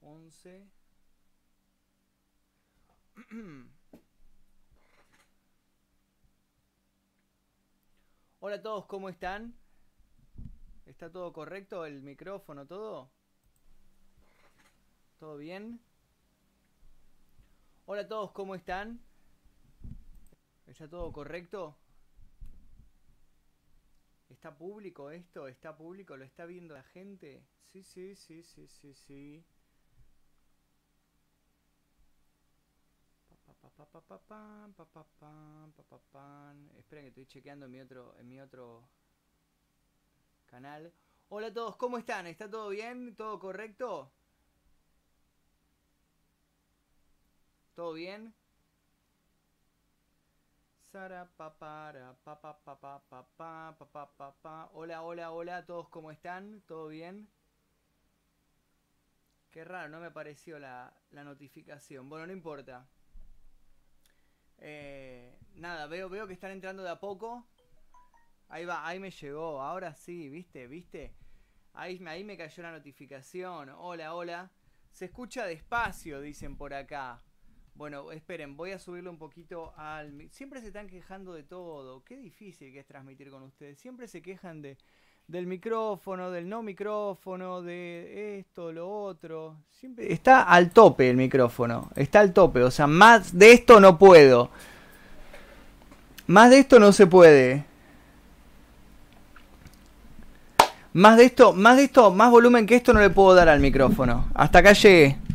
11. 0.00 0.66
Hola 8.40 8.56
a 8.56 8.62
todos, 8.62 8.86
¿cómo 8.86 9.10
están? 9.10 9.54
¿Está 10.86 11.12
todo 11.12 11.34
correcto? 11.34 11.84
¿El 11.84 12.00
micrófono, 12.00 12.66
todo? 12.66 13.10
¿Todo 15.18 15.36
bien? 15.36 15.78
Hola 17.84 18.00
a 18.02 18.08
todos, 18.08 18.32
¿cómo 18.32 18.54
están? 18.54 19.07
¿Está 20.68 20.86
todo 20.86 21.10
correcto? 21.10 21.78
¿Está 24.28 24.54
público 24.56 25.10
esto? 25.10 25.48
¿Está 25.48 25.74
público? 25.74 26.14
¿Lo 26.14 26.24
está 26.24 26.44
viendo 26.44 26.74
la 26.74 26.82
gente? 26.82 27.42
Sí, 27.72 27.82
sí, 27.82 28.14
sí, 28.14 28.42
sí, 28.42 28.68
sí, 28.68 28.92
sí. 28.94 29.44
Esperen 36.76 37.04
que 37.04 37.08
estoy 37.08 37.26
chequeando 37.26 37.64
en 37.64 37.72
mi 37.72 37.80
otro, 37.80 38.14
en 38.18 38.28
mi 38.28 38.38
otro 38.38 38.86
canal. 40.46 40.92
Hola 41.30 41.46
a 41.46 41.52
todos, 41.54 41.76
¿cómo 41.76 41.96
están? 41.96 42.26
¿Está 42.26 42.50
todo 42.50 42.68
bien? 42.68 43.16
¿Todo 43.16 43.38
correcto? 43.38 44.12
¿Todo 47.74 47.94
bien? 47.94 48.34
Sara 50.92 51.28
papá 51.36 51.92
papá 52.24 52.58
papá 52.64 53.02
papá 53.78 54.06
papá 54.16 54.70
Hola, 54.72 55.02
hola, 55.02 55.30
hola, 55.32 55.66
todos 55.66 55.90
cómo 55.90 56.10
están, 56.10 56.62
todo 56.66 56.88
bien. 56.88 57.28
Qué 59.50 59.64
raro, 59.64 59.90
no 59.90 60.00
me 60.00 60.06
apareció 60.06 60.58
la, 60.58 60.94
la 61.10 61.24
notificación. 61.24 62.08
Bueno, 62.08 62.28
no 62.28 62.32
importa. 62.32 62.88
Eh, 64.56 65.38
nada, 65.56 65.86
veo, 65.88 66.08
veo 66.08 66.26
que 66.26 66.32
están 66.32 66.52
entrando 66.52 66.82
de 66.82 66.90
a 66.90 66.98
poco. 66.98 67.46
Ahí 68.48 68.64
va, 68.64 68.86
ahí 68.86 68.98
me 68.98 69.10
llegó. 69.10 69.60
Ahora 69.60 69.94
sí, 69.94 70.30
viste, 70.30 70.66
viste. 70.68 71.14
Ahí, 71.74 72.02
ahí 72.06 72.24
me 72.24 72.38
cayó 72.38 72.62
la 72.62 72.72
notificación. 72.72 73.68
Hola, 73.68 74.14
hola. 74.14 74.50
Se 74.90 75.04
escucha 75.04 75.44
despacio, 75.44 76.22
dicen 76.22 76.56
por 76.56 76.72
acá. 76.72 77.22
Bueno, 77.78 78.10
esperen, 78.10 78.56
voy 78.56 78.72
a 78.72 78.78
subirlo 78.80 79.08
un 79.08 79.18
poquito 79.18 79.72
al... 79.76 80.28
Siempre 80.32 80.60
se 80.60 80.66
están 80.66 80.88
quejando 80.88 81.32
de 81.32 81.44
todo. 81.44 82.02
Qué 82.02 82.16
difícil 82.16 82.72
que 82.72 82.80
es 82.80 82.86
transmitir 82.86 83.30
con 83.30 83.44
ustedes. 83.44 83.78
Siempre 83.78 84.08
se 84.08 84.20
quejan 84.20 84.62
de 84.62 84.76
del 85.28 85.46
micrófono, 85.46 86.32
del 86.32 86.48
no 86.48 86.62
micrófono, 86.62 87.62
de 87.62 88.38
esto, 88.40 88.72
lo 88.72 88.90
otro. 88.90 89.58
Siempre 89.70 90.12
está 90.12 90.42
al 90.42 90.70
tope 90.70 91.08
el 91.08 91.16
micrófono, 91.16 91.90
está 91.94 92.20
al 92.20 92.32
tope, 92.32 92.62
o 92.62 92.70
sea, 92.70 92.86
más 92.86 93.38
de 93.38 93.52
esto 93.52 93.78
no 93.78 93.96
puedo. 93.96 94.50
Más 96.26 96.50
de 96.50 96.58
esto 96.58 96.80
no 96.80 96.90
se 96.90 97.06
puede. 97.06 97.64
Más 100.94 101.16
de 101.16 101.26
esto, 101.26 101.52
más 101.52 101.76
de 101.76 101.84
esto, 101.84 102.10
más 102.10 102.30
volumen 102.30 102.66
que 102.66 102.74
esto 102.74 102.92
no 102.92 103.00
le 103.00 103.10
puedo 103.10 103.34
dar 103.34 103.48
al 103.48 103.60
micrófono. 103.60 104.28
Hasta 104.34 104.58
acá 104.58 104.72
llegué. 104.72 105.27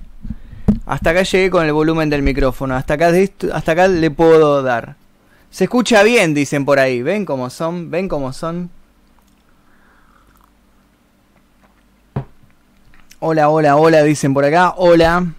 Hasta 0.85 1.11
acá 1.11 1.23
llegué 1.23 1.49
con 1.49 1.65
el 1.65 1.73
volumen 1.73 2.09
del 2.09 2.21
micrófono. 2.21 2.75
Hasta 2.75 2.95
acá, 2.95 3.11
hasta 3.53 3.71
acá 3.71 3.87
le 3.87 4.11
puedo 4.11 4.61
dar. 4.61 4.95
Se 5.49 5.65
escucha 5.65 6.03
bien, 6.03 6.33
dicen 6.33 6.65
por 6.65 6.79
ahí. 6.79 7.01
¿Ven 7.01 7.25
cómo 7.25 7.49
son? 7.49 7.89
¿Ven 7.89 8.09
cómo 8.09 8.33
son? 8.33 8.69
Hola, 13.19 13.49
hola, 13.49 13.77
hola, 13.77 14.03
dicen 14.03 14.33
por 14.33 14.43
acá. 14.43 14.73
Hola. 14.75 15.33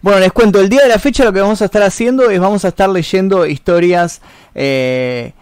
Bueno, 0.00 0.20
les 0.20 0.32
cuento, 0.32 0.60
el 0.60 0.68
día 0.68 0.82
de 0.82 0.88
la 0.88 0.98
fecha 0.98 1.24
lo 1.24 1.32
que 1.32 1.40
vamos 1.40 1.60
a 1.60 1.64
estar 1.64 1.82
haciendo 1.82 2.30
es 2.30 2.40
vamos 2.40 2.64
a 2.64 2.68
estar 2.68 2.88
leyendo 2.88 3.44
historias 3.44 4.22
eh, 4.54 5.32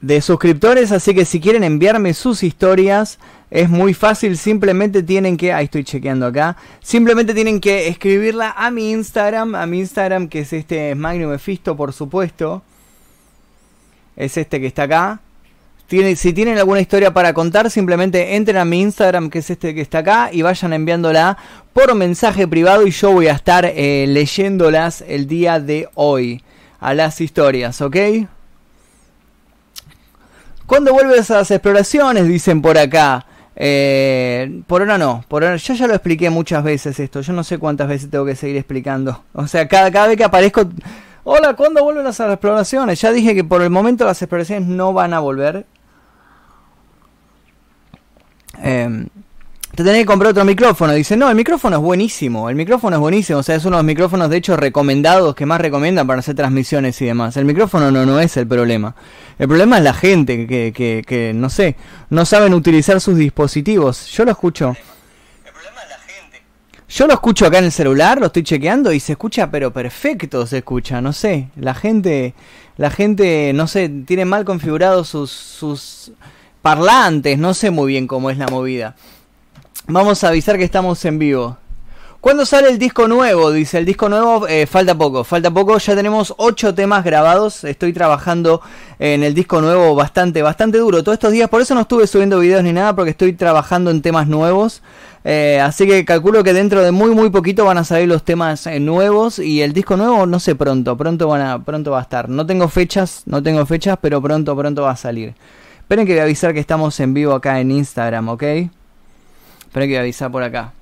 de 0.00 0.20
suscriptores, 0.20 0.92
así 0.92 1.14
que 1.14 1.24
si 1.24 1.40
quieren 1.40 1.64
enviarme 1.64 2.14
sus 2.14 2.42
historias 2.42 3.18
es 3.50 3.70
muy 3.70 3.94
fácil, 3.94 4.36
simplemente 4.36 5.02
tienen 5.02 5.36
que, 5.36 5.52
ahí 5.52 5.66
estoy 5.66 5.84
chequeando 5.84 6.26
acá, 6.26 6.56
simplemente 6.80 7.32
tienen 7.32 7.60
que 7.60 7.88
escribirla 7.88 8.54
a 8.56 8.70
mi 8.70 8.90
Instagram, 8.90 9.54
a 9.54 9.66
mi 9.66 9.78
Instagram 9.78 10.28
que 10.28 10.40
es 10.40 10.52
este 10.52 10.94
Magnum 10.94 11.30
Mephisto 11.30 11.76
por 11.76 11.92
supuesto, 11.92 12.62
es 14.16 14.36
este 14.36 14.60
que 14.60 14.66
está 14.66 14.84
acá, 14.84 15.20
si 15.88 16.32
tienen 16.32 16.58
alguna 16.58 16.80
historia 16.80 17.14
para 17.14 17.32
contar, 17.32 17.70
simplemente 17.70 18.34
entren 18.34 18.56
a 18.56 18.64
mi 18.64 18.80
Instagram, 18.82 19.30
que 19.30 19.38
es 19.38 19.50
este 19.50 19.72
que 19.72 19.80
está 19.80 19.98
acá, 19.98 20.30
y 20.32 20.42
vayan 20.42 20.72
enviándola 20.72 21.38
por 21.72 21.94
mensaje 21.94 22.48
privado 22.48 22.86
y 22.86 22.90
yo 22.90 23.12
voy 23.12 23.28
a 23.28 23.34
estar 23.34 23.64
eh, 23.64 24.04
leyéndolas 24.08 25.04
el 25.06 25.28
día 25.28 25.60
de 25.60 25.88
hoy 25.94 26.42
a 26.80 26.92
las 26.92 27.20
historias, 27.20 27.80
¿ok? 27.80 27.96
¿Cuándo 30.66 30.92
vuelves 30.92 31.30
a 31.30 31.36
las 31.36 31.50
exploraciones? 31.50 32.26
Dicen 32.26 32.60
por 32.60 32.76
acá. 32.76 33.24
Eh, 33.58 34.62
por 34.66 34.82
ahora 34.82 34.98
no, 34.98 35.24
por 35.28 35.42
ahora 35.42 35.56
yo 35.56 35.72
ya 35.72 35.86
lo 35.86 35.94
expliqué 35.94 36.28
muchas 36.28 36.62
veces 36.62 37.00
esto, 37.00 37.22
yo 37.22 37.32
no 37.32 37.42
sé 37.42 37.56
cuántas 37.56 37.88
veces 37.88 38.10
tengo 38.10 38.26
que 38.26 38.36
seguir 38.36 38.56
explicando. 38.56 39.24
O 39.32 39.46
sea, 39.46 39.66
cada, 39.66 39.90
cada 39.90 40.08
vez 40.08 40.18
que 40.18 40.24
aparezco, 40.24 40.68
hola, 41.24 41.54
¿cuándo 41.54 41.82
vuelven 41.82 42.04
las 42.04 42.20
exploraciones? 42.20 43.00
Ya 43.00 43.12
dije 43.12 43.34
que 43.34 43.44
por 43.44 43.62
el 43.62 43.70
momento 43.70 44.04
las 44.04 44.20
exploraciones 44.20 44.68
no 44.68 44.92
van 44.92 45.14
a 45.14 45.20
volver, 45.20 45.64
eh, 48.62 49.06
te 49.76 49.84
tenés 49.84 50.00
que 50.00 50.06
comprar 50.06 50.30
otro 50.30 50.44
micrófono. 50.46 50.94
Dice, 50.94 51.18
no, 51.18 51.28
el 51.28 51.36
micrófono 51.36 51.76
es 51.76 51.82
buenísimo. 51.82 52.48
El 52.48 52.56
micrófono 52.56 52.96
es 52.96 53.00
buenísimo. 53.00 53.40
O 53.40 53.42
sea, 53.42 53.56
es 53.56 53.64
uno 53.66 53.76
de 53.76 53.82
los 53.82 53.86
micrófonos, 53.86 54.30
de 54.30 54.38
hecho, 54.38 54.56
recomendados 54.56 55.34
que 55.34 55.44
más 55.44 55.60
recomiendan 55.60 56.06
para 56.06 56.20
hacer 56.20 56.34
transmisiones 56.34 57.00
y 57.02 57.04
demás. 57.04 57.36
El 57.36 57.44
micrófono 57.44 57.90
no, 57.90 58.06
no 58.06 58.18
es 58.18 58.38
el 58.38 58.46
problema. 58.46 58.96
El 59.38 59.48
problema 59.48 59.76
es 59.76 59.84
la 59.84 59.92
gente 59.92 60.46
que, 60.46 60.72
que, 60.74 61.04
que 61.06 61.34
no 61.34 61.50
sé, 61.50 61.76
no 62.08 62.24
saben 62.24 62.54
utilizar 62.54 63.02
sus 63.02 63.18
dispositivos. 63.18 64.06
Yo 64.06 64.24
lo 64.24 64.30
escucho. 64.30 64.74
El 65.44 65.52
problema 65.52 65.82
es 65.82 65.90
la 65.90 65.98
gente. 65.98 66.42
Yo 66.88 67.06
lo 67.06 67.12
escucho 67.12 67.44
acá 67.44 67.58
en 67.58 67.66
el 67.66 67.72
celular, 67.72 68.18
lo 68.18 68.28
estoy 68.28 68.44
chequeando 68.44 68.92
y 68.92 68.98
se 68.98 69.12
escucha, 69.12 69.50
pero 69.50 69.74
perfecto 69.74 70.46
se 70.46 70.58
escucha. 70.58 71.02
No 71.02 71.12
sé, 71.12 71.50
la 71.54 71.74
gente, 71.74 72.32
la 72.78 72.90
gente, 72.90 73.52
no 73.54 73.66
sé, 73.66 73.90
tiene 74.06 74.24
mal 74.24 74.46
configurados 74.46 75.10
sus, 75.10 75.30
sus 75.30 76.12
parlantes, 76.62 77.38
no 77.38 77.52
sé 77.52 77.70
muy 77.70 77.88
bien 77.88 78.06
cómo 78.06 78.30
es 78.30 78.38
la 78.38 78.46
movida. 78.46 78.96
Vamos 79.88 80.24
a 80.24 80.28
avisar 80.28 80.58
que 80.58 80.64
estamos 80.64 81.04
en 81.04 81.16
vivo. 81.20 81.58
¿Cuándo 82.20 82.44
sale 82.44 82.70
el 82.70 82.76
disco 82.76 83.06
nuevo? 83.06 83.52
Dice, 83.52 83.78
el 83.78 83.84
disco 83.84 84.08
nuevo 84.08 84.48
eh, 84.48 84.66
falta 84.66 84.96
poco, 84.98 85.22
falta 85.22 85.52
poco, 85.52 85.78
ya 85.78 85.94
tenemos 85.94 86.34
ocho 86.38 86.74
temas 86.74 87.04
grabados, 87.04 87.62
estoy 87.62 87.92
trabajando 87.92 88.60
en 88.98 89.22
el 89.22 89.32
disco 89.32 89.60
nuevo 89.60 89.94
bastante, 89.94 90.42
bastante 90.42 90.78
duro 90.78 91.04
todos 91.04 91.14
estos 91.14 91.30
días, 91.30 91.48
por 91.48 91.62
eso 91.62 91.76
no 91.76 91.82
estuve 91.82 92.08
subiendo 92.08 92.40
videos 92.40 92.64
ni 92.64 92.72
nada, 92.72 92.96
porque 92.96 93.12
estoy 93.12 93.32
trabajando 93.34 93.92
en 93.92 94.02
temas 94.02 94.26
nuevos, 94.26 94.82
eh, 95.22 95.60
así 95.62 95.86
que 95.86 96.04
calculo 96.04 96.42
que 96.42 96.52
dentro 96.52 96.82
de 96.82 96.90
muy 96.90 97.14
muy 97.14 97.30
poquito 97.30 97.64
van 97.64 97.78
a 97.78 97.84
salir 97.84 98.08
los 98.08 98.24
temas 98.24 98.66
eh, 98.66 98.80
nuevos 98.80 99.38
y 99.38 99.62
el 99.62 99.72
disco 99.72 99.96
nuevo 99.96 100.26
no 100.26 100.40
sé 100.40 100.56
pronto, 100.56 100.96
pronto, 100.96 101.28
van 101.28 101.42
a, 101.42 101.64
pronto 101.64 101.92
va 101.92 102.00
a 102.00 102.02
estar, 102.02 102.28
no 102.28 102.44
tengo 102.44 102.66
fechas, 102.66 103.22
no 103.26 103.40
tengo 103.40 103.64
fechas, 103.66 103.98
pero 104.00 104.20
pronto, 104.20 104.56
pronto 104.56 104.82
va 104.82 104.90
a 104.90 104.96
salir. 104.96 105.34
Esperen 105.78 106.04
que 106.04 106.14
voy 106.14 106.20
a 106.20 106.24
avisar 106.24 106.52
que 106.52 106.58
estamos 106.58 106.98
en 106.98 107.14
vivo 107.14 107.34
acá 107.34 107.60
en 107.60 107.70
Instagram, 107.70 108.30
¿ok? 108.30 108.42
Esperen 109.76 109.90
que 109.90 109.96
voy 109.96 109.98
a 109.98 110.00
avisar 110.04 110.32
por 110.32 110.42
acá. 110.42 110.72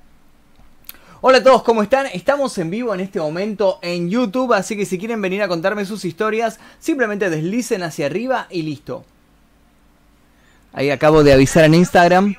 Hola 1.19 1.39
a 1.39 1.43
todos, 1.43 1.63
¿cómo 1.63 1.83
están? 1.83 2.05
Estamos 2.13 2.57
en 2.59 2.69
vivo 2.69 2.93
en 2.93 3.01
este 3.01 3.19
momento 3.19 3.77
en 3.81 4.09
YouTube, 4.09 4.53
así 4.53 4.77
que 4.77 4.85
si 4.85 4.97
quieren 4.97 5.21
venir 5.21 5.43
a 5.43 5.49
contarme 5.49 5.83
sus 5.83 6.05
historias, 6.05 6.61
simplemente 6.79 7.29
deslicen 7.29 7.83
hacia 7.83 8.05
arriba 8.05 8.47
y 8.49 8.61
listo. 8.61 9.03
Ahí 10.71 10.91
acabo 10.91 11.25
de 11.25 11.33
avisar 11.33 11.65
en 11.65 11.73
Instagram. 11.73 12.35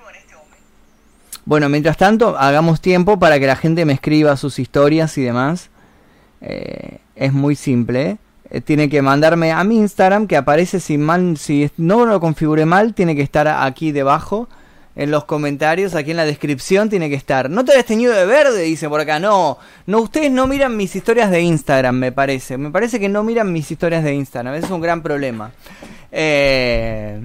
Bueno, 1.44 1.68
mientras 1.68 1.98
tanto, 1.98 2.38
hagamos 2.38 2.80
tiempo 2.80 3.18
para 3.18 3.38
que 3.38 3.46
la 3.46 3.56
gente 3.56 3.84
me 3.84 3.92
escriba 3.92 4.34
sus 4.38 4.58
historias 4.58 5.18
y 5.18 5.24
demás. 5.24 5.68
Eh, 6.40 7.00
es 7.16 7.34
muy 7.34 7.54
simple. 7.54 8.16
¿eh? 8.50 8.62
Tiene 8.62 8.88
que 8.88 9.02
mandarme 9.02 9.52
a 9.52 9.62
mi 9.62 9.76
Instagram 9.76 10.26
que 10.26 10.38
aparece 10.38 10.80
si 10.80 10.98
si 11.36 11.70
no 11.76 12.06
lo 12.06 12.18
configure 12.18 12.64
mal, 12.64 12.94
tiene 12.94 13.14
que 13.14 13.20
estar 13.20 13.46
aquí 13.46 13.92
debajo 13.92 14.48
en 14.96 15.10
los 15.10 15.24
comentarios, 15.26 15.94
aquí 15.94 16.10
en 16.10 16.16
la 16.16 16.24
descripción 16.24 16.88
tiene 16.88 17.08
que 17.10 17.14
estar. 17.16 17.50
No 17.50 17.64
te 17.64 17.72
habías 17.72 17.86
teñido 17.86 18.14
de 18.14 18.24
verde, 18.24 18.62
dice 18.62 18.88
por 18.88 18.98
acá. 19.00 19.20
No, 19.20 19.58
no, 19.86 20.00
ustedes 20.00 20.30
no 20.30 20.46
miran 20.46 20.76
mis 20.76 20.96
historias 20.96 21.30
de 21.30 21.42
Instagram, 21.42 21.96
me 21.96 22.12
parece. 22.12 22.56
Me 22.56 22.70
parece 22.70 22.98
que 22.98 23.08
no 23.08 23.22
miran 23.22 23.52
mis 23.52 23.70
historias 23.70 24.02
de 24.02 24.14
Instagram. 24.14 24.54
Ese 24.54 24.66
es 24.66 24.72
un 24.72 24.80
gran 24.80 25.02
problema. 25.02 25.52
Eh, 26.10 27.20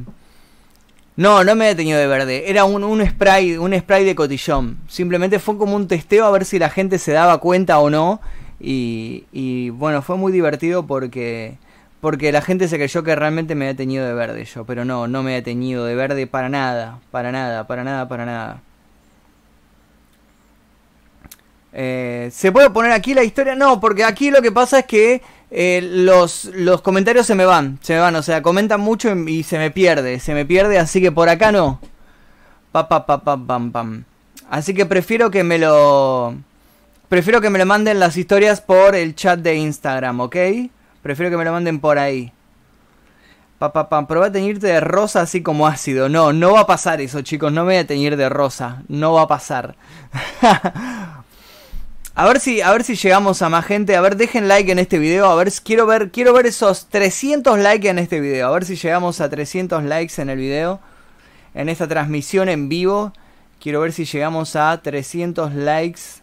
No, 1.16 1.44
no 1.44 1.56
me 1.56 1.70
he 1.70 1.76
teñido 1.76 2.00
de 2.00 2.08
verde. 2.08 2.50
Era 2.50 2.66
un, 2.66 2.84
un, 2.84 3.06
spray, 3.06 3.58
un 3.58 3.78
spray 3.78 4.04
de 4.06 4.16
cotillón. 4.16 4.78
Simplemente 4.88 5.40
fue 5.40 5.58
como 5.58 5.76
un 5.76 5.88
testeo 5.88 6.26
a 6.26 6.32
ver 6.32 6.46
si 6.46 6.58
la 6.60 6.70
gente 6.70 6.98
se 6.98 7.12
daba 7.12 7.38
cuenta 7.40 7.80
o 7.80 7.90
no. 7.90 8.22
Y, 8.60 9.26
y 9.32 9.70
bueno, 9.72 10.02
fue 10.02 10.18
muy 10.18 10.32
divertido 10.32 10.86
porque 10.86 11.58
porque 12.02 12.32
la 12.32 12.42
gente 12.42 12.68
se 12.68 12.78
creyó 12.78 13.04
que 13.04 13.16
realmente 13.16 13.54
me 13.56 13.66
había 13.66 13.78
teñido 13.78 14.06
de 14.08 14.14
verde 14.14 14.44
yo, 14.44 14.66
pero 14.66 14.84
no, 14.84 15.08
no 15.08 15.22
me 15.22 15.38
he 15.38 15.42
teñido 15.44 15.86
de 15.86 15.96
verde 15.96 16.26
para 16.28 16.50
nada, 16.50 17.00
para 17.12 17.32
nada, 17.32 17.68
para 17.68 17.84
nada, 17.84 18.08
para 18.08 18.26
nada. 18.26 18.62
Eh, 21.74 22.30
¿Se 22.34 22.52
puede 22.52 22.70
poner 22.72 22.92
aquí 22.92 23.14
la 23.14 23.24
historia? 23.24 23.56
No, 23.56 23.80
porque 23.80 24.04
aquí 24.04 24.32
lo 24.32 24.42
que 24.42 24.52
pasa 24.52 24.80
es 24.80 24.86
que 24.86 25.22
eh, 25.52 25.80
los, 25.82 26.46
los 26.46 26.82
comentarios 26.82 27.28
se 27.28 27.36
me 27.36 27.46
van, 27.46 27.80
se 27.82 27.94
me 27.94 28.00
van, 28.00 28.16
o 28.16 28.24
sea, 28.24 28.42
comentan 28.42 28.82
mucho 28.82 29.16
y, 29.16 29.44
se 29.44 29.60
me 29.60 29.70
pierde, 29.70 30.20
se 30.20 30.34
me 30.34 30.44
pierde, 30.46 30.80
así 30.80 31.02
que 31.02 31.12
por 31.12 31.30
acá 31.30 31.52
no. 31.52 31.80
Pa, 32.72 32.90
pa, 32.90 33.06
pa, 33.06 33.22
pam, 33.22 33.72
pam. 33.72 34.04
Así 34.50 34.74
que 34.74 34.86
prefiero 34.86 35.30
que 35.30 35.44
me 35.44 35.60
lo... 35.60 36.36
Prefiero 37.10 37.42
que 37.42 37.50
me 37.50 37.60
lo 37.60 37.66
manden 37.66 38.00
las 38.00 38.18
historias 38.18 38.62
por 38.62 38.96
el 38.96 39.16
chat 39.16 39.40
de 39.40 39.56
Instagram, 39.56 40.22
¿ok? 40.22 40.36
Prefiero 41.02 41.32
que 41.32 41.38
me 41.38 41.46
lo 41.46 41.52
manden 41.52 41.80
por 41.80 41.98
ahí. 41.98 42.32
Pa, 43.60 43.72
pa, 43.72 43.90
pa, 43.90 44.00
a 44.00 44.32
teñirte 44.32 44.68
de 44.68 44.80
rosa 44.80 45.22
así 45.22 45.44
como 45.44 45.68
ácido. 45.68 46.10
No, 46.10 46.34
no 46.34 46.54
va 46.54 46.62
a 46.62 46.68
pasar 46.68 47.00
eso, 47.00 47.22
chicos. 47.22 47.52
No 47.52 47.62
me 47.62 47.74
voy 47.74 47.82
a 47.82 47.88
teñir 47.88 48.18
de 48.18 48.28
rosa. 48.28 48.82
No 48.88 49.14
va 49.14 49.24
a 49.24 49.28
pasar. 49.28 49.76
A 52.14 52.26
ver 52.26 52.42
si, 52.42 52.60
a 52.62 52.72
ver 52.72 52.84
si 52.84 52.96
llegamos 52.96 53.42
a 53.42 53.50
más 53.50 53.66
gente. 53.66 53.96
A 53.96 54.02
ver, 54.02 54.18
dejen 54.18 54.48
like 54.48 54.72
en 54.72 54.80
este 54.80 55.00
video. 55.00 55.28
A 55.28 55.36
ver, 55.36 55.52
quiero 55.64 55.86
ver, 55.86 56.12
quiero 56.12 56.34
ver 56.34 56.46
esos 56.46 56.88
300 56.88 57.58
likes 57.60 57.88
en 57.88 58.00
este 58.00 58.20
video. 58.20 58.48
A 58.48 58.52
ver 58.52 58.66
si 58.66 58.76
llegamos 58.76 59.22
a 59.22 59.30
300 59.30 59.84
likes 59.84 60.22
en 60.22 60.30
el 60.30 60.38
video. 60.38 60.82
En 61.54 61.70
esta 61.70 61.88
transmisión 61.88 62.50
en 62.50 62.68
vivo. 62.68 63.14
Quiero 63.62 63.80
ver 63.80 63.94
si 63.94 64.06
llegamos 64.06 64.56
a 64.56 64.82
300 64.82 65.54
likes. 65.54 66.21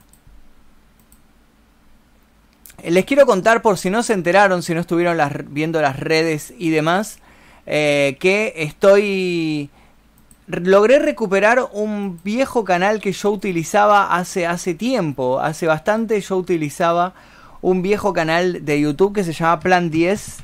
Les 2.85 3.05
quiero 3.05 3.27
contar 3.27 3.61
por 3.61 3.77
si 3.77 3.91
no 3.91 4.03
se 4.03 4.13
enteraron, 4.13 4.63
si 4.63 4.73
no 4.73 4.81
estuvieron 4.81 5.19
viendo 5.51 5.83
las 5.83 5.99
redes 5.99 6.55
y 6.59 6.71
demás, 6.71 7.19
eh, 7.67 8.17
que 8.21 8.55
estoy 8.57 9.71
logré 10.47 10.99
recuperar 10.99 11.69
un 11.73 12.21
viejo 12.25 12.65
canal 12.65 13.01
que 13.01 13.13
yo 13.13 13.31
utilizaba 13.31 14.15
hace, 14.17 14.47
hace 14.47 14.75
tiempo, 14.75 15.41
hace 15.41 15.67
bastante 15.67 16.21
yo 16.21 16.37
utilizaba 16.37 17.13
un 17.61 17.83
viejo 17.83 18.13
canal 18.13 18.65
de 18.65 18.81
YouTube 18.81 19.15
que 19.15 19.25
se 19.25 19.33
llama 19.33 19.61
Plan 19.61 19.91
10. 19.91 20.39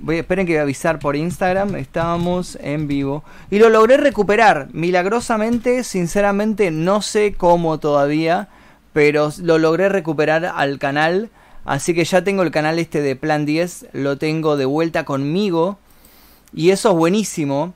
Voy, 0.00 0.18
esperen 0.18 0.46
que 0.46 0.52
voy 0.52 0.58
a 0.58 0.62
avisar 0.62 0.98
por 0.98 1.16
Instagram, 1.16 1.74
estábamos 1.76 2.56
en 2.60 2.86
vivo. 2.86 3.24
Y 3.50 3.58
lo 3.58 3.68
logré 3.68 3.96
recuperar, 3.96 4.68
milagrosamente, 4.72 5.82
sinceramente 5.82 6.70
no 6.70 7.02
sé 7.02 7.34
cómo 7.34 7.78
todavía, 7.78 8.48
pero 8.92 9.32
lo 9.42 9.58
logré 9.58 9.88
recuperar 9.88 10.44
al 10.44 10.78
canal. 10.78 11.30
Así 11.66 11.92
que 11.92 12.04
ya 12.04 12.24
tengo 12.24 12.42
el 12.42 12.50
canal 12.50 12.78
este 12.78 13.02
de 13.02 13.16
Plan 13.16 13.44
10, 13.44 13.88
lo 13.92 14.16
tengo 14.16 14.56
de 14.56 14.64
vuelta 14.64 15.04
conmigo. 15.04 15.78
Y 16.54 16.70
eso 16.70 16.92
es 16.92 16.96
buenísimo 16.96 17.74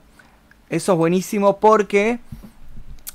eso 0.71 0.93
es 0.93 0.97
buenísimo 0.97 1.57
porque 1.59 2.19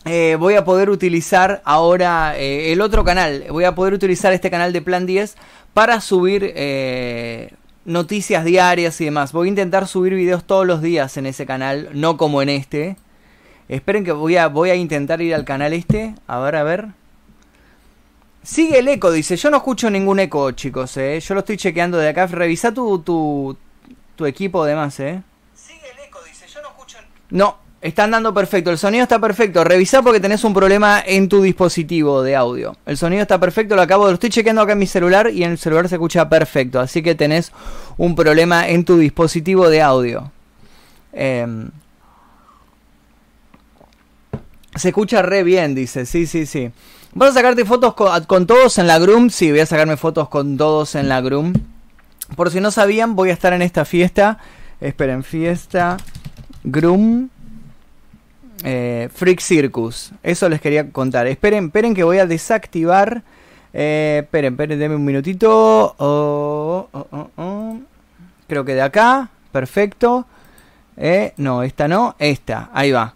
eh, 0.05 0.37
voy 0.39 0.57
a 0.57 0.65
poder 0.67 0.91
utilizar 0.91 1.63
ahora 1.65 2.39
eh, 2.39 2.71
el 2.73 2.83
otro 2.83 3.03
canal. 3.03 3.47
Voy 3.49 3.65
a 3.65 3.75
poder 3.75 3.95
utilizar 3.95 4.35
este 4.35 4.51
canal 4.51 4.75
de 4.75 4.83
Plan 4.83 5.07
10 5.07 5.37
para 5.73 6.03
subir 6.03 6.53
eh, 6.55 7.55
noticias 7.87 8.45
diarias 8.45 9.01
y 9.01 9.07
demás. 9.07 9.33
Voy 9.33 9.49
a 9.49 9.51
intentar 9.51 9.89
subir 9.89 10.15
videos 10.15 10.45
todos 10.45 10.67
los 10.67 10.83
días 10.83 11.17
en 11.17 11.25
ese 11.25 11.47
canal, 11.47 11.89
no 11.95 12.19
como 12.19 12.43
en 12.43 12.51
este. 12.51 12.99
Esperen 13.71 14.05
que 14.05 14.13
voy 14.13 14.37
a, 14.37 14.49
voy 14.49 14.69
a 14.69 14.75
intentar 14.75 15.23
ir 15.23 15.35
al 15.35 15.47
canal 15.47 15.73
este. 15.73 16.15
A 16.27 16.39
ver, 16.41 16.57
a 16.57 16.63
ver. 16.63 16.89
Sigue 18.47 18.79
el 18.79 18.87
eco, 18.87 19.11
dice. 19.11 19.37
Yo 19.37 19.51
no 19.51 19.57
escucho 19.57 19.91
ningún 19.91 20.21
eco, 20.21 20.53
chicos. 20.53 20.95
Yo 20.95 21.35
lo 21.35 21.41
estoy 21.41 21.57
chequeando 21.57 21.99
de 21.99 22.11
acá. 22.11 22.29
Revisa 22.29 22.73
tu, 22.73 23.01
tu, 23.01 23.57
tu 24.15 24.25
equipo, 24.25 24.63
además, 24.63 25.01
¿eh? 25.01 25.21
No, 27.31 27.59
está 27.81 28.05
andando 28.05 28.33
perfecto. 28.33 28.71
El 28.71 28.79
sonido 28.79 29.03
está 29.03 29.19
perfecto. 29.19 29.65
Revisá 29.65 30.01
porque 30.01 30.21
tenés 30.21 30.45
un 30.45 30.55
problema 30.55 31.03
en 31.05 31.29
tu 31.29 31.43
dispositivo 31.43 32.23
de 32.23 32.37
audio. 32.37 32.77
El 32.87 32.97
sonido 32.97 33.23
está 33.23 33.41
perfecto. 33.41 33.75
Lo 33.75 33.83
acabo, 33.83 34.07
lo 34.07 34.13
estoy 34.13 34.31
chequeando 34.31 34.63
acá 34.63 34.75
en 34.75 34.79
mi 34.79 34.87
celular 34.87 35.29
y 35.29 35.43
en 35.43 35.51
el 35.51 35.59
celular 35.59 35.89
se 35.89 35.97
escucha 35.97 36.29
perfecto. 36.29 36.79
Así 36.79 37.03
que 37.03 37.17
tenés 37.17 37.51
un 37.97 38.15
problema 38.15 38.69
en 38.69 38.85
tu 38.85 38.97
dispositivo 38.97 39.69
de 39.69 39.83
audio. 39.83 40.31
Em, 41.13 41.69
se 44.77 44.91
escucha 44.91 45.21
re 45.23 45.43
bien, 45.43 45.75
dice. 45.75 46.07
Sí, 46.07 46.29
sí, 46.29 46.47
sí. 46.47 46.71
¿Vas 47.17 47.31
a 47.31 47.33
sacarte 47.33 47.65
fotos 47.65 47.95
con, 47.95 48.25
con, 48.25 48.47
todos 48.47 48.77
en 48.77 48.87
la 48.87 48.99
Groom? 48.99 49.31
Sí, 49.31 49.51
voy 49.51 49.61
a 49.61 49.67
sacarme 49.67 49.97
fotos 49.97 50.29
con 50.29 50.59
todos 50.59 50.95
en 50.97 51.09
la 51.09 51.23
Groom. 51.23 51.55
Por 52.37 52.51
si 52.51 52.61
no 52.61 52.71
sabían, 52.71 53.17
voy 53.17 53.31
a 53.31 53.33
estar 53.33 53.55
en 53.55 53.63
esta 53.63 53.87
fiesta. 53.87 54.37
Esperen, 54.83 55.25
fiesta 55.25 55.97
Groom 56.63 57.31
eh, 58.65 59.09
Freak 59.15 59.41
Circus. 59.41 60.13
Eso 60.23 60.51
les 60.51 60.61
quería 60.61 60.93
contar. 60.93 61.27
Esperen, 61.27 61.65
esperen 61.65 61.95
que 61.95 62.05
voy 62.05 62.19
a 62.19 62.27
desactivar. 62.27 63.23
Eh, 63.73 64.21
esperen, 64.23 64.53
esperen, 64.53 64.79
denme 64.79 64.97
un 64.97 65.05
minutito. 65.07 65.95
Oh, 65.97 66.89
oh, 66.93 67.31
oh, 67.37 67.79
Creo 68.47 68.67
que 68.67 68.75
de 68.75 68.83
acá. 68.83 69.31
Perfecto. 69.53 70.27
Eh, 70.99 71.33
no, 71.39 71.63
esta 71.63 71.89
no. 71.89 72.15
Esta. 72.19 72.69
Ahí 72.75 72.93
va. 72.93 73.16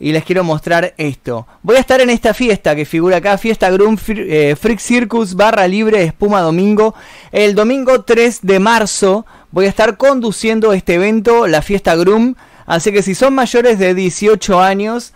Y 0.00 0.12
les 0.12 0.24
quiero 0.24 0.44
mostrar 0.44 0.94
esto. 0.96 1.46
Voy 1.62 1.76
a 1.76 1.80
estar 1.80 2.00
en 2.00 2.10
esta 2.10 2.32
fiesta 2.32 2.76
que 2.76 2.84
figura 2.84 3.16
acá. 3.16 3.36
Fiesta 3.36 3.70
Groom 3.70 3.96
eh, 4.08 4.56
Freak 4.58 4.78
Circus 4.78 5.34
barra 5.34 5.66
libre 5.66 6.04
espuma 6.04 6.40
domingo. 6.40 6.94
El 7.32 7.54
domingo 7.54 8.02
3 8.02 8.40
de 8.42 8.60
marzo 8.60 9.26
voy 9.50 9.66
a 9.66 9.68
estar 9.68 9.96
conduciendo 9.96 10.72
este 10.72 10.94
evento. 10.94 11.46
La 11.48 11.62
fiesta 11.62 11.96
Groom. 11.96 12.34
Así 12.66 12.92
que 12.92 13.02
si 13.02 13.14
son 13.14 13.34
mayores 13.34 13.78
de 13.78 13.94
18 13.94 14.60
años 14.60 15.14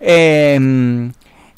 em, 0.00 1.12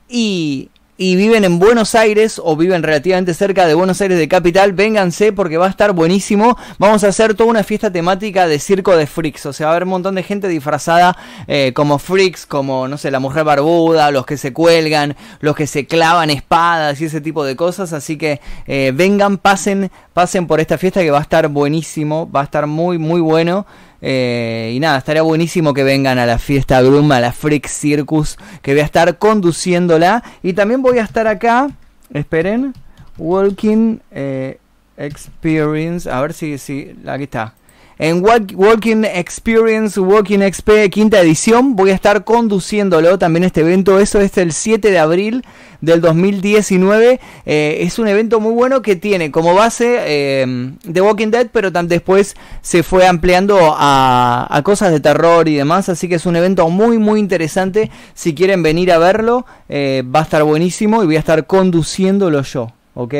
y, 0.08 0.70
viven 0.98 1.44
en 1.44 1.58
Buenos 1.58 1.94
Aires 1.94 2.40
o 2.42 2.56
viven 2.56 2.82
relativamente 2.82 3.34
cerca 3.34 3.66
de 3.66 3.74
Buenos 3.74 4.00
Aires 4.00 4.18
de 4.18 4.28
capital, 4.28 4.72
vénganse 4.72 5.32
porque 5.32 5.58
va 5.58 5.66
a 5.66 5.70
estar 5.70 5.92
buenísimo. 5.92 6.56
Vamos 6.78 7.04
a 7.04 7.08
hacer 7.08 7.34
toda 7.34 7.50
una 7.50 7.64
fiesta 7.64 7.92
temática 7.92 8.46
de 8.46 8.58
circo 8.58 8.96
de 8.96 9.06
freaks. 9.06 9.46
O 9.46 9.52
sea, 9.52 9.66
va 9.66 9.72
a 9.72 9.76
haber 9.76 9.84
un 9.84 9.90
montón 9.90 10.14
de 10.14 10.22
gente 10.22 10.48
disfrazada 10.48 11.16
eh, 11.46 11.72
como 11.74 11.98
freaks, 11.98 12.46
como, 12.46 12.88
no 12.88 12.96
sé, 12.96 13.10
la 13.10 13.20
mujer 13.20 13.44
barbuda, 13.44 14.10
los 14.10 14.24
que 14.24 14.36
se 14.36 14.52
cuelgan, 14.52 15.16
los 15.40 15.54
que 15.54 15.66
se 15.66 15.86
clavan 15.86 16.30
espadas 16.30 17.00
y 17.00 17.06
ese 17.06 17.20
tipo 17.20 17.44
de 17.44 17.56
cosas. 17.56 17.92
Así 17.92 18.16
que 18.16 18.40
eh, 18.66 18.92
vengan, 18.94 19.38
pasen, 19.38 19.90
pasen 20.14 20.46
por 20.46 20.60
esta 20.60 20.78
fiesta 20.78 21.02
que 21.02 21.10
va 21.10 21.18
a 21.18 21.22
estar 21.22 21.48
buenísimo, 21.48 22.30
va 22.30 22.40
a 22.40 22.44
estar 22.44 22.66
muy, 22.66 22.98
muy 22.98 23.20
bueno. 23.20 23.66
Eh, 24.02 24.72
y 24.74 24.80
nada, 24.80 24.98
estaría 24.98 25.22
buenísimo 25.22 25.74
que 25.74 25.84
vengan 25.84 26.18
a 26.18 26.26
la 26.26 26.38
fiesta 26.38 26.80
Groom, 26.82 27.10
a 27.12 27.20
la 27.20 27.32
Freak 27.32 27.66
Circus, 27.66 28.36
que 28.62 28.72
voy 28.72 28.80
a 28.80 28.84
estar 28.84 29.18
conduciéndola. 29.18 30.22
Y 30.42 30.52
también 30.52 30.82
voy 30.82 30.98
a 30.98 31.02
estar 31.02 31.26
acá, 31.26 31.68
esperen, 32.12 32.74
Walking 33.18 33.98
eh, 34.10 34.58
Experience, 34.96 36.10
a 36.10 36.20
ver 36.20 36.32
si, 36.32 36.58
si, 36.58 36.96
aquí 37.06 37.24
está 37.24 37.54
en 37.98 38.22
Walking 38.22 39.04
Experience, 39.04 39.98
Walking 39.98 40.40
XP 40.40 40.90
quinta 40.90 41.20
edición. 41.20 41.76
Voy 41.76 41.90
a 41.90 41.94
estar 41.94 42.24
conduciéndolo 42.24 43.18
también 43.18 43.44
este 43.44 43.62
evento. 43.62 43.98
Eso 43.98 44.20
es 44.20 44.36
el 44.36 44.52
7 44.52 44.90
de 44.90 44.98
abril 44.98 45.44
del 45.80 46.02
2019. 46.02 47.20
Eh, 47.46 47.78
es 47.80 47.98
un 47.98 48.08
evento 48.08 48.38
muy 48.38 48.52
bueno 48.52 48.82
que 48.82 48.96
tiene 48.96 49.30
como 49.30 49.54
base 49.54 49.96
eh, 50.00 50.72
The 50.92 51.00
Walking 51.00 51.30
Dead, 51.30 51.48
pero 51.50 51.70
después 51.70 52.36
se 52.60 52.82
fue 52.82 53.06
ampliando 53.06 53.74
a, 53.78 54.60
cosas 54.62 54.92
de 54.92 55.00
terror 55.00 55.48
y 55.48 55.54
demás. 55.54 55.88
Así 55.88 56.06
que 56.06 56.16
es 56.16 56.26
un 56.26 56.36
evento 56.36 56.68
muy, 56.68 56.98
muy 56.98 57.18
interesante. 57.18 57.90
Si 58.12 58.34
quieren 58.34 58.62
venir 58.62 58.92
a 58.92 58.98
verlo, 58.98 59.46
eh, 59.70 60.02
va 60.04 60.20
a 60.20 60.24
estar 60.24 60.42
buenísimo 60.44 61.02
y 61.02 61.06
voy 61.06 61.16
a 61.16 61.20
estar 61.20 61.46
conduciéndolo 61.46 62.42
yo. 62.42 62.72
¿Ok? 62.94 63.14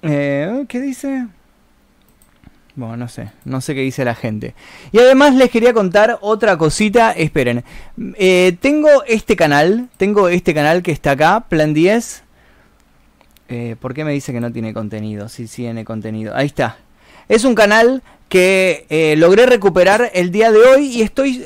¿Qué 0.00 0.80
dice? 0.80 1.26
Bueno, 2.74 2.96
no 2.96 3.08
sé, 3.08 3.30
no 3.44 3.60
sé 3.60 3.74
qué 3.74 3.82
dice 3.82 4.04
la 4.04 4.14
gente. 4.14 4.54
Y 4.92 4.98
además 4.98 5.34
les 5.34 5.50
quería 5.50 5.74
contar 5.74 6.18
otra 6.22 6.56
cosita. 6.56 7.12
Esperen, 7.12 7.64
eh, 8.14 8.56
tengo 8.60 9.04
este 9.04 9.36
canal, 9.36 9.88
tengo 9.98 10.28
este 10.28 10.54
canal 10.54 10.82
que 10.82 10.90
está 10.90 11.10
acá, 11.10 11.44
Plan 11.48 11.74
10. 11.74 12.22
Eh, 13.50 13.76
¿Por 13.78 13.92
qué 13.92 14.04
me 14.04 14.12
dice 14.12 14.32
que 14.32 14.40
no 14.40 14.50
tiene 14.50 14.72
contenido? 14.72 15.28
Sí, 15.28 15.48
sí 15.48 15.62
tiene 15.62 15.84
contenido. 15.84 16.34
Ahí 16.34 16.46
está. 16.46 16.78
Es 17.28 17.44
un 17.44 17.54
canal 17.54 18.02
que 18.30 18.86
eh, 18.88 19.16
logré 19.18 19.44
recuperar 19.44 20.10
el 20.14 20.32
día 20.32 20.50
de 20.50 20.60
hoy 20.60 20.86
y 20.86 21.02
estoy 21.02 21.44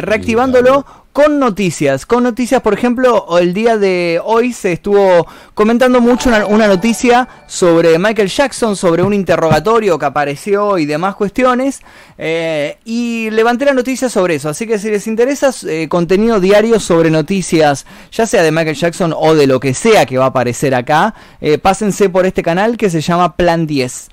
reactivándolo 0.00 0.86
con 1.16 1.38
noticias. 1.38 2.04
Con 2.04 2.24
noticias, 2.24 2.60
por 2.60 2.74
ejemplo, 2.74 3.38
el 3.38 3.54
día 3.54 3.78
de 3.78 4.20
hoy 4.22 4.52
se 4.52 4.72
estuvo 4.72 5.26
comentando 5.54 6.02
mucho 6.02 6.28
una, 6.46 6.66
noticia 6.66 7.26
sobre 7.46 7.98
Michael 7.98 8.28
Jackson, 8.28 8.76
sobre 8.76 9.02
un 9.02 9.14
interrogatorio 9.14 9.98
que 9.98 10.04
apareció 10.04 10.76
y 10.76 10.84
demás 10.84 11.14
cuestiones. 11.14 11.80
Eh, 12.18 12.76
y 12.84 13.30
levanté 13.30 13.64
la 13.64 13.72
noticia 13.72 14.10
sobre 14.10 14.34
eso. 14.34 14.50
Así 14.50 14.66
que 14.66 14.78
si 14.78 14.90
les 14.90 15.06
interesa 15.06 15.54
eh, 15.66 15.88
contenido 15.88 16.38
diario 16.38 16.78
sobre 16.78 17.08
noticias, 17.08 17.86
ya 18.12 18.26
sea 18.26 18.42
de 18.42 18.52
Michael 18.52 18.76
Jackson 18.76 19.14
o 19.16 19.34
de 19.34 19.46
lo 19.46 19.58
que 19.58 19.72
sea 19.72 20.04
que 20.04 20.18
va 20.18 20.24
a 20.24 20.28
aparecer 20.28 20.74
acá, 20.74 21.14
eh, 21.40 21.56
pásense 21.56 22.10
por 22.10 22.26
este 22.26 22.42
canal 22.42 22.76
que 22.76 22.90
se 22.90 23.00
llama 23.00 23.36
Plan 23.36 23.66
10. 23.66 24.10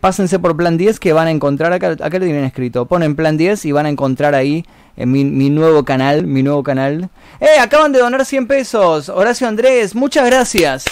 Pásense 0.00 0.38
por 0.38 0.56
Plan 0.56 0.76
10 0.76 1.00
que 1.00 1.12
van 1.12 1.28
a 1.28 1.30
encontrar 1.30 1.72
acá, 1.72 1.92
acá 1.92 2.18
lo 2.18 2.24
tienen 2.24 2.44
escrito. 2.44 2.86
Ponen 2.86 3.16
Plan 3.16 3.36
10 3.36 3.64
y 3.64 3.72
van 3.72 3.86
a 3.86 3.88
encontrar 3.88 4.34
ahí 4.34 4.64
en 4.96 5.10
mi, 5.10 5.50
nuevo 5.50 5.84
canal, 5.84 6.26
mi 6.26 6.42
nuevo 6.42 6.62
canal. 6.62 7.08
¡Eh! 7.40 7.58
Acaban 7.58 7.92
de 7.92 8.00
donar 8.00 8.24
100 8.26 8.46
pesos. 8.46 9.08
Horacio 9.08 9.48
Andrés, 9.48 9.94
muchas 9.94 10.26
gracias. 10.26 10.84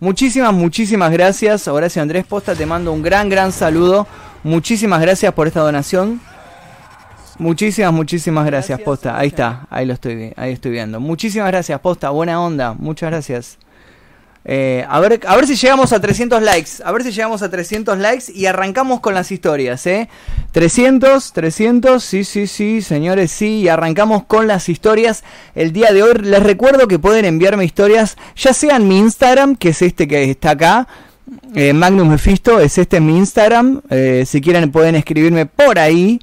Muchísimas, 0.00 0.52
muchísimas 0.52 1.12
gracias. 1.12 1.68
Horacio 1.68 2.02
Andrés 2.02 2.24
Posta, 2.26 2.54
te 2.54 2.66
mando 2.66 2.92
un 2.92 3.02
gran, 3.02 3.28
gran 3.28 3.52
saludo. 3.52 4.06
Muchísimas 4.42 5.00
gracias 5.00 5.32
por 5.32 5.46
esta 5.46 5.60
donación. 5.60 6.20
Muchísimas, 7.38 7.92
muchísimas 7.92 8.44
gracias, 8.44 8.80
Posta. 8.80 9.16
Ahí 9.16 9.28
está, 9.28 9.66
ahí 9.70 9.86
lo 9.86 9.94
estoy, 9.94 10.32
ahí 10.36 10.52
estoy 10.52 10.72
viendo. 10.72 10.98
Muchísimas 11.00 11.48
gracias, 11.48 11.78
Posta. 11.80 12.10
Buena 12.10 12.42
onda. 12.42 12.74
Muchas 12.74 13.10
gracias. 13.10 13.58
Eh, 14.44 14.86
a, 14.88 15.00
ver, 15.00 15.20
a 15.26 15.36
ver 15.36 15.46
si 15.46 15.54
llegamos 15.54 15.92
a 15.92 16.00
300 16.00 16.42
likes. 16.42 16.70
A 16.84 16.92
ver 16.92 17.02
si 17.02 17.12
llegamos 17.12 17.42
a 17.42 17.50
300 17.50 17.98
likes 17.98 18.32
y 18.32 18.46
arrancamos 18.46 19.00
con 19.00 19.14
las 19.14 19.30
historias, 19.30 19.86
¿eh? 19.86 20.08
300, 20.52 21.32
300, 21.32 22.02
sí, 22.02 22.24
sí, 22.24 22.46
sí, 22.46 22.82
señores, 22.82 23.30
sí. 23.30 23.60
Y 23.60 23.68
arrancamos 23.68 24.24
con 24.24 24.46
las 24.46 24.68
historias. 24.68 25.24
El 25.54 25.72
día 25.72 25.92
de 25.92 26.02
hoy 26.02 26.14
les 26.22 26.42
recuerdo 26.42 26.88
que 26.88 26.98
pueden 26.98 27.24
enviarme 27.24 27.64
historias, 27.64 28.16
ya 28.36 28.54
sea 28.54 28.76
en 28.76 28.88
mi 28.88 28.98
Instagram, 28.98 29.56
que 29.56 29.70
es 29.70 29.82
este 29.82 30.08
que 30.08 30.30
está 30.30 30.52
acá. 30.52 30.88
Eh, 31.54 31.72
Magnus 31.72 32.08
Mephisto, 32.08 32.58
es 32.58 32.78
este 32.78 33.00
mi 33.00 33.16
Instagram. 33.18 33.82
Eh, 33.90 34.24
si 34.26 34.40
quieren 34.40 34.72
pueden 34.72 34.94
escribirme 34.94 35.46
por 35.46 35.78
ahí. 35.78 36.18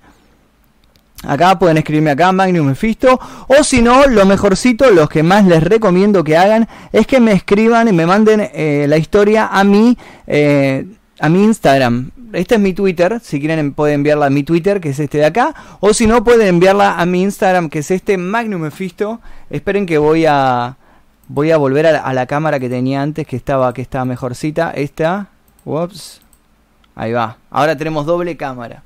Acá 1.28 1.60
pueden 1.60 1.76
escribirme 1.76 2.12
acá, 2.12 2.32
Magnum 2.32 2.68
Mephisto. 2.68 3.20
O 3.48 3.62
si 3.62 3.82
no, 3.82 4.08
lo 4.08 4.26
mejorcito, 4.26 4.90
los 4.92 5.10
que 5.10 5.24
más 5.24 5.44
les 5.46 5.62
recomiendo 5.62 6.24
que 6.24 6.38
hagan, 6.38 6.70
es 6.94 7.06
que 7.06 7.20
me 7.20 7.34
escriban 7.34 7.90
y 7.90 7.92
me 7.92 8.06
manden 8.06 8.50
eh, 8.54 8.86
la 8.88 8.98
historia 8.98 9.48
a 9.48 9.66
mi, 9.66 9.98
eh, 10.26 10.86
a 11.20 11.28
mi 11.28 11.44
Instagram. 11.44 12.12
Este 12.32 12.56
es 12.56 12.62
mi 12.62 12.72
Twitter, 12.72 13.20
si 13.22 13.42
quieren 13.42 13.74
pueden 13.74 13.96
enviarla 13.96 14.28
a 14.28 14.30
mi 14.30 14.44
Twitter, 14.44 14.80
que 14.80 14.90
es 14.90 15.00
este 15.00 15.18
de 15.18 15.26
acá. 15.26 15.54
O 15.82 15.94
si 15.94 16.08
no, 16.08 16.24
pueden 16.24 16.48
enviarla 16.48 16.98
a 16.98 17.06
mi 17.06 17.24
Instagram, 17.24 17.70
que 17.70 17.80
es 17.80 17.92
este 17.92 18.18
Magnum 18.18 18.62
Mephisto. 18.62 19.20
Esperen 19.50 19.86
que 19.86 19.98
voy 19.98 20.26
a... 20.26 20.78
Voy 21.30 21.52
a 21.52 21.58
volver 21.58 21.86
a 21.86 22.14
la, 22.14 22.26
cámara 22.26 22.58
que 22.58 22.70
tenía 22.70 23.02
antes, 23.02 23.28
que 23.28 23.36
estaba, 23.36 23.74
que 23.74 23.82
estaba 23.82 24.06
mejorcita. 24.06 24.72
Esta. 24.72 25.28
Ups. 25.66 26.22
Ahí 26.96 27.12
va. 27.12 27.36
Ahora 27.52 27.76
tenemos 27.76 28.06
doble 28.06 28.38
cámara. 28.38 28.82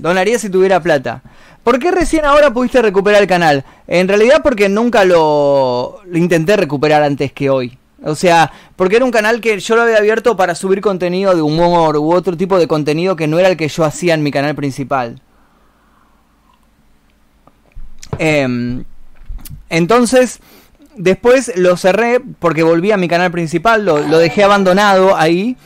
Donaría 0.00 0.38
si 0.40 0.50
tuviera 0.50 0.80
plata. 0.80 1.22
¿Por 1.62 1.78
qué 1.78 1.90
recién 1.90 2.24
ahora 2.24 2.52
pudiste 2.52 2.80
recuperar 2.80 3.20
el 3.20 3.28
canal? 3.28 3.64
En 3.86 4.08
realidad 4.08 4.40
porque 4.42 4.68
nunca 4.68 5.04
lo, 5.04 6.00
intenté 6.12 6.56
recuperar 6.56 7.02
antes 7.02 7.32
que 7.32 7.50
hoy. 7.50 7.76
O 8.02 8.14
sea, 8.14 8.50
porque 8.76 8.96
era 8.96 9.04
un 9.04 9.10
canal 9.10 9.42
que 9.42 9.58
yo 9.60 9.76
lo 9.76 9.82
había 9.82 9.98
abierto 9.98 10.36
para 10.36 10.54
subir 10.54 10.80
contenido 10.80 11.34
de 11.34 11.42
humor 11.42 11.98
u 11.98 12.12
otro 12.12 12.34
tipo 12.34 12.58
de 12.58 12.66
contenido 12.66 13.14
que 13.14 13.26
no 13.26 13.38
era 13.38 13.48
el 13.48 13.58
que 13.58 13.68
yo 13.68 13.84
hacía 13.84 14.14
en 14.14 14.22
mi 14.22 14.30
canal 14.30 14.54
principal. 14.54 15.20
Em, 18.18 18.84
entonces, 19.68 20.40
después 20.96 21.52
lo 21.56 21.76
cerré 21.76 22.20
porque 22.38 22.62
volví 22.62 22.90
a 22.90 22.96
mi 22.96 23.06
canal 23.06 23.30
principal, 23.30 23.84
lo, 23.84 23.98
lo 23.98 24.18
dejé 24.18 24.44
abandonado 24.44 25.14
ahí. 25.14 25.58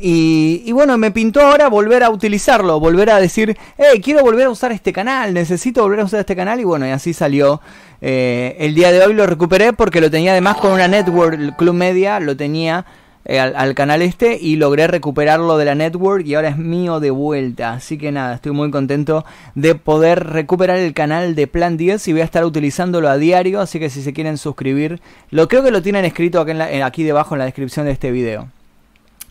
Y, 0.00 0.72
bueno, 0.72 0.98
me 0.98 1.10
pintó 1.10 1.40
ahora 1.40 1.68
volver 1.68 2.02
a 2.02 2.10
utilizarlo, 2.10 2.80
volver 2.80 3.10
a 3.10 3.20
decir, 3.20 3.56
hey, 3.78 4.00
quiero 4.02 4.22
volver 4.22 4.46
a 4.46 4.50
usar 4.50 4.72
este 4.72 4.92
canal, 4.92 5.32
necesito 5.32 5.82
volver 5.82 6.00
a 6.00 6.04
usar 6.04 6.20
este 6.20 6.34
canal. 6.34 6.60
Y 6.60 6.64
bueno, 6.64 6.86
y 6.86 6.90
así 6.90 7.12
salió. 7.12 7.60
Eh, 8.00 8.56
el 8.58 8.74
día 8.74 8.90
de 8.90 9.04
hoy 9.04 9.14
lo 9.14 9.26
recuperé 9.26 9.72
porque 9.72 10.00
lo 10.00 10.10
tenía 10.10 10.32
además 10.32 10.56
con 10.56 10.72
una 10.72 10.88
network, 10.88 11.56
Club 11.56 11.74
Media, 11.74 12.20
lo 12.20 12.36
tenía 12.36 12.84
eh, 13.26 13.38
al, 13.38 13.74
canal 13.74 14.02
este 14.02 14.36
y 14.38 14.56
logré 14.56 14.86
recuperarlo 14.86 15.56
de 15.56 15.64
la 15.64 15.74
network 15.74 16.26
y 16.26 16.34
ahora 16.34 16.48
es 16.48 16.58
mío 16.58 17.00
de 17.00 17.10
vuelta. 17.10 17.72
Así 17.72 17.96
que 17.96 18.12
nada, 18.12 18.34
estoy 18.34 18.52
muy 18.52 18.70
contento 18.70 19.24
de 19.54 19.74
poder 19.74 20.24
recuperar 20.24 20.76
el 20.76 20.92
canal 20.92 21.34
de 21.34 21.46
Plan 21.46 21.76
10 21.76 22.06
y 22.08 22.12
voy 22.12 22.20
a 22.20 22.24
estar 22.24 22.44
utilizándolo 22.44 23.08
a 23.08 23.16
diario. 23.16 23.60
Así 23.60 23.78
que 23.78 23.88
si 23.90 24.02
se 24.02 24.12
quieren 24.12 24.38
suscribir, 24.38 25.00
lo 25.30 25.48
creo 25.48 25.62
que 25.62 25.70
lo 25.70 25.82
tienen 25.82 26.04
escrito 26.04 26.40
aquí 26.40 27.04
debajo 27.04 27.34
en 27.34 27.38
la 27.38 27.44
descripción 27.46 27.86
de 27.86 27.92
este 27.92 28.10
video. 28.10 28.48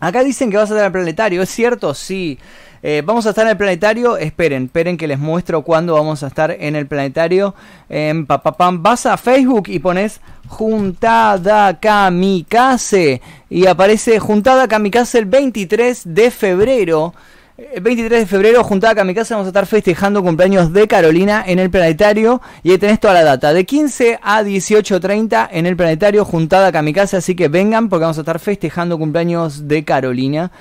Acá 0.03 0.21
dicen 0.21 0.51
que 0.51 0.57
vas 0.57 0.69
a 0.69 0.73
estar 0.73 0.79
en 0.79 0.85
el 0.87 0.91
planetario, 0.91 1.41
¿es 1.41 1.49
cierto? 1.49 1.93
Sí. 1.93 2.37
Eh, 2.81 3.01
vamos 3.05 3.25
a 3.25 3.29
estar 3.29 3.45
en 3.45 3.51
el 3.51 3.57
planetario, 3.57 4.17
esperen, 4.17 4.65
esperen 4.65 4.97
que 4.97 5.07
les 5.07 5.17
muestro 5.17 5.61
cuándo 5.61 5.93
vamos 5.93 6.21
a 6.23 6.27
estar 6.27 6.51
en 6.51 6.75
el 6.75 6.87
planetario. 6.87 7.55
Eh, 7.89 8.13
Vas 8.27 9.05
a 9.05 9.15
Facebook 9.15 9.69
y 9.69 9.79
pones 9.79 10.19
Juntada 10.49 11.79
Kamikaze 11.79 13.21
y 13.49 13.65
aparece 13.67 14.19
Juntada 14.19 14.67
Kamikaze 14.67 15.19
el 15.19 15.25
23 15.25 16.01
de 16.03 16.31
febrero. 16.31 17.13
El 17.55 17.83
23 17.83 18.21
de 18.21 18.25
febrero, 18.25 18.63
juntada 18.63 19.03
a 19.03 19.05
mi 19.05 19.13
casa, 19.13 19.35
vamos 19.35 19.45
a 19.45 19.49
estar 19.49 19.67
festejando 19.67 20.23
cumpleaños 20.23 20.73
de 20.73 20.87
Carolina 20.87 21.43
en 21.45 21.59
el 21.59 21.69
planetario. 21.69 22.41
Y 22.63 22.71
ahí 22.71 22.79
tenés 22.79 22.99
toda 22.99 23.13
la 23.13 23.23
data. 23.23 23.53
De 23.53 23.63
15 23.63 24.19
a 24.23 24.41
18.30 24.41 25.49
en 25.51 25.67
el 25.67 25.75
planetario, 25.75 26.25
juntada 26.25 26.77
a 26.77 26.81
mi 26.81 26.93
casa. 26.93 27.17
Así 27.17 27.35
que 27.35 27.49
vengan 27.49 27.89
porque 27.89 28.01
vamos 28.01 28.17
a 28.17 28.21
estar 28.21 28.39
festejando 28.39 28.97
cumpleaños 28.97 29.67
de 29.67 29.83
Carolina. 29.83 30.51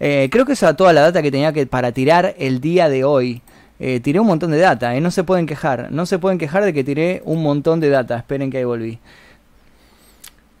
Eh, 0.00 0.30
creo 0.32 0.46
que 0.46 0.54
esa 0.54 0.70
es 0.70 0.76
toda 0.76 0.94
la 0.94 1.02
data 1.02 1.20
que 1.20 1.30
tenía 1.30 1.52
que 1.52 1.66
para 1.66 1.92
tirar 1.92 2.34
el 2.38 2.62
día 2.62 2.88
de 2.88 3.04
hoy. 3.04 3.42
Eh, 3.78 4.00
tiré 4.00 4.18
un 4.18 4.26
montón 4.26 4.50
de 4.50 4.58
data, 4.58 4.96
eh, 4.96 5.02
no 5.02 5.10
se 5.10 5.24
pueden 5.24 5.44
quejar. 5.44 5.88
No 5.92 6.06
se 6.06 6.18
pueden 6.18 6.38
quejar 6.38 6.64
de 6.64 6.72
que 6.72 6.82
tiré 6.82 7.20
un 7.26 7.42
montón 7.42 7.78
de 7.78 7.90
data. 7.90 8.16
Esperen 8.16 8.50
que 8.50 8.56
ahí 8.56 8.64
volví. 8.64 8.98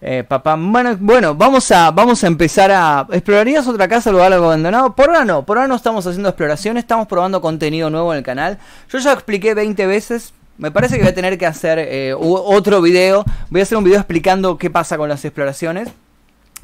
Eh, 0.00 0.24
papá, 0.26 0.56
bueno, 0.56 0.96
bueno, 1.00 1.34
vamos 1.34 1.70
a, 1.72 1.90
vamos 1.90 2.22
a 2.22 2.28
empezar 2.28 2.70
a. 2.70 3.06
¿Explorarías 3.10 3.66
otra 3.66 3.88
casa 3.88 4.10
o 4.10 4.22
algo 4.22 4.44
abandonado? 4.46 4.94
Por 4.94 5.08
ahora 5.08 5.24
no, 5.24 5.44
por 5.44 5.58
ahora 5.58 5.68
no 5.68 5.74
estamos 5.74 6.06
haciendo 6.06 6.28
exploraciones, 6.28 6.84
estamos 6.84 7.08
probando 7.08 7.40
contenido 7.40 7.90
nuevo 7.90 8.12
en 8.12 8.18
el 8.18 8.24
canal. 8.24 8.58
Yo 8.90 8.98
ya 8.98 9.12
expliqué 9.12 9.54
20 9.54 9.86
veces. 9.86 10.32
Me 10.56 10.70
parece 10.70 10.96
que 10.96 11.02
voy 11.02 11.10
a 11.10 11.14
tener 11.14 11.38
que 11.38 11.46
hacer 11.46 11.78
eh, 11.78 12.14
otro 12.18 12.80
video. 12.82 13.24
Voy 13.50 13.60
a 13.60 13.62
hacer 13.62 13.78
un 13.78 13.84
video 13.84 13.98
explicando 13.98 14.58
qué 14.58 14.70
pasa 14.70 14.96
con 14.96 15.08
las 15.08 15.24
exploraciones. 15.24 15.88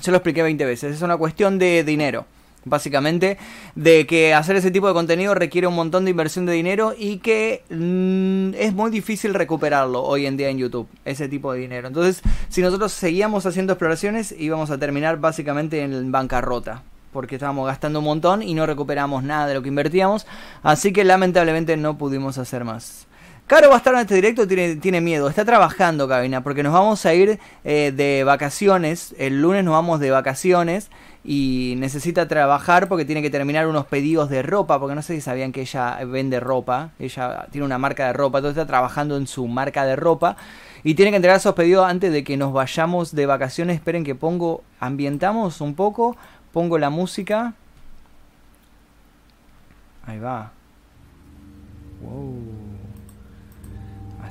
Yo 0.03 0.11
lo 0.11 0.19
expliqué 0.19 0.43
20 0.43 0.65
veces. 0.65 0.97
Es 0.97 1.03
una 1.03 1.17
cuestión 1.17 1.59
de 1.59 1.85
dinero 1.85 2.27
básicamente, 2.65 3.39
de 3.75 4.07
que 4.07 4.35
hacer 4.35 4.57
ese 4.57 4.71
tipo 4.71 4.89
de 4.89 4.95
contenido 4.95 5.35
requiere 5.35 5.67
un 5.67 5.75
montón 5.75 6.05
de 6.05 6.11
inversión 6.11 6.47
de 6.47 6.53
dinero 6.53 6.95
y 6.97 7.19
que 7.19 7.63
mm, 7.71 8.55
es 8.55 8.73
muy 8.75 8.91
difícil 8.91 9.35
recuperarlo 9.35 10.03
hoy 10.03 10.27
en 10.27 10.37
día 10.37 10.49
en 10.49 10.59
YouTube, 10.59 10.89
ese 11.05 11.29
tipo 11.29 11.53
de 11.53 11.61
dinero. 11.61 11.89
Entonces, 11.89 12.23
si 12.49 12.63
nosotros 12.63 12.93
seguíamos 12.93 13.47
haciendo 13.47 13.73
exploraciones, 13.73 14.35
íbamos 14.39 14.71
a 14.71 14.79
terminar 14.79 15.19
básicamente 15.19 15.83
en 15.83 16.13
bancarrota. 16.13 16.83
Porque 17.13 17.37
estábamos 17.37 17.69
gastando 17.69 18.01
un 18.01 18.07
montón 18.07 18.43
y 18.43 18.55
no 18.55 18.67
recuperamos 18.67 19.23
nada 19.23 19.47
de 19.47 19.55
lo 19.55 19.63
que 19.63 19.69
invertíamos. 19.69 20.27
Así 20.65 20.93
que 20.93 21.05
lamentablemente 21.05 21.77
no 21.77 21.97
pudimos 21.97 22.39
hacer 22.39 22.65
más. 22.65 23.07
Caro 23.47 23.69
va 23.69 23.75
a 23.75 23.79
estar 23.79 23.93
en 23.93 24.01
este 24.01 24.15
directo, 24.15 24.49
tiene, 24.49 24.77
tiene 24.77 25.03
miedo, 25.03 25.29
está 25.29 25.45
trabajando, 25.45 26.09
Cabina, 26.09 26.43
porque 26.43 26.63
nos 26.63 26.73
vamos 26.73 27.05
a 27.05 27.13
ir 27.13 27.39
eh, 27.63 27.93
de 27.95 28.25
vacaciones. 28.25 29.15
El 29.19 29.43
lunes 29.43 29.63
nos 29.65 29.73
vamos 29.73 30.01
de 30.01 30.11
vacaciones 30.11 30.91
y 31.25 31.75
necesita 31.79 32.29
trabajar 32.29 32.87
porque 32.87 33.07
tiene 33.07 33.23
que 33.23 33.31
terminar 33.31 33.67
unos 33.67 33.87
pedidos 33.87 34.29
de 34.29 34.43
ropa, 34.43 34.79
porque 34.79 34.95
no 34.95 35.01
sé 35.01 35.15
si 35.15 35.21
sabían 35.23 35.53
que 35.53 35.63
ella 35.63 35.99
vende 36.05 36.39
ropa, 36.39 36.91
ella 36.99 37.47
tiene 37.51 37.65
una 37.65 37.79
marca 37.79 38.07
de 38.07 38.13
ropa, 38.13 38.39
entonces 38.39 38.59
está 38.61 38.67
trabajando 38.67 39.17
en 39.17 39.27
su 39.27 39.49
marca 39.49 39.87
de 39.87 39.97
ropa 39.97 40.37
y 40.83 40.95
tiene 40.95 41.11
que 41.11 41.17
entregar 41.17 41.39
esos 41.39 41.55
pedidos 41.55 41.89
antes 41.89 42.13
de 42.13 42.23
que 42.25 42.37
nos 42.37 42.53
vayamos 42.53 43.15
de 43.15 43.25
vacaciones. 43.25 43.77
Esperen 43.77 44.05
que 44.05 44.15
pongo, 44.15 44.63
ambientamos 44.81 45.63
un 45.63 45.75
poco, 45.75 46.15
pongo 46.53 46.77
la 46.77 46.91
música. 46.91 47.55
Ahí 50.07 50.19
va. 50.19 50.53
Wow. 52.03 52.64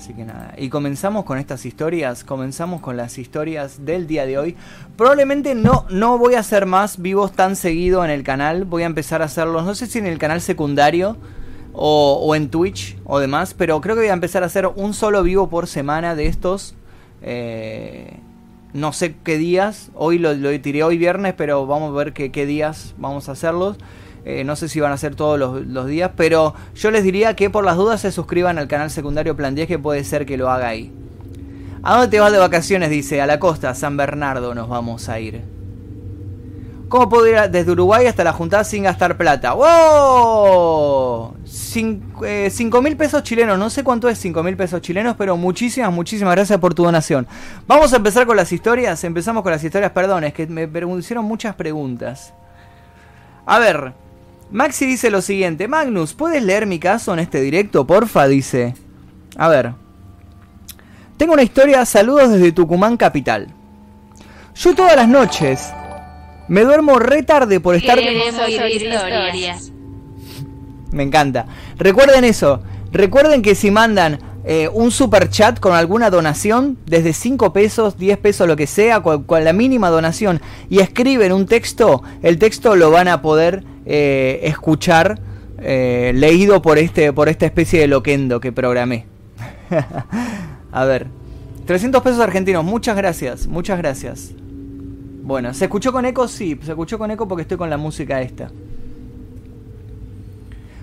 Así 0.04 0.14
que 0.14 0.26
nada, 0.26 0.54
y 0.58 0.68
comenzamos 0.68 1.24
con 1.24 1.38
estas 1.38 1.66
historias, 1.66 2.26
comenzamos 2.26 2.82
con 2.82 2.98
las 2.98 3.18
historias 3.18 3.86
del 3.86 4.06
día 4.06 4.26
de 4.26 4.38
hoy. 4.38 4.58
Probablemente 4.98 5.56
no, 5.56 5.86
no 5.90 6.18
voy 6.18 6.34
a 6.34 6.40
hacer 6.40 6.66
más 6.66 7.02
vivos 7.02 7.32
tan 7.32 7.56
seguido 7.56 8.04
en 8.04 8.12
el 8.12 8.22
canal, 8.22 8.66
voy 8.66 8.84
a 8.84 8.86
empezar 8.86 9.22
a 9.22 9.26
hacerlos, 9.26 9.64
no 9.64 9.76
sé 9.76 9.88
si 9.88 10.00
en 10.00 10.06
el 10.06 10.18
canal 10.18 10.42
secundario 10.42 11.16
o, 11.72 12.36
en 12.36 12.50
Twitch 12.50 12.98
o 13.06 13.20
demás, 13.20 13.54
pero 13.54 13.80
creo 13.80 13.96
que 13.96 14.02
voy 14.02 14.10
a 14.10 14.14
empezar 14.14 14.44
a 14.44 14.48
hacer 14.48 14.68
un 14.76 14.94
solo 14.94 15.24
vivo 15.24 15.48
por 15.48 15.68
semana 15.68 16.16
de 16.16 16.28
estos. 16.28 16.76
Eh, 17.22 18.18
no 18.74 18.92
sé 18.92 19.16
qué 19.24 19.38
días, 19.38 19.90
hoy 19.94 20.20
lo, 20.20 20.36
tiré 20.60 20.84
hoy 20.84 20.98
viernes, 20.98 21.34
pero 21.38 21.66
vamos 21.66 21.92
a 21.92 21.96
ver 21.96 22.12
qué, 22.12 22.30
qué 22.30 22.46
días 22.46 22.94
vamos 22.98 23.30
a 23.30 23.32
hacerlos. 23.32 23.78
Eh, 24.26 24.44
no 24.46 24.56
sé 24.56 24.70
si 24.70 24.80
van 24.80 24.92
a 24.94 24.98
ser 24.98 25.16
todos 25.16 25.38
los, 25.68 25.88
días, 25.88 26.12
pero 26.16 26.54
yo 26.76 26.92
les 26.92 27.04
diría 27.04 27.36
que 27.36 27.50
por 27.50 27.66
las 27.66 27.76
dudas 27.76 28.02
se 28.02 28.12
suscriban 28.12 28.58
al 28.58 28.70
canal 28.70 28.90
secundario 28.90 29.36
Plan 29.36 29.54
10, 29.54 29.68
que 29.68 29.80
puede 29.80 30.04
ser 30.06 30.26
que 30.26 30.38
lo 30.38 30.50
haga 30.50 30.70
ahí. 30.70 30.94
¿A 31.84 31.94
dónde 31.94 32.08
te 32.08 32.20
vas 32.22 32.32
de 32.32 32.38
vacaciones? 32.38 32.90
Dice, 32.90 33.22
a 33.22 33.28
la 33.28 33.40
costa, 33.40 33.76
San 33.76 33.98
Bernardo 33.98 34.56
nos 34.56 34.70
vamos 34.70 35.10
a 35.10 35.20
ir. 35.20 35.42
¿Cómo 36.88 37.10
puedo 37.10 37.28
ir 37.28 37.50
desde 37.50 37.72
Uruguay 37.72 38.06
hasta 38.06 38.24
la 38.24 38.32
Juntada 38.32 38.64
sin 38.64 38.84
gastar 38.84 39.18
plata? 39.18 39.54
¡Wow! 39.54 41.34
5 41.44 42.26
eh, 42.26 42.52
mil 42.82 42.96
pesos 42.96 43.24
chilenos. 43.24 43.58
No 43.58 43.70
sé 43.70 43.84
cuánto 43.84 44.08
es 44.08 44.20
5 44.20 44.44
mil 44.44 44.56
pesos 44.56 44.80
chilenos, 44.80 45.16
pero 45.18 45.36
muchísimas, 45.36 45.92
muchísimas 45.92 46.36
gracias 46.36 46.60
por 46.60 46.74
tu 46.74 46.84
donación. 46.84 47.28
Vamos 47.68 47.92
a 47.92 47.98
empezar 47.98 48.26
con 48.26 48.38
las 48.38 48.52
historias. 48.54 49.04
Empezamos 49.04 49.44
con 49.44 49.52
las 49.52 49.64
historias, 49.64 49.92
perdón, 49.92 50.24
es 50.24 50.34
que 50.34 50.46
me 50.48 50.70
hicieron 51.00 51.26
muchas 51.26 51.56
preguntas. 51.56 52.32
A 53.46 53.60
ver, 53.60 53.94
Maxi 54.52 54.86
dice 54.86 55.10
lo 55.10 55.22
siguiente. 55.22 55.68
Magnus, 55.68 56.14
¿puedes 56.14 56.44
leer 56.44 56.66
mi 56.66 56.80
caso 56.80 57.14
en 57.14 57.20
este 57.20 57.42
directo, 57.42 57.86
porfa? 57.86 58.28
Dice. 58.28 58.76
A 59.38 59.50
ver. 59.50 59.74
Tengo 61.18 61.34
una 61.34 61.44
historia, 61.44 61.86
saludos 61.86 62.32
desde 62.32 62.52
Tucumán 62.52 62.98
Capital. 62.98 63.48
Yo 64.56 64.76
todas 64.76 64.96
las 64.96 65.08
noches 65.08 65.72
me 66.48 66.62
duermo 66.62 67.00
re 67.00 67.24
tarde 67.24 67.60
por 67.60 67.76
estar... 67.76 67.98
historias. 68.00 69.72
Me 70.92 71.04
encanta. 71.04 71.48
Recuerden 71.78 72.24
eso. 72.24 72.62
Recuerden 72.92 73.42
que 73.42 73.56
si 73.56 73.72
mandan 73.72 74.20
eh, 74.46 74.70
un 74.72 74.92
super 74.92 75.30
chat 75.30 75.60
con 75.60 75.74
alguna 75.74 76.10
donación, 76.10 76.78
desde 76.86 77.14
5 77.14 77.54
pesos, 77.54 77.98
10 77.98 78.18
pesos, 78.18 78.48
lo 78.48 78.56
que 78.56 78.68
sea, 78.68 79.02
con, 79.02 79.26
la 79.44 79.54
mínima 79.54 79.90
donación, 79.90 80.42
y 80.70 80.80
escriben 80.80 81.32
un 81.32 81.48
texto, 81.48 82.04
el 82.22 82.38
texto 82.38 82.76
lo 82.76 82.92
van 82.92 83.08
a 83.08 83.22
poder 83.22 83.64
eh, 83.86 84.42
escuchar 84.44 85.20
eh, 85.60 86.12
leído 86.16 86.62
por, 86.62 86.78
este, 86.78 87.14
por 87.14 87.30
esta 87.30 87.46
especie 87.46 87.82
de 87.82 87.88
loquendo 87.88 88.40
que 88.40 88.52
programé. 88.52 89.06
a 90.72 90.86
ver. 90.86 91.08
300 91.66 92.02
pesos 92.02 92.20
argentinos, 92.20 92.64
muchas 92.66 92.98
gracias, 92.98 93.48
muchas 93.48 93.78
gracias. 93.78 94.32
Bueno, 95.24 95.54
¿se 95.54 95.66
escuchó 95.66 95.94
con 95.94 96.06
eco? 96.06 96.28
Sí, 96.28 96.60
se 96.62 96.72
escuchó 96.72 96.98
con 96.98 97.10
eco 97.12 97.28
porque 97.28 97.44
estoy 97.44 97.58
con 97.58 97.70
la 97.70 97.78
música 97.78 98.22
esta. 98.22 98.52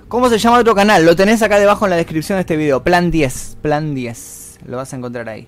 ¿Cómo 0.08 0.28
se 0.28 0.38
llama 0.38 0.58
otro 0.58 0.74
canal? 0.74 1.04
Lo 1.04 1.14
tenés 1.14 1.42
acá 1.42 1.58
debajo 1.58 1.84
en 1.84 1.90
la 1.90 1.96
descripción 1.96 2.36
de 2.36 2.40
este 2.40 2.56
video. 2.56 2.82
Plan 2.82 3.10
10. 3.10 3.58
Plan 3.62 3.94
10. 3.94 4.60
Lo 4.66 4.78
vas 4.78 4.92
a 4.92 4.96
encontrar 4.96 5.28
ahí. 5.28 5.46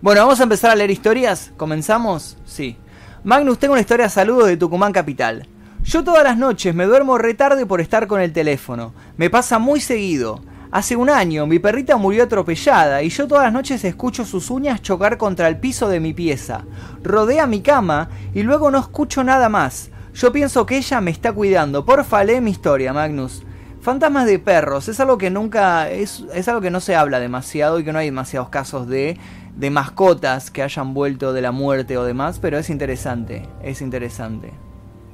Bueno, 0.00 0.22
vamos 0.22 0.40
a 0.40 0.42
empezar 0.42 0.70
a 0.70 0.74
leer 0.74 0.90
historias. 0.90 1.52
¿Comenzamos? 1.56 2.36
Sí. 2.44 2.76
Magnus, 3.22 3.58
tengo 3.58 3.74
una 3.74 3.80
historia 3.80 4.08
saludos 4.08 4.48
de 4.48 4.56
Tucumán 4.56 4.92
Capital. 4.92 5.46
Yo 5.84 6.04
todas 6.04 6.22
las 6.22 6.38
noches 6.38 6.74
me 6.74 6.86
duermo 6.86 7.18
retarde 7.18 7.66
por 7.66 7.80
estar 7.80 8.06
con 8.06 8.20
el 8.20 8.32
teléfono. 8.32 8.94
Me 9.16 9.30
pasa 9.30 9.58
muy 9.58 9.80
seguido. 9.80 10.40
Hace 10.70 10.96
un 10.96 11.10
año 11.10 11.46
mi 11.46 11.58
perrita 11.58 11.96
murió 11.96 12.24
atropellada 12.24 13.02
y 13.02 13.10
yo 13.10 13.26
todas 13.26 13.44
las 13.44 13.52
noches 13.52 13.84
escucho 13.84 14.24
sus 14.24 14.48
uñas 14.50 14.80
chocar 14.80 15.18
contra 15.18 15.48
el 15.48 15.58
piso 15.58 15.88
de 15.88 16.00
mi 16.00 16.14
pieza. 16.14 16.64
Rodea 17.02 17.46
mi 17.46 17.60
cama 17.60 18.08
y 18.32 18.42
luego 18.42 18.70
no 18.70 18.78
escucho 18.78 19.24
nada 19.24 19.48
más. 19.48 19.90
Yo 20.14 20.32
pienso 20.32 20.64
que 20.66 20.76
ella 20.78 21.00
me 21.00 21.10
está 21.10 21.32
cuidando. 21.32 21.84
Porfa, 21.84 22.22
lee 22.24 22.40
mi 22.40 22.52
historia, 22.52 22.92
Magnus. 22.92 23.42
Fantasmas 23.80 24.26
de 24.26 24.38
perros 24.38 24.88
es 24.88 25.00
algo 25.00 25.18
que 25.18 25.30
nunca 25.30 25.90
es, 25.90 26.24
es 26.32 26.46
algo 26.46 26.60
que 26.60 26.70
no 26.70 26.80
se 26.80 26.94
habla 26.94 27.18
demasiado 27.18 27.80
y 27.80 27.84
que 27.84 27.92
no 27.92 27.98
hay 27.98 28.06
demasiados 28.06 28.48
casos 28.48 28.86
de 28.88 29.18
de 29.56 29.70
mascotas 29.70 30.50
que 30.50 30.62
hayan 30.62 30.94
vuelto 30.94 31.32
de 31.32 31.42
la 31.42 31.52
muerte 31.52 31.98
o 31.98 32.04
demás, 32.04 32.38
pero 32.38 32.58
es 32.58 32.70
interesante, 32.70 33.46
es 33.62 33.82
interesante. 33.82 34.52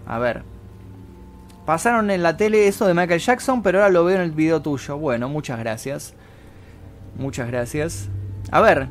A 0.06 0.18
ver. 0.18 0.57
Pasaron 1.68 2.10
en 2.10 2.22
la 2.22 2.34
tele 2.34 2.66
eso 2.66 2.86
de 2.86 2.94
Michael 2.94 3.20
Jackson, 3.20 3.62
pero 3.62 3.80
ahora 3.80 3.90
lo 3.90 4.02
veo 4.02 4.16
en 4.16 4.22
el 4.22 4.30
video 4.30 4.62
tuyo. 4.62 4.96
Bueno, 4.96 5.28
muchas 5.28 5.58
gracias. 5.58 6.14
Muchas 7.18 7.46
gracias. 7.46 8.08
A 8.50 8.62
ver. 8.62 8.88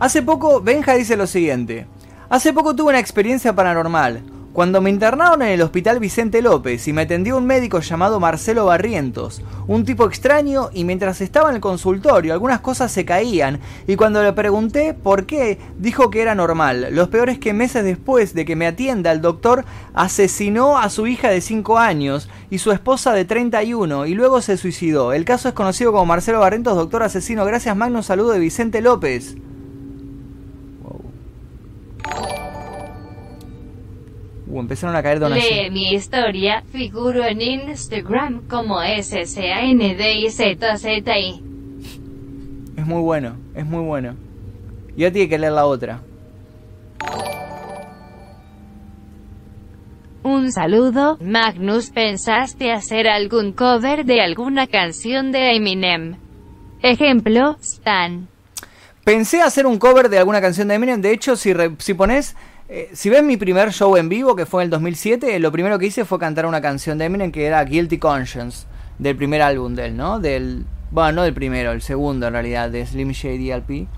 Hace 0.00 0.22
poco, 0.22 0.60
Benja 0.60 0.94
dice 0.94 1.16
lo 1.16 1.28
siguiente. 1.28 1.86
Hace 2.28 2.52
poco 2.52 2.74
tuve 2.74 2.88
una 2.88 2.98
experiencia 2.98 3.54
paranormal. 3.54 4.24
Cuando 4.52 4.82
me 4.82 4.90
internaron 4.90 5.40
en 5.40 5.48
el 5.48 5.62
hospital 5.62 5.98
Vicente 5.98 6.42
López 6.42 6.86
y 6.86 6.92
me 6.92 7.02
atendió 7.02 7.38
un 7.38 7.46
médico 7.46 7.80
llamado 7.80 8.20
Marcelo 8.20 8.66
Barrientos, 8.66 9.40
un 9.66 9.86
tipo 9.86 10.04
extraño 10.04 10.68
y 10.74 10.84
mientras 10.84 11.22
estaba 11.22 11.48
en 11.48 11.54
el 11.54 11.62
consultorio 11.62 12.34
algunas 12.34 12.60
cosas 12.60 12.92
se 12.92 13.06
caían 13.06 13.60
y 13.86 13.96
cuando 13.96 14.22
le 14.22 14.34
pregunté 14.34 14.92
por 14.92 15.24
qué 15.24 15.58
dijo 15.78 16.10
que 16.10 16.20
era 16.20 16.34
normal. 16.34 16.88
Lo 16.90 17.08
peor 17.08 17.30
es 17.30 17.38
que 17.38 17.54
meses 17.54 17.82
después 17.82 18.34
de 18.34 18.44
que 18.44 18.54
me 18.54 18.66
atienda 18.66 19.10
el 19.10 19.22
doctor 19.22 19.64
asesinó 19.94 20.76
a 20.76 20.90
su 20.90 21.06
hija 21.06 21.30
de 21.30 21.40
5 21.40 21.78
años 21.78 22.28
y 22.50 22.58
su 22.58 22.72
esposa 22.72 23.14
de 23.14 23.24
31 23.24 24.04
y 24.04 24.12
luego 24.12 24.42
se 24.42 24.58
suicidó. 24.58 25.14
El 25.14 25.24
caso 25.24 25.48
es 25.48 25.54
conocido 25.54 25.92
como 25.92 26.04
Marcelo 26.04 26.40
Barrientos, 26.40 26.76
doctor 26.76 27.02
asesino. 27.02 27.46
Gracias 27.46 27.74
Magno, 27.74 28.02
saludo 28.02 28.32
de 28.32 28.38
Vicente 28.40 28.82
López. 28.82 29.34
Uh, 34.52 34.60
empezaron 34.60 34.94
a 34.94 35.02
caer 35.02 35.18
donaciones. 35.18 35.64
Lee 35.64 35.70
mi 35.70 35.94
historia, 35.94 36.62
figuro 36.70 37.24
en 37.24 37.40
Instagram 37.40 38.46
como 38.48 38.82
SSANDIZZI. 38.82 39.32
Es 42.76 42.86
muy 42.86 43.00
bueno, 43.00 43.36
es 43.54 43.64
muy 43.64 43.82
bueno. 43.82 44.14
Ya 44.94 45.10
tiene 45.10 45.30
que 45.30 45.38
leer 45.38 45.54
la 45.54 45.64
otra. 45.64 46.02
Un 50.22 50.52
saludo, 50.52 51.16
Magnus. 51.22 51.88
¿Pensaste 51.88 52.72
hacer 52.72 53.08
algún 53.08 53.52
cover 53.52 54.04
de 54.04 54.20
alguna 54.20 54.66
canción 54.66 55.32
de 55.32 55.56
Eminem? 55.56 56.16
Ejemplo, 56.82 57.56
Stan. 57.62 58.28
Pensé 59.02 59.40
hacer 59.40 59.66
un 59.66 59.78
cover 59.78 60.10
de 60.10 60.18
alguna 60.18 60.42
canción 60.42 60.68
de 60.68 60.74
Eminem. 60.74 61.00
De 61.00 61.12
hecho, 61.12 61.36
si, 61.36 61.54
si 61.78 61.94
pones 61.94 62.36
eh, 62.74 62.88
si 62.94 63.10
ves 63.10 63.22
mi 63.22 63.36
primer 63.36 63.70
show 63.70 63.98
en 63.98 64.08
vivo, 64.08 64.34
que 64.34 64.46
fue 64.46 64.62
en 64.62 64.68
el 64.68 64.70
2007, 64.70 65.38
lo 65.40 65.52
primero 65.52 65.78
que 65.78 65.84
hice 65.84 66.06
fue 66.06 66.18
cantar 66.18 66.46
una 66.46 66.62
canción 66.62 66.96
de 66.96 67.04
Eminem 67.04 67.30
que 67.30 67.44
era 67.44 67.62
Guilty 67.62 67.98
Conscience, 67.98 68.66
del 68.98 69.14
primer 69.14 69.42
álbum 69.42 69.74
de 69.74 69.88
él, 69.88 69.96
¿no? 69.98 70.20
Del, 70.20 70.64
bueno, 70.90 71.12
no 71.12 71.22
del 71.24 71.34
primero, 71.34 71.72
el 71.72 71.82
segundo 71.82 72.26
en 72.26 72.32
realidad, 72.32 72.70
de 72.70 72.86
Slim 72.86 73.10
Shady 73.10 73.50
LP. 73.50 73.88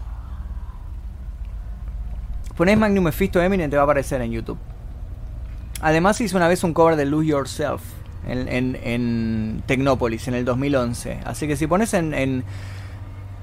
Pones 2.56 2.76
Magnum 2.76 3.04
Mephisto 3.04 3.40
Eminem, 3.40 3.70
te 3.70 3.76
va 3.76 3.82
a 3.82 3.84
aparecer 3.84 4.20
en 4.22 4.32
YouTube. 4.32 4.58
Además 5.80 6.20
hice 6.20 6.36
una 6.36 6.48
vez 6.48 6.64
un 6.64 6.74
cover 6.74 6.96
de 6.96 7.04
Lose 7.04 7.28
Yourself 7.28 7.80
en, 8.26 8.48
en, 8.48 8.76
en 8.82 9.62
Tecnópolis 9.66 10.26
en 10.26 10.34
el 10.34 10.44
2011. 10.44 11.20
Así 11.24 11.46
que 11.46 11.54
si 11.56 11.68
pones 11.68 11.94
en 11.94 12.12
en 12.12 12.42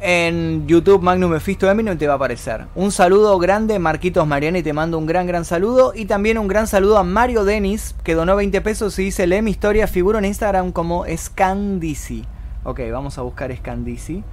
YouTube 0.02 1.04
Magnum 1.04 1.32
Mephisto 1.32 1.70
Eminem 1.70 1.98
te 1.98 2.08
va 2.08 2.14
a 2.14 2.16
aparecer. 2.16 2.66
Un 2.74 2.92
saludo 2.92 3.38
grande, 3.38 3.78
Marquitos 3.78 4.26
Mariani, 4.26 4.64
te 4.64 4.74
mando 4.74 4.98
un 4.98 5.06
gran, 5.06 5.28
gran 5.28 5.46
saludo. 5.46 5.94
Y 5.96 6.06
también 6.06 6.40
un 6.40 6.48
gran 6.48 6.66
saludo 6.66 6.98
a 6.98 7.04
Mario 7.04 7.46
Denis, 7.46 7.96
que 8.04 8.16
donó 8.16 8.36
20 8.36 8.62
pesos 8.62 8.98
y 8.98 9.06
dice: 9.06 9.28
Lee 9.28 9.42
mi 9.42 9.52
historia, 9.52 9.86
figuro 9.86 10.18
en 10.18 10.26
Instagram 10.26 10.72
como 10.72 11.06
Scandici. 11.16 12.26
Ok, 12.64 12.80
vamos 12.92 13.18
a 13.18 13.22
buscar 13.22 13.56
Scandici. 13.56 14.24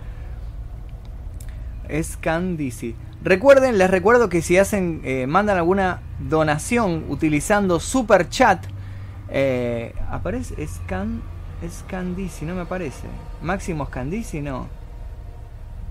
Scandici. 2.02 2.94
Recuerden, 3.22 3.78
les 3.78 3.90
recuerdo 3.90 4.28
que 4.28 4.42
si 4.42 4.56
hacen, 4.56 5.00
eh, 5.04 5.26
mandan 5.26 5.58
alguna 5.58 6.00
donación 6.18 7.04
utilizando 7.08 7.80
Super 7.80 8.28
Chat, 8.28 8.64
eh, 9.28 9.94
aparece 10.10 10.66
Scan, 10.66 11.20
Scandici, 11.68 12.44
no 12.44 12.54
me 12.54 12.62
aparece. 12.62 13.06
Máximo 13.42 13.86
Scandici, 13.86 14.40
no. 14.40 14.68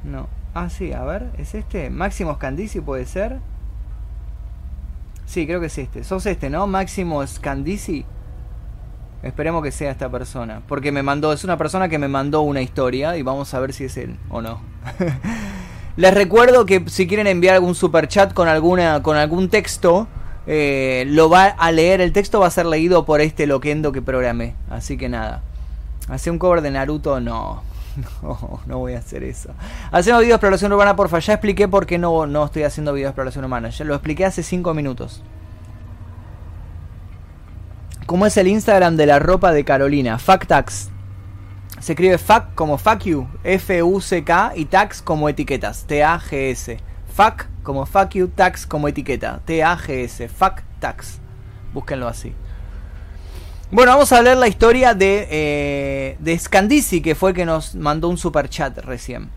No. 0.04 0.28
Ah, 0.54 0.70
sí, 0.70 0.94
a 0.94 1.04
ver, 1.04 1.30
¿es 1.38 1.54
este? 1.54 1.90
Máximo 1.90 2.34
Scandici 2.36 2.82
puede 2.82 3.06
ser. 3.06 3.40
Sí, 5.26 5.46
creo 5.46 5.60
que 5.60 5.68
es 5.68 5.78
este. 5.78 6.04
Sos 6.04 6.26
este, 6.26 6.50
¿no? 6.50 6.68
Máximo 6.68 7.26
Scandici. 7.26 8.06
Esperemos 9.24 9.62
que 9.64 9.72
sea 9.72 9.92
esta 9.92 10.10
persona. 10.10 10.62
Porque 10.68 10.92
me 10.92 11.04
mandó, 11.04 11.34
es 11.34 11.44
una 11.44 11.58
persona 11.58 11.90
que 11.90 11.98
me 11.98 12.08
mandó 12.08 12.42
una 12.42 12.62
historia 12.62 13.18
y 13.18 13.24
vamos 13.24 13.54
a 13.54 13.60
ver 13.60 13.74
si 13.74 13.86
es 13.86 13.98
él 13.98 14.18
o 14.30 14.42
no. 14.42 14.62
Les 15.98 16.14
recuerdo 16.14 16.66
que 16.66 16.84
si 16.88 17.08
quieren 17.08 17.28
enviar 17.28 17.56
algún 17.56 17.76
super 17.76 18.08
chat 18.08 18.34
con 18.34 18.48
alguna, 18.48 19.02
con 19.02 19.18
algún 19.18 19.50
texto, 19.50 20.08
eh, 20.46 21.06
lo 21.08 21.30
va 21.30 21.46
a 21.46 21.72
leer. 21.72 22.02
El 22.02 22.14
texto 22.14 22.40
va 22.40 22.48
a 22.48 22.52
ser 22.52 22.68
leído 22.68 23.04
por 23.06 23.20
este 23.20 23.48
loquendo 23.48 23.92
que 23.92 24.02
programé. 24.02 24.56
Así 24.70 24.96
que 24.96 25.10
nada. 25.10 25.42
Hace 26.08 26.32
un 26.32 26.40
cover 26.40 26.62
de 26.62 26.72
Naruto, 26.72 27.20
no. 27.20 27.64
No, 28.22 28.60
no 28.66 28.78
voy 28.80 28.94
a 28.94 29.00
hacer 29.00 29.24
eso. 29.24 29.50
Hacemos 29.92 30.22
video 30.22 30.34
de 30.34 30.36
exploración 30.36 30.72
urbana, 30.72 30.96
porfa. 30.96 31.20
Ya 31.20 31.34
expliqué 31.34 31.68
por 31.68 31.86
qué 31.86 31.98
no, 31.98 32.26
no 32.28 32.46
estoy 32.46 32.64
haciendo 32.64 32.94
video 32.94 33.08
de 33.08 33.12
exploración 33.12 33.46
urbana. 33.46 33.70
Ya 33.70 33.86
lo 33.86 33.94
expliqué 33.94 34.26
hace 34.26 34.44
5 34.44 34.74
minutos. 34.74 35.24
¿Cómo 38.06 38.26
es 38.26 38.38
el 38.38 38.48
Instagram 38.48 38.96
de 38.96 39.06
la 39.06 39.20
ropa 39.20 39.52
de 39.52 39.66
Carolina? 39.66 40.18
Factax. 40.18 40.90
Se 41.80 41.92
escribe 41.92 42.18
fuck 42.18 42.56
como 42.56 42.78
fuck 42.78 43.04
you, 43.04 43.28
F-U-C-K 43.44 44.54
y 44.56 44.66
tax 44.66 45.02
como 45.02 45.30
etiquetas, 45.30 45.86
T-A-G-S. 45.86 46.80
Fuck 47.14 47.46
como 47.64 47.86
fuck 47.86 48.12
you, 48.12 48.30
tax 48.30 48.66
como 48.66 48.88
etiqueta, 48.88 49.42
T-A-G-S. 49.46 50.28
Fuck 50.30 50.62
tax. 50.80 51.20
Búsquenlo 51.74 52.08
así. 52.08 52.34
Bueno, 53.70 53.92
vamos 53.92 54.14
a 54.14 54.22
leer 54.22 54.38
la 54.38 54.48
historia 54.48 54.94
de, 54.94 55.28
eh, 55.30 56.18
de 56.20 56.40
Scandisi, 56.40 57.02
que 57.02 57.16
fue 57.16 57.32
el 57.32 57.36
que 57.36 57.46
nos 57.46 57.76
mandó 57.76 58.08
un 58.08 58.18
super 58.18 58.48
chat 58.48 58.78
recién. 58.78 59.30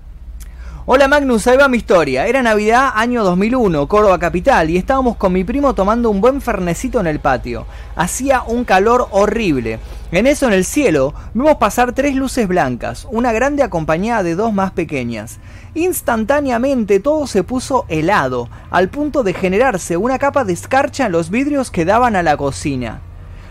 Hola 0.86 1.08
Magnus, 1.08 1.48
ahí 1.48 1.56
va 1.56 1.66
mi 1.66 1.78
historia. 1.78 2.28
Era 2.28 2.40
Navidad, 2.40 2.92
año 2.94 3.24
2001, 3.24 3.88
Córdoba 3.88 4.20
capital, 4.20 4.70
y 4.70 4.76
estábamos 4.76 5.16
con 5.16 5.32
mi 5.32 5.42
primo 5.42 5.74
tomando 5.74 6.10
un 6.10 6.20
buen 6.20 6.40
fernecito 6.40 7.00
en 7.00 7.08
el 7.08 7.18
patio. 7.18 7.66
Hacía 7.96 8.42
un 8.42 8.64
calor 8.64 9.08
horrible. 9.10 9.80
En 10.12 10.28
eso, 10.28 10.46
en 10.46 10.52
el 10.52 10.64
cielo, 10.64 11.12
vimos 11.34 11.56
pasar 11.56 11.92
tres 11.92 12.14
luces 12.14 12.46
blancas, 12.46 13.08
una 13.10 13.32
grande 13.32 13.64
acompañada 13.64 14.22
de 14.22 14.36
dos 14.36 14.52
más 14.52 14.70
pequeñas. 14.70 15.40
Instantáneamente 15.74 17.00
todo 17.00 17.26
se 17.26 17.42
puso 17.42 17.84
helado, 17.88 18.48
al 18.70 18.90
punto 18.90 19.24
de 19.24 19.34
generarse 19.34 19.96
una 19.96 20.20
capa 20.20 20.44
de 20.44 20.52
escarcha 20.52 21.06
en 21.06 21.12
los 21.12 21.30
vidrios 21.30 21.72
que 21.72 21.84
daban 21.84 22.14
a 22.14 22.22
la 22.22 22.36
cocina. 22.36 23.00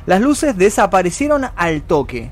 Las 0.10 0.22
luces 0.22 0.58
desaparecieron 0.58 1.46
al 1.56 1.84
toque. 1.84 2.32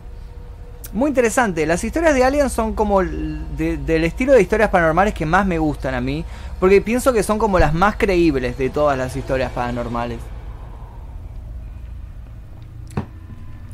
Muy 0.93 1.09
interesante. 1.09 1.63
Las 1.67 1.83
historias 1.83 2.15
de 2.15 2.23
Alien 2.23 2.49
son 2.49 2.73
como 2.73 3.03
del 3.03 4.03
estilo 4.03 4.33
de 4.33 4.41
historias 4.41 4.71
paranormales 4.71 5.13
que 5.13 5.27
más 5.27 5.45
me 5.45 5.59
gustan 5.59 5.93
a 5.93 6.01
mí. 6.01 6.25
Porque 6.59 6.81
pienso 6.81 7.13
que 7.13 7.21
son 7.21 7.37
como 7.37 7.59
las 7.59 7.75
más 7.75 7.95
creíbles 7.95 8.57
de 8.57 8.71
todas 8.71 8.97
las 8.97 9.15
historias 9.15 9.51
paranormales. 9.51 10.17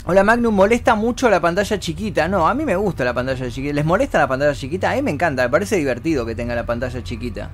Hola 0.06 0.26
Magnum, 0.26 0.54
¿molesta 0.54 0.96
mucho 0.96 1.30
la 1.30 1.40
pantalla 1.40 1.80
chiquita? 1.80 2.28
No, 2.28 2.46
a 2.46 2.54
mí 2.54 2.66
me 2.66 2.76
gusta 2.76 3.06
la 3.06 3.14
pantalla 3.14 3.50
chiquita. 3.50 3.74
¿Les 3.74 3.86
molesta 3.86 4.18
la 4.20 4.28
pantalla 4.28 4.54
chiquita? 4.54 4.92
A 4.92 4.96
mí 4.96 5.02
me 5.02 5.12
encanta, 5.12 5.44
me 5.44 5.50
parece 5.50 5.78
divertido 5.78 6.26
que 6.26 6.36
tenga 6.36 6.56
la 6.56 6.66
pantalla 6.66 7.02
chiquita. 7.02 7.52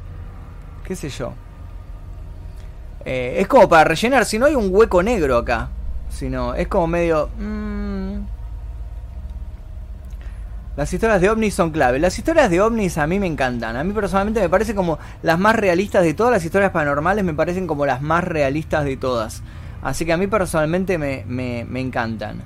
¿Qué 0.83 0.95
sé 0.95 1.09
yo? 1.09 1.31
Eh, 3.05 3.35
es 3.37 3.47
como 3.47 3.69
para 3.69 3.83
rellenar, 3.83 4.25
si 4.25 4.39
no 4.39 4.47
hay 4.47 4.55
un 4.55 4.69
hueco 4.71 5.03
negro 5.03 5.37
acá. 5.37 5.69
Si 6.09 6.29
no, 6.29 6.53
es 6.53 6.67
como 6.67 6.87
medio... 6.87 7.29
Mmm, 7.37 8.19
las 10.79 10.93
historias 10.93 11.19
de 11.19 11.29
ovnis 11.29 11.53
son 11.53 11.71
clave. 11.71 11.99
Las 11.99 12.17
historias 12.17 12.49
de 12.49 12.61
ovnis 12.61 12.97
a 12.97 13.05
mí 13.05 13.19
me 13.19 13.27
encantan. 13.27 13.75
A 13.75 13.83
mí 13.83 13.91
personalmente 13.91 14.39
me 14.39 14.47
parece 14.47 14.73
como 14.73 14.97
las 15.23 15.37
más 15.37 15.53
realistas 15.57 16.05
de 16.05 16.13
todas 16.13 16.31
las 16.31 16.45
historias 16.45 16.71
paranormales. 16.71 17.25
Me 17.25 17.33
parecen 17.33 17.67
como 17.67 17.85
las 17.85 18.01
más 18.01 18.23
realistas 18.23 18.85
de 18.85 18.95
todas. 18.95 19.43
Así 19.81 20.05
que 20.05 20.13
a 20.13 20.17
mí 20.17 20.27
personalmente 20.27 20.97
me, 20.97 21.25
me, 21.27 21.81
encantan. 21.81 22.43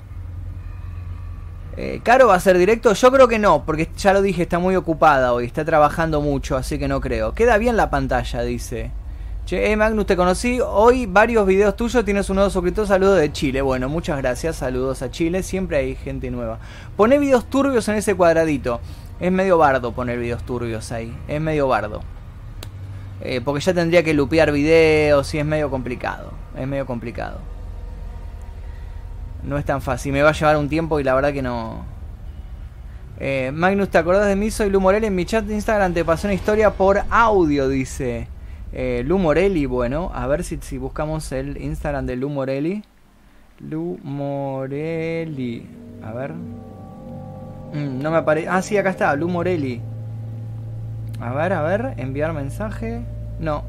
Eh, 1.76 2.00
¿Caro 2.02 2.26
va 2.26 2.34
a 2.34 2.40
ser 2.40 2.58
directo? 2.58 2.92
Yo 2.92 3.12
creo 3.12 3.28
que 3.28 3.38
no, 3.38 3.64
porque 3.64 3.88
ya 3.96 4.12
lo 4.12 4.20
dije, 4.20 4.42
está 4.42 4.58
muy 4.58 4.74
ocupada 4.74 5.32
hoy, 5.32 5.44
está 5.44 5.64
trabajando 5.64 6.20
mucho, 6.20 6.56
así 6.56 6.76
que 6.76 6.88
no 6.88 7.00
creo. 7.00 7.34
Queda 7.34 7.56
bien 7.56 7.76
la 7.76 7.88
pantalla, 7.88 8.42
dice. 8.42 8.90
Che, 9.46 9.70
eh, 9.70 9.76
Magnus, 9.76 10.06
te 10.06 10.16
conocí 10.16 10.58
hoy 10.58 11.04
varios 11.04 11.46
videos 11.46 11.76
tuyos, 11.76 12.02
tienes 12.02 12.30
un 12.30 12.36
nuevo 12.36 12.48
suscriptor, 12.48 12.86
saludos 12.86 13.20
de 13.20 13.30
Chile. 13.30 13.60
Bueno, 13.60 13.90
muchas 13.90 14.16
gracias, 14.16 14.56
saludos 14.56 15.02
a 15.02 15.10
Chile, 15.10 15.42
siempre 15.42 15.76
hay 15.76 15.96
gente 15.96 16.30
nueva. 16.30 16.58
Pone 16.96 17.18
videos 17.18 17.44
turbios 17.50 17.86
en 17.88 17.96
ese 17.96 18.14
cuadradito. 18.14 18.80
Es 19.20 19.30
medio 19.30 19.58
bardo 19.58 19.92
poner 19.92 20.18
videos 20.18 20.42
turbios 20.44 20.90
ahí, 20.92 21.14
es 21.28 21.42
medio 21.42 21.68
bardo. 21.68 22.00
Eh, 23.20 23.42
porque 23.44 23.60
ya 23.60 23.74
tendría 23.74 24.02
que 24.02 24.14
lupear 24.14 24.50
videos 24.50 25.34
y 25.34 25.38
es 25.38 25.44
medio 25.44 25.68
complicado, 25.68 26.32
es 26.58 26.66
medio 26.66 26.86
complicado. 26.86 27.38
No 29.42 29.58
es 29.58 29.66
tan 29.66 29.82
fácil, 29.82 30.14
me 30.14 30.22
va 30.22 30.30
a 30.30 30.32
llevar 30.32 30.56
un 30.56 30.70
tiempo 30.70 31.00
y 31.00 31.04
la 31.04 31.14
verdad 31.14 31.34
que 31.34 31.42
no... 31.42 31.84
Eh, 33.20 33.50
Magnus, 33.52 33.90
¿te 33.90 33.98
acordás 33.98 34.26
de 34.26 34.36
mí? 34.36 34.50
Soy 34.50 34.70
Lu 34.70 34.80
Morel, 34.80 35.04
en 35.04 35.14
mi 35.14 35.26
chat 35.26 35.44
de 35.44 35.52
Instagram 35.52 35.92
te 35.92 36.02
pasé 36.02 36.28
una 36.28 36.34
historia 36.34 36.70
por 36.70 37.02
audio, 37.10 37.68
dice. 37.68 38.32
Eh, 38.76 39.04
Lu 39.06 39.18
Morelli, 39.18 39.66
bueno, 39.66 40.10
a 40.12 40.26
ver 40.26 40.42
si, 40.42 40.58
si 40.60 40.78
buscamos 40.78 41.30
el 41.30 41.62
Instagram 41.62 42.06
de 42.06 42.16
Lu 42.16 42.28
Morelli. 42.28 42.82
Lu 43.60 44.00
Morelli. 44.02 45.64
A 46.02 46.12
ver. 46.12 46.32
Mm, 46.32 48.02
no 48.02 48.10
me 48.10 48.16
aparece. 48.16 48.48
Ah, 48.48 48.60
sí, 48.62 48.76
acá 48.76 48.90
está, 48.90 49.14
Lu 49.14 49.28
Morelli. 49.28 49.80
A 51.20 51.32
ver, 51.32 51.52
a 51.52 51.62
ver, 51.62 51.94
enviar 51.98 52.32
mensaje. 52.32 53.00
No. 53.38 53.62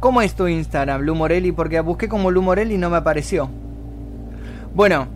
¿Cómo 0.00 0.20
es 0.20 0.34
tu 0.34 0.48
Instagram, 0.48 1.02
Lu 1.02 1.14
Morelli? 1.14 1.52
Porque 1.52 1.78
busqué 1.78 2.08
como 2.08 2.32
Lu 2.32 2.42
Morelli 2.42 2.74
y 2.74 2.78
no 2.78 2.90
me 2.90 2.96
apareció. 2.96 3.48
Bueno, 4.74 5.06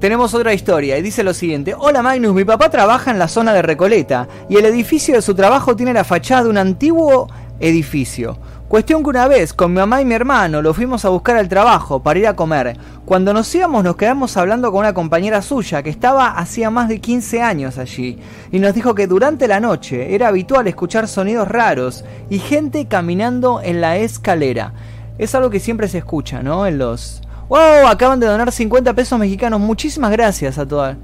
tenemos 0.00 0.34
otra 0.34 0.52
historia 0.52 0.98
y 0.98 1.02
dice 1.02 1.24
lo 1.24 1.32
siguiente. 1.32 1.74
Hola 1.76 2.02
Magnus, 2.02 2.34
mi 2.34 2.44
papá 2.44 2.68
trabaja 2.68 3.10
en 3.10 3.18
la 3.18 3.28
zona 3.28 3.54
de 3.54 3.62
Recoleta 3.62 4.28
y 4.50 4.56
el 4.56 4.66
edificio 4.66 5.14
de 5.14 5.22
su 5.22 5.34
trabajo 5.34 5.74
tiene 5.76 5.94
la 5.94 6.04
fachada 6.04 6.44
de 6.44 6.50
un 6.50 6.58
antiguo 6.58 7.28
edificio. 7.60 8.38
Cuestión 8.68 9.02
que 9.02 9.08
una 9.08 9.28
vez, 9.28 9.54
con 9.54 9.72
mi 9.72 9.78
mamá 9.78 10.02
y 10.02 10.04
mi 10.04 10.14
hermano, 10.14 10.60
lo 10.60 10.74
fuimos 10.74 11.02
a 11.06 11.08
buscar 11.08 11.36
al 11.36 11.48
trabajo 11.48 12.02
para 12.02 12.18
ir 12.18 12.26
a 12.26 12.36
comer. 12.36 12.76
Cuando 13.06 13.32
nos 13.32 13.54
íbamos 13.54 13.82
nos 13.82 13.96
quedamos 13.96 14.36
hablando 14.36 14.70
con 14.70 14.80
una 14.80 14.92
compañera 14.92 15.40
suya 15.40 15.82
que 15.82 15.88
estaba 15.88 16.32
hacía 16.32 16.68
más 16.68 16.88
de 16.88 17.00
15 17.00 17.40
años 17.40 17.78
allí 17.78 18.18
y 18.52 18.58
nos 18.58 18.74
dijo 18.74 18.94
que 18.94 19.06
durante 19.06 19.48
la 19.48 19.58
noche 19.58 20.14
era 20.14 20.28
habitual 20.28 20.68
escuchar 20.68 21.08
sonidos 21.08 21.48
raros 21.48 22.04
y 22.28 22.40
gente 22.40 22.86
caminando 22.86 23.62
en 23.62 23.80
la 23.80 23.96
escalera. 23.96 24.74
Es 25.16 25.34
algo 25.34 25.48
que 25.48 25.60
siempre 25.60 25.88
se 25.88 25.98
escucha, 25.98 26.42
¿no? 26.42 26.66
En 26.66 26.76
los... 26.76 27.22
¡Wow! 27.48 27.86
Acaban 27.88 28.20
de 28.20 28.26
donar 28.26 28.52
50 28.52 28.92
pesos 28.92 29.18
mexicanos. 29.18 29.58
Muchísimas 29.60 30.12
gracias 30.12 30.58
a 30.58 30.68
todas. 30.68 30.98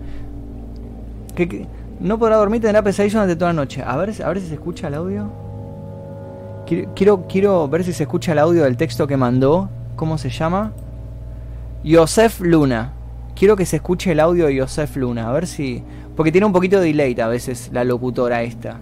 Que, 1.35 1.67
no 1.99 2.19
podrá 2.19 2.37
dormir, 2.37 2.61
tendrá 2.61 2.83
pesadillas 2.83 3.14
durante 3.14 3.37
toda 3.37 3.55
la 3.55 3.62
noche. 3.62 3.83
A 3.83 3.97
ver, 3.97 4.12
a 4.23 4.29
ver 4.29 4.40
si 4.40 4.49
se 4.49 4.55
escucha 4.55 4.88
el 4.88 4.95
audio. 4.95 5.43
Quiero, 6.66 7.27
quiero, 7.29 7.68
ver 7.68 7.85
si 7.85 7.92
se 7.92 8.05
escucha 8.05 8.33
el 8.33 8.38
audio 8.38 8.64
del 8.64 8.77
texto 8.77 9.07
que 9.07 9.16
mandó. 9.16 9.68
¿Cómo 9.96 10.18
se 10.18 10.31
llama? 10.31 10.72
Yosef 11.83 12.40
Luna. 12.40 12.92
Quiero 13.35 13.57
que 13.57 13.66
se 13.66 13.77
escuche 13.77 14.12
el 14.12 14.20
audio 14.20 14.46
de 14.46 14.57
Yosef 14.57 14.96
Luna. 14.96 15.29
A 15.29 15.33
ver 15.33 15.46
si. 15.46 15.83
Porque 16.16 16.33
tiene 16.33 16.46
un 16.46 16.53
poquito 16.53 16.81
de 16.81 16.87
delay 16.87 17.18
a 17.20 17.29
veces 17.29 17.70
la 17.72 17.85
locutora 17.85 18.42
esta. 18.42 18.79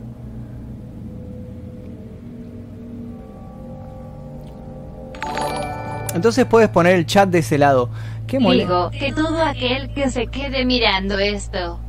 Entonces 6.15 6.45
puedes 6.45 6.69
poner 6.69 6.97
el 6.97 7.07
chat 7.07 7.29
de 7.29 7.39
ese 7.39 7.59
lado. 7.59 7.89
¿Qué 8.27 8.39
Digo 8.39 8.91
que 8.91 9.13
todo 9.13 9.43
aquel 9.43 9.93
que 9.93 10.11
se 10.11 10.27
quede 10.29 10.65
mirando 10.65 11.19
esto 11.19 11.81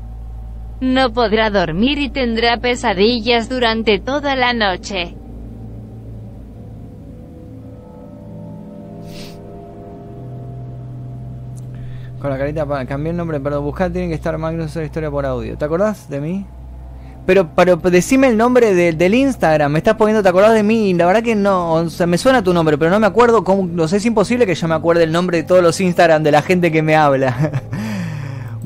no 0.81 1.13
podrá 1.13 1.49
dormir 1.49 1.97
y 1.99 2.09
tendrá 2.09 2.57
pesadillas 2.57 3.47
durante 3.47 3.99
toda 3.99 4.35
la 4.35 4.53
noche. 4.53 5.15
Con 12.23 12.31
la 12.31 12.37
carita 12.37 12.65
para 12.65 12.85
cambiar 12.85 13.11
el 13.11 13.17
nombre, 13.17 13.37
pero 13.41 13.61
buscar 13.61 13.91
tiene 13.91 14.07
que 14.07 14.13
estar 14.13 14.39
la 14.39 14.53
historia 14.53 15.11
por 15.11 15.25
audio. 15.25 15.57
¿Te 15.57 15.65
acordás 15.65 16.07
de 16.07 16.21
mí? 16.21 16.45
Pero, 17.25 17.49
pero 17.53 17.75
decime 17.75 18.27
el 18.27 18.37
nombre 18.37 18.73
del 18.73 19.13
Instagram, 19.13 19.73
me 19.73 19.79
estás 19.79 19.95
poniendo, 19.95 20.23
¿te 20.23 20.29
acordás 20.29 20.53
de 20.53 20.63
mí? 20.63 20.93
La 20.93 21.05
verdad 21.05 21.21
que 21.21 21.35
no, 21.35 21.73
o 21.73 21.89
sea, 21.89 22.07
me 22.07 22.17
suena 22.17 22.41
tu 22.41 22.53
nombre, 22.53 22.77
pero 22.77 22.91
no 22.91 22.99
me 23.01 23.07
acuerdo 23.07 23.43
cómo, 23.43 23.67
no 23.69 23.89
sé, 23.89 23.97
es 23.97 24.05
imposible 24.05 24.45
que 24.45 24.55
yo 24.55 24.69
me 24.69 24.75
acuerde 24.75 25.03
el 25.03 25.11
nombre 25.11 25.39
de 25.39 25.43
todos 25.43 25.61
los 25.61 25.81
Instagram 25.81 26.23
de 26.23 26.31
la 26.31 26.41
gente 26.41 26.71
que 26.71 26.81
me 26.81 26.95
habla. 26.95 27.51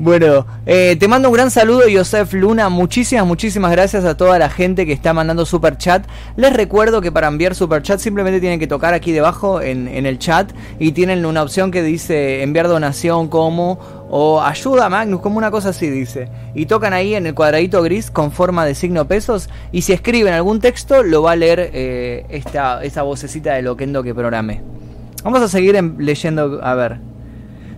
Bueno, 0.00 0.46
eh, 0.64 0.96
te 0.96 1.08
mando 1.08 1.28
un 1.28 1.34
gran 1.34 1.50
saludo, 1.50 1.82
Josef 1.92 2.32
Luna. 2.32 2.68
Muchísimas, 2.68 3.26
muchísimas 3.26 3.72
gracias 3.72 4.04
a 4.04 4.16
toda 4.16 4.38
la 4.38 4.48
gente 4.48 4.86
que 4.86 4.92
está 4.92 5.12
mandando 5.12 5.44
super 5.44 5.76
chat. 5.76 6.06
Les 6.36 6.52
recuerdo 6.52 7.00
que 7.00 7.10
para 7.10 7.26
enviar 7.26 7.56
super 7.56 7.82
chat 7.82 7.98
simplemente 7.98 8.38
tienen 8.38 8.60
que 8.60 8.68
tocar 8.68 8.94
aquí 8.94 9.10
debajo 9.10 9.60
en, 9.60 9.88
el 9.88 10.20
chat 10.20 10.52
y 10.78 10.92
tienen 10.92 11.26
una 11.26 11.42
opción 11.42 11.72
que 11.72 11.82
dice 11.82 12.44
enviar 12.44 12.68
donación 12.68 13.26
como 13.26 13.80
o 14.08 14.40
ayuda 14.40 14.88
Magnus, 14.88 15.20
como 15.20 15.36
una 15.36 15.50
cosa 15.50 15.70
así 15.70 15.90
dice. 15.90 16.28
Y 16.54 16.66
tocan 16.66 16.92
ahí 16.92 17.16
en 17.16 17.26
el 17.26 17.34
cuadradito 17.34 17.82
gris 17.82 18.12
con 18.12 18.30
forma 18.30 18.64
de 18.64 18.76
signo 18.76 19.08
pesos. 19.08 19.50
Y 19.72 19.82
si 19.82 19.94
escriben 19.94 20.32
algún 20.32 20.60
texto, 20.60 21.02
lo 21.02 21.22
va 21.22 21.32
a 21.32 21.36
leer 21.36 21.70
eh, 21.74 22.24
esta, 22.28 22.84
esta 22.84 23.02
vocecita 23.02 23.54
de 23.54 23.62
Loquendo 23.62 24.04
que 24.04 24.14
programé. 24.14 24.62
Vamos 25.24 25.42
a 25.42 25.48
seguir 25.48 25.74
leyendo, 25.98 26.60
a 26.62 26.74
ver. 26.74 27.00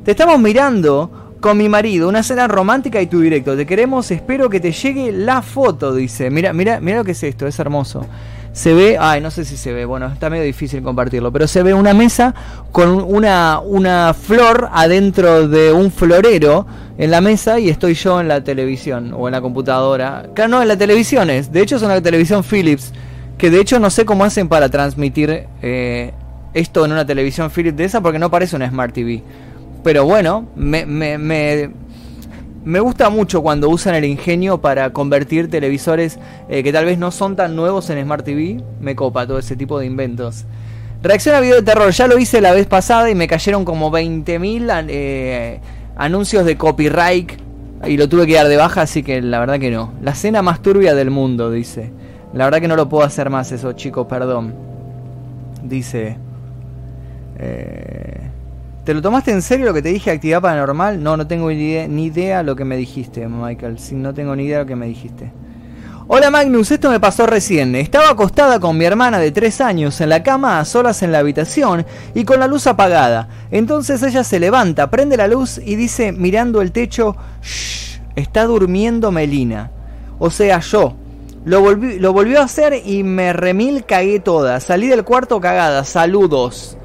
Te 0.05 0.11
estamos 0.11 0.39
mirando 0.39 1.20
con 1.41 1.57
mi 1.57 1.69
marido, 1.69 2.09
una 2.09 2.23
cena 2.23 2.47
romántica 2.47 3.01
y 3.01 3.07
tu 3.07 3.21
directo. 3.21 3.57
Te 3.57 3.67
queremos, 3.67 4.11
espero 4.11 4.49
que 4.51 4.61
te 4.61 4.73
llegue 4.73 5.11
la 5.11 5.43
foto, 5.43 5.95
dice. 5.95 6.31
Mira, 6.31 6.53
mira, 6.53 6.81
mira 6.81 6.99
lo 6.99 7.05
que 7.05 7.13
es 7.13 7.23
esto, 7.23 7.47
es 7.47 7.59
hermoso. 7.59 8.07
Se 8.53 8.75
ve, 8.75 8.97
ay, 8.99 9.21
no 9.21 9.31
sé 9.31 9.45
si 9.45 9.57
se 9.57 9.73
ve, 9.73 9.85
bueno, 9.85 10.07
está 10.07 10.29
medio 10.29 10.43
difícil 10.43 10.83
compartirlo, 10.83 11.31
pero 11.33 11.47
se 11.47 11.63
ve 11.63 11.73
una 11.73 11.95
mesa 11.95 12.35
con 12.73 13.01
una, 13.01 13.61
una 13.61 14.13
flor 14.13 14.69
adentro 14.73 15.47
de 15.47 15.73
un 15.73 15.93
florero 15.93 16.67
en 16.99 17.13
la 17.13 17.21
mesa 17.21 17.61
y 17.61 17.69
estoy 17.69 17.95
yo 17.95 18.21
en 18.21 18.27
la 18.27 18.43
televisión 18.43 19.15
o 19.17 19.29
en 19.29 19.33
la 19.33 19.41
computadora. 19.41 20.27
Claro, 20.35 20.51
no, 20.51 20.63
en 20.63 20.69
la 20.69 20.77
televisión 20.77 21.31
es, 21.31 21.53
de 21.53 21.63
hecho 21.63 21.77
es 21.77 21.83
una 21.83 22.01
televisión 22.01 22.43
Philips, 22.43 22.93
que 23.39 23.51
de 23.51 23.61
hecho 23.61 23.79
no 23.79 23.89
sé 23.89 24.05
cómo 24.05 24.25
hacen 24.25 24.49
para 24.49 24.69
transmitir 24.69 25.47
eh, 25.63 26.13
esto 26.53 26.85
en 26.85 26.91
una 26.91 27.07
televisión 27.07 27.51
Philips 27.51 27.77
de 27.77 27.85
esa 27.85 28.01
porque 28.01 28.19
no 28.19 28.31
parece 28.31 28.57
una 28.57 28.69
Smart 28.69 28.93
TV. 28.93 29.23
Pero 29.83 30.05
bueno, 30.05 30.47
me, 30.57 30.85
me, 30.85 31.17
me, 32.65 32.81
gusta 32.81 33.09
mucho 33.09 33.43
cuando 33.43 33.71
usan 33.71 33.95
el 33.95 34.05
ingenio 34.05 34.61
para 34.61 34.91
convertir 34.93 35.49
televisores 35.49 36.19
eh, 36.49 36.63
que 36.63 36.73
tal 36.73 36.85
vez 36.85 36.99
no 36.99 37.11
son 37.11 37.35
tan 37.35 37.57
nuevos 37.57 37.89
en 37.91 38.03
Smart 38.03 38.25
TV. 38.25 38.63
Me 38.81 38.95
copa 38.95 39.27
todo 39.27 39.39
ese 39.39 39.57
tipo 39.57 39.79
de 39.79 39.87
inventos. 39.87 40.45
Reacción 41.03 41.35
a 41.35 41.41
video 41.41 41.57
de 41.57 41.63
terror, 41.63 41.91
ya 41.93 42.07
lo 42.07 42.19
hice 42.19 42.43
la 42.43 42.53
vez 42.53 42.67
pasada 42.67 43.11
y 43.11 43.15
me 43.15 43.27
cayeron 43.27 43.65
como 43.65 43.91
20.000 43.91 44.87
eh, 44.89 45.61
anuncios 45.97 46.45
de 46.45 46.59
copyright 46.59 47.33
y 47.87 47.97
lo 47.97 48.07
tuve 48.07 48.27
que 48.27 48.35
dar 48.35 48.49
de 48.49 48.59
baja, 48.59 48.83
así 48.83 49.03
que 49.03 49.23
la 49.23 49.41
verdad 49.41 49.59
que 49.59 49.71
no. 49.71 49.95
La 50.03 50.15
cena 50.15 50.43
más 50.43 50.61
turbia 50.61 50.95
del 50.95 51.11
mundo, 51.11 51.51
dice. 51.51 51.91
La 52.35 52.45
verdad 52.45 52.61
que 52.61 52.69
no 52.69 52.77
lo 52.77 52.91
puedo 52.91 53.05
hacer 53.05 53.31
más 53.31 53.51
eso, 53.51 53.73
chicos, 53.73 54.07
perdón. 54.07 54.55
Dice... 55.63 56.19
Eh, 57.39 58.30
¿Te 58.85 58.95
lo 58.95 59.03
tomaste 59.03 59.31
en 59.31 59.43
serio 59.43 59.67
lo 59.67 59.75
que 59.75 59.83
te 59.83 59.91
dije 59.91 60.11
actividad 60.11 60.41
paranormal? 60.41 61.03
No, 61.03 61.17
no 61.17 61.27
tengo 61.27 61.51
ni 61.51 61.55
idea, 61.57 61.87
ni 61.87 62.45
lo 62.45 62.57
que 62.57 62.65
me 62.65 62.79
dijiste, 62.79 63.29
Michael. 63.29 63.77
No 63.93 64.15
tengo 64.15 64.35
ni 64.35 64.45
idea 64.45 64.61
lo 64.61 64.67
que 64.67 64.77
me 64.77 64.87
dijiste. 64.87 65.33
Hola 66.09 66.31
Magnus, 66.31 66.71
esto 66.71 66.91
me 66.91 66.99
pasó 66.99 67.27
recién. 67.27 67.77
Estaba 67.77 68.09
acostada 68.09 68.59
con 68.59 68.79
mi 68.79 68.87
hermana 68.87 69.19
de 69.19 69.31
3 69.31 69.61
años 69.61 70.01
en 70.01 70.09
la 70.09 70.23
cama 70.23 70.59
a 70.59 70.65
solas 70.65 71.03
en 71.03 71.13
la 71.13 71.19
habitación 71.19 71.85
y 72.15 72.25
con 72.25 72.41
la 72.41 72.49
luz 72.49 72.67
apagada. 72.67 73.29
Entonces 73.51 74.03
ella 74.03 74.25
se 74.25 74.41
levanta, 74.41 74.91
prende 74.91 75.19
la 75.19 75.29
luz 75.29 75.61
y 75.65 75.77
dice 75.77 76.11
mirando 76.11 76.63
el 76.63 76.73
techo, 76.73 77.17
Shh, 77.43 78.01
está 78.17 78.45
durmiendo 78.47 79.13
Melina. 79.13 79.71
O 80.19 80.31
sea, 80.31 80.59
yo. 80.61 80.97
Lo, 81.45 81.75
lo 81.75 82.13
volvió 82.13 82.41
a 82.41 82.45
hacer 82.45 82.83
y 82.85 83.03
me 83.03 83.33
remil 83.33 83.85
cagué 83.85 84.21
toda. 84.21 84.59
Salí 84.59 84.89
del 84.89 85.05
cuarto 85.05 85.41
cagada. 85.41 85.85
Saludos. 85.85 86.77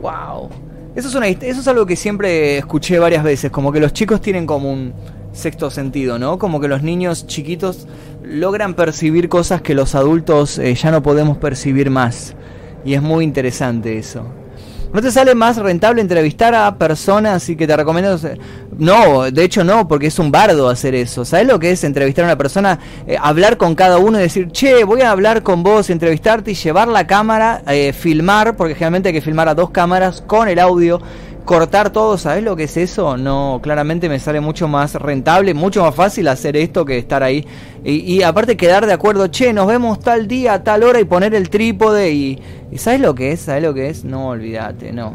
Wow. 0.00 0.65
Eso 0.96 1.08
es, 1.08 1.14
una, 1.14 1.28
eso 1.28 1.60
es 1.60 1.68
algo 1.68 1.84
que 1.84 1.94
siempre 1.94 2.56
escuché 2.56 2.98
varias 2.98 3.22
veces, 3.22 3.50
como 3.50 3.70
que 3.70 3.80
los 3.80 3.92
chicos 3.92 4.22
tienen 4.22 4.46
como 4.46 4.72
un 4.72 4.94
sexto 5.34 5.70
sentido, 5.70 6.18
¿no? 6.18 6.38
Como 6.38 6.58
que 6.58 6.68
los 6.68 6.82
niños 6.82 7.26
chiquitos 7.26 7.86
logran 8.24 8.72
percibir 8.72 9.28
cosas 9.28 9.60
que 9.60 9.74
los 9.74 9.94
adultos 9.94 10.58
eh, 10.58 10.74
ya 10.74 10.90
no 10.90 11.02
podemos 11.02 11.36
percibir 11.36 11.90
más. 11.90 12.34
Y 12.82 12.94
es 12.94 13.02
muy 13.02 13.24
interesante 13.24 13.98
eso. 13.98 14.24
¿No 14.96 15.02
te 15.02 15.10
sale 15.10 15.34
más 15.34 15.58
rentable 15.58 16.00
entrevistar 16.00 16.54
a 16.54 16.78
personas 16.78 17.46
y 17.50 17.54
que 17.54 17.66
te 17.66 17.76
recomiendo? 17.76 18.18
No, 18.78 19.30
de 19.30 19.44
hecho 19.44 19.62
no, 19.62 19.86
porque 19.86 20.06
es 20.06 20.18
un 20.18 20.32
bardo 20.32 20.70
hacer 20.70 20.94
eso. 20.94 21.22
¿Sabes 21.22 21.46
lo 21.46 21.58
que 21.58 21.72
es 21.72 21.84
entrevistar 21.84 22.24
a 22.24 22.28
una 22.28 22.38
persona? 22.38 22.78
Eh, 23.06 23.14
hablar 23.20 23.58
con 23.58 23.74
cada 23.74 23.98
uno 23.98 24.18
y 24.18 24.22
decir, 24.22 24.50
che, 24.52 24.84
voy 24.84 25.02
a 25.02 25.10
hablar 25.10 25.42
con 25.42 25.62
vos, 25.62 25.90
entrevistarte 25.90 26.52
y 26.52 26.54
llevar 26.54 26.88
la 26.88 27.06
cámara, 27.06 27.60
eh, 27.68 27.92
filmar, 27.92 28.56
porque 28.56 28.72
generalmente 28.72 29.10
hay 29.10 29.12
que 29.12 29.20
filmar 29.20 29.50
a 29.50 29.54
dos 29.54 29.68
cámaras 29.68 30.24
con 30.26 30.48
el 30.48 30.58
audio 30.58 31.02
cortar 31.46 31.90
todo, 31.90 32.18
¿sabes 32.18 32.44
lo 32.44 32.56
que 32.56 32.64
es 32.64 32.76
eso? 32.76 33.16
No, 33.16 33.60
claramente 33.62 34.10
me 34.10 34.18
sale 34.18 34.40
mucho 34.40 34.68
más 34.68 34.94
rentable, 34.96 35.54
mucho 35.54 35.82
más 35.82 35.94
fácil 35.94 36.28
hacer 36.28 36.56
esto 36.56 36.84
que 36.84 36.98
estar 36.98 37.22
ahí. 37.22 37.46
Y, 37.84 38.22
aparte 38.22 38.56
quedar 38.56 38.84
de 38.84 38.92
acuerdo, 38.92 39.28
che, 39.28 39.52
nos 39.54 39.66
vemos 39.66 40.00
tal 40.00 40.26
día, 40.26 40.62
tal 40.62 40.82
hora 40.82 41.00
y 41.00 41.04
poner 41.04 41.34
el 41.34 41.48
trípode 41.48 42.12
y, 42.12 42.38
¿sabes 42.76 43.00
lo 43.00 43.14
que 43.14 43.32
es? 43.32 43.40
¿Sabes 43.40 43.62
lo 43.62 43.72
que 43.72 43.88
es? 43.88 44.04
No, 44.04 44.28
olvídate, 44.28 44.92
no. 44.92 45.14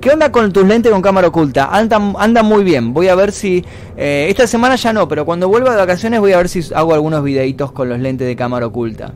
¿Qué 0.00 0.10
onda 0.10 0.32
con 0.32 0.50
tus 0.50 0.66
lentes 0.66 0.90
con 0.90 1.02
cámara 1.02 1.28
oculta? 1.28 1.68
Andan, 1.70 2.14
anda 2.18 2.42
muy 2.42 2.64
bien. 2.64 2.94
Voy 2.94 3.08
a 3.08 3.14
ver 3.14 3.32
si... 3.32 3.62
Eh, 3.98 4.28
esta 4.30 4.46
semana 4.46 4.76
ya 4.76 4.94
no, 4.94 5.08
pero 5.08 5.26
cuando 5.26 5.48
vuelva 5.48 5.72
de 5.72 5.76
vacaciones 5.76 6.20
voy 6.20 6.32
a 6.32 6.38
ver 6.38 6.48
si 6.48 6.62
hago 6.74 6.94
algunos 6.94 7.22
videitos 7.22 7.72
con 7.72 7.90
los 7.90 7.98
lentes 7.98 8.26
de 8.26 8.34
cámara 8.34 8.66
oculta. 8.66 9.12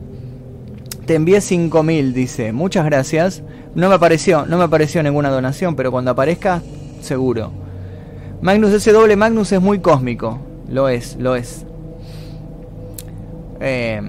Te 1.07 1.15
envié 1.15 1.41
5000, 1.41 2.13
dice. 2.13 2.51
Muchas 2.51 2.85
gracias. 2.85 3.41
No 3.75 3.89
me 3.89 3.95
apareció, 3.95 4.45
no 4.45 4.57
me 4.57 4.63
apareció 4.63 5.03
ninguna 5.03 5.29
donación, 5.29 5.75
pero 5.75 5.91
cuando 5.91 6.11
aparezca, 6.11 6.61
seguro. 7.01 7.51
Magnus 8.41 8.73
ese 8.73 8.91
doble 8.91 9.15
Magnus 9.15 9.51
es 9.51 9.61
muy 9.61 9.79
cósmico. 9.79 10.39
Lo 10.69 10.89
es, 10.89 11.17
lo 11.19 11.35
es. 11.35 11.65
Eh, 13.59 14.01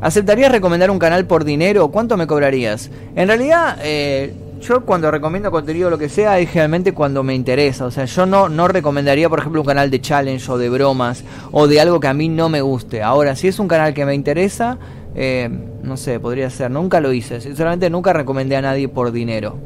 ¿Aceptarías 0.00 0.50
recomendar 0.50 0.90
un 0.90 0.98
canal 0.98 1.26
por 1.26 1.44
dinero? 1.44 1.88
¿Cuánto 1.88 2.16
me 2.16 2.26
cobrarías? 2.26 2.90
En 3.14 3.28
realidad, 3.28 3.78
eh, 3.82 4.34
yo 4.62 4.84
cuando 4.86 5.10
recomiendo 5.10 5.50
contenido 5.50 5.90
lo 5.90 5.98
que 5.98 6.08
sea 6.08 6.38
es 6.38 6.48
generalmente 6.48 6.94
cuando 6.94 7.22
me 7.22 7.34
interesa. 7.34 7.84
O 7.84 7.90
sea, 7.90 8.06
yo 8.06 8.24
no, 8.24 8.48
no 8.48 8.66
recomendaría, 8.66 9.28
por 9.28 9.40
ejemplo, 9.40 9.60
un 9.60 9.66
canal 9.66 9.90
de 9.90 10.00
challenge 10.00 10.50
o 10.50 10.56
de 10.56 10.70
bromas 10.70 11.22
o 11.52 11.66
de 11.66 11.80
algo 11.80 12.00
que 12.00 12.08
a 12.08 12.14
mí 12.14 12.30
no 12.30 12.48
me 12.48 12.62
guste. 12.62 13.02
Ahora, 13.02 13.36
si 13.36 13.48
es 13.48 13.58
un 13.58 13.68
canal 13.68 13.92
que 13.92 14.06
me 14.06 14.14
interesa, 14.14 14.78
eh, 15.14 15.48
no 15.82 15.96
sé, 15.96 16.20
podría 16.20 16.50
ser. 16.50 16.70
Nunca 16.70 17.00
lo 17.00 17.12
hice. 17.12 17.40
Sinceramente 17.40 17.90
nunca 17.90 18.12
recomendé 18.12 18.56
a 18.56 18.62
nadie 18.62 18.88
por 18.88 19.12
dinero. 19.12 19.58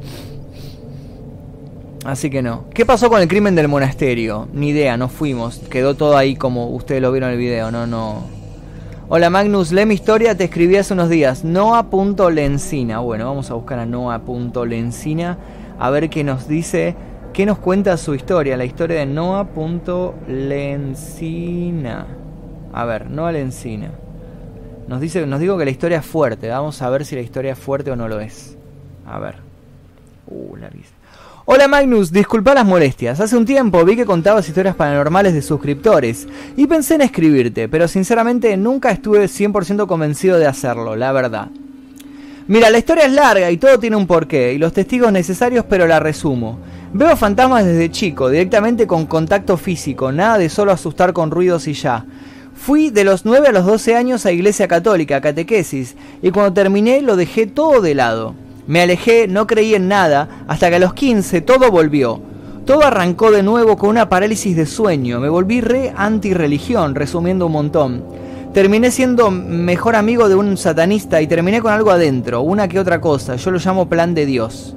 Así 2.05 2.31
que 2.31 2.43
no. 2.43 2.65
¿Qué 2.75 2.85
pasó 2.85 3.09
con 3.09 3.23
el 3.23 3.29
crimen 3.29 3.55
del 3.55 3.69
monasterio? 3.69 4.49
Ni 4.53 4.69
idea, 4.69 4.97
no 4.97 5.09
fuimos. 5.09 5.59
Quedó 5.71 5.95
todo 5.95 6.17
ahí 6.17 6.37
como 6.37 6.69
ustedes 6.69 7.01
lo 7.01 7.13
vieron 7.13 7.31
en 7.31 7.35
el 7.35 7.41
video. 7.41 7.71
No, 7.71 7.87
no. 7.87 8.25
Hola 9.09 9.31
Magnus, 9.31 9.71
lee 9.71 9.87
mi 9.87 9.95
historia, 9.95 10.37
te 10.37 10.45
escribí 10.45 10.77
hace 10.77 10.95
unos 10.95 11.09
días. 11.09 11.45
Noa.lencina. 11.45 13.01
Bueno, 13.01 13.27
vamos 13.27 13.51
a 13.51 13.55
buscar 13.55 13.79
a 13.79 13.87
Noa.lencina. 13.87 15.39
A 15.79 15.91
ver 15.91 16.11
qué 16.11 16.25
nos 16.25 16.49
dice. 16.49 16.97
¿Qué 17.33 17.47
nos 17.47 17.59
cuenta 17.59 17.97
su 17.97 18.15
historia? 18.15 18.57
La 18.57 18.65
historia 18.65 19.01
de 19.01 19.07
Noa.lencina. 19.07 22.07
A 22.73 22.85
ver, 22.85 23.11
Noa 23.11 23.33
Lencina. 23.33 24.04
Nos 24.89 25.01
dice, 25.01 25.27
nos 25.27 25.41
digo 25.41 25.57
que 25.57 25.65
la 25.65 25.71
historia 25.71 25.99
es 25.99 26.07
fuerte. 26.07 26.49
Vamos 26.49 26.83
a 26.83 26.91
ver 26.91 27.05
si 27.05 27.15
la 27.15 27.23
historia 27.23 27.53
es 27.53 27.59
fuerte 27.59 27.91
o 27.91 27.97
no 27.97 28.09
lo 28.09 28.21
es. 28.21 28.57
A 29.07 29.19
ver. 29.19 29.37
Uh, 30.27 30.57
la. 30.57 30.71
Hola 31.47 31.69
Magnus, 31.69 32.11
disculpa 32.11 32.55
las 32.55 32.65
molestias. 32.65 33.21
Hace 33.21 33.37
un 33.37 33.45
tiempo 33.45 33.85
vi 33.85 33.97
que 33.97 34.07
contabas 34.07 34.49
historias 34.49 34.75
paranormales 34.77 35.35
de 35.35 35.43
suscriptores 35.43 36.27
y 36.57 36.67
pensé 36.67 36.95
en 36.95 37.03
escribirte, 37.03 37.69
pero 37.69 37.87
sinceramente 37.87 38.57
nunca 38.57 38.91
estuve 38.91 39.27
100% 39.27 39.87
convencido 39.87 40.39
de 40.39 40.47
hacerlo, 40.47 40.97
la 40.97 41.13
verdad. 41.13 41.49
Mira, 42.49 42.71
la 42.71 42.79
historia 42.79 43.05
es 43.05 43.13
larga 43.13 43.51
y 43.51 43.59
todo 43.59 43.79
tiene 43.79 43.97
un 43.97 44.07
porqué 44.07 44.55
y 44.55 44.59
los 44.59 44.73
testigos 44.73 45.13
necesarios, 45.13 45.67
pero 45.69 45.87
la 45.87 46.01
resumo. 46.01 46.59
Veo 46.95 47.15
fantasmas 47.15 47.67
desde 47.67 47.91
chico, 47.91 48.31
directamente 48.31 48.87
con 48.87 49.05
contacto 49.05 49.59
físico, 49.59 50.13
nada 50.13 50.39
de 50.39 50.49
solo 50.49 50.73
asustar 50.73 51.13
con 51.13 51.31
ruidos 51.31 51.69
y 51.69 51.75
ya. 51.75 52.07
Fui 52.65 52.89
de 52.89 53.05
los 53.05 53.27
9 53.27 53.49
a 53.49 53.53
los 53.53 53.67
12 53.67 53.95
años 53.95 54.25
a 54.25 54.33
Iglesia 54.33 54.67
Católica, 54.67 55.21
catequesis, 55.21 55.97
y 56.23 56.31
cuando 56.31 56.55
terminé 56.55 57.03
lo 57.03 57.15
dejé 57.15 57.47
todo 57.47 57.83
de 57.83 57.95
lado. 57.95 58.35
Me 58.67 58.81
alejé, 58.81 59.29
no 59.29 59.47
creí 59.47 59.75
en 59.75 59.87
nada, 59.87 60.47
hasta 60.49 60.71
que 60.71 60.77
a 60.77 60.79
los 60.79 60.95
15 60.95 61.43
todo 61.43 61.71
volvió. 61.71 62.23
Todo 62.65 62.87
arrancó 62.87 63.31
de 63.31 63.43
nuevo 63.43 63.77
con 63.77 63.91
una 63.91 64.09
parálisis 64.09 64.57
de 64.57 64.65
sueño, 64.65 65.21
me 65.21 65.29
volví 65.29 65.61
re 65.61 65.93
anti-religión, 65.95 66.95
resumiendo 66.95 67.49
un 67.49 67.53
montón. 67.53 68.03
Terminé 68.55 68.91
siendo 68.91 69.31
mejor 69.31 69.95
amigo 69.95 70.31
de 70.31 70.37
un 70.37 70.57
satanista 70.57 71.21
y 71.21 71.27
terminé 71.27 71.61
con 71.61 71.71
algo 71.71 71.91
adentro, 71.91 72.41
una 72.41 72.67
que 72.67 72.81
otra 72.81 72.99
cosa, 72.99 73.37
yo 73.37 73.51
lo 73.51 73.59
llamo 73.59 73.91
plan 73.91 74.15
de 74.15 74.25
Dios 74.25 74.75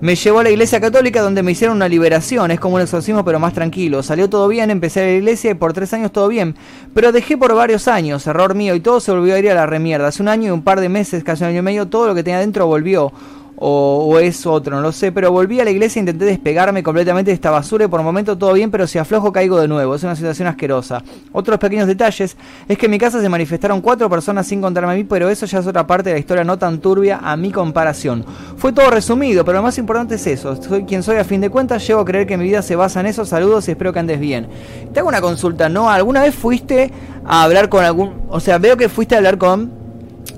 me 0.00 0.16
llevó 0.16 0.40
a 0.40 0.42
la 0.42 0.50
iglesia 0.50 0.80
católica 0.80 1.22
donde 1.22 1.42
me 1.42 1.52
hicieron 1.52 1.76
una 1.76 1.88
liberación, 1.88 2.50
es 2.50 2.60
como 2.60 2.76
un 2.76 2.82
exorcismo 2.82 3.24
pero 3.24 3.38
más 3.38 3.52
tranquilo. 3.52 4.02
Salió 4.02 4.28
todo 4.28 4.48
bien, 4.48 4.70
empecé 4.70 5.00
a 5.00 5.04
la 5.04 5.12
iglesia 5.12 5.52
y 5.52 5.54
por 5.54 5.72
tres 5.72 5.92
años 5.92 6.12
todo 6.12 6.28
bien, 6.28 6.56
pero 6.94 7.12
dejé 7.12 7.36
por 7.36 7.54
varios 7.54 7.88
años, 7.88 8.26
error 8.26 8.54
mío, 8.54 8.74
y 8.74 8.80
todo 8.80 9.00
se 9.00 9.12
volvió 9.12 9.34
a 9.34 9.38
ir 9.38 9.50
a 9.50 9.54
la 9.54 9.66
remierda. 9.66 10.08
Hace 10.08 10.22
un 10.22 10.28
año 10.28 10.48
y 10.48 10.50
un 10.50 10.62
par 10.62 10.80
de 10.80 10.88
meses, 10.88 11.24
casi 11.24 11.44
un 11.44 11.50
año 11.50 11.58
y 11.60 11.62
medio, 11.62 11.86
todo 11.86 12.06
lo 12.06 12.14
que 12.14 12.22
tenía 12.22 12.38
adentro 12.38 12.66
volvió 12.66 13.12
o, 13.56 14.18
es 14.18 14.46
otro, 14.46 14.76
no 14.76 14.82
lo 14.82 14.92
sé, 14.92 15.12
pero 15.12 15.30
volví 15.30 15.60
a 15.60 15.64
la 15.64 15.70
iglesia 15.70 16.00
e 16.00 16.02
intenté 16.02 16.24
despegarme 16.24 16.82
completamente 16.82 17.30
de 17.30 17.34
esta 17.34 17.50
basura 17.50 17.84
y 17.84 17.88
por 17.88 18.02
momento 18.02 18.36
todo 18.36 18.52
bien, 18.52 18.70
pero 18.70 18.86
si 18.86 18.98
aflojo 18.98 19.32
caigo 19.32 19.60
de 19.60 19.68
nuevo, 19.68 19.94
es 19.94 20.02
una 20.02 20.16
situación 20.16 20.48
asquerosa. 20.48 21.02
Otros 21.32 21.58
pequeños 21.58 21.86
detalles 21.86 22.36
es 22.68 22.78
que 22.78 22.86
en 22.86 22.90
mi 22.90 22.98
casa 22.98 23.20
se 23.20 23.28
manifestaron 23.28 23.80
cuatro 23.80 24.10
personas 24.10 24.46
sin 24.46 24.60
contarme 24.60 24.92
a 24.92 24.96
mí, 24.96 25.04
pero 25.04 25.28
eso 25.28 25.46
ya 25.46 25.60
es 25.60 25.66
otra 25.66 25.86
parte 25.86 26.10
de 26.10 26.14
la 26.14 26.20
historia 26.20 26.44
no 26.44 26.58
tan 26.58 26.80
turbia 26.80 27.20
a 27.22 27.36
mi 27.36 27.52
comparación. 27.52 28.24
Fue 28.56 28.72
todo 28.72 28.90
resumido, 28.90 29.44
pero 29.44 29.58
lo 29.58 29.62
más 29.62 29.78
importante 29.78 30.16
es 30.16 30.26
eso, 30.26 30.60
soy 30.60 30.84
quien 30.84 31.02
soy 31.02 31.16
a 31.16 31.24
fin 31.24 31.40
de 31.40 31.50
cuentas, 31.50 31.86
llego 31.86 32.00
a 32.00 32.04
creer 32.04 32.26
que 32.26 32.36
mi 32.36 32.44
vida 32.44 32.62
se 32.62 32.76
basa 32.76 33.00
en 33.00 33.06
eso, 33.06 33.24
saludos 33.24 33.68
y 33.68 33.72
espero 33.72 33.92
que 33.92 34.00
andes 34.00 34.18
bien. 34.18 34.48
Te 34.92 35.00
hago 35.00 35.08
una 35.08 35.20
consulta, 35.20 35.68
¿no? 35.68 35.88
¿Alguna 35.88 36.22
vez 36.22 36.34
fuiste 36.34 36.90
a 37.24 37.44
hablar 37.44 37.68
con 37.68 37.84
algún, 37.84 38.14
o 38.28 38.40
sea, 38.40 38.58
veo 38.58 38.76
que 38.76 38.88
fuiste 38.88 39.14
a 39.14 39.18
hablar 39.18 39.38
con 39.38 39.72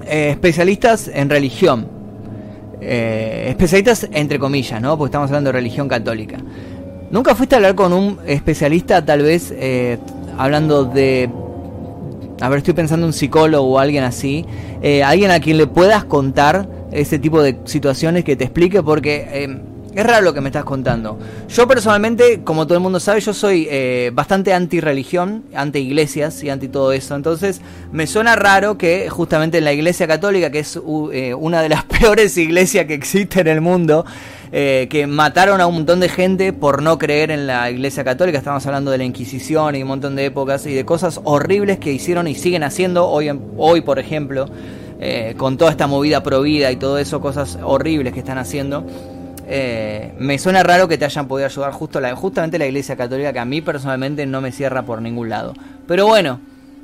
eh, 0.05 0.31
especialistas 0.31 1.09
en 1.13 1.31
religión? 1.31 1.96
Eh, 2.81 3.47
especialistas 3.49 4.09
entre 4.13 4.39
comillas, 4.39 4.81
¿no? 4.81 4.97
Porque 4.97 5.09
estamos 5.09 5.31
hablando 5.31 5.49
de 5.49 5.53
religión 5.53 5.89
católica. 5.89 6.39
¿Nunca 7.11 7.35
fuiste 7.35 7.55
a 7.55 7.59
hablar 7.59 7.75
con 7.75 7.93
un 7.93 8.19
especialista, 8.27 9.05
tal 9.05 9.23
vez, 9.23 9.55
eh, 9.57 9.99
hablando 10.37 10.85
de... 10.85 11.31
A 12.41 12.49
ver, 12.49 12.59
estoy 12.59 12.75
pensando 12.75 13.07
en 13.07 13.09
un 13.09 13.13
psicólogo 13.13 13.67
o 13.67 13.79
alguien 13.79 14.05
así. 14.05 14.45
Eh, 14.83 15.03
alguien 15.03 15.31
a 15.31 15.41
quien 15.41 15.57
le 15.57 15.67
puedas 15.67 16.05
contar 16.05 16.69
ese 16.93 17.19
tipo 17.19 17.41
de 17.43 17.59
situaciones 17.65 18.25
que 18.25 18.37
te 18.37 18.45
explique, 18.45 18.83
porque 18.83 19.27
eh, 19.31 19.59
es 19.97 20.05
raro 20.05 20.27
lo 20.27 20.35
que 20.35 20.43
me 20.43 20.51
estás 20.51 20.65
contando. 20.65 21.19
Yo 21.49 21.67
personalmente, 21.67 22.43
como 22.45 22.67
todo 22.67 22.77
el 22.77 22.83
mundo 22.83 23.01
sabe, 23.01 23.21
yo 23.21 23.33
soy 23.33 23.67
eh, 23.71 24.11
bastante 24.13 24.53
anti-religión, 24.53 25.45
anti-iglesias 25.55 26.45
y 26.45 26.51
anti 26.51 26.69
todo 26.69 26.93
eso. 26.93 27.17
Entonces, 27.17 27.63
me 27.93 28.07
suena 28.07 28.37
raro 28.37 28.77
que 28.77 29.09
justamente 29.09 29.57
en 29.57 29.65
la 29.65 29.73
iglesia 29.73 30.07
católica, 30.07 30.51
que 30.51 30.59
es 30.59 30.79
eh, 31.15 31.33
una 31.33 31.63
de 31.63 31.71
las 31.71 31.85
peores 32.01 32.37
iglesias 32.37 32.85
que 32.85 32.93
existe 32.93 33.41
en 33.41 33.47
el 33.47 33.63
mundo, 33.63 34.05
eh, 34.53 34.87
que 34.91 35.07
mataron 35.07 35.63
a 35.63 35.67
un 35.67 35.77
montón 35.77 36.01
de 36.01 36.11
gente 36.11 36.53
por 36.53 36.83
no 36.83 36.99
creer 36.99 37.31
en 37.31 37.47
la 37.47 37.71
iglesia 37.71 38.05
católica. 38.05 38.37
Estamos 38.37 38.67
hablando 38.67 38.91
de 38.91 38.99
la 38.99 39.05
Inquisición 39.05 39.77
y 39.77 39.83
un 39.83 39.89
montón 39.89 40.15
de 40.15 40.27
épocas 40.27 40.67
y 40.67 40.75
de 40.75 40.85
cosas 40.85 41.23
horribles 41.25 41.79
que 41.79 41.91
hicieron 41.91 42.29
y 42.29 42.35
siguen 42.35 42.65
haciendo 42.65 43.09
hoy, 43.09 43.31
hoy 43.57 43.81
por 43.81 43.99
ejemplo. 43.99 44.47
con 45.37 45.59
toda 45.59 45.71
esta 45.71 45.87
movida 45.87 46.23
pro 46.23 46.41
vida 46.43 46.71
y 46.71 46.77
todo 46.77 46.99
eso, 46.99 47.21
cosas 47.21 47.59
horribles 47.63 48.13
que 48.13 48.21
están 48.21 48.39
haciendo. 48.39 48.85
Eh, 49.49 50.13
me 50.19 50.39
suena 50.39 50.63
raro 50.63 50.89
que 50.89 50.99
te 50.99 51.05
hayan 51.05 51.29
podido 51.29 51.47
ayudar 51.47 51.73
justo 51.73 52.01
la, 52.01 52.15
justamente 52.17 52.59
la 52.59 52.67
Iglesia 52.67 52.97
Católica, 52.97 53.33
que 53.33 53.39
a 53.39 53.45
mí 53.45 53.61
personalmente 53.61 54.27
no 54.27 54.41
me 54.41 54.53
cierra 54.53 54.83
por 54.83 55.01
ningún 55.01 55.29
lado. 55.29 55.55
Pero 55.87 56.07
bueno, 56.07 56.41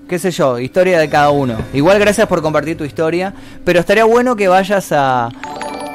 qué 0.09 0.19
sé 0.19 0.31
yo, 0.31 0.59
historia 0.59 0.99
de 0.99 1.09
cada 1.09 1.31
uno. 1.31 1.57
Igual 1.73 1.99
gracias 1.99 2.27
por 2.29 2.41
compartir 2.41 2.77
tu 2.77 2.85
historia, 2.85 3.35
pero 3.65 3.81
estaría 3.81 4.05
bueno 4.05 4.37
que 4.37 4.47
vayas 4.47 4.93
a, 4.93 5.29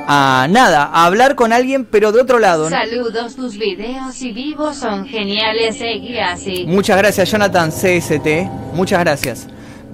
a 0.07 0.47
nada, 0.49 0.83
a 0.85 1.05
hablar 1.05 1.35
con 1.35 1.53
alguien, 1.53 1.85
pero 1.85 2.11
de 2.11 2.21
otro 2.21 2.39
lado. 2.39 2.69
Saludos, 2.69 3.35
tus 3.35 3.57
videos 3.57 4.21
y 4.21 4.31
vivos 4.31 4.77
son 4.77 5.05
geniales, 5.05 5.77
seguí 5.77 6.17
así. 6.19 6.65
Muchas 6.67 6.97
gracias, 6.97 7.31
Jonathan 7.31 7.69
CST. 7.71 8.73
Muchas 8.73 8.99
gracias. 8.99 9.47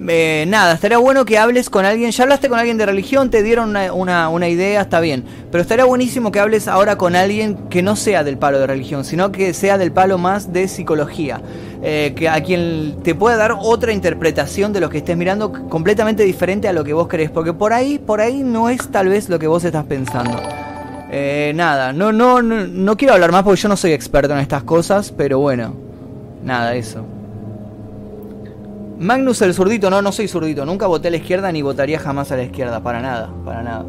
Eh, 0.07 0.45
nada, 0.47 0.73
estaría 0.73 0.97
bueno 0.97 1.25
que 1.25 1.37
hables 1.37 1.69
con 1.69 1.85
alguien. 1.85 2.11
Ya 2.11 2.23
hablaste 2.23 2.49
con 2.49 2.59
alguien 2.59 2.77
de 2.77 2.85
religión, 2.85 3.29
te 3.29 3.41
dieron 3.43 3.75
una, 3.93 4.29
una, 4.29 4.49
idea, 4.49 4.81
está 4.81 4.99
bien. 4.99 5.23
Pero 5.51 5.61
estaría 5.61 5.85
buenísimo 5.85 6.31
que 6.31 6.39
hables 6.39 6.67
ahora 6.67 6.97
con 6.97 7.15
alguien 7.15 7.55
que 7.69 7.81
no 7.81 7.95
sea 7.95 8.23
del 8.23 8.37
palo 8.37 8.59
de 8.59 8.67
religión, 8.67 9.05
sino 9.05 9.31
que 9.31 9.53
sea 9.53 9.77
del 9.77 9.91
palo 9.91 10.17
más 10.17 10.51
de 10.51 10.67
psicología. 10.67 11.41
Eh, 11.85 12.13
que 12.15 12.29
a 12.29 12.41
quien 12.41 12.99
te 13.03 13.13
pueda 13.13 13.35
dar 13.35 13.57
otra 13.59 13.91
interpretación 13.91 14.71
de 14.71 14.79
lo 14.79 14.89
que 14.89 14.99
estés 14.99 15.17
mirando 15.17 15.51
completamente 15.51 16.23
diferente 16.23 16.67
a 16.67 16.73
lo 16.73 16.83
que 16.83 16.93
vos 16.93 17.07
querés. 17.07 17.29
Porque 17.29 17.53
por 17.53 17.73
ahí, 17.73 17.99
por 17.99 18.21
ahí 18.21 18.43
no 18.43 18.69
es 18.69 18.89
tal 18.89 19.09
vez 19.09 19.29
lo 19.29 19.39
que 19.39 19.47
vos 19.47 19.63
estás 19.63 19.85
pensando. 19.85 20.37
Eh, 21.11 21.53
nada, 21.55 21.93
no, 21.93 22.11
no, 22.11 22.41
no, 22.41 22.65
no 22.65 22.97
quiero 22.97 23.13
hablar 23.13 23.31
más 23.31 23.43
porque 23.43 23.61
yo 23.61 23.69
no 23.69 23.77
soy 23.77 23.91
experto 23.91 24.33
en 24.33 24.39
estas 24.39 24.63
cosas, 24.63 25.13
pero 25.15 25.39
bueno, 25.39 25.75
nada, 26.43 26.73
eso. 26.73 27.05
Magnus 29.03 29.41
el 29.41 29.53
zurdito, 29.53 29.89
no, 29.89 30.01
no 30.01 30.11
soy 30.11 30.27
zurdito. 30.27 30.65
Nunca 30.65 30.87
voté 30.87 31.09
a 31.09 31.11
la 31.11 31.17
izquierda 31.17 31.51
ni 31.51 31.61
votaría 31.61 31.99
jamás 31.99 32.31
a 32.31 32.37
la 32.37 32.43
izquierda. 32.43 32.81
Para 32.81 33.01
nada, 33.01 33.29
para 33.45 33.63
nada. 33.63 33.85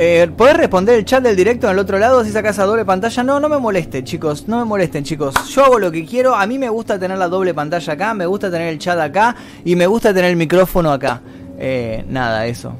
Eh, 0.00 0.30
¿Podés 0.36 0.56
responder 0.56 0.96
el 0.96 1.04
chat 1.04 1.24
del 1.24 1.34
directo 1.34 1.66
en 1.66 1.72
el 1.72 1.78
otro 1.80 1.98
lado 1.98 2.24
si 2.24 2.30
sacas 2.30 2.58
a 2.60 2.64
doble 2.64 2.84
pantalla? 2.84 3.24
No, 3.24 3.40
no 3.40 3.48
me 3.48 3.58
moleste, 3.58 4.04
chicos. 4.04 4.46
No 4.46 4.58
me 4.58 4.64
molesten, 4.64 5.02
chicos. 5.02 5.34
Yo 5.48 5.64
hago 5.64 5.78
lo 5.78 5.90
que 5.90 6.04
quiero. 6.04 6.36
A 6.36 6.46
mí 6.46 6.56
me 6.56 6.68
gusta 6.68 6.98
tener 6.98 7.18
la 7.18 7.28
doble 7.28 7.52
pantalla 7.52 7.92
acá. 7.92 8.14
Me 8.14 8.26
gusta 8.26 8.50
tener 8.50 8.68
el 8.68 8.78
chat 8.78 8.98
acá. 8.98 9.34
Y 9.64 9.74
me 9.74 9.88
gusta 9.88 10.14
tener 10.14 10.30
el 10.30 10.36
micrófono 10.36 10.92
acá. 10.92 11.20
Eh, 11.58 12.04
nada, 12.08 12.46
eso. 12.46 12.74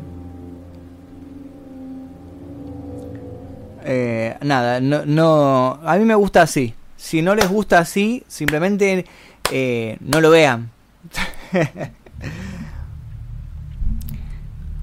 Eh, 3.90 4.36
nada, 4.42 4.82
no, 4.82 5.06
no, 5.06 5.80
a 5.82 5.96
mí 5.96 6.04
me 6.04 6.14
gusta 6.14 6.42
así. 6.42 6.74
Si 6.98 7.22
no 7.22 7.34
les 7.34 7.48
gusta 7.48 7.78
así, 7.78 8.22
simplemente 8.28 9.06
eh, 9.50 9.96
no 10.00 10.20
lo 10.20 10.28
vean. 10.28 10.70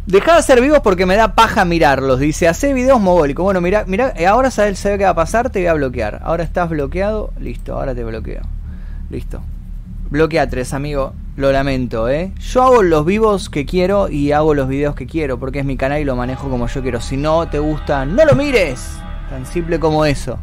Dejá 0.08 0.38
de 0.38 0.42
ser 0.42 0.60
vivos 0.60 0.80
porque 0.80 1.06
me 1.06 1.16
da 1.18 1.36
paja 1.36 1.66
mirarlos. 1.66 2.20
Dice, 2.20 2.48
hace 2.48 2.74
videos 2.74 3.00
mogólicos. 3.00 3.44
Bueno, 3.44 3.62
mira, 3.62 3.84
mira, 3.86 4.12
eh, 4.18 4.26
ahora 4.26 4.50
sabes, 4.50 4.80
sabe 4.80 4.98
qué 4.98 5.04
va 5.04 5.12
a 5.12 5.16
pasar, 5.16 5.52
te 5.52 5.60
voy 5.60 5.68
a 5.68 5.76
bloquear. 5.76 6.22
Ahora 6.24 6.44
estás 6.44 6.68
bloqueado, 6.68 7.32
listo, 7.40 7.76
ahora 7.76 7.94
te 7.94 8.04
bloqueo. 8.04 8.42
Listo. 9.12 9.40
Bloquea 10.10 10.50
tres, 10.50 10.74
amigo. 10.74 11.14
Lo 11.36 11.52
lamento, 11.52 12.08
¿eh? 12.08 12.32
Yo 12.40 12.64
hago 12.64 12.82
los 12.82 13.06
vivos 13.06 13.50
que 13.50 13.66
quiero 13.66 14.10
y 14.10 14.32
hago 14.32 14.54
los 14.54 14.70
videos 14.70 14.96
que 14.96 15.06
quiero 15.06 15.38
porque 15.38 15.60
es 15.60 15.66
mi 15.66 15.76
canal 15.76 16.00
y 16.00 16.06
lo 16.06 16.16
manejo 16.16 16.50
como 16.50 16.68
yo 16.68 16.82
quiero. 16.82 17.02
Si 17.02 17.18
no 17.18 17.48
te 17.50 17.60
gusta, 17.60 18.06
no 18.06 18.24
lo 18.24 18.36
mires. 18.36 18.98
Tan 19.30 19.46
simple 19.46 19.80
como 19.80 20.06
eso. 20.06 20.40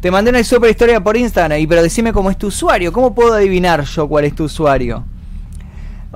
Te 0.00 0.10
mandé 0.10 0.30
una 0.30 0.42
super 0.44 0.70
historia 0.70 1.02
por 1.02 1.16
Instagram, 1.16 1.58
y 1.58 1.66
pero 1.66 1.82
decime 1.82 2.12
cómo 2.12 2.30
es 2.30 2.38
tu 2.38 2.46
usuario. 2.46 2.92
¿Cómo 2.92 3.14
puedo 3.14 3.34
adivinar 3.34 3.84
yo 3.84 4.08
cuál 4.08 4.24
es 4.24 4.34
tu 4.34 4.44
usuario? 4.44 5.04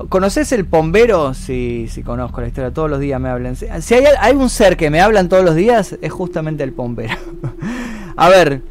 ¿Conoces 0.09 0.53
el 0.53 0.65
pombero? 0.65 1.35
Sí, 1.35 1.87
sí, 1.91 2.03
conozco 2.03 2.41
la 2.41 2.47
historia. 2.47 2.73
Todos 2.73 2.89
los 2.89 3.01
días 3.01 3.21
me 3.21 3.29
hablan. 3.29 3.57
Si 3.57 3.67
hay, 3.95 4.05
hay 4.19 4.35
un 4.35 4.49
ser 4.49 4.77
que 4.77 4.91
me 4.91 5.01
hablan 5.01 5.29
todos 5.29 5.45
los 5.45 5.55
días, 5.55 5.97
es 6.01 6.13
justamente 6.13 6.63
el 6.63 6.73
pombero. 6.73 7.17
A 8.17 8.29
ver, 8.29 8.63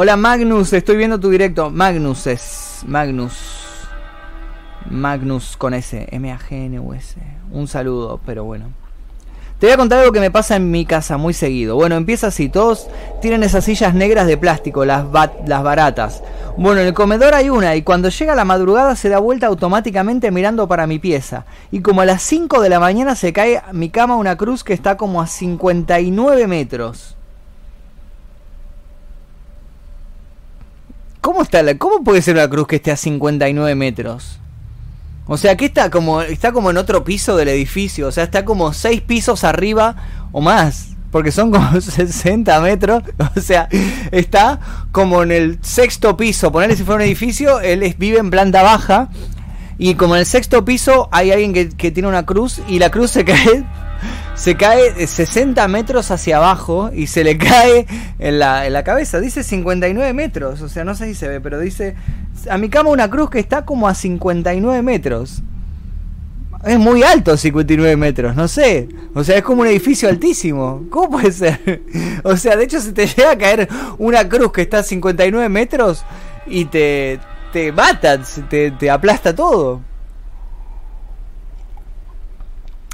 Hola 0.00 0.16
Magnus, 0.16 0.72
estoy 0.72 0.96
viendo 0.96 1.18
tu 1.18 1.28
directo. 1.28 1.70
Magnus 1.70 2.28
es. 2.28 2.84
Magnus. 2.86 3.57
Magnus 4.90 5.56
con 5.56 5.74
S. 5.74 6.08
M-A-G-N-U-S. 6.10 7.16
Un 7.52 7.68
saludo, 7.68 8.20
pero 8.24 8.44
bueno. 8.44 8.66
Te 9.58 9.66
voy 9.66 9.72
a 9.72 9.76
contar 9.76 9.98
algo 9.98 10.12
que 10.12 10.20
me 10.20 10.30
pasa 10.30 10.54
en 10.54 10.70
mi 10.70 10.86
casa 10.86 11.16
muy 11.16 11.34
seguido. 11.34 11.74
Bueno, 11.74 11.96
empieza 11.96 12.28
así. 12.28 12.48
Todos 12.48 12.86
tienen 13.20 13.42
esas 13.42 13.64
sillas 13.64 13.92
negras 13.92 14.28
de 14.28 14.36
plástico, 14.36 14.84
las, 14.84 15.04
las 15.46 15.62
baratas. 15.64 16.22
Bueno, 16.56 16.80
en 16.80 16.86
el 16.86 16.94
comedor 16.94 17.34
hay 17.34 17.50
una 17.50 17.74
y 17.74 17.82
cuando 17.82 18.08
llega 18.08 18.36
la 18.36 18.44
madrugada 18.44 18.94
se 18.94 19.08
da 19.08 19.18
vuelta 19.18 19.48
automáticamente 19.48 20.30
mirando 20.30 20.68
para 20.68 20.86
mi 20.86 21.00
pieza. 21.00 21.44
Y 21.72 21.80
como 21.80 22.02
a 22.02 22.04
las 22.04 22.22
5 22.22 22.60
de 22.60 22.68
la 22.68 22.78
mañana 22.78 23.16
se 23.16 23.32
cae 23.32 23.60
mi 23.72 23.90
cama 23.90 24.14
una 24.14 24.36
cruz 24.36 24.62
que 24.62 24.74
está 24.74 24.96
como 24.96 25.20
a 25.20 25.26
59 25.26 26.46
metros. 26.46 27.16
¿Cómo 31.20 31.42
está 31.42 31.64
la, 31.64 31.76
cómo 31.76 32.04
puede 32.04 32.22
ser 32.22 32.36
una 32.36 32.48
cruz 32.48 32.68
que 32.68 32.76
esté 32.76 32.92
a 32.92 32.96
59 32.96 33.74
metros? 33.74 34.38
O 35.28 35.36
sea, 35.36 35.56
que 35.56 35.66
está 35.66 35.90
como 35.90 36.22
está 36.22 36.52
como 36.52 36.70
en 36.70 36.78
otro 36.78 37.04
piso 37.04 37.36
del 37.36 37.48
edificio, 37.48 38.08
o 38.08 38.12
sea, 38.12 38.24
está 38.24 38.44
como 38.46 38.72
6 38.72 39.02
pisos 39.02 39.44
arriba 39.44 39.94
o 40.32 40.40
más, 40.40 40.96
porque 41.12 41.30
son 41.30 41.50
como 41.50 41.80
60 41.80 42.60
metros, 42.60 43.02
o 43.36 43.40
sea, 43.40 43.68
está 44.10 44.58
como 44.90 45.22
en 45.22 45.30
el 45.30 45.58
sexto 45.60 46.16
piso, 46.16 46.50
ponerle 46.50 46.76
si 46.76 46.82
fuera 46.82 47.02
un 47.02 47.06
edificio, 47.06 47.60
él 47.60 47.94
vive 47.98 48.18
en 48.18 48.30
planta 48.30 48.62
baja 48.62 49.10
y 49.76 49.94
como 49.94 50.16
en 50.16 50.20
el 50.20 50.26
sexto 50.26 50.64
piso 50.64 51.10
hay 51.12 51.30
alguien 51.30 51.52
que 51.52 51.90
tiene 51.90 52.08
una 52.08 52.24
cruz 52.24 52.62
y 52.66 52.78
la 52.78 52.90
cruz 52.90 53.10
se 53.10 53.24
cae 53.24 53.64
se 54.34 54.56
cae 54.56 55.06
60 55.06 55.66
metros 55.68 56.10
hacia 56.10 56.36
abajo 56.38 56.90
y 56.94 57.06
se 57.06 57.24
le 57.24 57.36
cae 57.38 57.86
en 58.18 58.38
la, 58.38 58.66
en 58.66 58.72
la 58.72 58.84
cabeza. 58.84 59.20
Dice 59.20 59.42
59 59.42 60.12
metros, 60.12 60.62
o 60.62 60.68
sea, 60.68 60.84
no 60.84 60.94
sé 60.94 61.06
si 61.06 61.14
se 61.14 61.28
ve, 61.28 61.40
pero 61.40 61.58
dice, 61.58 61.96
a 62.48 62.58
mi 62.58 62.68
cama 62.68 62.90
una 62.90 63.10
cruz 63.10 63.30
que 63.30 63.38
está 63.38 63.64
como 63.64 63.88
a 63.88 63.94
59 63.94 64.82
metros. 64.82 65.42
Es 66.64 66.78
muy 66.78 67.02
alto 67.04 67.36
59 67.36 67.96
metros, 67.96 68.34
no 68.34 68.48
sé. 68.48 68.88
O 69.14 69.22
sea, 69.22 69.36
es 69.36 69.42
como 69.42 69.62
un 69.62 69.68
edificio 69.68 70.08
altísimo. 70.08 70.86
¿Cómo 70.90 71.10
puede 71.10 71.32
ser? 71.32 71.82
O 72.24 72.36
sea, 72.36 72.56
de 72.56 72.64
hecho, 72.64 72.80
se 72.80 72.92
te 72.92 73.06
llega 73.16 73.32
a 73.32 73.38
caer 73.38 73.68
una 73.98 74.28
cruz 74.28 74.52
que 74.52 74.62
está 74.62 74.78
a 74.78 74.82
59 74.82 75.48
metros 75.48 76.04
y 76.46 76.64
te, 76.64 77.20
te 77.52 77.70
mata, 77.72 78.20
te, 78.48 78.72
te 78.72 78.90
aplasta 78.90 79.34
todo. 79.34 79.80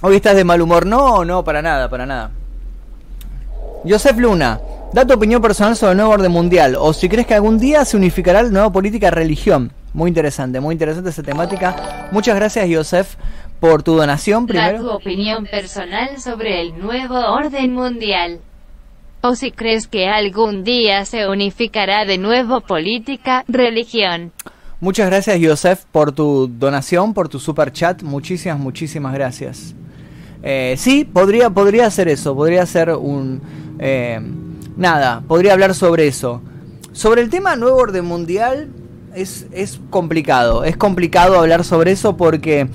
Hoy 0.06 0.16
estás 0.16 0.36
de 0.36 0.44
mal 0.44 0.60
humor. 0.60 0.84
No, 0.84 1.24
no, 1.24 1.42
para 1.44 1.62
nada, 1.62 1.88
para 1.88 2.04
nada. 2.04 2.30
Joseph 3.88 4.18
Luna, 4.18 4.60
da 4.92 5.06
tu 5.06 5.14
opinión 5.14 5.40
personal 5.40 5.76
sobre 5.76 5.92
el 5.92 5.96
nuevo 5.96 6.12
orden 6.12 6.30
mundial. 6.30 6.76
O 6.78 6.92
si 6.92 7.08
crees 7.08 7.26
que 7.26 7.32
algún 7.32 7.58
día 7.58 7.86
se 7.86 7.96
unificará 7.96 8.42
la 8.42 8.50
nueva 8.50 8.70
política 8.70 9.10
religión. 9.10 9.72
Muy 9.94 10.08
interesante, 10.08 10.60
muy 10.60 10.74
interesante 10.74 11.08
esa 11.08 11.22
temática. 11.22 12.10
Muchas 12.12 12.36
gracias, 12.36 12.68
Joseph, 12.70 13.14
por 13.60 13.82
tu 13.82 13.96
donación. 13.96 14.46
Primero. 14.46 14.82
Da 14.82 14.90
tu 14.90 14.90
opinión 14.90 15.46
personal 15.46 16.20
sobre 16.20 16.60
el 16.60 16.78
nuevo 16.78 17.18
orden 17.18 17.72
mundial. 17.72 18.40
O 19.22 19.34
si 19.34 19.52
crees 19.52 19.88
que 19.88 20.06
algún 20.06 20.64
día 20.64 21.06
se 21.06 21.26
unificará 21.26 22.04
de 22.04 22.18
nuevo 22.18 22.60
política, 22.60 23.42
religión. 23.48 24.32
Muchas 24.80 25.06
gracias, 25.06 25.40
Joseph, 25.42 25.84
por 25.90 26.12
tu 26.12 26.46
donación, 26.46 27.14
por 27.14 27.30
tu 27.30 27.40
super 27.40 27.72
chat. 27.72 28.02
Muchísimas, 28.02 28.58
muchísimas 28.58 29.14
gracias. 29.14 29.74
Eh, 30.46 30.74
sí, 30.76 31.07
podría, 31.07 31.48
podría 31.48 31.87
hacer 31.87 32.07
eso, 32.09 32.37
podría 32.37 32.66
ser 32.66 32.90
un... 32.90 33.40
Eh, 33.78 34.20
nada, 34.76 35.22
podría 35.26 35.54
hablar 35.54 35.74
sobre 35.74 36.07
eso. 36.07 36.42
Sobre 36.92 37.22
el 37.22 37.30
tema 37.30 37.57
nuevo 37.57 37.78
orden 37.78 38.04
mundial 38.04 38.68
es, 39.14 39.46
es 39.52 39.80
complicado, 39.88 40.62
es 40.64 40.76
complicado 40.76 41.38
hablar 41.40 41.64
sobre 41.64 41.92
eso 41.92 42.18
porque 42.18 42.68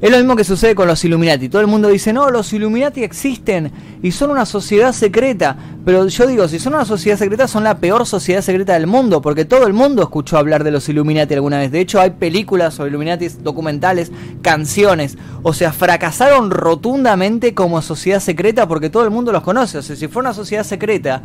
es 0.00 0.10
lo 0.10 0.16
mismo 0.16 0.36
que 0.36 0.44
sucede 0.44 0.76
con 0.76 0.86
los 0.86 1.04
Illuminati. 1.04 1.48
Todo 1.48 1.60
el 1.60 1.66
mundo 1.66 1.88
dice, 1.88 2.12
no, 2.12 2.30
los 2.30 2.52
Illuminati 2.52 3.02
existen 3.02 3.72
y 4.00 4.12
son 4.12 4.30
una 4.30 4.46
sociedad 4.46 4.92
secreta. 4.92 5.56
Pero 5.84 6.06
yo 6.06 6.26
digo, 6.26 6.46
si 6.46 6.60
son 6.60 6.74
una 6.74 6.84
sociedad 6.84 7.18
secreta, 7.18 7.48
son 7.48 7.64
la 7.64 7.78
peor 7.78 8.06
sociedad 8.06 8.42
secreta 8.42 8.74
del 8.74 8.86
mundo, 8.86 9.20
porque 9.20 9.44
todo 9.44 9.66
el 9.66 9.72
mundo 9.72 10.02
escuchó 10.02 10.38
hablar 10.38 10.62
de 10.62 10.70
los 10.70 10.88
Illuminati 10.88 11.34
alguna 11.34 11.58
vez. 11.58 11.72
De 11.72 11.80
hecho, 11.80 12.00
hay 12.00 12.10
películas 12.10 12.74
sobre 12.74 12.90
Illuminati, 12.90 13.28
documentales, 13.42 14.12
canciones. 14.40 15.18
O 15.42 15.52
sea, 15.52 15.72
fracasaron 15.72 16.50
rotundamente 16.50 17.54
como 17.54 17.82
sociedad 17.82 18.20
secreta 18.20 18.68
porque 18.68 18.90
todo 18.90 19.02
el 19.02 19.10
mundo 19.10 19.32
los 19.32 19.42
conoce. 19.42 19.78
O 19.78 19.82
sea, 19.82 19.96
si 19.96 20.06
fuera 20.06 20.28
una 20.28 20.34
sociedad 20.34 20.64
secreta, 20.64 21.22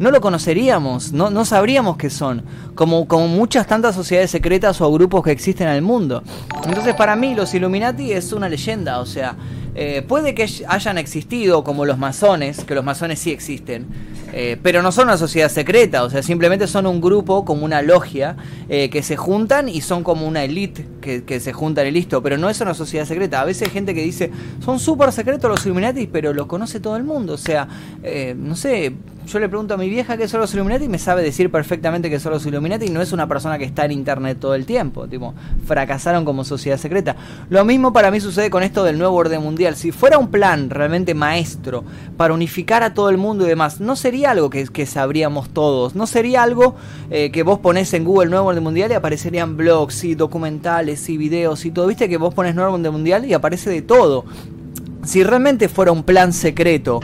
no 0.00 0.10
lo 0.10 0.20
conoceríamos, 0.22 1.12
no, 1.12 1.28
no 1.28 1.44
sabríamos 1.44 1.98
qué 1.98 2.08
son, 2.08 2.42
como, 2.74 3.06
como 3.06 3.28
muchas 3.28 3.66
tantas 3.66 3.94
sociedades 3.94 4.30
secretas 4.30 4.80
o 4.80 4.90
grupos 4.90 5.22
que 5.22 5.30
existen 5.30 5.68
en 5.68 5.74
el 5.74 5.82
mundo. 5.82 6.22
Entonces 6.64 6.94
para 6.94 7.14
mí 7.16 7.34
los 7.34 7.54
Illuminati 7.54 8.10
es 8.10 8.32
una 8.32 8.48
leyenda, 8.48 8.98
o 9.00 9.06
sea, 9.06 9.36
eh, 9.74 10.02
puede 10.02 10.34
que 10.34 10.48
hayan 10.66 10.96
existido 10.96 11.62
como 11.62 11.84
los 11.84 11.98
masones, 11.98 12.64
que 12.64 12.74
los 12.74 12.84
masones 12.84 13.20
sí 13.20 13.30
existen, 13.30 13.86
Eh, 14.32 14.56
pero 14.62 14.80
no 14.80 14.92
son 14.92 15.08
una 15.08 15.16
sociedad 15.16 15.48
secreta, 15.50 16.04
o 16.04 16.08
sea, 16.08 16.22
simplemente 16.22 16.68
son 16.68 16.86
un 16.86 17.00
grupo, 17.00 17.44
como 17.44 17.64
una 17.64 17.82
logia, 17.82 18.36
eh, 18.68 18.88
que 18.88 19.02
se 19.02 19.16
juntan 19.16 19.68
y 19.68 19.80
son 19.80 20.04
como 20.04 20.24
una 20.24 20.44
elite 20.44 20.86
que, 21.00 21.40
se 21.40 21.52
juntan 21.52 21.88
y 21.88 21.90
listo, 21.90 22.22
pero 22.22 22.38
no 22.38 22.48
es 22.48 22.60
una 22.60 22.72
sociedad 22.74 23.06
secreta. 23.06 23.40
A 23.40 23.44
veces 23.44 23.66
hay 23.66 23.74
gente 23.74 23.92
que 23.92 24.04
dice, 24.04 24.30
son 24.64 24.78
súper 24.78 25.10
secretos 25.10 25.50
los 25.50 25.66
Illuminati, 25.66 26.06
pero 26.06 26.32
los 26.32 26.46
conoce 26.46 26.78
todo 26.78 26.96
el 26.96 27.02
mundo, 27.02 27.32
o 27.32 27.38
sea, 27.38 27.66
no 28.36 28.54
sé, 28.54 28.92
yo 29.26 29.38
le 29.38 29.48
pregunto 29.48 29.74
a 29.74 29.76
mi 29.76 29.88
vieja 29.88 30.16
qué 30.16 30.26
son 30.28 30.40
los 30.40 30.52
Illuminati 30.54 30.84
y 30.84 30.88
me 30.88 30.98
sabe 30.98 31.22
decir 31.22 31.50
perfectamente 31.50 32.10
que 32.10 32.18
son 32.18 32.32
los 32.32 32.44
Illuminati 32.46 32.86
y 32.86 32.90
no 32.90 33.00
es 33.00 33.12
una 33.12 33.28
persona 33.28 33.58
que 33.58 33.64
está 33.64 33.84
en 33.84 33.92
internet 33.92 34.38
todo 34.40 34.54
el 34.54 34.66
tiempo. 34.66 35.06
Tipo, 35.06 35.34
fracasaron 35.66 36.24
como 36.24 36.44
sociedad 36.44 36.78
secreta. 36.78 37.16
Lo 37.48 37.64
mismo 37.64 37.92
para 37.92 38.10
mí 38.10 38.20
sucede 38.20 38.50
con 38.50 38.62
esto 38.62 38.82
del 38.84 38.98
nuevo 38.98 39.16
orden 39.16 39.42
mundial. 39.42 39.76
Si 39.76 39.92
fuera 39.92 40.18
un 40.18 40.28
plan 40.28 40.70
realmente 40.70 41.14
maestro 41.14 41.84
para 42.16 42.34
unificar 42.34 42.82
a 42.82 42.94
todo 42.94 43.10
el 43.10 43.18
mundo 43.18 43.44
y 43.44 43.48
demás, 43.48 43.80
no 43.80 43.94
sería 43.94 44.30
algo 44.30 44.50
que, 44.50 44.86
sabríamos 44.86 45.50
todos. 45.50 45.94
No 45.94 46.06
sería 46.06 46.42
algo 46.42 46.74
eh, 47.10 47.30
que 47.30 47.42
vos 47.42 47.58
ponés 47.58 47.92
en 47.94 48.04
Google 48.04 48.30
nuevo 48.30 48.48
orden 48.48 48.62
mundial 48.62 48.90
y 48.90 48.94
aparecerían 48.94 49.56
blogs 49.56 50.04
y 50.04 50.14
documentales 50.14 51.08
y 51.08 51.16
videos 51.16 51.64
y 51.64 51.70
todo. 51.70 51.86
Viste 51.86 52.08
que 52.08 52.16
vos 52.16 52.34
pones 52.34 52.54
nuevo 52.54 52.74
orden 52.74 52.92
mundial 52.92 53.24
y 53.26 53.34
aparece 53.34 53.70
de 53.70 53.82
todo. 53.82 54.24
Si 55.04 55.22
realmente 55.22 55.68
fuera 55.68 55.92
un 55.92 56.02
plan 56.02 56.32
secreto, 56.32 57.00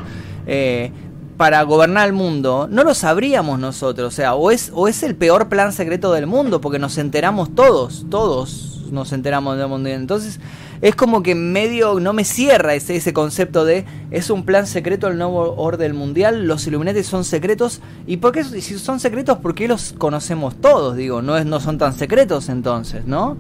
eh, 0.47 0.93
para 1.37 1.63
gobernar 1.63 2.07
el 2.07 2.15
mundo, 2.15 2.69
no 2.71 2.83
lo 2.85 2.95
sabríamos 2.95 3.59
nosotros. 3.59 4.13
O 4.13 4.17
sea, 4.17 4.35
o 4.35 4.51
es, 4.51 4.71
o 4.75 4.89
es 4.89 5.03
el 5.03 5.15
peor 5.15 5.49
plan 5.49 5.73
secreto 5.73 6.13
del 6.13 6.27
mundo, 6.27 6.61
porque 6.61 6.79
nos 6.79 6.99
enteramos 6.99 7.55
todos, 7.55 8.07
todos 8.11 8.85
nos 8.91 9.13
enteramos 9.13 9.59
del 9.59 9.69
mundo. 9.69 9.89
Entonces, 9.89 10.41
es 10.81 10.95
como 10.95 11.23
que 11.23 11.35
medio 11.35 12.01
no 12.01 12.13
me 12.13 12.25
cierra 12.25 12.75
ese, 12.75 12.97
ese 12.97 13.13
concepto 13.13 13.65
de 13.65 13.85
es 14.11 14.31
un 14.31 14.45
plan 14.45 14.67
secreto 14.67 15.09
el 15.09 15.19
nuevo 15.19 15.55
orden 15.57 15.97
mundial, 15.97 16.47
los 16.47 16.67
Illuminati 16.67 17.03
son 17.03 17.25
secretos. 17.25 17.81
¿Y 18.07 18.19
por 18.19 18.33
qué 18.33 18.45
si 18.45 18.79
son 18.79 19.01
secretos, 19.01 19.39
por 19.39 19.55
qué 19.55 19.69
los 19.69 19.93
conocemos 19.93 20.57
todos? 20.57 20.97
Digo, 20.97 21.23
no, 21.23 21.37
es, 21.37 21.47
no 21.47 21.61
son 21.61 21.79
tan 21.79 21.95
secretos 21.95 22.49
entonces, 22.49 23.07
¿no? 23.07 23.37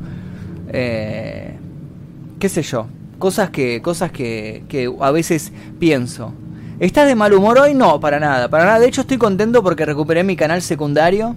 Eh, 0.68 1.56
¿Qué 2.38 2.48
sé 2.48 2.62
yo? 2.62 2.86
Cosas 3.18 3.48
que, 3.50 3.80
cosas 3.80 4.12
que, 4.12 4.64
que 4.68 4.92
a 5.00 5.10
veces 5.10 5.52
pienso. 5.78 6.32
¿Estás 6.78 7.06
de 7.06 7.14
mal 7.14 7.32
humor 7.32 7.58
hoy? 7.58 7.72
No, 7.72 7.98
para 8.00 8.20
nada, 8.20 8.48
para 8.50 8.66
nada. 8.66 8.78
De 8.78 8.86
hecho 8.86 9.00
estoy 9.00 9.16
contento 9.16 9.62
porque 9.62 9.86
recuperé 9.86 10.22
mi 10.24 10.36
canal 10.36 10.60
secundario. 10.60 11.34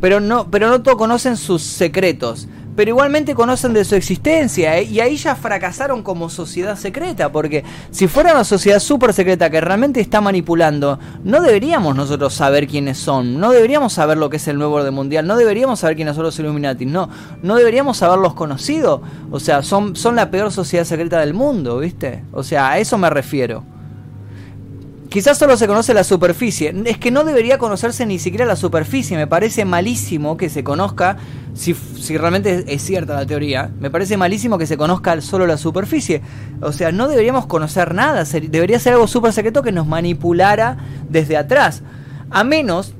Pero 0.00 0.20
no, 0.20 0.48
pero 0.48 0.68
no 0.68 0.82
todos 0.82 0.96
conocen 0.96 1.36
sus 1.36 1.62
secretos. 1.62 2.46
Pero 2.76 2.90
igualmente 2.90 3.34
conocen 3.34 3.72
de 3.72 3.84
su 3.84 3.96
existencia. 3.96 4.78
¿eh? 4.78 4.84
Y 4.84 5.00
ahí 5.00 5.16
ya 5.16 5.34
fracasaron 5.34 6.04
como 6.04 6.30
sociedad 6.30 6.76
secreta. 6.76 7.32
Porque 7.32 7.64
si 7.90 8.06
fuera 8.06 8.30
una 8.30 8.44
sociedad 8.44 8.78
súper 8.78 9.12
secreta 9.12 9.50
que 9.50 9.60
realmente 9.60 10.00
está 10.00 10.20
manipulando, 10.20 11.00
no 11.24 11.40
deberíamos 11.40 11.96
nosotros 11.96 12.34
saber 12.34 12.68
quiénes 12.68 12.98
son. 12.98 13.40
No 13.40 13.50
deberíamos 13.50 13.94
saber 13.94 14.16
lo 14.16 14.30
que 14.30 14.36
es 14.36 14.46
el 14.46 14.58
nuevo 14.58 14.76
orden 14.76 14.94
mundial. 14.94 15.26
No 15.26 15.36
deberíamos 15.36 15.80
saber 15.80 15.96
quiénes 15.96 16.14
son 16.14 16.22
los 16.22 16.38
Illuminati. 16.38 16.86
No, 16.86 17.08
no 17.42 17.56
deberíamos 17.56 18.00
haberlos 18.04 18.34
conocido. 18.34 19.02
O 19.32 19.40
sea, 19.40 19.64
son, 19.64 19.96
son 19.96 20.14
la 20.14 20.30
peor 20.30 20.52
sociedad 20.52 20.84
secreta 20.84 21.18
del 21.18 21.34
mundo, 21.34 21.80
¿viste? 21.80 22.22
O 22.30 22.44
sea, 22.44 22.70
a 22.70 22.78
eso 22.78 22.96
me 22.96 23.10
refiero. 23.10 23.74
Quizás 25.14 25.38
solo 25.38 25.56
se 25.56 25.68
conoce 25.68 25.94
la 25.94 26.02
superficie. 26.02 26.74
Es 26.86 26.98
que 26.98 27.12
no 27.12 27.22
debería 27.22 27.56
conocerse 27.56 28.04
ni 28.04 28.18
siquiera 28.18 28.46
la 28.46 28.56
superficie. 28.56 29.16
Me 29.16 29.28
parece 29.28 29.64
malísimo 29.64 30.36
que 30.36 30.50
se 30.50 30.64
conozca, 30.64 31.18
si, 31.54 31.72
si 31.72 32.16
realmente 32.16 32.64
es, 32.66 32.82
cierta 32.82 33.14
la 33.14 33.24
teoría, 33.24 33.70
me 33.78 33.92
parece 33.92 34.16
malísimo 34.16 34.58
que 34.58 34.66
se 34.66 34.76
conozca 34.76 35.20
solo 35.20 35.46
la 35.46 35.56
superficie. 35.56 36.20
O 36.60 36.72
sea, 36.72 36.90
no 36.90 37.06
deberíamos 37.06 37.46
conocer 37.46 37.94
nada. 37.94 38.24
Debería 38.24 38.80
ser 38.80 38.94
algo 38.94 39.06
súper 39.06 39.32
secreto 39.32 39.62
que 39.62 39.70
nos 39.70 39.86
manipulara 39.86 40.78
desde 41.08 41.36
atrás. 41.36 41.84
A 42.30 42.42
menos 42.42 42.94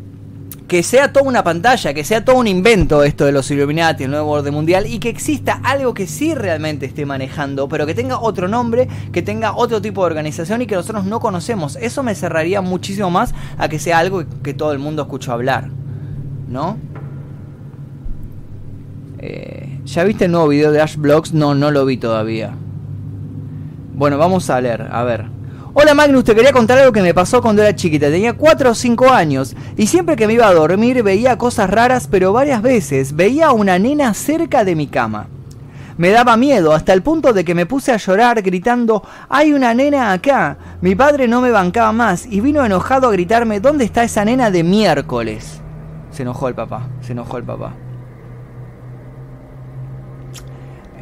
que 0.68 0.82
sea 0.82 1.12
toda 1.12 1.26
una 1.26 1.44
pantalla, 1.44 1.92
que 1.92 2.04
sea 2.04 2.24
todo 2.24 2.36
un 2.36 2.46
invento 2.46 3.02
esto 3.02 3.26
de 3.26 3.32
los 3.32 3.50
Illuminati, 3.50 4.04
el 4.04 4.10
nuevo 4.10 4.30
orden 4.30 4.54
mundial, 4.54 4.86
y 4.86 4.98
que 4.98 5.10
exista 5.10 5.60
algo 5.62 5.92
que 5.92 6.06
sí 6.06 6.34
realmente 6.34 6.86
esté 6.86 7.04
manejando, 7.04 7.68
pero 7.68 7.86
que 7.86 7.94
tenga 7.94 8.18
otro 8.18 8.48
nombre, 8.48 8.88
que 9.12 9.20
tenga 9.20 9.54
otro 9.56 9.82
tipo 9.82 10.02
de 10.02 10.06
organización 10.06 10.62
y 10.62 10.66
que 10.66 10.74
nosotros 10.74 11.04
no 11.04 11.20
conocemos. 11.20 11.76
Eso 11.76 12.02
me 12.02 12.14
cerraría 12.14 12.62
muchísimo 12.62 13.10
más 13.10 13.34
a 13.58 13.68
que 13.68 13.78
sea 13.78 13.98
algo 13.98 14.24
que 14.42 14.54
todo 14.54 14.72
el 14.72 14.78
mundo 14.78 15.02
escuchó 15.02 15.32
hablar. 15.32 15.68
¿No? 16.48 16.78
Eh, 19.18 19.80
¿Ya 19.84 20.04
viste 20.04 20.26
el 20.26 20.32
nuevo 20.32 20.48
video 20.48 20.72
de 20.72 20.80
Ash 20.80 20.96
Blocks? 20.96 21.32
No, 21.32 21.54
no 21.54 21.70
lo 21.70 21.84
vi 21.84 21.98
todavía. 21.98 22.54
Bueno, 23.94 24.18
vamos 24.18 24.48
a 24.50 24.60
leer, 24.60 24.88
a 24.90 25.04
ver. 25.04 25.26
Hola 25.76 25.92
Magnus, 25.92 26.22
te 26.22 26.36
quería 26.36 26.52
contar 26.52 26.78
algo 26.78 26.92
que 26.92 27.02
me 27.02 27.14
pasó 27.14 27.42
cuando 27.42 27.60
era 27.60 27.74
chiquita. 27.74 28.06
Tenía 28.06 28.34
4 28.34 28.70
o 28.70 28.74
5 28.76 29.10
años 29.10 29.56
y 29.76 29.88
siempre 29.88 30.14
que 30.14 30.28
me 30.28 30.34
iba 30.34 30.46
a 30.46 30.54
dormir 30.54 31.02
veía 31.02 31.36
cosas 31.36 31.68
raras, 31.68 32.06
pero 32.08 32.32
varias 32.32 32.62
veces 32.62 33.16
veía 33.16 33.48
a 33.48 33.52
una 33.52 33.76
nena 33.80 34.14
cerca 34.14 34.64
de 34.64 34.76
mi 34.76 34.86
cama. 34.86 35.26
Me 35.96 36.10
daba 36.10 36.36
miedo 36.36 36.74
hasta 36.74 36.92
el 36.92 37.02
punto 37.02 37.32
de 37.32 37.44
que 37.44 37.56
me 37.56 37.66
puse 37.66 37.90
a 37.90 37.96
llorar 37.96 38.40
gritando, 38.40 39.02
hay 39.28 39.52
una 39.52 39.74
nena 39.74 40.12
acá. 40.12 40.58
Mi 40.80 40.94
padre 40.94 41.26
no 41.26 41.40
me 41.40 41.50
bancaba 41.50 41.90
más 41.90 42.24
y 42.24 42.40
vino 42.40 42.64
enojado 42.64 43.08
a 43.08 43.12
gritarme, 43.12 43.58
¿dónde 43.58 43.84
está 43.84 44.04
esa 44.04 44.24
nena 44.24 44.52
de 44.52 44.62
miércoles? 44.62 45.60
Se 46.12 46.22
enojó 46.22 46.46
el 46.46 46.54
papá, 46.54 46.86
se 47.00 47.12
enojó 47.12 47.36
el 47.36 47.44
papá. 47.44 47.74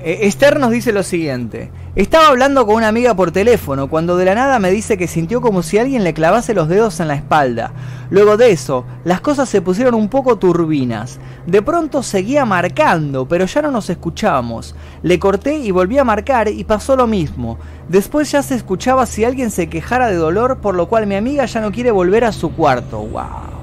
Eh, 0.02 0.20
Esther 0.22 0.58
nos 0.58 0.70
dice 0.70 0.92
lo 0.92 1.02
siguiente. 1.02 1.70
Estaba 1.94 2.28
hablando 2.28 2.64
con 2.64 2.76
una 2.76 2.88
amiga 2.88 3.14
por 3.14 3.32
teléfono 3.32 3.90
cuando 3.90 4.16
de 4.16 4.24
la 4.24 4.34
nada 4.34 4.58
me 4.58 4.70
dice 4.70 4.96
que 4.96 5.06
sintió 5.06 5.42
como 5.42 5.62
si 5.62 5.76
alguien 5.76 6.04
le 6.04 6.14
clavase 6.14 6.54
los 6.54 6.66
dedos 6.66 7.00
en 7.00 7.08
la 7.08 7.16
espalda. 7.16 7.74
Luego 8.08 8.38
de 8.38 8.50
eso, 8.50 8.86
las 9.04 9.20
cosas 9.20 9.50
se 9.50 9.60
pusieron 9.60 9.92
un 9.92 10.08
poco 10.08 10.38
turbinas. 10.38 11.18
De 11.46 11.60
pronto 11.60 12.02
seguía 12.02 12.46
marcando, 12.46 13.28
pero 13.28 13.44
ya 13.44 13.60
no 13.60 13.70
nos 13.70 13.90
escuchábamos. 13.90 14.74
Le 15.02 15.18
corté 15.18 15.58
y 15.58 15.70
volví 15.70 15.98
a 15.98 16.04
marcar 16.04 16.48
y 16.48 16.64
pasó 16.64 16.96
lo 16.96 17.06
mismo. 17.06 17.58
Después 17.90 18.32
ya 18.32 18.42
se 18.42 18.54
escuchaba 18.54 19.04
si 19.04 19.24
alguien 19.24 19.50
se 19.50 19.68
quejara 19.68 20.06
de 20.06 20.16
dolor, 20.16 20.62
por 20.62 20.74
lo 20.74 20.88
cual 20.88 21.06
mi 21.06 21.16
amiga 21.16 21.44
ya 21.44 21.60
no 21.60 21.72
quiere 21.72 21.90
volver 21.90 22.24
a 22.24 22.32
su 22.32 22.54
cuarto. 22.54 23.00
¡Wow! 23.00 23.61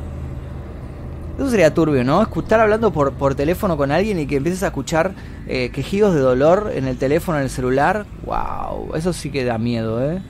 Eso 1.40 1.50
sería 1.50 1.74
turbio, 1.74 2.04
¿no? 2.04 2.22
Estar 2.22 2.60
hablando 2.60 2.92
por, 2.92 3.14
por 3.14 3.34
teléfono 3.34 3.78
con 3.78 3.94
alguien 3.94 4.20
y 4.20 4.28
que 4.28 4.36
empieces 4.36 4.62
a 4.62 4.68
escuchar 4.68 5.14
eh, 5.48 5.72
quejidos 5.74 6.14
de 6.14 6.20
dolor 6.20 6.70
en 6.76 6.86
el 6.86 6.98
teléfono, 6.98 7.38
en 7.38 7.46
el 7.46 7.50
celular. 7.50 8.06
¡Wow! 8.26 8.94
Eso 8.96 9.14
sí 9.14 9.32
que 9.32 9.46
da 9.46 9.58
miedo, 9.58 10.04
¿eh? 10.04 10.22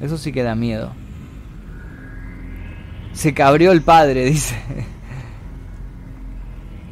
Eso 0.00 0.16
sí 0.16 0.30
que 0.30 0.44
da 0.44 0.54
miedo. 0.54 0.92
Se 3.12 3.34
cabrió 3.34 3.72
el 3.72 3.82
padre, 3.82 4.24
dice. 4.30 4.54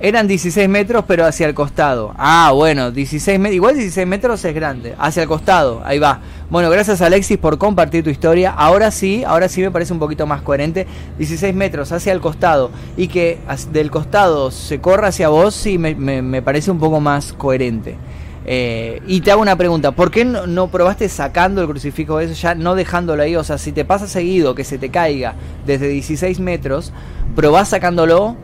Eran 0.03 0.27
16 0.27 0.67
metros, 0.67 1.05
pero 1.07 1.27
hacia 1.27 1.47
el 1.47 1.53
costado. 1.53 2.15
Ah, 2.17 2.53
bueno, 2.55 2.91
16 2.91 3.39
metros. 3.39 3.55
Igual 3.55 3.75
16 3.75 4.07
metros 4.07 4.43
es 4.47 4.55
grande. 4.55 4.95
Hacia 4.99 5.23
el 5.23 5.29
costado. 5.29 5.83
Ahí 5.85 5.99
va. 5.99 6.21
Bueno, 6.49 6.71
gracias 6.71 7.03
Alexis 7.03 7.37
por 7.37 7.59
compartir 7.59 8.03
tu 8.03 8.09
historia. 8.09 8.51
Ahora 8.51 8.93
sí, 8.93 9.23
ahora 9.27 9.51
sí 9.51 9.61
me 9.61 9.71
parece 9.71 9.93
un 9.93 9.99
poquito 9.99 10.27
más 10.27 10.41
coherente. 10.41 10.87
16 11.19 11.55
metros 11.55 11.93
hacia 11.93 12.15
el 12.15 12.21
costado. 12.23 12.71
Y 12.97 13.09
que 13.09 13.41
del 13.73 13.91
costado 13.91 14.51
se 14.51 14.81
corra 14.81 15.09
hacia 15.09 15.29
vos, 15.29 15.55
sí 15.55 15.77
me, 15.77 16.41
parece 16.41 16.71
un 16.71 16.79
poco 16.79 16.99
más 17.01 17.35
coherente. 17.35 17.99
Eh, 18.47 19.03
y 19.07 19.21
te 19.21 19.31
hago 19.33 19.43
una 19.43 19.57
pregunta, 19.57 19.93
¿por 19.93 20.11
qué 20.11 20.25
no, 20.25 20.47
no, 20.47 20.69
probaste 20.69 21.11
sacando 21.11 21.61
el 21.61 21.69
crucifijo 21.69 22.17
de 22.17 22.25
eso, 22.25 22.35
ya 22.35 22.55
no 22.55 22.75
dejándolo 22.75 23.23
ahí? 23.23 23.37
O 23.37 23.45
sea, 23.45 23.59
si 23.59 23.71
te 23.71 23.85
pasa 23.85 24.09
seguido 24.09 24.55
que 24.55 24.65
se 24.65 24.79
te 24.79 24.89
caiga 24.89 25.35
desde 25.67 25.89
16 25.89 26.41
metros, 26.41 26.91
probás 27.37 27.69
sacándolo 27.69 28.37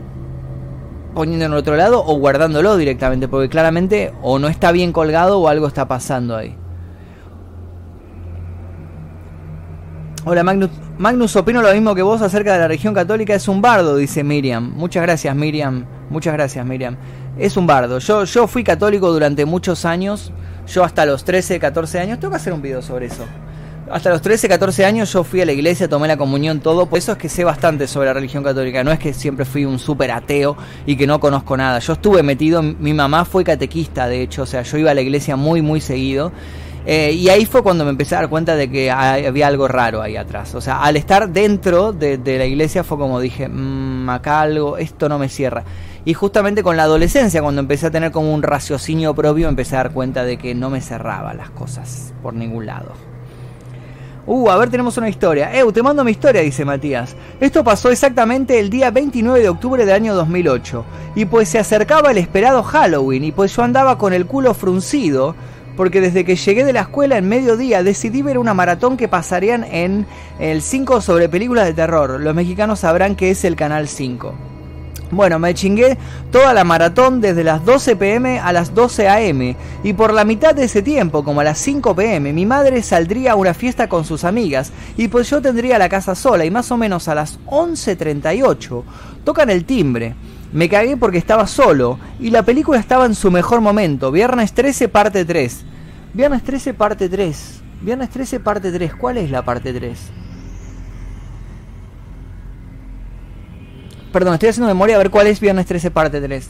poniendo 1.17 1.45
en 1.45 1.53
otro 1.53 1.75
lado 1.75 2.03
o 2.05 2.19
guardándolo 2.19 2.77
directamente, 2.77 3.27
porque 3.27 3.49
claramente 3.49 4.13
o 4.21 4.37
no 4.37 4.49
está 4.49 4.71
bien 4.71 4.93
colgado 4.93 5.39
o 5.39 5.47
algo 5.47 5.65
está 5.65 5.87
pasando 5.87 6.35
ahí. 6.35 6.55
Hola 10.25 10.43
Magnus, 10.43 10.69
Magnus 10.99 11.35
opino 11.35 11.63
lo 11.63 11.73
mismo 11.73 11.95
que 11.95 12.03
vos 12.03 12.21
acerca 12.21 12.53
de 12.53 12.59
la 12.59 12.67
región 12.67 12.93
católica, 12.93 13.33
es 13.33 13.47
un 13.47 13.63
bardo, 13.63 13.95
dice 13.95 14.23
Miriam. 14.23 14.73
Muchas 14.75 15.01
gracias 15.01 15.35
Miriam, 15.35 15.87
muchas 16.11 16.33
gracias 16.33 16.63
Miriam. 16.63 16.97
Es 17.39 17.57
un 17.57 17.65
bardo. 17.65 17.97
Yo, 17.97 18.23
yo 18.25 18.45
fui 18.45 18.63
católico 18.63 19.11
durante 19.11 19.43
muchos 19.45 19.85
años, 19.85 20.31
yo 20.67 20.83
hasta 20.83 21.03
los 21.07 21.23
13, 21.23 21.57
14 21.57 21.99
años, 21.99 22.19
tengo 22.19 22.29
que 22.29 22.37
hacer 22.37 22.53
un 22.53 22.61
video 22.61 22.83
sobre 22.83 23.07
eso. 23.07 23.25
Hasta 23.89 24.09
los 24.09 24.21
13, 24.21 24.49
14 24.49 24.85
años 24.85 25.13
yo 25.13 25.23
fui 25.23 25.39
a 25.39 25.45
la 25.45 25.53
iglesia, 25.53 25.87
tomé 25.87 26.07
la 26.07 26.17
comunión, 26.17 26.59
todo. 26.59 26.87
Por 26.87 26.99
eso 26.99 27.13
es 27.13 27.17
que 27.17 27.29
sé 27.29 27.43
bastante 27.45 27.87
sobre 27.87 28.07
la 28.07 28.13
religión 28.13 28.43
católica. 28.43 28.83
No 28.83 28.91
es 28.91 28.99
que 28.99 29.13
siempre 29.13 29.45
fui 29.45 29.63
un 29.63 29.79
súper 29.79 30.11
ateo 30.11 30.57
y 30.85 30.97
que 30.97 31.07
no 31.07 31.19
conozco 31.19 31.55
nada. 31.55 31.79
Yo 31.79 31.93
estuve 31.93 32.21
metido, 32.21 32.61
mi 32.61 32.93
mamá 32.93 33.23
fue 33.23 33.43
catequista, 33.45 34.07
de 34.07 34.21
hecho. 34.21 34.43
O 34.43 34.45
sea, 34.45 34.63
yo 34.63 34.77
iba 34.77 34.91
a 34.91 34.93
la 34.93 35.01
iglesia 35.01 35.37
muy, 35.37 35.61
muy 35.61 35.79
seguido. 35.79 36.33
Eh, 36.85 37.11
y 37.11 37.29
ahí 37.29 37.45
fue 37.45 37.63
cuando 37.63 37.83
me 37.83 37.89
empecé 37.89 38.15
a 38.15 38.19
dar 38.19 38.29
cuenta 38.29 38.55
de 38.55 38.69
que 38.69 38.91
había 38.91 39.47
algo 39.47 39.67
raro 39.67 40.01
ahí 40.01 40.17
atrás. 40.17 40.55
O 40.55 40.61
sea, 40.61 40.81
al 40.81 40.97
estar 40.97 41.29
dentro 41.29 41.93
de, 41.93 42.17
la 42.17 42.45
iglesia 42.45 42.83
fue 42.83 42.97
como 42.97 43.19
dije, 43.19 43.47
mmm, 43.47 44.09
acá 44.09 44.41
algo, 44.41 44.77
esto 44.77 45.07
no 45.07 45.17
me 45.19 45.29
cierra. 45.29 45.63
Y 46.05 46.13
justamente 46.13 46.63
con 46.63 46.77
la 46.77 46.83
adolescencia, 46.83 47.41
cuando 47.41 47.59
empecé 47.59 47.87
a 47.87 47.91
tener 47.91 48.11
como 48.11 48.33
un 48.33 48.41
raciocinio 48.41 49.13
propio, 49.13 49.49
empecé 49.49 49.75
a 49.75 49.79
dar 49.79 49.91
cuenta 49.91 50.23
de 50.23 50.37
que 50.37 50.55
no 50.55 50.69
me 50.69 50.79
cerraba 50.81 51.33
las 51.33 51.49
cosas 51.49 52.13
por 52.21 52.33
ningún 52.33 52.65
lado. 52.65 52.93
Uh, 54.29 54.49
a 54.49 54.57
ver, 54.57 54.69
tenemos 54.69 54.97
una 54.97 55.07
historia. 55.07 55.57
Eh, 55.57 55.63
te 55.73 55.81
mando 55.81 56.03
mi 56.03 56.11
historia, 56.11 56.41
dice 56.41 56.65
Matías. 56.65 57.15
Esto 57.39 57.63
pasó 57.63 57.89
exactamente 57.89 58.59
el 58.59 58.69
día 58.69 58.91
29 58.91 59.39
de 59.39 59.47
octubre 59.47 59.85
del 59.85 59.95
año 59.95 60.15
2008. 60.15 60.83
Y 61.15 61.23
pues 61.25 61.47
se 61.47 61.59
acercaba 61.59 62.11
el 62.11 62.17
esperado 62.17 62.61
Halloween 62.61 63.23
y 63.23 63.31
pues 63.31 63.55
yo 63.55 63.63
andaba 63.63 63.97
con 63.97 64.11
el 64.11 64.25
culo 64.25 64.53
fruncido 64.53 65.33
porque 65.77 66.01
desde 66.01 66.25
que 66.25 66.35
llegué 66.35 66.65
de 66.65 66.73
la 66.73 66.81
escuela 66.81 67.17
en 67.17 67.29
mediodía 67.29 67.83
decidí 67.83 68.21
ver 68.21 68.37
una 68.37 68.53
maratón 68.53 68.97
que 68.97 69.07
pasarían 69.07 69.63
en 69.63 70.05
el 70.39 70.61
5 70.61 70.99
sobre 70.99 71.29
películas 71.29 71.65
de 71.65 71.73
terror. 71.73 72.19
Los 72.19 72.35
mexicanos 72.35 72.81
sabrán 72.81 73.15
que 73.15 73.31
es 73.31 73.45
el 73.45 73.55
canal 73.55 73.87
5. 73.87 74.56
Bueno, 75.09 75.39
me 75.39 75.53
chingué 75.53 75.97
toda 76.31 76.53
la 76.53 76.65
maratón 76.65 77.21
desde 77.21 77.43
las 77.43 77.63
12 77.63 77.95
pm 77.95 78.39
a 78.39 78.51
las 78.51 78.75
12 78.75 79.07
am 79.07 79.55
y 79.83 79.93
por 79.93 80.13
la 80.13 80.25
mitad 80.25 80.53
de 80.53 80.65
ese 80.65 80.81
tiempo, 80.81 81.23
como 81.23 81.39
a 81.39 81.45
las 81.45 81.59
5 81.59 81.95
pm, 81.95 82.33
mi 82.33 82.45
madre 82.45 82.81
saldría 82.81 83.31
a 83.31 83.35
una 83.35 83.53
fiesta 83.53 83.87
con 83.87 84.03
sus 84.03 84.25
amigas 84.25 84.73
y 84.97 85.07
pues 85.07 85.29
yo 85.29 85.41
tendría 85.41 85.79
la 85.79 85.87
casa 85.87 86.13
sola 86.13 86.43
y 86.43 86.51
más 86.51 86.71
o 86.71 86.77
menos 86.77 87.07
a 87.07 87.15
las 87.15 87.39
11.38 87.45 88.83
tocan 89.23 89.49
el 89.49 89.63
timbre. 89.63 90.15
Me 90.51 90.67
cagué 90.67 90.97
porque 90.97 91.17
estaba 91.17 91.47
solo 91.47 91.99
y 92.19 92.29
la 92.29 92.43
película 92.43 92.79
estaba 92.79 93.05
en 93.05 93.15
su 93.15 93.31
mejor 93.31 93.61
momento, 93.61 94.11
Viernes 94.11 94.51
13 94.53 94.89
parte 94.89 95.23
3. 95.23 95.63
Viernes 96.13 96.43
13 96.43 96.73
parte 96.73 97.07
3. 97.07 97.61
Viernes 97.81 98.09
13 98.09 98.39
parte 98.39 98.71
3. 98.71 98.95
¿Cuál 98.95 99.17
es 99.17 99.29
la 99.29 99.43
parte 99.43 99.71
3? 99.71 99.97
Perdón, 104.11 104.33
estoy 104.33 104.49
haciendo 104.49 104.67
memoria 104.67 104.95
a 104.95 104.99
ver 104.99 105.09
cuál 105.09 105.27
es 105.27 105.39
Viernes 105.39 105.65
13 105.65 105.91
parte 105.91 106.21
3. 106.21 106.49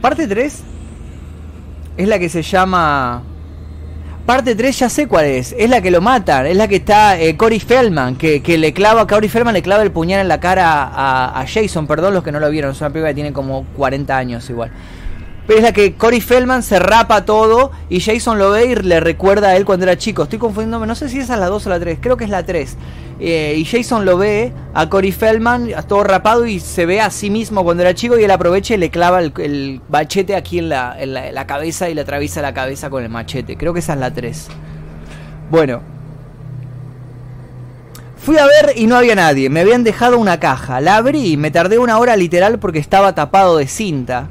Parte 0.00 0.26
3 0.26 0.62
es 1.96 2.08
la 2.08 2.18
que 2.18 2.28
se 2.28 2.42
llama... 2.42 3.22
Parte 4.26 4.54
3 4.54 4.78
ya 4.78 4.88
sé 4.88 5.08
cuál 5.08 5.26
es. 5.26 5.54
Es 5.58 5.68
la 5.68 5.80
que 5.80 5.90
lo 5.90 6.00
matan. 6.00 6.46
Es 6.46 6.56
la 6.56 6.68
que 6.68 6.76
está 6.76 7.20
eh, 7.20 7.36
Cory 7.36 7.58
Feldman. 7.58 8.16
Que, 8.16 8.40
le 8.56 8.72
clava, 8.72 9.06
Cory 9.06 9.28
Feldman 9.28 9.54
le 9.54 9.62
clava 9.62 9.82
el 9.82 9.90
puñal 9.90 10.20
en 10.20 10.28
la 10.28 10.38
cara 10.38 10.84
a, 10.84 11.40
a, 11.40 11.46
Jason. 11.46 11.88
Perdón 11.88 12.14
los 12.14 12.22
que 12.22 12.30
no 12.30 12.38
lo 12.38 12.48
vieron. 12.48 12.70
Es 12.70 12.80
una 12.80 12.90
película 12.90 13.10
que 13.10 13.16
tiene 13.16 13.32
como 13.32 13.66
40 13.76 14.16
años 14.16 14.48
igual. 14.48 14.70
Pero 15.46 15.58
es 15.58 15.64
la 15.64 15.72
que 15.72 15.94
Cory 15.94 16.20
Feldman 16.20 16.62
se 16.62 16.78
rapa 16.78 17.24
todo 17.24 17.72
y 17.88 18.00
Jason 18.00 18.38
lo 18.38 18.50
ve 18.52 18.66
y 18.66 18.74
le 18.76 19.00
recuerda 19.00 19.48
a 19.48 19.56
él 19.56 19.64
cuando 19.64 19.84
era 19.84 19.98
chico. 19.98 20.22
Estoy 20.22 20.38
confundiéndome, 20.38 20.86
no 20.86 20.94
sé 20.94 21.08
si 21.08 21.18
esa 21.18 21.34
es 21.34 21.40
la 21.40 21.46
2 21.46 21.66
o 21.66 21.70
la 21.70 21.80
3, 21.80 21.98
creo 22.00 22.16
que 22.16 22.24
es 22.24 22.30
la 22.30 22.44
3. 22.44 22.76
Eh, 23.18 23.54
y 23.56 23.64
Jason 23.64 24.04
lo 24.04 24.18
ve 24.18 24.52
a 24.72 24.88
Cory 24.88 25.12
Feldman 25.12 25.70
todo 25.88 26.04
rapado 26.04 26.46
y 26.46 26.60
se 26.60 26.86
ve 26.86 27.00
a 27.00 27.10
sí 27.10 27.28
mismo 27.28 27.64
cuando 27.64 27.82
era 27.82 27.94
chico 27.94 28.18
y 28.18 28.24
él 28.24 28.30
aprovecha 28.30 28.74
y 28.74 28.78
le 28.78 28.90
clava 28.90 29.20
el, 29.20 29.80
machete 29.88 30.36
aquí 30.36 30.58
en 30.58 30.68
la, 30.68 30.96
en 30.98 31.12
la 31.12 31.46
cabeza 31.46 31.88
y 31.88 31.94
le 31.94 32.02
atraviesa 32.02 32.40
la 32.40 32.54
cabeza 32.54 32.88
con 32.88 33.02
el 33.02 33.08
machete. 33.08 33.56
Creo 33.56 33.72
que 33.74 33.80
esa 33.80 33.94
es 33.94 33.98
la 33.98 34.12
3. 34.12 34.48
Bueno, 35.50 35.82
Fui 38.24 38.38
a 38.38 38.46
ver 38.46 38.74
y 38.76 38.86
no 38.86 38.94
había 38.94 39.16
nadie, 39.16 39.50
me 39.50 39.58
habían 39.58 39.82
dejado 39.82 40.16
una 40.16 40.38
caja, 40.38 40.80
la 40.80 40.94
abrí 40.94 41.32
y 41.32 41.36
me 41.36 41.50
tardé 41.50 41.80
una 41.80 41.98
hora 41.98 42.14
literal 42.14 42.60
porque 42.60 42.78
estaba 42.78 43.16
tapado 43.16 43.56
de 43.56 43.66
cinta 43.66 44.30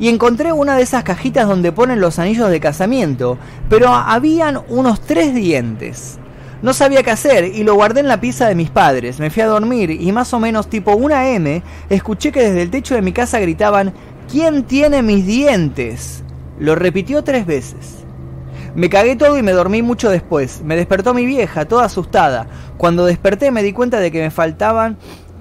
y 0.00 0.08
encontré 0.08 0.50
una 0.52 0.76
de 0.76 0.82
esas 0.82 1.04
cajitas 1.04 1.46
donde 1.46 1.70
ponen 1.70 2.00
los 2.00 2.18
anillos 2.18 2.50
de 2.50 2.58
casamiento, 2.58 3.38
pero 3.68 3.88
habían 3.92 4.60
unos 4.68 5.02
tres 5.02 5.34
dientes. 5.34 6.18
No 6.62 6.72
sabía 6.72 7.02
qué 7.02 7.10
hacer 7.10 7.44
y 7.44 7.62
lo 7.62 7.74
guardé 7.74 8.00
en 8.00 8.08
la 8.08 8.20
pieza 8.20 8.48
de 8.48 8.54
mis 8.54 8.70
padres. 8.70 9.20
Me 9.20 9.30
fui 9.30 9.42
a 9.42 9.46
dormir 9.46 9.90
y 9.90 10.10
más 10.12 10.34
o 10.34 10.40
menos 10.40 10.68
tipo 10.68 10.94
una 10.96 11.28
M 11.28 11.62
escuché 11.88 12.32
que 12.32 12.42
desde 12.42 12.62
el 12.62 12.70
techo 12.70 12.94
de 12.94 13.02
mi 13.02 13.12
casa 13.12 13.38
gritaban 13.38 13.92
¿Quién 14.30 14.62
tiene 14.62 15.02
mis 15.02 15.26
dientes? 15.26 16.22
Lo 16.58 16.76
repitió 16.76 17.24
tres 17.24 17.46
veces. 17.46 18.04
Me 18.76 18.88
cagué 18.88 19.16
todo 19.16 19.36
y 19.36 19.42
me 19.42 19.50
dormí 19.50 19.82
mucho 19.82 20.08
después. 20.08 20.62
Me 20.62 20.76
despertó 20.76 21.14
mi 21.14 21.26
vieja, 21.26 21.64
toda 21.64 21.86
asustada. 21.86 22.46
Cuando 22.78 23.06
desperté 23.06 23.50
me 23.50 23.64
di 23.64 23.72
cuenta 23.72 23.98
de 23.98 24.12
que 24.12 24.22
me 24.22 24.30
faltaban 24.30 24.98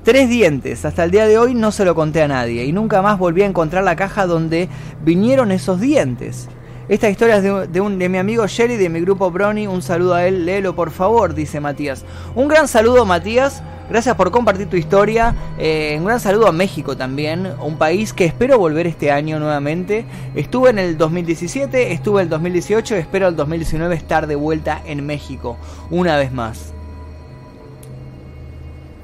Tres 0.09 0.27
dientes. 0.27 0.85
Hasta 0.85 1.03
el 1.03 1.11
día 1.11 1.27
de 1.27 1.37
hoy 1.37 1.53
no 1.53 1.71
se 1.71 1.85
lo 1.85 1.93
conté 1.93 2.23
a 2.23 2.27
nadie 2.27 2.65
y 2.65 2.71
nunca 2.71 3.03
más 3.03 3.19
volví 3.19 3.43
a 3.43 3.45
encontrar 3.45 3.83
la 3.83 3.95
caja 3.95 4.25
donde 4.25 4.67
vinieron 5.05 5.51
esos 5.51 5.79
dientes. 5.79 6.49
Esta 6.87 7.11
historia 7.11 7.35
es 7.35 7.71
de, 7.71 7.79
un, 7.79 7.99
de 7.99 8.09
mi 8.09 8.17
amigo 8.17 8.47
Sherry 8.47 8.77
de 8.77 8.89
mi 8.89 9.01
grupo 9.01 9.29
Brony. 9.29 9.67
Un 9.67 9.83
saludo 9.83 10.15
a 10.15 10.25
él, 10.25 10.47
léelo 10.47 10.75
por 10.75 10.89
favor, 10.89 11.35
dice 11.35 11.59
Matías. 11.59 12.05
Un 12.33 12.47
gran 12.47 12.67
saludo, 12.67 13.05
Matías. 13.05 13.61
Gracias 13.87 14.15
por 14.15 14.31
compartir 14.31 14.67
tu 14.67 14.77
historia. 14.77 15.35
Eh, 15.59 15.95
un 15.99 16.05
gran 16.05 16.19
saludo 16.19 16.47
a 16.47 16.51
México 16.51 16.97
también, 16.97 17.47
un 17.61 17.77
país 17.77 18.11
que 18.11 18.25
espero 18.25 18.57
volver 18.57 18.87
este 18.87 19.11
año 19.11 19.37
nuevamente. 19.37 20.05
Estuve 20.33 20.71
en 20.71 20.79
el 20.79 20.97
2017, 20.97 21.91
estuve 21.91 22.21
en 22.21 22.25
el 22.25 22.29
2018, 22.29 22.95
espero 22.95 23.27
el 23.27 23.35
2019 23.35 23.93
estar 23.93 24.25
de 24.25 24.35
vuelta 24.35 24.81
en 24.87 25.05
México 25.05 25.55
una 25.91 26.17
vez 26.17 26.31
más. 26.31 26.73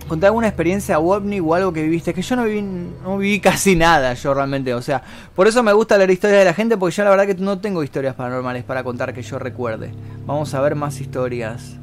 Conté 0.08 0.28
alguna 0.28 0.48
experiencia 0.48 1.00
ovni 1.00 1.40
o 1.40 1.56
algo 1.56 1.74
que 1.74 1.82
viviste. 1.82 2.14
Que 2.14 2.22
yo 2.22 2.36
no 2.36 2.44
viví, 2.44 2.62
no 2.62 3.18
viví 3.18 3.40
casi 3.42 3.76
nada, 3.76 4.14
yo 4.14 4.34
realmente. 4.34 4.74
O 4.74 4.82
sea, 4.82 5.02
por 5.36 5.48
eso 5.48 5.64
me 5.64 5.74
gusta 5.74 5.98
leer 5.98 6.12
historias 6.12 6.40
de 6.40 6.46
la 6.46 6.54
gente, 6.54 6.78
porque 6.78 6.96
yo 6.96 7.04
la 7.04 7.10
verdad 7.10 7.26
que 7.26 7.36
no 7.36 7.60
tengo 7.60 7.84
historias 7.84 8.16
paranormales 8.16 8.64
para 8.64 8.84
contar 8.84 9.14
que 9.14 9.24
yo 9.24 9.40
recuerde. 9.40 9.92
Vamos 10.26 10.54
a 10.54 10.62
ver 10.62 10.76
más 10.76 11.02
historias. 11.02 11.78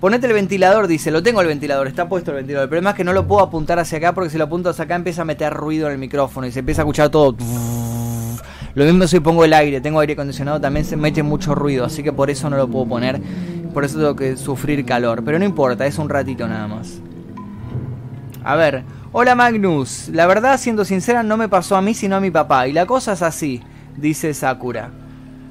Ponete 0.00 0.26
el 0.26 0.32
ventilador, 0.32 0.86
dice. 0.86 1.10
Lo 1.10 1.22
tengo 1.22 1.42
el 1.42 1.46
ventilador, 1.46 1.86
está 1.86 2.08
puesto 2.08 2.30
el 2.30 2.38
ventilador. 2.38 2.64
El 2.64 2.68
problema 2.70 2.90
es 2.90 2.96
que 2.96 3.04
no 3.04 3.12
lo 3.12 3.26
puedo 3.26 3.42
apuntar 3.42 3.78
hacia 3.78 3.98
acá 3.98 4.14
porque 4.14 4.30
si 4.30 4.38
lo 4.38 4.44
apunto 4.44 4.70
hacia 4.70 4.84
acá 4.84 4.96
empieza 4.96 5.22
a 5.22 5.24
meter 5.26 5.52
ruido 5.52 5.88
en 5.88 5.92
el 5.92 5.98
micrófono 5.98 6.46
y 6.46 6.52
se 6.52 6.60
empieza 6.60 6.80
a 6.80 6.84
escuchar 6.84 7.10
todo. 7.10 7.36
Lo 8.74 8.84
mismo 8.84 9.06
si 9.06 9.20
pongo 9.20 9.44
el 9.44 9.52
aire, 9.52 9.80
tengo 9.82 10.00
aire 10.00 10.14
acondicionado, 10.14 10.60
también 10.60 10.86
se 10.86 10.96
mete 10.96 11.22
mucho 11.22 11.54
ruido, 11.54 11.84
así 11.84 12.02
que 12.02 12.12
por 12.12 12.30
eso 12.30 12.48
no 12.48 12.56
lo 12.56 12.68
puedo 12.68 12.86
poner. 12.86 13.20
Por 13.74 13.84
eso 13.84 13.98
tengo 13.98 14.16
que 14.16 14.38
sufrir 14.38 14.86
calor. 14.86 15.22
Pero 15.22 15.38
no 15.38 15.44
importa, 15.44 15.84
es 15.86 15.98
un 15.98 16.08
ratito 16.08 16.48
nada 16.48 16.66
más. 16.66 17.00
A 18.50 18.56
ver, 18.56 18.82
hola 19.12 19.36
Magnus, 19.36 20.08
la 20.08 20.26
verdad 20.26 20.58
siendo 20.58 20.84
sincera 20.84 21.22
no 21.22 21.36
me 21.36 21.48
pasó 21.48 21.76
a 21.76 21.82
mí 21.82 21.94
sino 21.94 22.16
a 22.16 22.20
mi 22.20 22.32
papá 22.32 22.66
y 22.66 22.72
la 22.72 22.84
cosa 22.84 23.12
es 23.12 23.22
así, 23.22 23.62
dice 23.96 24.34
Sakura. 24.34 24.90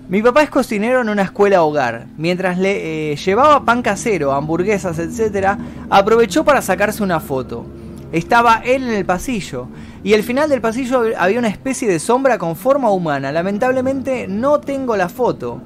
Mi 0.09 0.21
papá 0.21 0.43
es 0.43 0.49
cocinero 0.49 0.99
en 0.99 1.07
una 1.07 1.21
escuela 1.21 1.63
hogar. 1.63 2.07
Mientras 2.17 2.57
le 2.57 3.13
eh, 3.13 3.15
llevaba 3.15 3.63
pan 3.63 3.83
casero, 3.83 4.33
hamburguesas, 4.33 4.99
etc., 4.99 5.51
aprovechó 5.89 6.43
para 6.43 6.61
sacarse 6.61 7.01
una 7.01 7.21
foto. 7.21 7.65
Estaba 8.11 8.63
él 8.65 8.83
en 8.83 8.93
el 8.93 9.05
pasillo 9.05 9.69
y 10.03 10.13
al 10.13 10.23
final 10.23 10.49
del 10.49 10.59
pasillo 10.59 11.03
había 11.17 11.39
una 11.39 11.47
especie 11.47 11.87
de 11.87 11.99
sombra 11.99 12.37
con 12.37 12.57
forma 12.57 12.91
humana. 12.91 13.31
Lamentablemente 13.31 14.27
no 14.27 14.59
tengo 14.59 14.97
la 14.97 15.07
foto. 15.07 15.61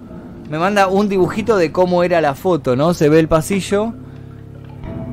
Me 0.51 0.59
manda 0.59 0.85
un 0.85 1.09
dibujito 1.09 1.57
de 1.57 1.71
cómo 1.71 2.03
era 2.03 2.21
la 2.21 2.35
foto, 2.35 2.75
¿no? 2.75 2.93
Se 2.93 3.09
ve 3.09 3.17
el 3.17 3.27
pasillo 3.27 3.91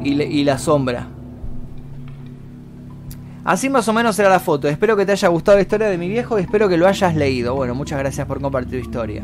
y, 0.05 0.21
y 0.21 0.45
la 0.45 0.59
sombra. 0.59 1.07
Así 3.45 3.71
más 3.71 3.89
o 3.89 3.93
menos 3.93 4.19
era 4.19 4.29
la 4.29 4.41
foto. 4.41 4.69
Espero 4.69 4.97
que 4.97 5.07
te 5.07 5.13
haya 5.13 5.29
gustado 5.29 5.57
la 5.57 5.63
historia 5.63 5.89
de 5.89 5.97
mi 5.97 6.09
viejo 6.09 6.39
y 6.39 6.43
espero 6.43 6.69
que 6.69 6.77
lo 6.77 6.87
hayas 6.87 7.15
leído. 7.15 7.55
Bueno, 7.55 7.75
muchas 7.75 7.99
gracias 7.99 8.27
por 8.27 8.41
compartir 8.41 8.81
tu 8.81 8.87
historia. 8.87 9.23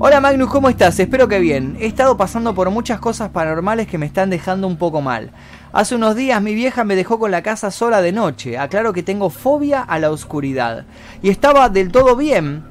Hola 0.00 0.20
Magnus, 0.20 0.50
¿cómo 0.50 0.68
estás? 0.68 0.98
Espero 0.98 1.28
que 1.28 1.38
bien. 1.38 1.76
He 1.80 1.86
estado 1.86 2.16
pasando 2.16 2.54
por 2.54 2.70
muchas 2.70 3.00
cosas 3.00 3.30
paranormales 3.30 3.86
que 3.86 3.98
me 3.98 4.06
están 4.06 4.30
dejando 4.30 4.66
un 4.66 4.76
poco 4.76 5.00
mal. 5.00 5.30
Hace 5.72 5.94
unos 5.94 6.16
días 6.16 6.42
mi 6.42 6.54
vieja 6.54 6.84
me 6.84 6.96
dejó 6.96 7.18
con 7.18 7.30
la 7.30 7.42
casa 7.42 7.70
sola 7.70 8.00
de 8.00 8.12
noche. 8.12 8.58
Aclaro 8.58 8.92
que 8.92 9.02
tengo 9.02 9.30
fobia 9.30 9.82
a 9.82 9.98
la 9.98 10.10
oscuridad. 10.10 10.84
Y 11.22 11.30
estaba 11.30 11.68
del 11.68 11.92
todo 11.92 12.16
bien, 12.16 12.64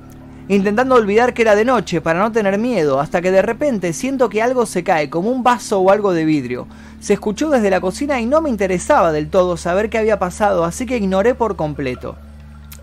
intentando 0.50 0.96
olvidar 0.96 1.34
que 1.34 1.42
era 1.42 1.56
de 1.56 1.66
noche 1.66 2.02
para 2.02 2.20
no 2.20 2.32
tener 2.32 2.58
miedo, 2.58 3.00
hasta 3.00 3.22
que 3.22 3.32
de 3.32 3.42
repente 3.42 3.94
siento 3.94 4.30
que 4.30 4.42
algo 4.42 4.66
se 4.66 4.84
cae, 4.84 5.10
como 5.10 5.30
un 5.30 5.44
vaso 5.44 5.80
o 5.80 5.92
algo 5.92 6.14
de 6.14 6.26
vidrio. 6.26 6.68
Se 7.00 7.14
escuchó 7.14 7.50
desde 7.50 7.70
la 7.70 7.82
cocina 7.82 8.20
y 8.22 8.26
no 8.26 8.42
me 8.42 8.50
interesaba 8.50 9.12
del 9.12 9.30
todo 9.30 9.58
saber 9.58 9.90
qué 9.90 9.98
había 9.98 10.20
pasado, 10.20 10.64
así 10.64 10.86
que 10.86 10.98
ignoré 10.98 11.36
por 11.36 11.56
completo. 11.56 12.16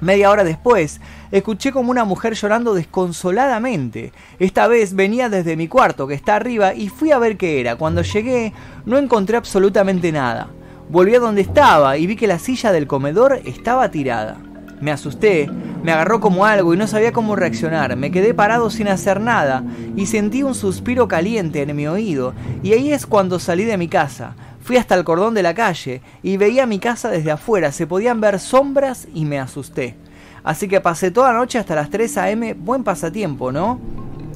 Media 0.01 0.31
hora 0.31 0.45
después, 0.45 1.01
escuché 1.31 1.73
como 1.73 1.91
una 1.91 2.05
mujer 2.05 2.35
llorando 2.35 2.75
desconsoladamente. 2.75 4.13
Esta 4.39 4.67
vez 4.67 4.95
venía 4.95 5.31
desde 5.31 5.57
mi 5.57 5.67
cuarto, 5.67 6.07
que 6.07 6.15
está 6.15 6.37
arriba, 6.37 6.75
y 6.75 6.89
fui 6.89 7.13
a 7.13 7.19
ver 7.19 7.39
qué 7.39 7.61
era. 7.61 7.77
Cuando 7.77 8.03
llegué, 8.03 8.53
no 8.85 8.99
encontré 8.99 9.39
absolutamente 9.39 10.13
nada. 10.13 10.49
Volví 10.91 11.15
a 11.15 11.21
donde 11.21 11.41
estaba 11.41 11.97
y 11.97 12.07
vi 12.07 12.17
que 12.17 12.27
la 12.27 12.39
silla 12.39 12.71
del 12.71 12.87
comedor 12.87 13.41
estaba 13.47 13.91
tirada. 13.91 14.37
Me 14.81 14.93
asusté, 14.93 15.49
me 15.85 15.93
agarró 15.93 16.19
como 16.19 16.47
algo 16.47 16.73
y 16.73 16.79
no 16.79 16.87
sabía 16.87 17.13
cómo 17.13 17.37
reaccionar. 17.37 17.95
Me 17.95 18.11
quedé 18.11 18.33
parado 18.33 18.71
sin 18.71 18.89
hacer 18.89 19.21
nada 19.21 19.63
y 19.95 20.07
sentí 20.07 20.43
un 20.43 20.55
suspiro 20.55 21.09
caliente 21.09 21.61
en 21.61 21.77
mi 21.77 21.87
oído 21.87 22.33
y 22.63 22.73
ahí 22.73 22.91
es 22.91 23.05
cuando 23.05 23.39
salí 23.39 23.65
de 23.65 23.77
mi 23.77 23.87
casa. 23.87 24.35
Fui 24.63 24.79
hasta 24.79 24.95
el 24.95 25.05
cordón 25.05 25.35
de 25.35 25.43
la 25.43 25.53
calle 25.53 26.01
y 26.23 26.39
veía 26.39 26.65
mi 26.65 26.79
casa 26.79 27.11
desde 27.11 27.33
afuera, 27.33 27.71
se 27.71 27.87
podían 27.87 28.19
ver 28.23 28.41
sombras 28.41 29.07
y 29.13 29.27
me 29.27 29.39
asusté. 29.39 29.95
Así 30.43 30.69
que 30.69 30.81
pasé 30.81 31.11
toda 31.11 31.35
la 31.35 31.39
noche 31.39 31.59
hasta 31.59 31.75
las 31.75 31.91
3 31.91 32.17
a.m., 32.17 32.55
buen 32.55 32.83
pasatiempo, 32.83 33.53
¿no? 33.53 33.79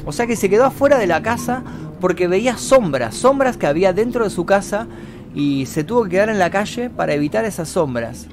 O 0.05 0.13
sea 0.13 0.27
que 0.27 0.37
se 0.37 0.51
quedó 0.51 0.67
afuera 0.67 0.99
de 0.99 1.07
la 1.07 1.23
casa 1.23 1.63
porque 1.99 2.29
veía 2.29 2.59
sombras, 2.59 3.15
sombras 3.15 3.57
que 3.57 3.67
había 3.67 3.95
dentro 3.95 4.25
de 4.25 4.31
su 4.31 4.45
casa 4.45 4.87
y 5.35 5.65
se 5.65 5.83
tuvo 5.83 6.05
que 6.05 6.11
quedar 6.11 6.29
en 6.29 6.39
la 6.39 6.51
calle 6.51 6.91
para 6.91 7.15
evitar 7.15 7.47
esas 7.47 7.71
sombras. 7.71 8.27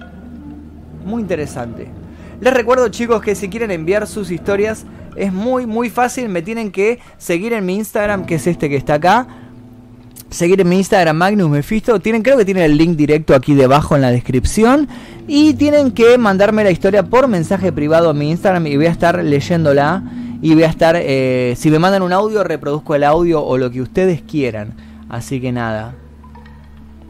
Muy 1.05 1.21
interesante. 1.21 2.04
Les 2.41 2.53
recuerdo 2.53 2.89
chicos 2.89 3.21
que 3.21 3.35
si 3.35 3.49
quieren 3.49 3.71
enviar 3.71 4.07
sus 4.07 4.31
historias 4.31 4.85
Es 5.15 5.31
muy, 5.31 5.65
muy 5.65 5.89
fácil. 5.89 6.27
Me 6.27 6.41
tienen 6.41 6.71
que 6.71 6.99
seguir 7.17 7.53
en 7.53 7.65
mi 7.65 7.75
Instagram, 7.75 8.25
que 8.25 8.35
es 8.35 8.47
este 8.47 8.67
que 8.67 8.75
está 8.75 8.95
acá. 8.95 9.27
Seguir 10.29 10.59
en 10.59 10.67
mi 10.67 10.77
Instagram 10.77 11.15
Magnus 11.15 11.49
Mephisto. 11.49 11.99
Tienen, 12.01 12.21
creo 12.21 12.37
que 12.37 12.43
tienen 12.43 12.63
el 12.63 12.77
link 12.77 12.97
directo 12.97 13.33
aquí 13.33 13.53
debajo 13.53 13.95
en 13.95 14.01
la 14.01 14.11
descripción. 14.11 14.89
Y 15.25 15.53
tienen 15.53 15.91
que 15.91 16.17
mandarme 16.17 16.65
la 16.65 16.71
historia 16.71 17.03
por 17.03 17.29
mensaje 17.29 17.71
privado 17.71 18.09
a 18.09 18.13
mi 18.13 18.29
Instagram 18.29 18.67
y 18.67 18.75
voy 18.75 18.87
a 18.87 18.91
estar 18.91 19.23
leyéndola. 19.23 20.03
Y 20.41 20.53
voy 20.53 20.63
a 20.63 20.67
estar, 20.67 20.97
eh, 20.99 21.53
si 21.55 21.71
me 21.71 21.79
mandan 21.79 22.03
un 22.03 22.11
audio, 22.11 22.43
reproduzco 22.43 22.93
el 22.93 23.05
audio 23.05 23.41
o 23.41 23.57
lo 23.57 23.71
que 23.71 23.81
ustedes 23.81 24.21
quieran. 24.21 24.75
Así 25.07 25.39
que 25.39 25.53
nada. 25.53 25.95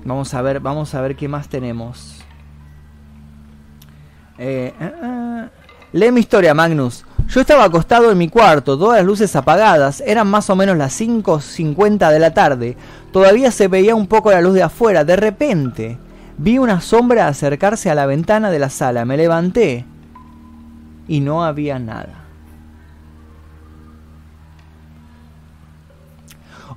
Vamos 0.05 0.31
a 0.35 0.43
ver, 0.43 0.59
vamos 0.59 0.93
a 0.93 1.01
ver 1.01 1.15
qué 1.15 1.27
más 1.27 1.49
tenemos. 1.49 2.14
Eh, 4.37 4.73
eh, 4.79 4.91
eh. 5.03 5.49
Lee 5.93 6.11
mi 6.11 6.21
historia, 6.21 6.53
Magnus. 6.53 7.05
Yo 7.27 7.41
estaba 7.41 7.63
acostado 7.63 8.11
en 8.11 8.17
mi 8.17 8.29
cuarto, 8.29 8.77
todas 8.77 8.97
las 8.97 9.05
luces 9.05 9.35
apagadas, 9.35 10.03
eran 10.05 10.27
más 10.27 10.49
o 10.49 10.55
menos 10.55 10.77
las 10.77 10.99
5.50 10.99 12.11
de 12.11 12.19
la 12.19 12.33
tarde. 12.33 12.77
Todavía 13.11 13.49
se 13.51 13.67
veía 13.67 13.95
un 13.95 14.07
poco 14.07 14.31
la 14.31 14.41
luz 14.41 14.53
de 14.53 14.63
afuera. 14.63 15.03
De 15.03 15.15
repente, 15.15 15.97
vi 16.37 16.59
una 16.59 16.81
sombra 16.81 17.27
acercarse 17.27 17.89
a 17.89 17.95
la 17.95 18.05
ventana 18.05 18.51
de 18.51 18.59
la 18.59 18.69
sala. 18.69 19.05
Me 19.05 19.17
levanté 19.17 19.85
y 21.07 21.21
no 21.21 21.43
había 21.43 21.79
nada. 21.79 22.24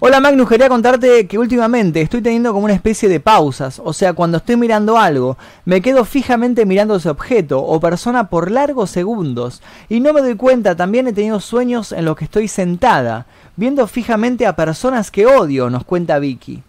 Hola 0.01 0.21
Magnus, 0.21 0.49
quería 0.49 0.69
contarte 0.69 1.27
que 1.27 1.39
últimamente 1.39 2.01
estoy 2.01 2.23
teniendo 2.23 2.53
como 2.53 2.67
una 2.67 2.75
especie 2.75 3.09
de 3.09 3.19
pausas, 3.19 3.83
o 3.85 3.93
sea, 3.93 4.13
cuando 4.13 4.37
estoy 4.37 4.57
mirando 4.57 4.97
algo, 4.97 5.37
me 5.65 5.83
quedo 5.83 6.05
fijamente 6.05 6.65
mirando 6.65 6.95
ese 6.95 7.11
objeto 7.11 7.61
o 7.61 7.81
persona 7.81 8.31
por 8.31 8.53
largos 8.53 8.91
segundos 8.91 9.61
y 9.89 9.99
no 9.99 10.13
me 10.13 10.21
doy 10.21 10.37
cuenta, 10.37 10.77
también 10.77 11.09
he 11.09 11.13
tenido 11.13 11.41
sueños 11.41 11.91
en 11.91 12.05
los 12.05 12.17
que 12.17 12.27
estoy 12.27 12.47
sentada, 12.47 13.27
viendo 13.57 13.89
fijamente 13.89 14.47
a 14.47 14.55
personas 14.55 15.11
que 15.11 15.27
odio, 15.27 15.69
nos 15.69 15.83
cuenta 15.83 16.21
Vicky. 16.21 16.63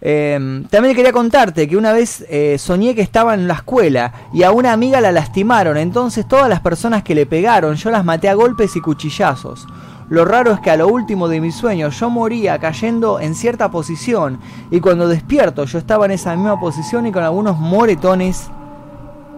Eh, 0.00 0.64
también 0.70 0.96
quería 0.96 1.12
contarte 1.12 1.68
que 1.68 1.76
una 1.76 1.92
vez 1.92 2.26
eh, 2.28 2.56
soñé 2.58 2.96
que 2.96 3.02
estaba 3.02 3.34
en 3.34 3.46
la 3.46 3.54
escuela 3.54 4.12
y 4.34 4.42
a 4.42 4.50
una 4.50 4.72
amiga 4.72 5.00
la 5.00 5.12
lastimaron, 5.12 5.76
entonces 5.76 6.26
todas 6.26 6.48
las 6.48 6.58
personas 6.58 7.04
que 7.04 7.14
le 7.14 7.26
pegaron 7.26 7.76
yo 7.76 7.92
las 7.92 8.04
maté 8.04 8.28
a 8.28 8.34
golpes 8.34 8.74
y 8.74 8.80
cuchillazos. 8.80 9.68
Lo 10.14 10.24
raro 10.24 10.52
es 10.52 10.60
que 10.60 10.70
a 10.70 10.76
lo 10.76 10.86
último 10.86 11.26
de 11.26 11.40
mis 11.40 11.56
sueños 11.56 11.98
yo 11.98 12.08
moría 12.08 12.60
cayendo 12.60 13.18
en 13.18 13.34
cierta 13.34 13.72
posición 13.72 14.38
y 14.70 14.78
cuando 14.78 15.08
despierto 15.08 15.64
yo 15.64 15.76
estaba 15.76 16.04
en 16.04 16.12
esa 16.12 16.36
misma 16.36 16.60
posición 16.60 17.04
y 17.08 17.10
con 17.10 17.24
algunos 17.24 17.58
moretones 17.58 18.48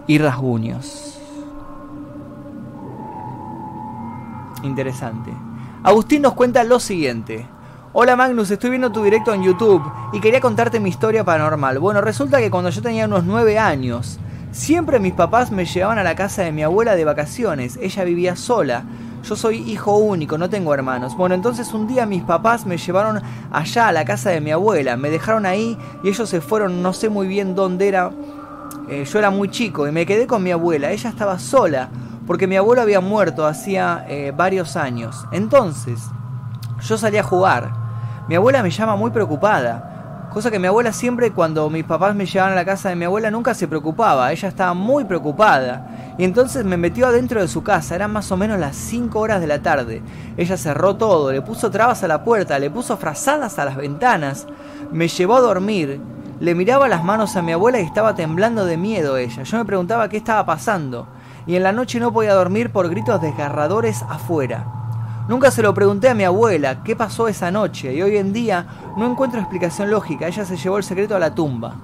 y 0.05 0.19
rasguños. 0.19 1.19
Interesante. 4.61 5.33
Agustín 5.81 6.21
nos 6.21 6.33
cuenta 6.33 6.63
lo 6.63 6.79
siguiente. 6.79 7.47
Hola 7.93 8.15
Magnus, 8.15 8.51
estoy 8.51 8.69
viendo 8.69 8.91
tu 8.91 9.01
directo 9.01 9.33
en 9.33 9.41
YouTube 9.41 9.81
y 10.13 10.19
quería 10.19 10.41
contarte 10.41 10.79
mi 10.79 10.89
historia 10.89 11.23
paranormal. 11.23 11.79
Bueno, 11.79 12.01
resulta 12.01 12.37
que 12.37 12.51
cuando 12.51 12.69
yo 12.69 12.83
tenía 12.83 13.05
unos 13.07 13.23
9 13.23 13.57
años, 13.57 14.19
siempre 14.51 14.99
mis 14.99 15.13
papás 15.13 15.49
me 15.51 15.65
llevaban 15.65 15.97
a 15.97 16.03
la 16.03 16.13
casa 16.13 16.43
de 16.43 16.51
mi 16.51 16.61
abuela 16.61 16.95
de 16.95 17.03
vacaciones. 17.03 17.79
Ella 17.81 18.03
vivía 18.03 18.35
sola. 18.35 18.83
Yo 19.27 19.35
soy 19.35 19.57
hijo 19.69 19.97
único, 19.97 20.37
no 20.37 20.49
tengo 20.49 20.73
hermanos. 20.73 21.17
Bueno, 21.17 21.35
entonces 21.35 21.73
un 21.73 21.85
día 21.85 22.05
mis 22.05 22.23
papás 22.23 22.65
me 22.65 22.77
llevaron 22.77 23.21
allá 23.51 23.89
a 23.89 23.91
la 23.91 24.05
casa 24.05 24.29
de 24.29 24.39
mi 24.39 24.51
abuela, 24.51 24.95
me 24.95 25.09
dejaron 25.09 25.45
ahí 25.45 25.77
y 26.01 26.07
ellos 26.07 26.29
se 26.29 26.39
fueron, 26.39 26.81
no 26.81 26.93
sé 26.93 27.09
muy 27.09 27.27
bien 27.27 27.53
dónde 27.53 27.89
era. 27.89 28.09
Eh, 28.87 29.03
yo 29.03 29.19
era 29.19 29.29
muy 29.29 29.49
chico 29.49 29.85
y 29.85 29.91
me 29.91 30.05
quedé 30.05 30.27
con 30.27 30.43
mi 30.43 30.51
abuela, 30.51 30.91
ella 30.91 31.09
estaba 31.09 31.39
sola, 31.39 31.89
porque 32.25 32.47
mi 32.47 32.55
abuelo 32.55 32.81
había 32.81 33.01
muerto 33.01 33.45
hacía 33.45 34.05
eh, 34.07 34.31
varios 34.33 34.77
años. 34.77 35.25
Entonces, 35.33 36.03
yo 36.79 36.97
salí 36.97 37.17
a 37.17 37.23
jugar. 37.23 37.73
Mi 38.29 38.35
abuela 38.35 38.63
me 38.63 38.69
llama 38.69 38.95
muy 38.95 39.11
preocupada. 39.11 39.96
Cosa 40.33 40.51
que 40.51 40.59
mi 40.59 40.67
abuela 40.67 40.93
siempre 40.93 41.31
cuando 41.31 41.69
mis 41.69 41.83
papás 41.83 42.13
me 42.13 42.25
llevaban 42.25 42.53
a 42.53 42.55
la 42.55 42.65
casa 42.65 42.89
de 42.89 42.95
mi 42.95 43.05
abuela 43.05 43.31
nunca 43.31 43.53
se 43.53 43.67
preocupaba, 43.67 44.31
ella 44.31 44.49
estaba 44.49 44.73
muy 44.73 45.05
preocupada. 45.05 46.15
Y 46.17 46.23
entonces 46.23 46.65
me 46.65 46.77
metió 46.77 47.07
adentro 47.07 47.41
de 47.41 47.47
su 47.47 47.63
casa, 47.63 47.95
eran 47.95 48.11
más 48.11 48.31
o 48.31 48.37
menos 48.37 48.59
las 48.59 48.75
5 48.75 49.19
horas 49.19 49.39
de 49.39 49.47
la 49.47 49.61
tarde. 49.61 50.03
Ella 50.35 50.57
cerró 50.57 50.95
todo, 50.95 51.31
le 51.31 51.41
puso 51.41 51.71
trabas 51.71 52.03
a 52.03 52.07
la 52.07 52.23
puerta, 52.23 52.59
le 52.59 52.69
puso 52.69 52.97
frazadas 52.97 53.57
a 53.57 53.65
las 53.65 53.77
ventanas, 53.77 54.47
me 54.91 55.07
llevó 55.07 55.37
a 55.37 55.41
dormir, 55.41 56.01
le 56.39 56.53
miraba 56.55 56.87
las 56.87 57.03
manos 57.03 57.35
a 57.35 57.41
mi 57.41 57.53
abuela 57.53 57.79
y 57.79 57.85
estaba 57.85 58.13
temblando 58.13 58.65
de 58.65 58.77
miedo 58.77 59.17
ella. 59.17 59.43
Yo 59.43 59.57
me 59.57 59.65
preguntaba 59.65 60.09
qué 60.09 60.17
estaba 60.17 60.45
pasando. 60.45 61.07
Y 61.47 61.55
en 61.55 61.63
la 61.63 61.71
noche 61.71 61.99
no 61.99 62.11
podía 62.11 62.33
dormir 62.33 62.71
por 62.71 62.89
gritos 62.89 63.21
desgarradores 63.21 64.03
afuera. 64.03 64.86
Nunca 65.27 65.51
se 65.51 65.61
lo 65.61 65.73
pregunté 65.73 66.07
a 66.07 66.13
mi 66.13 66.23
abuela 66.23 66.83
qué 66.83 66.95
pasó 66.95 67.27
esa 67.27 67.51
noche 67.51 67.93
y 67.93 68.01
hoy 68.01 68.15
en 68.15 68.31
día 68.31 68.65
no 68.95 69.05
encuentro 69.05 69.41
explicación 69.41 69.91
lógica. 69.91 70.25
Ella 70.25 70.45
se 70.45 70.55
llevó 70.55 70.77
el 70.77 70.85
secreto 70.85 71.17
a 71.17 71.19
la 71.19 71.35
tumba. 71.35 71.75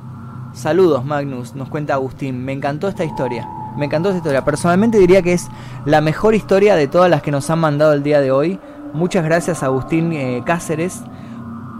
Saludos, 0.54 1.04
Magnus, 1.04 1.54
nos 1.54 1.68
cuenta 1.68 1.96
Agustín. 1.96 2.46
Me 2.46 2.54
encantó 2.54 2.88
esta 2.88 3.04
historia. 3.04 3.46
Me 3.76 3.86
encantó 3.86 4.10
esta 4.10 4.20
historia. 4.20 4.46
Personalmente 4.46 4.98
diría 4.98 5.22
que 5.22 5.34
es 5.34 5.50
la 5.84 6.00
mejor 6.00 6.36
historia 6.36 6.76
de 6.76 6.88
todas 6.88 7.10
las 7.10 7.22
que 7.22 7.32
nos 7.32 7.50
han 7.50 7.60
mandado 7.60 7.92
el 7.92 8.02
día 8.02 8.22
de 8.22 8.32
hoy. 8.32 8.60
Muchas 8.94 9.26
gracias, 9.26 9.62
Agustín 9.62 10.14
eh, 10.14 10.42
Cáceres. 10.46 11.02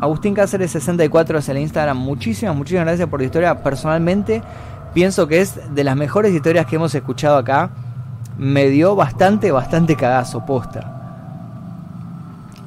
Agustín 0.02 0.34
Cáceres 0.34 0.72
64 0.72 1.38
es 1.38 1.48
el 1.48 1.60
Instagram. 1.60 1.98
Muchísimas, 1.98 2.58
muchísimas 2.58 2.88
gracias 2.88 3.08
por 3.08 3.22
la 3.22 3.26
historia. 3.26 3.64
Personalmente 3.64 4.44
pienso 4.94 5.28
que 5.28 5.40
es 5.40 5.74
de 5.74 5.84
las 5.86 5.96
mejores 5.96 6.34
historias 6.34 6.66
que 6.66 6.76
hemos 6.76 6.94
escuchado 6.94 7.38
acá. 7.38 7.70
Me 8.38 8.68
dio 8.68 8.98
bastante, 8.98 9.52
bastante 9.54 9.96
cagazo, 9.96 10.46
posta. 10.46 11.03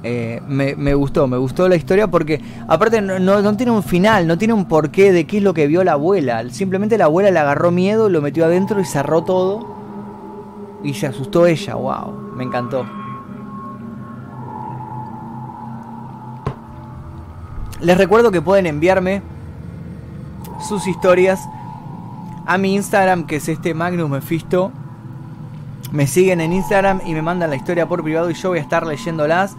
Eh, 0.02 0.40
me, 0.46 0.94
gustó, 0.94 1.26
me 1.26 1.36
gustó 1.36 1.68
la 1.68 1.74
historia 1.74 2.06
porque 2.06 2.40
aparte 2.68 3.00
no, 3.00 3.56
tiene 3.56 3.72
un 3.72 3.82
final, 3.82 4.26
no 4.26 4.38
tiene 4.38 4.54
un 4.54 4.66
porqué 4.66 5.10
de 5.10 5.26
qué 5.26 5.38
es 5.38 5.42
lo 5.42 5.54
que 5.54 5.66
vio 5.66 5.82
la 5.84 5.92
abuela. 5.92 6.48
Simplemente 6.50 6.98
la 6.98 7.06
abuela 7.06 7.30
le 7.30 7.38
agarró 7.38 7.70
miedo, 7.70 8.08
lo 8.08 8.22
metió 8.22 8.44
adentro 8.44 8.80
y 8.80 8.84
cerró 8.84 9.24
todo. 9.24 9.74
Y 10.84 10.94
se 10.94 11.06
asustó 11.06 11.46
ella, 11.46 11.74
wow, 11.74 12.12
me 12.36 12.44
encantó. 12.44 12.86
Les 17.80 17.98
recuerdo 17.98 18.30
que 18.30 18.40
pueden 18.40 18.66
enviarme 18.66 19.22
sus 20.66 20.86
historias 20.86 21.40
a 22.46 22.58
mi 22.58 22.74
Instagram, 22.74 23.26
que 23.26 23.36
es 23.36 23.48
este 23.48 23.74
Magnus 23.74 24.08
Mephisto. 24.08 24.70
Me 25.92 26.06
siguen 26.06 26.40
en 26.40 26.52
Instagram 26.52 27.00
y 27.04 27.12
me 27.12 27.22
mandan 27.22 27.50
la 27.50 27.56
historia 27.56 27.86
por 27.86 28.02
privado 28.02 28.30
y 28.30 28.34
yo 28.34 28.50
voy 28.50 28.58
a 28.58 28.62
estar 28.62 28.86
leyéndolas. 28.86 29.56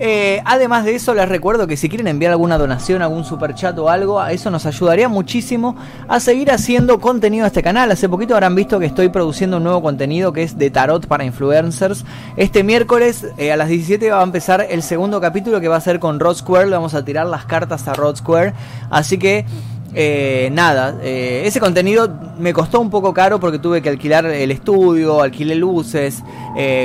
Eh, 0.00 0.40
además 0.44 0.84
de 0.84 0.94
eso, 0.94 1.12
les 1.12 1.28
recuerdo 1.28 1.66
que 1.66 1.76
si 1.76 1.88
quieren 1.88 2.06
enviar 2.06 2.30
alguna 2.30 2.56
donación, 2.56 3.02
algún 3.02 3.24
super 3.24 3.54
chat 3.54 3.76
o 3.78 3.88
algo, 3.88 4.24
eso 4.26 4.50
nos 4.50 4.64
ayudaría 4.64 5.08
muchísimo 5.08 5.76
a 6.06 6.20
seguir 6.20 6.52
haciendo 6.52 7.00
contenido 7.00 7.44
a 7.44 7.48
este 7.48 7.62
canal. 7.62 7.90
Hace 7.90 8.08
poquito 8.08 8.34
habrán 8.34 8.54
visto 8.54 8.78
que 8.78 8.86
estoy 8.86 9.08
produciendo 9.08 9.56
un 9.56 9.64
nuevo 9.64 9.82
contenido 9.82 10.32
que 10.32 10.44
es 10.44 10.56
de 10.56 10.70
tarot 10.70 11.06
para 11.06 11.24
influencers. 11.24 12.04
Este 12.36 12.62
miércoles 12.62 13.26
eh, 13.38 13.50
a 13.50 13.56
las 13.56 13.68
17 13.68 14.10
va 14.10 14.20
a 14.20 14.24
empezar 14.24 14.66
el 14.70 14.82
segundo 14.82 15.20
capítulo 15.20 15.60
que 15.60 15.68
va 15.68 15.76
a 15.76 15.80
ser 15.80 15.98
con 15.98 16.20
Rod 16.20 16.36
Square. 16.36 16.66
Le 16.66 16.76
vamos 16.76 16.94
a 16.94 17.04
tirar 17.04 17.26
las 17.26 17.44
cartas 17.46 17.88
a 17.88 17.94
Rod 17.94 18.16
Square. 18.16 18.52
Así 18.90 19.18
que 19.18 19.46
eh, 19.94 20.50
nada, 20.52 20.96
ese 21.02 21.58
contenido 21.58 22.08
me 22.38 22.52
costó 22.52 22.78
un 22.78 22.90
poco 22.90 23.12
caro 23.12 23.40
porque 23.40 23.58
tuve 23.58 23.82
que 23.82 23.88
alquilar 23.88 24.26
el 24.26 24.52
estudio, 24.52 25.22
alquilé 25.22 25.56
luces, 25.56 26.22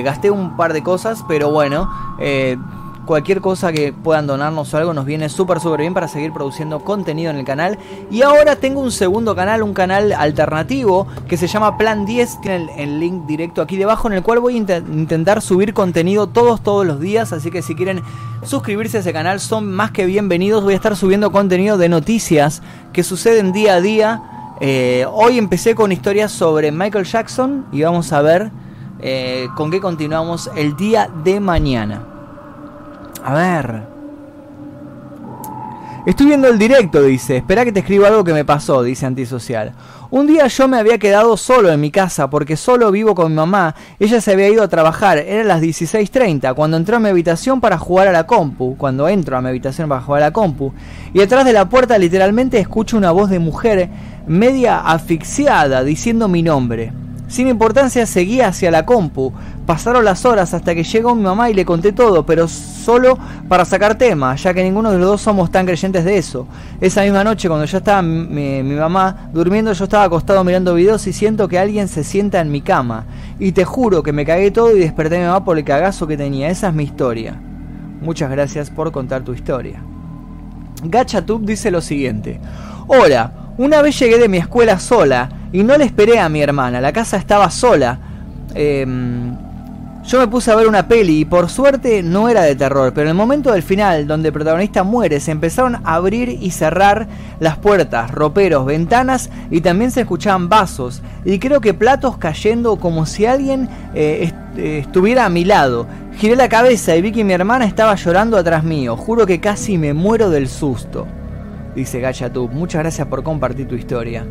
gasté 0.03 0.32
un 0.32 0.55
par 0.55 0.74
de 0.74 0.82
cosas, 0.82 1.24
pero 1.28 1.51
bueno, 1.51 1.89
Cualquier 3.06 3.41
cosa 3.41 3.74
que 3.74 3.91
puedan 3.91 4.28
donarnos 4.28 4.74
o 4.74 4.78
algo 4.78 4.93
nos 4.93 5.06
viene 5.06 5.28
súper 5.28 5.60
súper 5.60 5.82
bien 5.82 5.93
para 5.93 6.08
seguir 6.08 6.32
produciendo 6.32 6.80
contenido 6.80 7.32
en 7.32 7.38
el 7.38 7.43
canal. 7.45 7.78
Y 8.10 8.22
ahora 8.22 8.56
tengo 8.56 8.80
un 8.80 8.91
segundo 8.91 9.36
canal, 9.36 9.62
un 9.62 9.74
canal 9.74 10.14
alternativo 10.14 11.06
que 11.28 11.36
se 11.36 11.47
llama 11.47 11.78
Plan 11.78 12.06
10. 12.06 12.41
Tiene 12.41 12.82
el, 12.82 13.01
link 13.01 13.26
directo 13.26 13.62
aquí 13.62 13.76
debajo 13.76 14.08
en 14.08 14.14
el 14.14 14.24
cual 14.24 14.39
voy 14.39 14.56
a 14.56 14.58
intentar 14.58 15.41
subir 15.41 15.74
contenido 15.74 16.28
todos 16.28 16.62
todos 16.62 16.86
los 16.86 17.01
días. 17.01 17.34
Así 17.34 17.51
que 17.51 17.62
si 17.62 17.76
quieren 17.76 18.01
suscribirse 18.43 18.97
a 18.97 18.99
ese 19.01 19.12
canal 19.12 19.41
son 19.41 19.70
más 19.70 19.91
que 19.91 20.06
bienvenidos. 20.06 20.64
Voy 20.64 20.74
a 20.74 20.78
estar 20.78 20.95
subiendo 20.95 21.32
contenido 21.34 21.78
de 21.78 21.89
noticias 21.89 22.62
que 22.93 23.04
suceden 23.04 23.51
día 23.51 23.76
a 23.76 23.82
día. 23.82 24.24
Eh, 24.62 25.06
hoy 25.12 25.38
empecé 25.38 25.76
con 25.76 25.91
historias 25.91 26.32
sobre 26.32 26.72
Michael 26.72 27.04
Jackson 27.04 27.66
y 27.74 27.82
vamos 27.82 28.14
a 28.14 28.22
ver 28.22 28.49
eh, 29.01 29.49
con 29.58 29.72
qué 29.72 29.82
continuamos 29.82 30.49
el 30.56 30.78
día 30.78 31.10
de 31.26 31.41
mañana. 31.41 32.12
A 33.24 33.34
ver. 33.34 33.93
Estoy 36.05 36.26
viendo 36.26 36.49
el 36.49 36.59
directo, 36.59 37.01
dice. 37.01 37.38
Espera 37.38 37.63
que 37.63 37.71
te 37.71 37.80
escriba 37.80 38.09
algo 38.09 38.26
que 38.26 38.34
me 38.34 38.43
pasó, 38.43 38.84
dice 38.84 39.05
Antisocial. 39.05 39.71
Un 40.11 40.28
día 40.28 40.45
yo 40.47 40.67
me 40.67 40.78
había 40.78 40.97
quedado 40.97 41.38
solo 41.38 41.71
en 41.71 41.80
mi 41.80 41.89
casa 41.89 42.30
porque 42.30 42.57
solo 42.57 42.91
vivo 42.91 43.15
con 43.15 43.32
mi 43.32 43.38
mamá. 43.38 43.74
Ella 43.99 44.19
se 44.19 44.34
había 44.34 44.49
ido 44.49 44.61
a 44.61 44.67
trabajar. 44.67 45.17
Eran 45.19 45.47
las 45.47 45.61
16.30 45.61 46.53
cuando 46.55 46.76
entró 46.76 46.97
a 46.97 46.99
mi 46.99 47.07
habitación 47.07 47.61
para 47.61 47.78
jugar 47.78 48.09
a 48.09 48.11
la 48.11 48.28
compu. 48.28 48.76
Cuando 48.78 49.07
entro 49.07 49.38
a 49.38 49.41
mi 49.41 49.47
habitación 49.47 49.88
para 49.88 50.01
jugar 50.01 50.24
a 50.24 50.26
la 50.28 50.34
compu. 50.34 50.74
Y 51.13 51.19
detrás 51.19 51.45
de 51.45 51.53
la 51.53 51.69
puerta 51.69 51.97
literalmente 51.97 52.59
escucho 52.59 52.97
una 52.97 53.11
voz 53.11 53.30
de 53.30 53.39
mujer 53.39 53.89
media 54.28 54.82
asfixiada 54.82 55.86
diciendo 55.86 56.28
mi 56.28 56.43
nombre. 56.43 56.91
Sin 57.30 57.47
importancia 57.47 58.05
seguía 58.05 58.49
hacia 58.49 58.69
la 58.69 58.86
compu. 58.86 59.34
Pasaron 59.66 60.03
las 60.03 60.26
horas 60.26 60.53
hasta 60.53 60.76
que 60.76 60.84
llegó 60.84 61.16
mi 61.16 61.24
mamá 61.24 61.49
y 61.49 61.53
le 61.53 61.64
conté 61.64 61.93
todo, 61.93 62.26
pero 62.26 62.49
solo 62.49 63.18
para 63.47 63.64
sacar 63.64 63.97
tema, 63.97 64.36
ya 64.36 64.53
que 64.53 64.61
ninguno 64.61 64.91
de 64.91 64.97
los 64.97 65.07
dos 65.07 65.22
somos 65.22 65.51
tan 65.51 65.66
creyentes 65.66 66.03
de 66.03 66.18
eso. 66.18 66.47
Esa 66.82 67.03
misma 67.03 67.24
noche, 67.24 67.47
cuando 67.47 67.66
ya 67.66 67.78
estaba 67.78 68.01
mi, 68.01 68.61
mamá 68.64 69.30
durmiendo, 69.32 69.72
yo 69.72 69.86
estaba 69.86 70.03
acostado 70.03 70.43
mirando 70.43 70.74
videos 70.74 71.07
y 71.07 71.14
siento 71.14 71.47
que 71.47 71.59
alguien 71.59 71.88
se 71.88 72.03
sienta 72.03 72.41
en 72.41 72.51
mi 72.51 72.61
cama. 72.61 73.05
Y 73.39 73.53
te 73.53 73.64
juro 73.64 74.03
que 74.03 74.11
me 74.11 74.26
cagué 74.26 74.51
todo 74.51 74.76
y 74.76 74.80
desperté 74.80 75.16
a 75.16 75.20
mi 75.20 75.26
mamá 75.28 75.45
por 75.45 75.57
el 75.57 75.64
cagazo 75.64 76.07
que 76.07 76.18
tenía. 76.18 76.49
Esa 76.49 76.68
es 76.68 76.74
mi 76.74 76.84
historia. 76.84 77.39
Muchas 78.01 78.30
gracias 78.30 78.70
por 78.70 78.91
contar 78.91 79.24
tu 79.24 79.34
historia. 79.34 79.82
GachaTube 80.84 81.45
dice 81.45 81.72
lo 81.72 81.80
siguiente. 81.80 82.41
Hola, 82.88 83.32
una 83.57 83.82
vez 83.82 83.97
llegué 83.97 84.18
de 84.18 84.28
mi 84.28 84.38
escuela 84.38 84.78
sola 84.78 85.30
y 85.53 85.64
no 85.64 85.78
le 85.78 85.86
esperé 85.86 86.20
a 86.20 86.28
mi 86.28 86.41
hermana. 86.41 86.82
La 86.82 86.91
casa 86.91 87.16
estaba 87.16 87.49
sola. 87.49 87.99
Em, 88.55 89.36
yo 90.06 90.20
me 90.20 90.28
puse 90.28 90.51
a 90.51 90.56
ver 90.56 90.68
una 90.68 90.88
peli 90.88 91.22
y 91.22 91.26
por 91.26 91.49
suerte 91.49 92.04
no 92.04 92.28
era 92.28 92.41
de 92.41 92.56
terror, 92.56 92.93
pero 92.93 93.08
en 93.08 93.12
el 93.12 93.18
momento 93.18 93.54
del 93.54 93.64
final, 93.64 94.06
donde 94.06 94.30
el 94.30 94.34
protagonista 94.34 94.84
muere, 94.84 95.22
se 95.22 95.32
empezaron 95.32 95.78
a 95.78 95.95
abrir 95.95 96.30
y 96.30 96.51
cerrar 96.51 97.08
las 97.39 97.58
puertas, 97.58 98.12
roperos, 98.12 98.66
ventanas 98.66 99.30
y 99.49 99.62
también 99.62 99.91
se 99.91 100.01
escuchaban 100.01 100.49
vasos 100.49 101.01
y 101.24 101.39
creo 101.39 101.62
que 101.62 101.74
platos 101.74 102.18
cayendo 102.18 102.76
como 102.76 103.06
si 103.06 103.26
alguien 103.26 103.70
eh, 103.95 104.32
eh, 104.58 104.80
estuviera 104.80 105.26
a 105.26 105.30
mi 105.30 105.45
lado. 105.45 105.88
Giré 106.18 106.36
la 106.36 106.49
cabeza 106.49 106.95
y 106.95 107.01
vi 107.01 107.12
que 107.12 107.24
mi 107.24 107.34
hermana 107.34 107.66
estaba 107.66 107.95
llorando 107.95 108.38
atrás 108.38 108.64
mío. 108.64 108.97
Juro 108.97 109.26
que 109.26 109.39
casi 109.39 109.78
me 109.78 109.93
muero 109.93 110.30
del 110.30 110.49
susto. 110.49 111.08
Dice 111.76 112.01
Gachatub. 112.01 112.51
Muchas 112.51 112.82
gracias 112.82 113.08
por 113.08 113.24
compartir 113.24 113.68
tu 113.68 113.76
historia. 113.76 114.26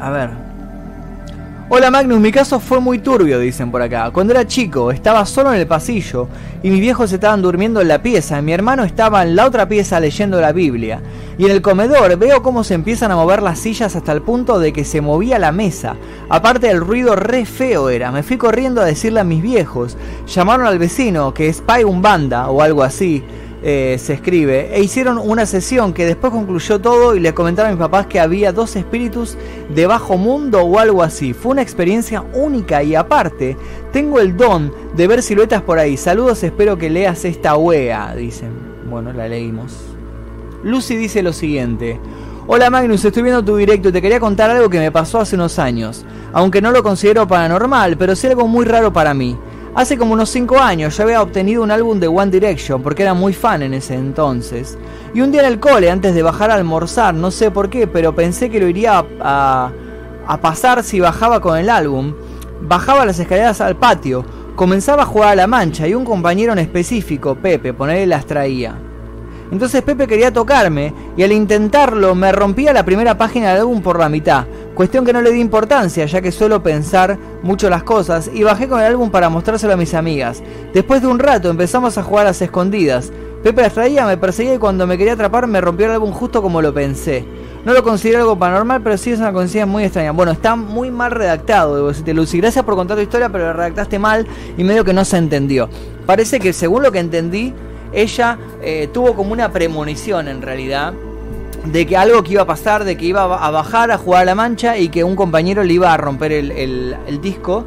A 0.00 0.10
ver. 0.10 0.53
Hola 1.70 1.90
Magnus, 1.90 2.20
mi 2.20 2.30
caso 2.30 2.60
fue 2.60 2.78
muy 2.78 2.98
turbio, 2.98 3.38
dicen 3.38 3.70
por 3.70 3.80
acá. 3.80 4.10
Cuando 4.10 4.34
era 4.34 4.46
chico, 4.46 4.92
estaba 4.92 5.24
solo 5.24 5.50
en 5.50 5.60
el 5.60 5.66
pasillo 5.66 6.28
y 6.62 6.68
mis 6.68 6.78
viejos 6.78 7.10
estaban 7.10 7.40
durmiendo 7.40 7.80
en 7.80 7.88
la 7.88 8.02
pieza 8.02 8.38
y 8.38 8.42
mi 8.42 8.52
hermano 8.52 8.84
estaba 8.84 9.22
en 9.22 9.34
la 9.34 9.46
otra 9.46 9.66
pieza 9.66 9.98
leyendo 9.98 10.38
la 10.42 10.52
Biblia. 10.52 11.00
Y 11.38 11.46
en 11.46 11.52
el 11.52 11.62
comedor 11.62 12.18
veo 12.18 12.42
cómo 12.42 12.64
se 12.64 12.74
empiezan 12.74 13.12
a 13.12 13.16
mover 13.16 13.42
las 13.42 13.58
sillas 13.58 13.96
hasta 13.96 14.12
el 14.12 14.20
punto 14.20 14.58
de 14.58 14.74
que 14.74 14.84
se 14.84 15.00
movía 15.00 15.38
la 15.38 15.52
mesa. 15.52 15.96
Aparte 16.28 16.68
el 16.68 16.82
ruido 16.82 17.16
re 17.16 17.46
feo 17.46 17.88
era. 17.88 18.12
Me 18.12 18.22
fui 18.22 18.36
corriendo 18.36 18.82
a 18.82 18.84
decirle 18.84 19.20
a 19.20 19.24
mis 19.24 19.42
viejos. 19.42 19.96
Llamaron 20.26 20.66
al 20.66 20.78
vecino, 20.78 21.32
que 21.32 21.48
es 21.48 21.62
Pai 21.62 21.82
Banda 21.84 22.50
o 22.50 22.60
algo 22.60 22.82
así. 22.82 23.24
Eh, 23.66 23.96
se 23.98 24.12
escribe, 24.12 24.76
e 24.76 24.82
hicieron 24.82 25.16
una 25.16 25.46
sesión 25.46 25.94
que 25.94 26.04
después 26.04 26.30
concluyó 26.34 26.82
todo 26.82 27.16
y 27.16 27.20
le 27.20 27.32
comentaron 27.32 27.70
a 27.70 27.74
mis 27.74 27.80
papás 27.80 28.06
que 28.06 28.20
había 28.20 28.52
dos 28.52 28.76
espíritus 28.76 29.38
de 29.74 29.86
bajo 29.86 30.18
mundo 30.18 30.60
o 30.60 30.78
algo 30.78 31.02
así. 31.02 31.32
Fue 31.32 31.52
una 31.52 31.62
experiencia 31.62 32.22
única 32.34 32.82
y 32.82 32.94
aparte, 32.94 33.56
tengo 33.90 34.20
el 34.20 34.36
don 34.36 34.70
de 34.94 35.06
ver 35.06 35.22
siluetas 35.22 35.62
por 35.62 35.78
ahí. 35.78 35.96
Saludos, 35.96 36.42
espero 36.42 36.76
que 36.76 36.90
leas 36.90 37.24
esta 37.24 37.56
wea, 37.56 38.14
dicen. 38.14 38.50
Bueno, 38.90 39.14
la 39.14 39.28
leímos. 39.28 39.72
Lucy 40.62 40.96
dice 40.96 41.22
lo 41.22 41.32
siguiente. 41.32 41.98
Hola 42.46 42.68
Magnus, 42.68 43.02
estoy 43.02 43.22
viendo 43.22 43.42
tu 43.42 43.56
directo 43.56 43.88
y 43.88 43.92
te 43.92 44.02
quería 44.02 44.20
contar 44.20 44.50
algo 44.50 44.68
que 44.68 44.78
me 44.78 44.92
pasó 44.92 45.20
hace 45.20 45.36
unos 45.36 45.58
años. 45.58 46.04
Aunque 46.34 46.60
no 46.60 46.70
lo 46.70 46.82
considero 46.82 47.26
paranormal, 47.26 47.96
pero 47.96 48.14
sí 48.14 48.26
algo 48.26 48.46
muy 48.46 48.66
raro 48.66 48.92
para 48.92 49.14
mí. 49.14 49.38
Hace 49.74 49.98
como 49.98 50.12
unos 50.12 50.30
5 50.30 50.60
años 50.60 50.96
yo 50.96 51.02
había 51.02 51.20
obtenido 51.20 51.60
un 51.60 51.72
álbum 51.72 51.98
de 51.98 52.06
One 52.06 52.30
Direction 52.30 52.80
porque 52.80 53.02
era 53.02 53.12
muy 53.12 53.32
fan 53.32 53.60
en 53.60 53.74
ese 53.74 53.94
entonces. 53.94 54.78
Y 55.12 55.20
un 55.20 55.32
día 55.32 55.40
en 55.40 55.48
el 55.48 55.58
cole, 55.58 55.90
antes 55.90 56.14
de 56.14 56.22
bajar 56.22 56.52
a 56.52 56.54
almorzar, 56.54 57.12
no 57.12 57.32
sé 57.32 57.50
por 57.50 57.68
qué, 57.68 57.88
pero 57.88 58.14
pensé 58.14 58.48
que 58.50 58.60
lo 58.60 58.68
iría 58.68 59.04
a, 59.20 59.72
a, 60.28 60.40
pasar 60.40 60.84
si 60.84 61.00
bajaba 61.00 61.40
con 61.40 61.58
el 61.58 61.68
álbum. 61.68 62.14
Bajaba 62.60 63.04
las 63.04 63.18
escaleras 63.18 63.60
al 63.60 63.74
patio, 63.74 64.24
comenzaba 64.54 65.02
a 65.02 65.06
jugar 65.06 65.30
a 65.30 65.34
la 65.34 65.48
mancha 65.48 65.88
y 65.88 65.94
un 65.94 66.04
compañero 66.04 66.52
en 66.52 66.60
específico, 66.60 67.34
Pepe, 67.34 67.74
ponerle 67.74 68.06
las 68.06 68.26
traía. 68.26 68.76
Entonces 69.50 69.82
Pepe 69.82 70.06
quería 70.06 70.32
tocarme 70.32 70.92
y 71.16 71.22
al 71.22 71.32
intentarlo 71.32 72.14
me 72.14 72.32
rompía 72.32 72.72
la 72.72 72.84
primera 72.84 73.16
página 73.16 73.50
del 73.50 73.60
álbum 73.60 73.82
por 73.82 73.98
la 73.98 74.08
mitad. 74.08 74.46
Cuestión 74.74 75.04
que 75.04 75.12
no 75.12 75.22
le 75.22 75.30
di 75.30 75.40
importancia 75.40 76.06
ya 76.06 76.20
que 76.20 76.32
suelo 76.32 76.62
pensar 76.62 77.18
mucho 77.42 77.70
las 77.70 77.84
cosas 77.84 78.30
y 78.32 78.42
bajé 78.42 78.68
con 78.68 78.80
el 78.80 78.86
álbum 78.86 79.10
para 79.10 79.28
mostrárselo 79.28 79.74
a 79.74 79.76
mis 79.76 79.94
amigas. 79.94 80.42
Después 80.72 81.02
de 81.02 81.08
un 81.08 81.18
rato 81.18 81.50
empezamos 81.50 81.96
a 81.96 82.02
jugar 82.02 82.26
a 82.26 82.30
las 82.30 82.42
escondidas. 82.42 83.12
Pepe 83.42 83.62
las 83.62 83.74
traía, 83.74 84.06
me 84.06 84.16
perseguía 84.16 84.54
y 84.54 84.58
cuando 84.58 84.86
me 84.86 84.96
quería 84.96 85.12
atrapar 85.12 85.46
me 85.46 85.60
rompió 85.60 85.86
el 85.86 85.92
álbum 85.92 86.10
justo 86.10 86.42
como 86.42 86.62
lo 86.62 86.72
pensé. 86.72 87.24
No 87.64 87.72
lo 87.72 87.82
considero 87.82 88.20
algo 88.20 88.38
paranormal, 88.38 88.82
pero 88.82 88.98
sí 88.98 89.10
es 89.10 89.20
una 89.20 89.32
coincidencia 89.32 89.64
muy 89.64 89.84
extraña. 89.84 90.12
Bueno, 90.12 90.32
está 90.32 90.54
muy 90.54 90.90
mal 90.90 91.10
redactado, 91.10 91.76
debo 91.76 91.88
decirte, 91.88 92.12
Lucy. 92.12 92.38
Gracias 92.38 92.62
por 92.62 92.74
contar 92.74 92.96
tu 92.96 93.02
historia, 93.02 93.30
pero 93.30 93.46
lo 93.46 93.52
redactaste 93.54 93.98
mal 93.98 94.26
y 94.58 94.64
medio 94.64 94.84
que 94.84 94.92
no 94.92 95.04
se 95.04 95.16
entendió. 95.16 95.70
Parece 96.04 96.40
que 96.40 96.52
según 96.52 96.82
lo 96.82 96.92
que 96.92 96.98
entendí, 96.98 97.54
ella 97.94 98.38
eh, 98.62 98.88
tuvo 98.92 99.14
como 99.14 99.32
una 99.32 99.52
premonición 99.52 100.28
en 100.28 100.42
realidad 100.42 100.94
de 101.64 101.86
que 101.86 101.96
algo 101.96 102.22
que 102.22 102.32
iba 102.32 102.42
a 102.42 102.46
pasar, 102.46 102.84
de 102.84 102.96
que 102.96 103.06
iba 103.06 103.22
a 103.22 103.50
bajar 103.50 103.90
a 103.90 103.98
jugar 103.98 104.22
a 104.22 104.24
la 104.26 104.34
mancha 104.34 104.76
y 104.76 104.88
que 104.88 105.02
un 105.04 105.16
compañero 105.16 105.64
le 105.64 105.74
iba 105.74 105.92
a 105.92 105.96
romper 105.96 106.32
el, 106.32 107.20
disco, 107.22 107.64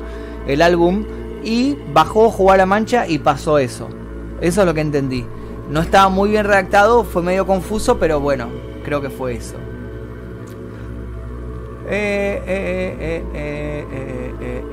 el 0.47 0.61
álbum, 0.61 1.05
y 1.43 1.77
bajó, 1.93 2.29
jugó 2.29 2.51
a 2.51 2.57
la 2.57 2.65
mancha 2.65 3.07
y 3.07 3.19
pasó 3.19 3.57
eso. 3.57 3.89
Eso 4.39 4.61
es 4.61 4.67
lo 4.67 4.73
que 4.73 4.81
entendí. 4.81 5.25
No 5.69 5.81
estaba 5.81 6.09
muy 6.09 6.29
bien 6.29 6.45
redactado, 6.45 7.03
fue 7.03 7.23
medio 7.23 7.47
confuso, 7.47 7.97
pero 7.97 8.19
bueno, 8.19 8.49
creo 8.83 9.01
que 9.01 9.09
fue 9.09 9.33
eso. 9.33 9.55
Eh, 11.89 12.43
eh, 12.45 13.23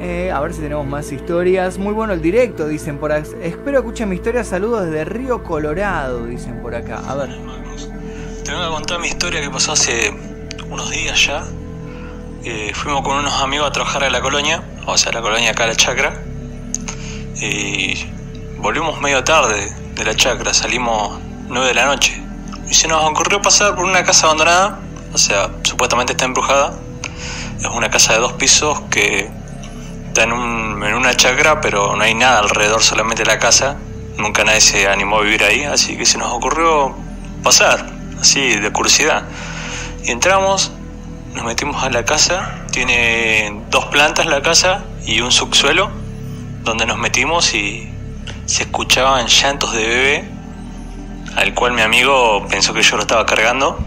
eh, 0.01 0.33
a 0.33 0.41
ver 0.41 0.53
si 0.53 0.61
tenemos 0.61 0.87
más 0.87 1.13
historias. 1.13 1.79
Muy 1.79 1.93
bueno 1.93 2.13
el 2.13 2.21
directo, 2.21 2.67
dicen 2.67 2.99
por 2.99 3.13
acá. 3.13 3.29
Espero 3.41 3.79
escuchen 3.79 4.09
mi 4.09 4.17
historia. 4.17 4.43
Saludos 4.43 4.87
desde 4.87 5.05
Río 5.05 5.45
Colorado, 5.45 6.27
dicen 6.27 6.61
por 6.61 6.75
acá. 6.75 7.03
A 7.07 7.15
ver. 7.15 7.39
Te 8.45 8.53
voy 8.53 8.65
a 8.65 8.69
contar 8.69 8.99
mi 8.99 9.09
historia 9.09 9.41
que 9.41 9.51
pasó 9.51 9.73
hace 9.73 10.13
unos 10.69 10.91
días 10.91 11.27
ya. 11.27 11.45
fuimos 12.75 13.03
con 13.03 13.17
unos 13.17 13.35
amigos 13.41 13.69
a 13.69 13.73
trabajar 13.73 14.05
a 14.05 14.11
la 14.11 14.21
colonia, 14.21 14.63
o 14.87 14.99
sea, 14.99 15.13
la 15.13 15.23
colonia 15.23 15.53
acá, 15.53 15.67
la 15.67 15.77
chacra. 15.77 16.21
Y 17.41 18.07
volvimos 18.59 19.01
medio 19.01 19.23
tarde 19.23 19.73
de 19.95 20.05
la 20.05 20.15
chacra, 20.15 20.53
salimos 20.53 21.21
9 21.49 21.69
de 21.69 21.75
la 21.75 21.87
noche. 21.87 22.21
Y 22.69 22.75
se 22.75 22.89
nos 22.89 23.05
ocurrió 23.05 23.41
pasar 23.41 23.77
por 23.77 23.85
una 23.85 24.03
casa 24.03 24.27
abandonada, 24.27 24.81
o 25.13 25.19
sea, 25.19 25.51
supuestamente 25.63 26.13
está 26.13 26.25
embrujada 26.25 26.75
es 27.61 27.67
una 27.67 27.91
casa 27.91 28.15
de 28.15 28.21
dos 28.21 28.35
pisos 28.35 28.81
que 28.91 29.31
está 30.09 30.25
en, 30.25 30.33
una 30.33 31.15
chacra, 31.15 31.61
pero 31.61 31.97
no 31.97 32.03
hay 32.05 32.15
nada 32.15 32.39
alrededor, 32.39 32.83
solamente 32.83 33.25
la 33.25 33.39
casa. 33.39 33.77
Nunca 34.17 34.45
nadie 34.45 34.61
se 34.61 34.89
animó 34.89 35.19
a 35.19 35.23
vivir 35.23 35.43
ahí, 35.43 35.65
así 35.65 35.97
que 35.97 36.07
se 36.07 36.19
nos 36.19 36.33
ocurrió 36.33 36.95
pasar, 37.43 37.85
así 38.21 38.57
de 38.57 38.71
curiosidad. 38.71 39.25
Y 40.05 40.13
entramos, 40.13 40.71
nos 41.35 41.45
metimos 41.45 41.83
a 41.83 41.91
la 41.91 42.05
casa, 42.05 42.65
tiene 42.71 43.63
dos 43.71 43.87
plantas 43.87 44.27
la 44.27 44.41
casa 44.41 44.85
y 45.05 45.21
un 45.21 45.33
subsuelo, 45.33 45.91
donde 46.63 46.87
nos 46.87 46.99
metimos 46.99 47.53
y 47.55 47.91
se 48.47 48.65
escuchaban 48.65 49.27
llantos 49.27 49.73
de 49.73 49.87
bebé, 49.87 50.25
al 51.37 51.55
cual 51.55 51.73
mi 51.73 51.83
amigo 51.83 52.47
pensó 52.49 52.73
que 52.73 52.83
yo 52.83 52.97
lo 52.97 53.03
estaba 53.03 53.27
cargando. 53.27 53.79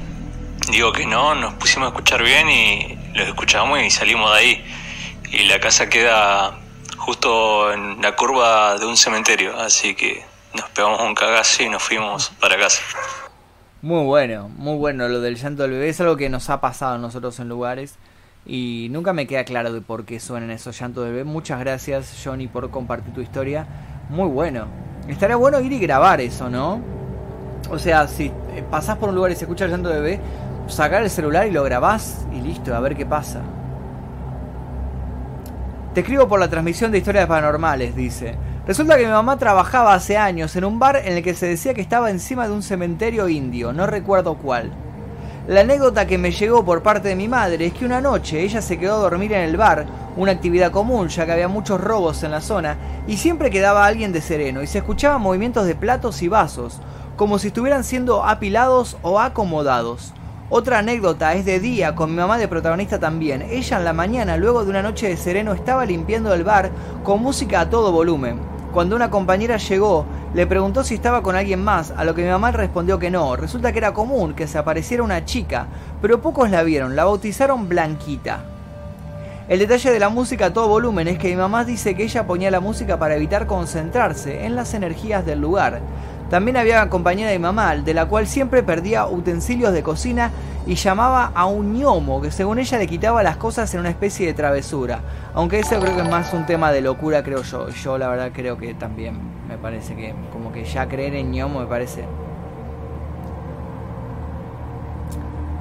Digo 0.70 0.92
que 0.92 1.06
no, 1.06 1.36
nos 1.36 1.54
pusimos 1.54 1.88
a 1.88 1.90
escuchar 1.90 2.22
bien 2.22 2.50
y 2.50 2.98
los 3.18 3.28
escuchamos 3.28 3.82
y 3.82 3.90
salimos 3.90 4.32
de 4.32 4.38
ahí. 4.38 4.66
Y 5.32 5.48
la 5.48 5.60
casa 5.60 5.90
queda 5.90 6.58
justo 6.98 7.74
en 7.74 8.02
la 8.02 8.16
curva 8.16 8.78
de 8.78 8.86
un 8.86 8.96
cementerio, 8.96 9.60
así 9.60 9.96
que 9.96 10.24
nos 10.54 10.70
pegamos 10.70 11.02
un 11.02 11.16
cagazo 11.16 11.64
y 11.64 11.70
nos 11.70 11.84
fuimos 11.84 12.30
para 12.40 12.58
casa. 12.58 12.82
Muy 13.82 14.04
bueno, 14.06 14.50
muy 14.50 14.78
bueno 14.78 15.08
lo 15.08 15.22
del 15.22 15.36
llanto 15.36 15.64
del 15.64 15.72
bebé, 15.72 15.90
es 15.90 16.00
algo 16.02 16.18
que 16.18 16.30
nos 16.30 16.50
ha 16.50 16.62
pasado 16.62 16.96
a 16.96 16.98
nosotros 16.98 17.40
en 17.40 17.50
lugares 17.50 17.96
y 18.46 18.88
nunca 18.92 19.14
me 19.14 19.28
queda 19.28 19.44
claro 19.44 19.72
de 19.74 19.82
por 19.82 20.06
qué 20.06 20.20
suenan 20.20 20.52
esos 20.52 20.80
llantos 20.80 21.04
del 21.04 21.14
bebé. 21.14 21.24
Muchas 21.26 21.60
gracias 21.60 22.20
Johnny 22.24 22.48
por 22.48 22.70
compartir 22.72 23.14
tu 23.14 23.22
historia, 23.22 23.68
muy 24.10 24.28
bueno. 24.28 24.68
Estaría 25.08 25.36
bueno 25.36 25.60
ir 25.60 25.72
y 25.72 25.80
grabar 25.80 26.22
eso, 26.22 26.50
¿no? 26.50 26.82
O 27.70 27.80
sea, 27.80 28.08
si 28.08 28.32
pasás 28.72 28.98
por 28.98 29.10
un 29.10 29.16
lugar 29.16 29.32
y 29.32 29.36
se 29.36 29.44
escucha 29.44 29.66
el 29.66 29.72
llanto 29.72 29.90
del 29.90 30.02
bebé, 30.02 30.20
sacar 30.68 31.04
el 31.04 31.10
celular 31.10 31.48
y 31.48 31.52
lo 31.52 31.64
grabás 31.64 32.26
y 32.34 32.42
listo, 32.42 32.76
a 32.76 32.80
ver 32.80 32.96
qué 32.96 33.06
pasa. 33.06 33.42
Te 35.94 36.02
escribo 36.02 36.28
por 36.28 36.40
la 36.40 36.50
transmisión 36.50 36.92
de 36.92 37.00
historias 37.00 37.28
paranormales, 37.28 37.96
dice. 37.96 38.36
Resulta 38.68 38.98
que 38.98 39.06
mi 39.06 39.12
mamá 39.12 39.38
trabajaba 39.38 39.94
hace 39.94 40.18
años 40.18 40.56
en 40.56 40.66
un 40.66 40.78
bar 40.78 40.98
en 40.98 41.14
el 41.14 41.24
que 41.24 41.34
se 41.34 41.48
decía 41.48 41.74
que 41.74 41.82
estaba 41.82 42.12
encima 42.12 42.48
de 42.48 42.54
un 42.54 42.62
cementerio 42.62 43.30
indio, 43.30 43.74
no 43.74 43.88
recuerdo 43.88 44.36
cuál. 44.36 44.72
La 45.48 45.62
anécdota 45.62 46.06
que 46.06 46.18
me 46.18 46.32
llegó 46.32 46.66
por 46.66 46.84
parte 46.84 47.08
de 47.08 47.16
mi 47.16 47.30
madre 47.30 47.68
es 47.68 47.74
que 47.74 47.86
una 47.86 48.02
noche 48.02 48.42
ella 48.42 48.62
se 48.62 48.78
quedó 48.78 48.96
a 48.96 49.10
dormir 49.10 49.32
en 49.32 49.44
el 49.44 49.56
bar, 49.56 49.86
una 50.18 50.34
actividad 50.34 50.72
común 50.72 51.08
ya 51.08 51.26
que 51.26 51.32
había 51.32 51.48
muchos 51.48 51.80
robos 51.80 52.22
en 52.24 52.32
la 52.32 52.42
zona, 52.42 52.76
y 53.08 53.16
siempre 53.16 53.50
quedaba 53.50 53.86
alguien 53.86 54.12
de 54.12 54.20
sereno 54.20 54.62
y 54.62 54.68
se 54.68 54.80
escuchaban 54.80 55.22
movimientos 55.22 55.66
de 55.66 55.76
platos 55.76 56.22
y 56.22 56.28
vasos, 56.28 56.82
como 57.16 57.40
si 57.40 57.48
estuvieran 57.48 57.86
siendo 57.86 58.26
apilados 58.26 58.98
o 59.02 59.22
acomodados. 59.22 60.14
Otra 60.50 60.80
anécdota 60.80 61.34
es 61.34 61.44
de 61.44 61.60
día, 61.60 61.94
con 61.94 62.12
mi 62.12 62.16
mamá 62.16 62.38
de 62.38 62.48
protagonista 62.48 62.98
también. 63.00 63.42
Ella 63.42 63.80
en 63.80 63.84
la 63.84 63.92
mañana, 63.92 64.38
luego 64.38 64.64
de 64.64 64.70
una 64.70 64.82
noche 64.82 65.10
de 65.10 65.18
sereno, 65.18 65.52
estaba 65.52 65.86
limpiando 65.86 66.34
el 66.34 66.46
bar 66.46 66.72
con 67.04 67.22
música 67.22 67.60
a 67.60 67.70
todo 67.70 67.92
volumen. 67.92 68.40
Cuando 68.72 68.96
una 68.96 69.10
compañera 69.10 69.58
llegó, 69.58 70.06
le 70.34 70.48
preguntó 70.48 70.86
si 70.86 70.96
estaba 70.96 71.22
con 71.22 71.36
alguien 71.36 71.62
más, 71.62 71.92
a 71.92 72.06
lo 72.06 72.16
que 72.16 72.24
mi 72.24 72.30
mamá 72.30 72.52
respondió 72.52 72.98
que 72.98 73.12
no. 73.12 73.36
Resulta 73.36 73.74
que 73.74 73.80
era 73.80 73.94
común 73.94 74.36
que 74.36 74.48
se 74.48 74.58
apareciera 74.58 75.04
una 75.04 75.26
chica, 75.26 75.68
pero 76.02 76.22
pocos 76.22 76.50
la 76.50 76.64
vieron, 76.64 76.96
la 76.96 77.04
bautizaron 77.04 77.68
Blanquita. 77.68 78.46
El 79.50 79.60
detalle 79.60 79.92
de 79.92 80.00
la 80.00 80.10
música 80.10 80.46
a 80.46 80.54
todo 80.54 80.70
volumen 80.70 81.10
es 81.10 81.18
que 81.18 81.30
mi 81.30 81.36
mamá 81.36 81.66
dice 81.66 81.96
que 81.96 82.04
ella 82.04 82.26
ponía 82.26 82.52
la 82.52 82.62
música 82.62 83.00
para 83.00 83.16
evitar 83.16 83.48
concentrarse 83.48 84.46
en 84.46 84.56
las 84.56 84.74
energías 84.74 85.26
del 85.26 85.42
lugar. 85.42 85.82
También 86.30 86.58
había 86.58 86.90
compañera 86.90 87.32
de 87.32 87.40
mamá, 87.40 87.76
de 87.76 87.94
la 87.94 88.06
cual 88.06 88.28
siempre 88.28 88.62
perdía 88.62 89.08
utensilios 89.08 89.72
de 89.72 89.82
cocina 89.82 90.32
y 90.66 90.76
llamaba 90.76 91.32
a 91.34 91.46
un 91.46 91.74
ñomo, 91.74 92.22
que 92.22 92.32
según 92.32 92.60
ella 92.60 92.78
le 92.78 92.88
quitaba 92.88 93.24
las 93.24 93.38
cosas 93.38 93.74
en 93.74 93.80
una 93.80 93.90
especie 93.90 94.28
de 94.28 94.34
travesura. 94.34 95.00
Aunque 95.34 95.60
eso 95.60 95.80
creo 95.80 95.96
que 95.96 96.02
es 96.02 96.10
más 96.10 96.34
un 96.34 96.46
tema 96.46 96.72
de 96.74 96.82
locura, 96.82 97.24
creo 97.24 97.44
yo. 97.44 97.70
Yo 97.70 97.98
la 97.98 98.10
verdad 98.10 98.32
creo 98.34 98.58
que 98.58 98.74
también 98.74 99.18
me 99.48 99.58
parece 99.58 99.96
que 99.96 100.14
como 100.34 100.52
que 100.52 100.66
ya 100.66 100.88
creer 100.88 101.16
en 101.16 101.32
ñomo 101.32 101.62
me 101.62 101.68
parece... 101.68 102.04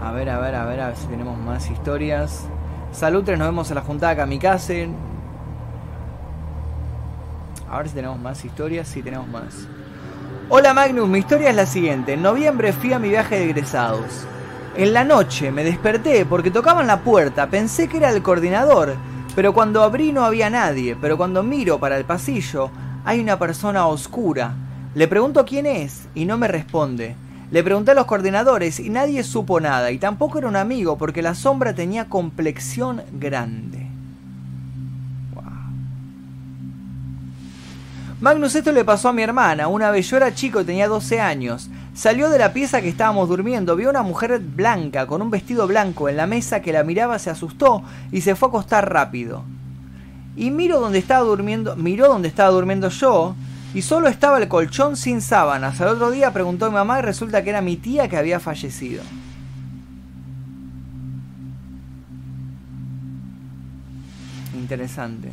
A 0.03 0.11
ver, 0.11 0.29
a 0.31 0.39
ver, 0.39 0.55
a 0.55 0.65
ver, 0.65 0.81
a 0.81 0.87
ver 0.89 0.97
si 0.97 1.07
tenemos 1.07 1.39
más 1.39 1.71
historias. 1.71 2.45
Salutres, 2.93 3.39
nos 3.39 3.49
vemos 3.49 3.69
en 3.71 3.77
la 3.77 3.83
juntada 3.83 4.17
Kamikaze. 4.17 4.89
A 7.71 7.79
ver 7.79 7.89
si 7.89 7.95
tenemos 7.95 8.19
más 8.19 8.45
historias. 8.45 8.89
Sí, 8.89 9.03
tenemos 9.03 9.29
más. 9.29 9.69
Hola 10.49 10.75
Magnus, 10.75 11.09
mi 11.09 11.19
historia 11.19 11.51
es 11.51 11.57
la 11.57 11.67
siguiente. 11.67 12.13
En 12.13 12.23
noviembre 12.23 12.73
fui 12.73 12.93
a 12.93 13.01
mi 13.01 13.09
viaje 13.09 13.37
de 13.37 13.47
egresados. 13.47 14.29
En 14.77 14.93
la 14.93 15.03
noche 15.03 15.51
me 15.51 15.65
desperté 15.65 16.25
porque 16.25 16.53
tocaban 16.53 16.87
la 16.87 17.01
puerta, 17.01 17.51
pensé 17.51 17.89
que 17.89 17.97
era 17.97 18.11
el 18.11 18.23
coordinador, 18.23 18.95
pero 19.35 19.53
cuando 19.53 19.83
abrí 19.83 20.13
no 20.13 20.25
había 20.25 20.49
nadie, 20.49 20.95
pero 21.01 21.17
cuando 21.17 21.43
miro 21.43 21.81
para 21.81 21.99
el 21.99 22.05
pasillo 22.05 22.71
hay 23.05 23.19
una 23.19 23.41
persona 23.41 23.89
oscura. 23.89 24.55
Le 24.95 25.09
pregunto 25.09 25.45
quién 25.45 25.67
es 25.67 26.07
y 26.15 26.27
no 26.27 26.39
me 26.39 26.47
responde. 26.47 27.17
Le 27.51 27.65
pregunté 27.65 27.91
a 27.91 27.95
los 27.95 28.07
coordinadores 28.07 28.79
y 28.79 28.89
nadie 28.89 29.25
supo 29.25 29.59
nada, 29.59 29.91
y 29.91 29.99
tampoco 29.99 30.39
era 30.39 30.47
un 30.47 30.55
amigo 30.55 30.97
porque 30.97 31.23
la 31.23 31.35
sombra 31.35 31.75
tenía 31.75 32.09
complexión 32.09 33.03
grande. 33.15 33.86
Magnus 38.19 38.55
esto 38.55 38.73
le 38.73 38.83
pasó 38.83 39.11
a 39.11 39.13
mi 39.13 39.23
hermana. 39.23 39.69
Una 39.69 39.91
vez 39.91 40.09
yo 40.09 40.17
era 40.17 40.35
chico 40.35 40.65
tenía 40.65 40.89
12 40.89 41.21
años. 41.21 41.69
Salió 41.93 42.31
de 42.31 42.39
la 42.39 42.55
pieza 42.55 42.81
que 42.81 42.89
estábamos 42.89 43.29
durmiendo, 43.29 43.77
vio 43.77 43.91
una 43.91 44.03
mujer 44.03 44.39
blanca 44.41 45.07
con 45.07 45.21
un 45.21 45.31
vestido 45.31 45.67
blanco 45.67 46.09
en 46.09 46.17
la 46.17 46.27
mesa 46.27 46.61
que 46.61 46.73
la 46.73 46.83
miraba, 46.83 47.19
se 47.19 47.29
asustó 47.29 47.83
y 48.13 48.23
se 48.23 48.35
fue 48.35 48.49
a 48.49 48.51
acostar 48.51 48.91
rápido. 48.91 49.45
Y 50.35 50.51
miro 50.51 50.81
donde 50.81 50.99
estaba 50.99 51.25
durmiendo, 51.25 51.77
miró 51.77 52.09
donde 52.09 52.29
estaba 52.29 52.51
durmiendo 52.51 52.89
yo 52.89 53.35
y 53.75 53.83
solo 53.83 54.09
estaba 54.09 54.39
el 54.39 54.49
colchón 54.49 54.97
sin 54.97 55.21
sábanas. 55.21 55.79
Al 55.83 55.89
otro 55.89 56.11
día 56.11 56.33
preguntó 56.33 56.67
a 56.67 56.69
mi 56.71 56.75
mamá 56.75 56.99
y 56.99 57.03
resulta 57.03 57.45
que 57.45 57.51
era 57.51 57.61
mi 57.61 57.77
tía 57.77 58.09
que 58.09 58.17
había 58.17 58.41
fallecido. 58.41 59.03
Interesante. 64.55 65.31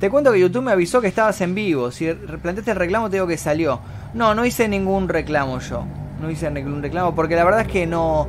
Te 0.00 0.08
cuento 0.08 0.32
que 0.32 0.40
YouTube 0.40 0.62
me 0.62 0.72
avisó 0.72 1.02
que 1.02 1.08
estabas 1.08 1.38
en 1.42 1.54
vivo. 1.54 1.90
Si 1.90 2.10
planteaste 2.10 2.70
el 2.70 2.78
reclamo, 2.78 3.10
te 3.10 3.16
digo 3.16 3.26
que 3.26 3.36
salió. 3.36 3.80
No, 4.14 4.34
no 4.34 4.46
hice 4.46 4.66
ningún 4.66 5.10
reclamo 5.10 5.60
yo. 5.60 5.84
No 6.22 6.30
hice 6.30 6.50
ningún 6.50 6.82
reclamo 6.82 7.14
porque 7.14 7.36
la 7.36 7.44
verdad 7.44 7.60
es 7.60 7.68
que 7.68 7.86
no. 7.86 8.26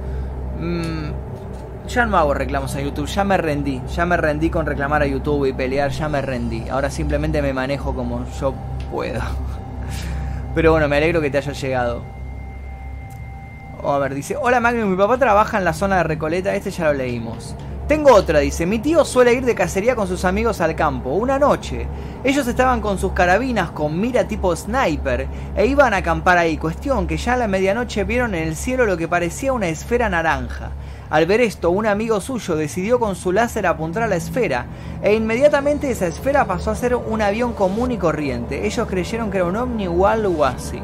Mmm, 0.59 1.87
ya 1.87 2.05
no 2.05 2.17
hago 2.17 2.33
reclamos 2.33 2.75
a 2.75 2.81
YouTube. 2.81 3.07
Ya 3.07 3.23
me 3.23 3.37
rendí. 3.37 3.81
Ya 3.95 4.05
me 4.05 4.17
rendí 4.17 4.49
con 4.49 4.65
reclamar 4.65 5.01
a 5.01 5.07
YouTube 5.07 5.45
y 5.45 5.53
pelear. 5.53 5.91
Ya 5.91 6.09
me 6.09 6.21
rendí. 6.21 6.67
Ahora 6.67 6.91
simplemente 6.91 7.41
me 7.41 7.53
manejo 7.53 7.95
como 7.95 8.25
yo 8.37 8.53
puedo. 8.91 9.21
Pero 10.53 10.73
bueno, 10.73 10.89
me 10.89 10.97
alegro 10.97 11.21
que 11.21 11.29
te 11.29 11.37
haya 11.37 11.53
llegado. 11.53 12.03
a 13.81 13.97
ver, 13.97 14.13
dice: 14.13 14.35
Hola 14.35 14.59
Magnus, 14.59 14.87
mi 14.87 14.97
papá 14.97 15.17
trabaja 15.17 15.57
en 15.57 15.63
la 15.63 15.71
zona 15.71 15.95
de 15.97 16.03
Recoleta. 16.03 16.53
Este 16.53 16.69
ya 16.69 16.87
lo 16.87 16.95
leímos. 16.95 17.55
Tengo 17.91 18.13
otra, 18.13 18.39
dice, 18.39 18.65
mi 18.65 18.79
tío 18.79 19.03
suele 19.03 19.33
ir 19.33 19.43
de 19.43 19.53
cacería 19.53 19.97
con 19.97 20.07
sus 20.07 20.23
amigos 20.23 20.61
al 20.61 20.77
campo. 20.77 21.09
Una 21.09 21.37
noche, 21.37 21.87
ellos 22.23 22.47
estaban 22.47 22.79
con 22.79 22.97
sus 22.97 23.11
carabinas 23.11 23.71
con 23.71 23.99
mira 23.99 24.25
tipo 24.29 24.55
sniper 24.55 25.27
e 25.57 25.65
iban 25.65 25.93
a 25.93 25.97
acampar 25.97 26.37
ahí. 26.37 26.55
Cuestión 26.55 27.05
que 27.05 27.17
ya 27.17 27.33
a 27.33 27.37
la 27.37 27.49
medianoche 27.49 28.05
vieron 28.05 28.33
en 28.33 28.47
el 28.47 28.55
cielo 28.55 28.85
lo 28.85 28.95
que 28.95 29.09
parecía 29.09 29.51
una 29.51 29.67
esfera 29.67 30.07
naranja. 30.07 30.71
Al 31.09 31.25
ver 31.25 31.41
esto, 31.41 31.69
un 31.69 31.85
amigo 31.85 32.21
suyo 32.21 32.55
decidió 32.55 32.97
con 32.97 33.17
su 33.17 33.33
láser 33.33 33.67
apuntar 33.67 34.03
a 34.03 34.07
la 34.07 34.15
esfera 34.15 34.67
e 35.01 35.13
inmediatamente 35.13 35.91
esa 35.91 36.07
esfera 36.07 36.45
pasó 36.45 36.71
a 36.71 36.75
ser 36.75 36.95
un 36.95 37.21
avión 37.21 37.51
común 37.51 37.91
y 37.91 37.97
corriente. 37.97 38.65
Ellos 38.65 38.87
creyeron 38.87 39.29
que 39.29 39.39
era 39.39 39.47
un 39.47 39.57
ovni 39.57 39.87
o 39.89 40.07
algo 40.07 40.45
así. 40.45 40.81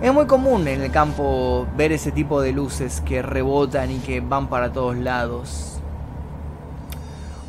Es 0.00 0.10
muy 0.10 0.24
común 0.24 0.68
en 0.68 0.80
el 0.80 0.90
campo 0.90 1.66
ver 1.76 1.92
ese 1.92 2.12
tipo 2.12 2.40
de 2.40 2.52
luces 2.52 3.02
que 3.02 3.20
rebotan 3.20 3.90
y 3.90 3.98
que 3.98 4.22
van 4.22 4.48
para 4.48 4.72
todos 4.72 4.96
lados. 4.96 5.77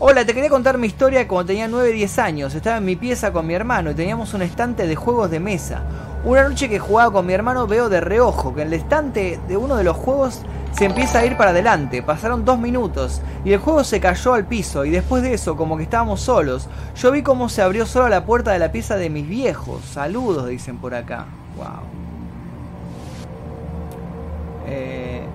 Hola, 0.02 0.24
te 0.24 0.34
quería 0.34 0.50
contar 0.50 0.78
mi 0.78 0.88
historia 0.88 1.28
cuando 1.28 1.48
tenía 1.48 1.68
9-10 1.68 2.20
años. 2.20 2.56
Estaba 2.56 2.78
en 2.78 2.86
mi 2.86 2.96
pieza 2.96 3.34
con 3.34 3.46
mi 3.46 3.54
hermano 3.54 3.92
y 3.92 3.96
teníamos 3.96 4.34
un 4.34 4.42
estante 4.42 4.88
de 4.88 4.96
juegos 4.96 5.30
de 5.30 5.42
mesa. 5.42 5.82
Una 6.24 6.48
noche 6.48 6.70
que 6.70 6.80
jugaba 6.80 7.12
con 7.12 7.26
mi 7.26 7.34
hermano 7.34 7.68
veo 7.68 7.90
de 7.90 8.00
reojo 8.00 8.56
que 8.56 8.62
el 8.62 8.72
estante 8.72 9.42
de 9.50 9.58
uno 9.58 9.76
de 9.76 9.84
los 9.84 9.98
juegos 9.98 10.44
se 10.72 10.86
empieza 10.86 11.20
a 11.20 11.26
ir 11.26 11.36
para 11.36 11.52
adelante. 11.52 12.02
Pasaron 12.02 12.46
dos 12.46 12.58
minutos 12.58 13.22
y 13.44 13.52
el 13.52 13.60
juego 13.60 13.84
se 13.84 14.00
cayó 14.00 14.36
al 14.36 14.46
piso 14.46 14.86
y 14.86 14.90
después 14.90 15.22
de 15.22 15.34
eso, 15.34 15.58
como 15.58 15.76
que 15.76 15.84
estábamos 15.84 16.22
solos, 16.22 16.70
yo 16.96 17.12
vi 17.12 17.22
cómo 17.22 17.50
se 17.50 17.62
abrió 17.62 17.86
sola 17.86 18.08
la 18.08 18.26
puerta 18.26 18.54
de 18.54 18.60
la 18.60 18.72
pieza 18.72 18.96
de 18.96 19.10
mis 19.10 19.28
viejos. 19.28 19.84
Saludos, 19.84 20.48
dicen 20.48 20.78
por 20.78 20.96
acá. 20.96 21.26
Wow. 21.58 21.68
Eh, 24.66 25.26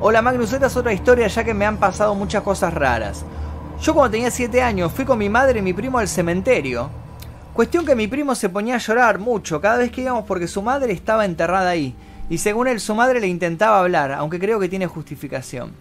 Hola 0.00 0.22
Magnus, 0.22 0.52
esta 0.52 0.66
es 0.66 0.76
otra 0.76 0.92
historia 0.92 1.28
ya 1.28 1.44
que 1.44 1.54
me 1.54 1.64
han 1.64 1.78
pasado 1.78 2.14
muchas 2.14 2.42
cosas 2.42 2.74
raras. 2.74 3.24
Yo 3.80 3.94
cuando 3.94 4.10
tenía 4.10 4.30
7 4.30 4.60
años 4.60 4.92
fui 4.92 5.04
con 5.04 5.16
mi 5.16 5.28
madre 5.28 5.60
y 5.60 5.62
mi 5.62 5.72
primo 5.72 5.98
al 5.98 6.08
cementerio. 6.08 6.90
Cuestión 7.54 7.86
que 7.86 7.94
mi 7.94 8.08
primo 8.08 8.34
se 8.34 8.48
ponía 8.48 8.74
a 8.74 8.78
llorar 8.78 9.20
mucho 9.20 9.60
cada 9.60 9.78
vez 9.78 9.92
que 9.92 10.02
íbamos 10.02 10.24
porque 10.24 10.48
su 10.48 10.62
madre 10.62 10.92
estaba 10.92 11.24
enterrada 11.24 11.70
ahí. 11.70 11.94
Y 12.28 12.38
según 12.38 12.66
él 12.66 12.80
su 12.80 12.94
madre 12.94 13.20
le 13.20 13.28
intentaba 13.28 13.78
hablar, 13.78 14.12
aunque 14.12 14.40
creo 14.40 14.58
que 14.58 14.68
tiene 14.68 14.88
justificación. 14.88 15.72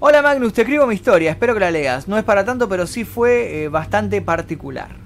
Hola 0.00 0.22
Magnus, 0.22 0.54
te 0.54 0.62
escribo 0.62 0.86
mi 0.86 0.94
historia, 0.94 1.30
espero 1.30 1.54
que 1.54 1.60
la 1.60 1.70
leas. 1.70 2.08
No 2.08 2.16
es 2.16 2.24
para 2.24 2.44
tanto, 2.44 2.68
pero 2.70 2.86
sí 2.86 3.04
fue 3.04 3.64
eh, 3.64 3.68
bastante 3.68 4.22
particular. 4.22 5.03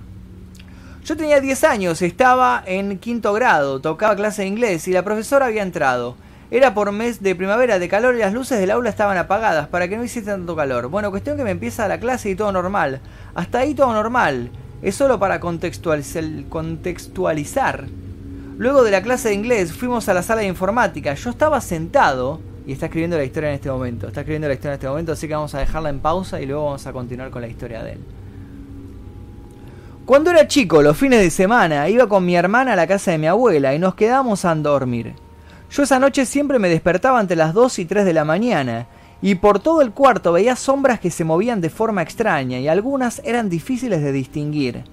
Yo 1.08 1.16
tenía 1.16 1.40
10 1.40 1.64
años, 1.64 2.02
estaba 2.02 2.62
en 2.66 2.98
quinto 2.98 3.32
grado, 3.32 3.80
tocaba 3.80 4.14
clase 4.14 4.42
de 4.42 4.48
inglés 4.48 4.86
y 4.88 4.92
la 4.92 5.02
profesora 5.02 5.46
había 5.46 5.62
entrado. 5.62 6.16
Era 6.50 6.74
por 6.74 6.92
mes 6.92 7.22
de 7.22 7.34
primavera 7.34 7.78
de 7.78 7.88
calor 7.88 8.14
y 8.14 8.18
las 8.18 8.34
luces 8.34 8.60
del 8.60 8.70
aula 8.70 8.90
estaban 8.90 9.16
apagadas 9.16 9.68
para 9.68 9.88
que 9.88 9.96
no 9.96 10.04
hiciese 10.04 10.32
tanto 10.32 10.54
calor. 10.54 10.88
Bueno, 10.88 11.10
cuestión 11.10 11.38
que 11.38 11.44
me 11.44 11.50
empieza 11.50 11.88
la 11.88 11.98
clase 11.98 12.28
y 12.28 12.34
todo 12.34 12.52
normal. 12.52 13.00
Hasta 13.34 13.60
ahí 13.60 13.74
todo 13.74 13.90
normal. 13.94 14.50
Es 14.82 14.96
solo 14.96 15.18
para 15.18 15.40
contextualizar. 15.40 17.86
Luego 18.58 18.84
de 18.84 18.90
la 18.90 19.00
clase 19.00 19.30
de 19.30 19.34
inglés 19.34 19.72
fuimos 19.72 20.10
a 20.10 20.14
la 20.14 20.22
sala 20.22 20.42
de 20.42 20.48
informática. 20.48 21.14
Yo 21.14 21.30
estaba 21.30 21.62
sentado 21.62 22.38
y 22.66 22.72
está 22.72 22.84
escribiendo 22.84 23.16
la 23.16 23.24
historia 23.24 23.48
en 23.48 23.54
este 23.54 23.70
momento. 23.70 24.08
Está 24.08 24.20
escribiendo 24.20 24.48
la 24.48 24.52
historia 24.52 24.72
en 24.72 24.78
este 24.78 24.88
momento, 24.88 25.12
así 25.12 25.26
que 25.26 25.32
vamos 25.32 25.54
a 25.54 25.60
dejarla 25.60 25.88
en 25.88 26.00
pausa 26.00 26.38
y 26.38 26.44
luego 26.44 26.66
vamos 26.66 26.86
a 26.86 26.92
continuar 26.92 27.30
con 27.30 27.40
la 27.40 27.48
historia 27.48 27.82
de 27.82 27.92
él. 27.92 28.00
Cuando 30.08 30.30
era 30.30 30.48
chico, 30.48 30.80
los 30.80 30.96
fines 30.96 31.20
de 31.20 31.28
semana, 31.28 31.86
iba 31.90 32.08
con 32.08 32.24
mi 32.24 32.34
hermana 32.34 32.72
a 32.72 32.76
la 32.76 32.86
casa 32.86 33.10
de 33.10 33.18
mi 33.18 33.26
abuela 33.26 33.74
y 33.74 33.78
nos 33.78 33.94
quedamos 33.94 34.46
a 34.46 34.54
dormir. 34.54 35.12
Yo 35.70 35.82
esa 35.82 35.98
noche 35.98 36.24
siempre 36.24 36.58
me 36.58 36.70
despertaba 36.70 37.20
entre 37.20 37.36
las 37.36 37.52
2 37.52 37.80
y 37.80 37.84
3 37.84 38.06
de 38.06 38.14
la 38.14 38.24
mañana, 38.24 38.86
y 39.20 39.34
por 39.34 39.60
todo 39.60 39.82
el 39.82 39.90
cuarto 39.90 40.32
veía 40.32 40.56
sombras 40.56 40.98
que 40.98 41.10
se 41.10 41.24
movían 41.24 41.60
de 41.60 41.68
forma 41.68 42.00
extraña 42.00 42.58
y 42.58 42.68
algunas 42.68 43.20
eran 43.22 43.50
difíciles 43.50 44.02
de 44.02 44.12
distinguir. 44.12 44.84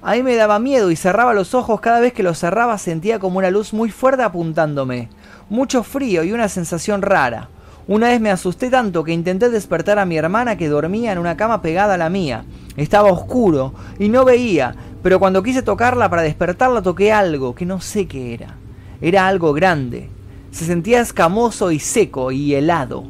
A 0.00 0.12
mí 0.12 0.22
me 0.22 0.36
daba 0.36 0.60
miedo 0.60 0.92
y 0.92 0.96
cerraba 0.96 1.34
los 1.34 1.54
ojos 1.54 1.80
cada 1.80 1.98
vez 1.98 2.12
que 2.12 2.22
los 2.22 2.38
cerraba 2.38 2.78
sentía 2.78 3.18
como 3.18 3.38
una 3.38 3.50
luz 3.50 3.72
muy 3.72 3.90
fuerte 3.90 4.22
apuntándome, 4.22 5.08
mucho 5.50 5.82
frío 5.82 6.22
y 6.22 6.30
una 6.30 6.48
sensación 6.48 7.02
rara. 7.02 7.48
Una 7.88 8.08
vez 8.08 8.20
me 8.20 8.30
asusté 8.30 8.70
tanto 8.70 9.02
que 9.02 9.12
intenté 9.12 9.50
despertar 9.50 9.98
a 9.98 10.04
mi 10.04 10.16
hermana 10.16 10.56
que 10.56 10.68
dormía 10.68 11.10
en 11.10 11.18
una 11.18 11.36
cama 11.36 11.62
pegada 11.62 11.94
a 11.94 11.98
la 11.98 12.10
mía. 12.10 12.44
Estaba 12.76 13.10
oscuro 13.10 13.74
y 14.02 14.08
no 14.08 14.24
veía, 14.24 14.74
pero 15.00 15.20
cuando 15.20 15.44
quise 15.44 15.62
tocarla 15.62 16.10
para 16.10 16.22
despertarla 16.22 16.82
toqué 16.82 17.12
algo 17.12 17.54
que 17.54 17.64
no 17.64 17.80
sé 17.80 18.06
qué 18.08 18.34
era. 18.34 18.56
Era 19.00 19.28
algo 19.28 19.52
grande. 19.52 20.08
Se 20.50 20.64
sentía 20.64 21.00
escamoso 21.00 21.70
y 21.70 21.78
seco 21.78 22.32
y 22.32 22.52
helado. 22.52 23.04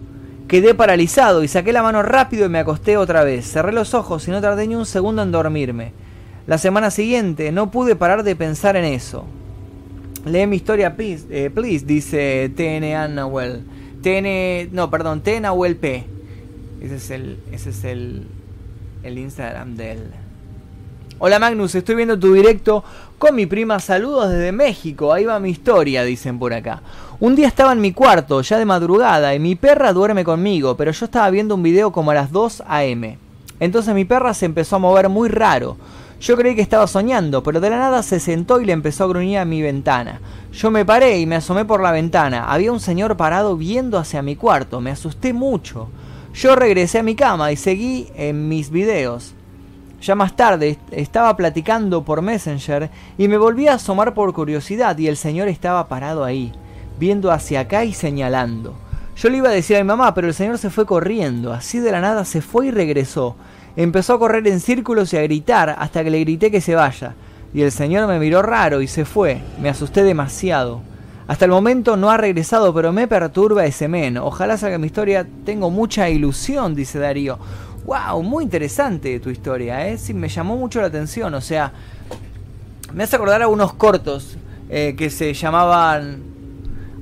Quedé 0.48 0.74
paralizado 0.74 1.42
y 1.42 1.48
saqué 1.48 1.72
la 1.72 1.82
mano 1.82 2.02
rápido 2.02 2.44
y 2.44 2.50
me 2.50 2.58
acosté 2.58 2.98
otra 2.98 3.24
vez. 3.24 3.50
Cerré 3.50 3.72
los 3.72 3.94
ojos 3.94 4.28
y 4.28 4.32
no 4.32 4.42
tardé 4.42 4.66
ni 4.66 4.74
un 4.74 4.84
segundo 4.84 5.22
en 5.22 5.32
dormirme. 5.32 5.92
La 6.46 6.58
semana 6.58 6.90
siguiente 6.90 7.52
no 7.52 7.70
pude 7.70 7.96
parar 7.96 8.22
de 8.22 8.36
pensar 8.36 8.76
en 8.76 8.84
eso. 8.84 9.24
Lee 10.26 10.46
mi 10.46 10.56
historia, 10.56 10.94
please, 10.94 11.24
eh, 11.30 11.48
please 11.48 11.86
dice 11.86 12.52
TN 12.54 13.14
Nahuel. 13.14 13.62
TN, 14.02 14.74
no, 14.74 14.90
perdón, 14.90 15.22
P. 15.22 16.04
Ese 16.82 16.96
es 16.96 17.10
el, 17.10 17.38
ese 17.50 17.70
es 17.70 17.84
el, 17.84 18.26
el 19.02 19.18
Instagram 19.18 19.74
de 19.76 19.92
él. 19.92 20.21
Hola 21.24 21.38
Magnus, 21.38 21.76
estoy 21.76 21.94
viendo 21.94 22.18
tu 22.18 22.32
directo 22.32 22.82
con 23.16 23.36
mi 23.36 23.46
prima. 23.46 23.78
Saludos 23.78 24.28
desde 24.28 24.50
México. 24.50 25.12
Ahí 25.12 25.24
va 25.24 25.38
mi 25.38 25.50
historia, 25.50 26.02
dicen 26.02 26.36
por 26.36 26.52
acá. 26.52 26.82
Un 27.20 27.36
día 27.36 27.46
estaba 27.46 27.70
en 27.70 27.80
mi 27.80 27.92
cuarto, 27.92 28.40
ya 28.40 28.58
de 28.58 28.64
madrugada, 28.64 29.32
y 29.32 29.38
mi 29.38 29.54
perra 29.54 29.92
duerme 29.92 30.24
conmigo, 30.24 30.76
pero 30.76 30.90
yo 30.90 31.04
estaba 31.04 31.30
viendo 31.30 31.54
un 31.54 31.62
video 31.62 31.92
como 31.92 32.10
a 32.10 32.14
las 32.14 32.32
2 32.32 32.64
a.m. 32.66 33.18
Entonces 33.60 33.94
mi 33.94 34.04
perra 34.04 34.34
se 34.34 34.46
empezó 34.46 34.74
a 34.74 34.78
mover 34.80 35.08
muy 35.08 35.28
raro. 35.28 35.76
Yo 36.20 36.36
creí 36.36 36.56
que 36.56 36.60
estaba 36.60 36.88
soñando, 36.88 37.44
pero 37.44 37.60
de 37.60 37.70
la 37.70 37.78
nada 37.78 38.02
se 38.02 38.18
sentó 38.18 38.60
y 38.60 38.64
le 38.64 38.72
empezó 38.72 39.04
a 39.04 39.08
gruñir 39.08 39.38
a 39.38 39.44
mi 39.44 39.62
ventana. 39.62 40.20
Yo 40.52 40.72
me 40.72 40.84
paré 40.84 41.20
y 41.20 41.26
me 41.26 41.36
asomé 41.36 41.64
por 41.64 41.80
la 41.80 41.92
ventana. 41.92 42.46
Había 42.46 42.72
un 42.72 42.80
señor 42.80 43.16
parado 43.16 43.56
viendo 43.56 43.96
hacia 43.96 44.22
mi 44.22 44.34
cuarto. 44.34 44.80
Me 44.80 44.90
asusté 44.90 45.32
mucho. 45.32 45.88
Yo 46.34 46.56
regresé 46.56 46.98
a 46.98 47.04
mi 47.04 47.14
cama 47.14 47.52
y 47.52 47.56
seguí 47.56 48.08
en 48.16 48.48
mis 48.48 48.70
videos. 48.70 49.36
Ya 50.02 50.16
más 50.16 50.34
tarde 50.34 50.78
estaba 50.90 51.36
platicando 51.36 52.02
por 52.02 52.22
Messenger 52.22 52.90
y 53.16 53.28
me 53.28 53.38
volví 53.38 53.68
a 53.68 53.74
asomar 53.74 54.14
por 54.14 54.32
curiosidad 54.32 54.98
y 54.98 55.06
el 55.06 55.16
señor 55.16 55.46
estaba 55.46 55.86
parado 55.86 56.24
ahí, 56.24 56.50
viendo 56.98 57.30
hacia 57.30 57.60
acá 57.60 57.84
y 57.84 57.92
señalando. 57.92 58.74
Yo 59.16 59.28
le 59.28 59.36
iba 59.36 59.50
a 59.50 59.52
decir 59.52 59.76
a 59.76 59.78
mi 59.78 59.84
mamá, 59.84 60.12
pero 60.12 60.26
el 60.26 60.34
señor 60.34 60.58
se 60.58 60.70
fue 60.70 60.86
corriendo, 60.86 61.52
así 61.52 61.78
de 61.78 61.92
la 61.92 62.00
nada 62.00 62.24
se 62.24 62.40
fue 62.40 62.66
y 62.66 62.70
regresó. 62.72 63.36
Empezó 63.76 64.14
a 64.14 64.18
correr 64.18 64.44
en 64.48 64.58
círculos 64.58 65.12
y 65.12 65.18
a 65.18 65.22
gritar 65.22 65.76
hasta 65.78 66.02
que 66.02 66.10
le 66.10 66.18
grité 66.20 66.50
que 66.50 66.60
se 66.60 66.74
vaya. 66.74 67.14
Y 67.54 67.62
el 67.62 67.70
señor 67.70 68.08
me 68.08 68.18
miró 68.18 68.42
raro 68.42 68.82
y 68.82 68.88
se 68.88 69.04
fue. 69.04 69.40
Me 69.60 69.68
asusté 69.68 70.02
demasiado. 70.02 70.80
Hasta 71.28 71.44
el 71.44 71.52
momento 71.52 71.96
no 71.96 72.10
ha 72.10 72.16
regresado, 72.16 72.74
pero 72.74 72.92
me 72.92 73.06
perturba 73.06 73.64
ese 73.64 73.86
men. 73.86 74.18
Ojalá 74.18 74.56
salga 74.56 74.78
mi 74.78 74.86
historia. 74.86 75.26
Tengo 75.44 75.70
mucha 75.70 76.10
ilusión, 76.10 76.74
dice 76.74 76.98
Darío. 76.98 77.38
¡Wow! 77.84 78.22
Muy 78.22 78.44
interesante 78.44 79.18
tu 79.18 79.30
historia, 79.30 79.88
¿eh? 79.88 79.98
Me 80.14 80.28
llamó 80.28 80.56
mucho 80.56 80.80
la 80.80 80.86
atención. 80.86 81.34
O 81.34 81.40
sea, 81.40 81.72
me 82.94 83.02
hace 83.04 83.16
acordar 83.16 83.42
a 83.42 83.48
unos 83.48 83.72
cortos 83.72 84.36
eh, 84.70 84.94
que 84.96 85.10
se 85.10 85.34
llamaban. 85.34 86.22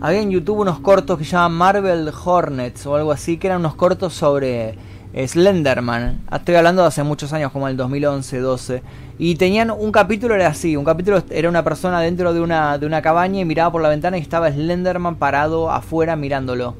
Había 0.01 0.21
en 0.21 0.31
YouTube 0.31 0.61
unos 0.61 0.81
cortos 0.81 1.19
que 1.19 1.25
se 1.25 1.33
llaman 1.33 1.53
Marvel 1.53 2.11
Hornets 2.25 2.87
o 2.87 2.97
algo 2.97 3.13
así, 3.13 3.37
que 3.37 3.49
eran 3.49 3.61
unos 3.61 3.75
cortos 3.75 4.15
sobre 4.15 4.77
Slenderman. 5.15 6.23
Estoy 6.33 6.55
hablando 6.55 6.81
de 6.81 6.89
hace 6.89 7.03
muchos 7.03 7.35
años, 7.35 7.53
como 7.53 7.69
el 7.69 7.77
2011-12. 7.77 8.81
Y 9.19 9.35
tenían 9.35 9.71
un 9.71 9.93
capítulo, 9.93 10.35
era 10.35 10.47
así: 10.47 10.77
un 10.77 10.87
capítulo 10.87 11.23
era 11.29 11.51
una 11.51 11.63
persona 11.63 12.01
dentro 12.01 12.33
de 12.33 12.41
una, 12.41 12.79
de 12.79 12.87
una 12.87 13.03
cabaña 13.03 13.41
y 13.41 13.45
miraba 13.45 13.71
por 13.71 13.83
la 13.83 13.91
ventana 13.91 14.17
y 14.17 14.23
estaba 14.23 14.51
Slenderman 14.51 15.17
parado 15.17 15.71
afuera 15.71 16.17
mirándolo. 16.17 16.75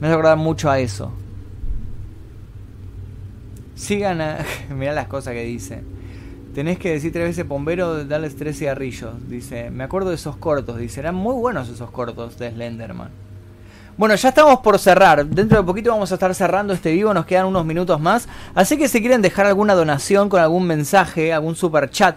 Me 0.00 0.08
hace 0.08 0.12
acordar 0.12 0.36
mucho 0.36 0.70
a 0.70 0.78
eso. 0.80 1.10
Sigan 3.78 4.20
a. 4.20 4.38
Mirá 4.74 4.92
las 4.92 5.06
cosas 5.06 5.32
que 5.32 5.44
dice. 5.44 5.82
Tenés 6.54 6.78
que 6.78 6.90
decir 6.90 7.12
tres 7.12 7.28
veces 7.28 7.46
bombero, 7.46 8.04
darles 8.04 8.36
tres 8.36 8.58
cigarrillos. 8.58 9.28
Dice, 9.28 9.70
me 9.70 9.84
acuerdo 9.84 10.10
de 10.10 10.16
esos 10.16 10.36
cortos. 10.36 10.76
Dice, 10.78 11.00
eran 11.00 11.14
muy 11.14 11.34
buenos 11.34 11.68
esos 11.68 11.90
cortos 11.90 12.38
de 12.38 12.50
Slenderman. 12.50 13.10
Bueno, 13.96 14.14
ya 14.16 14.30
estamos 14.30 14.60
por 14.60 14.78
cerrar. 14.78 15.24
Dentro 15.26 15.58
de 15.58 15.64
poquito 15.64 15.90
vamos 15.90 16.10
a 16.10 16.14
estar 16.14 16.34
cerrando 16.34 16.72
este 16.72 16.90
vivo. 16.90 17.14
Nos 17.14 17.26
quedan 17.26 17.46
unos 17.46 17.64
minutos 17.64 18.00
más. 18.00 18.28
Así 18.54 18.76
que 18.76 18.88
si 18.88 19.00
quieren 19.00 19.22
dejar 19.22 19.46
alguna 19.46 19.74
donación 19.74 20.28
con 20.28 20.40
algún 20.40 20.66
mensaje, 20.66 21.32
algún 21.32 21.54
super 21.54 21.88
chat. 21.90 22.16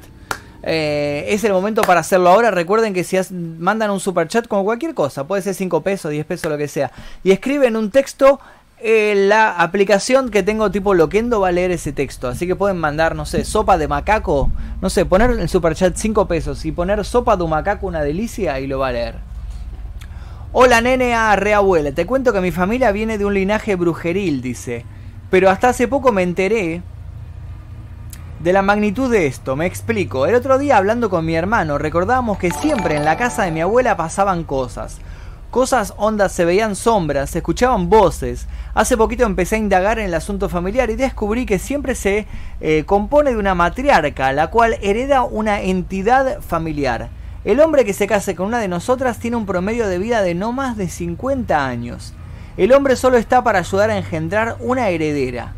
Eh, 0.63 1.25
es 1.29 1.43
el 1.43 1.53
momento 1.53 1.81
para 1.83 1.99
hacerlo 1.99 2.29
ahora. 2.29 2.51
Recuerden 2.51 2.93
que 2.93 3.03
si 3.03 3.17
mandan 3.33 3.91
un 3.91 3.99
super 3.99 4.27
chat 4.27 4.47
con 4.47 4.63
cualquier 4.63 4.93
cosa, 4.93 5.25
puede 5.25 5.41
ser 5.41 5.55
5 5.55 5.81
pesos, 5.81 6.11
10 6.11 6.25
pesos, 6.25 6.51
lo 6.51 6.57
que 6.57 6.67
sea, 6.67 6.91
y 7.23 7.31
escriben 7.31 7.75
un 7.75 7.89
texto, 7.89 8.39
eh, 8.83 9.13
la 9.15 9.51
aplicación 9.51 10.29
que 10.29 10.41
tengo 10.41 10.71
tipo 10.71 10.95
Loquendo 10.95 11.39
va 11.39 11.49
a 11.49 11.51
leer 11.51 11.71
ese 11.71 11.93
texto. 11.93 12.27
Así 12.27 12.47
que 12.47 12.55
pueden 12.55 12.77
mandar, 12.77 13.15
no 13.15 13.25
sé, 13.25 13.45
sopa 13.45 13.77
de 13.77 13.87
macaco. 13.87 14.49
No 14.81 14.89
sé, 14.89 15.05
poner 15.05 15.31
en 15.31 15.39
el 15.39 15.49
superchat 15.49 15.95
5 15.95 16.27
pesos 16.27 16.65
y 16.65 16.71
poner 16.71 17.05
sopa 17.05 17.37
de 17.37 17.47
macaco 17.47 17.85
una 17.85 18.01
delicia 18.01 18.59
y 18.59 18.65
lo 18.65 18.79
va 18.79 18.87
a 18.87 18.91
leer. 18.91 19.15
Hola 20.53 20.81
nene 20.81 21.13
a 21.13 21.35
reabuela, 21.35 21.93
te 21.93 22.05
cuento 22.05 22.33
que 22.33 22.41
mi 22.41 22.51
familia 22.51 22.91
viene 22.91 23.17
de 23.17 23.23
un 23.23 23.35
linaje 23.35 23.75
brujeril, 23.75 24.41
dice. 24.41 24.83
Pero 25.29 25.49
hasta 25.49 25.69
hace 25.69 25.87
poco 25.87 26.11
me 26.11 26.23
enteré 26.23 26.81
de 28.39 28.53
la 28.53 28.63
magnitud 28.63 29.09
de 29.11 29.27
esto, 29.27 29.55
me 29.55 29.67
explico. 29.67 30.25
El 30.25 30.35
otro 30.35 30.57
día 30.57 30.77
hablando 30.77 31.09
con 31.09 31.23
mi 31.25 31.35
hermano 31.35 31.77
recordábamos 31.77 32.37
que 32.37 32.51
siempre 32.51 32.95
en 32.95 33.05
la 33.05 33.15
casa 33.15 33.43
de 33.43 33.51
mi 33.51 33.61
abuela 33.61 33.95
pasaban 33.95 34.43
cosas. 34.43 34.99
Cosas 35.51 35.93
ondas, 35.97 36.31
se 36.31 36.45
veían 36.45 36.77
sombras, 36.77 37.31
se 37.31 37.39
escuchaban 37.39 37.89
voces. 37.89 38.47
Hace 38.73 38.95
poquito 38.95 39.25
empecé 39.25 39.55
a 39.55 39.59
indagar 39.59 39.99
en 39.99 40.05
el 40.05 40.13
asunto 40.13 40.47
familiar 40.47 40.89
y 40.89 40.95
descubrí 40.95 41.45
que 41.45 41.59
siempre 41.59 41.93
se 41.93 42.25
eh, 42.61 42.85
compone 42.85 43.31
de 43.31 43.37
una 43.37 43.53
matriarca, 43.53 44.31
la 44.31 44.47
cual 44.47 44.77
hereda 44.81 45.23
una 45.23 45.59
entidad 45.59 46.39
familiar. 46.39 47.09
El 47.43 47.59
hombre 47.59 47.83
que 47.83 47.91
se 47.91 48.07
case 48.07 48.33
con 48.33 48.47
una 48.47 48.59
de 48.59 48.69
nosotras 48.69 49.19
tiene 49.19 49.35
un 49.35 49.45
promedio 49.45 49.89
de 49.89 49.97
vida 49.97 50.21
de 50.21 50.35
no 50.35 50.53
más 50.53 50.77
de 50.77 50.87
50 50.87 51.67
años. 51.67 52.13
El 52.55 52.71
hombre 52.71 52.95
solo 52.95 53.17
está 53.17 53.43
para 53.43 53.59
ayudar 53.59 53.89
a 53.89 53.97
engendrar 53.97 54.55
una 54.61 54.87
heredera. 54.87 55.53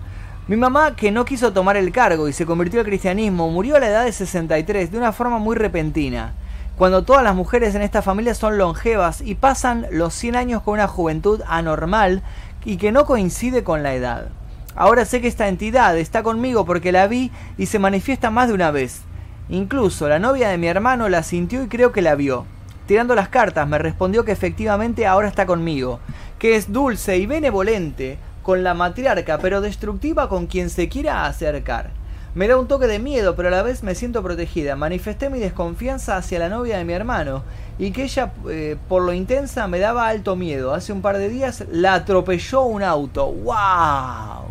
Mi 0.47 0.55
mamá, 0.55 0.95
que 0.95 1.11
no 1.11 1.23
quiso 1.23 1.53
tomar 1.53 1.77
el 1.77 1.91
cargo 1.91 2.27
y 2.27 2.33
se 2.33 2.47
convirtió 2.47 2.79
al 2.79 2.87
cristianismo, 2.87 3.51
murió 3.51 3.75
a 3.75 3.79
la 3.79 3.89
edad 3.89 4.05
de 4.05 4.11
63 4.11 4.91
de 4.91 4.97
una 4.97 5.11
forma 5.11 5.37
muy 5.37 5.55
repentina, 5.55 6.33
cuando 6.77 7.03
todas 7.03 7.23
las 7.23 7.35
mujeres 7.35 7.75
en 7.75 7.83
esta 7.83 8.01
familia 8.01 8.33
son 8.33 8.57
longevas 8.57 9.21
y 9.21 9.35
pasan 9.35 9.85
los 9.91 10.13
100 10.15 10.35
años 10.35 10.63
con 10.63 10.75
una 10.75 10.87
juventud 10.87 11.41
anormal 11.47 12.23
y 12.65 12.77
que 12.77 12.91
no 12.91 13.05
coincide 13.05 13.63
con 13.63 13.83
la 13.83 13.93
edad. 13.93 14.29
Ahora 14.75 15.05
sé 15.05 15.21
que 15.21 15.27
esta 15.27 15.47
entidad 15.47 15.95
está 15.97 16.23
conmigo 16.23 16.65
porque 16.65 16.91
la 16.91 17.07
vi 17.07 17.31
y 17.57 17.67
se 17.67 17.77
manifiesta 17.77 18.31
más 18.31 18.47
de 18.47 18.55
una 18.55 18.71
vez. 18.71 19.01
Incluso 19.49 20.09
la 20.09 20.17
novia 20.17 20.49
de 20.49 20.57
mi 20.57 20.67
hermano 20.67 21.09
la 21.09 21.21
sintió 21.21 21.61
y 21.61 21.67
creo 21.67 21.91
que 21.91 22.01
la 22.01 22.15
vio. 22.15 22.45
Tirando 22.87 23.13
las 23.13 23.29
cartas 23.29 23.67
me 23.67 23.77
respondió 23.77 24.25
que 24.25 24.31
efectivamente 24.31 25.05
ahora 25.05 25.27
está 25.27 25.45
conmigo, 25.45 25.99
que 26.39 26.55
es 26.55 26.73
dulce 26.73 27.17
y 27.17 27.27
benevolente 27.27 28.17
con 28.41 28.63
la 28.63 28.73
matriarca, 28.73 29.37
pero 29.37 29.61
destructiva 29.61 30.27
con 30.27 30.47
quien 30.47 30.71
se 30.71 30.89
quiera 30.89 31.25
acercar. 31.27 31.91
Me 32.35 32.47
da 32.47 32.57
un 32.57 32.67
toque 32.67 32.87
de 32.87 32.97
miedo, 32.97 33.35
pero 33.35 33.49
a 33.49 33.51
la 33.51 33.61
vez 33.61 33.83
me 33.83 33.93
siento 33.93 34.23
protegida. 34.23 34.75
Manifesté 34.75 35.29
mi 35.29 35.37
desconfianza 35.39 36.17
hacia 36.17 36.39
la 36.39 36.49
novia 36.49 36.77
de 36.77 36.85
mi 36.85 36.93
hermano 36.93 37.43
y 37.77 37.91
que 37.91 38.03
ella, 38.03 38.33
eh, 38.49 38.75
por 38.89 39.03
lo 39.03 39.13
intensa, 39.13 39.67
me 39.67 39.77
daba 39.77 40.07
alto 40.07 40.35
miedo. 40.35 40.73
Hace 40.73 40.93
un 40.93 41.03
par 41.03 41.19
de 41.19 41.29
días 41.29 41.63
la 41.71 41.93
atropelló 41.93 42.63
un 42.63 42.81
auto. 42.81 43.31
¡Wow! 43.31 44.45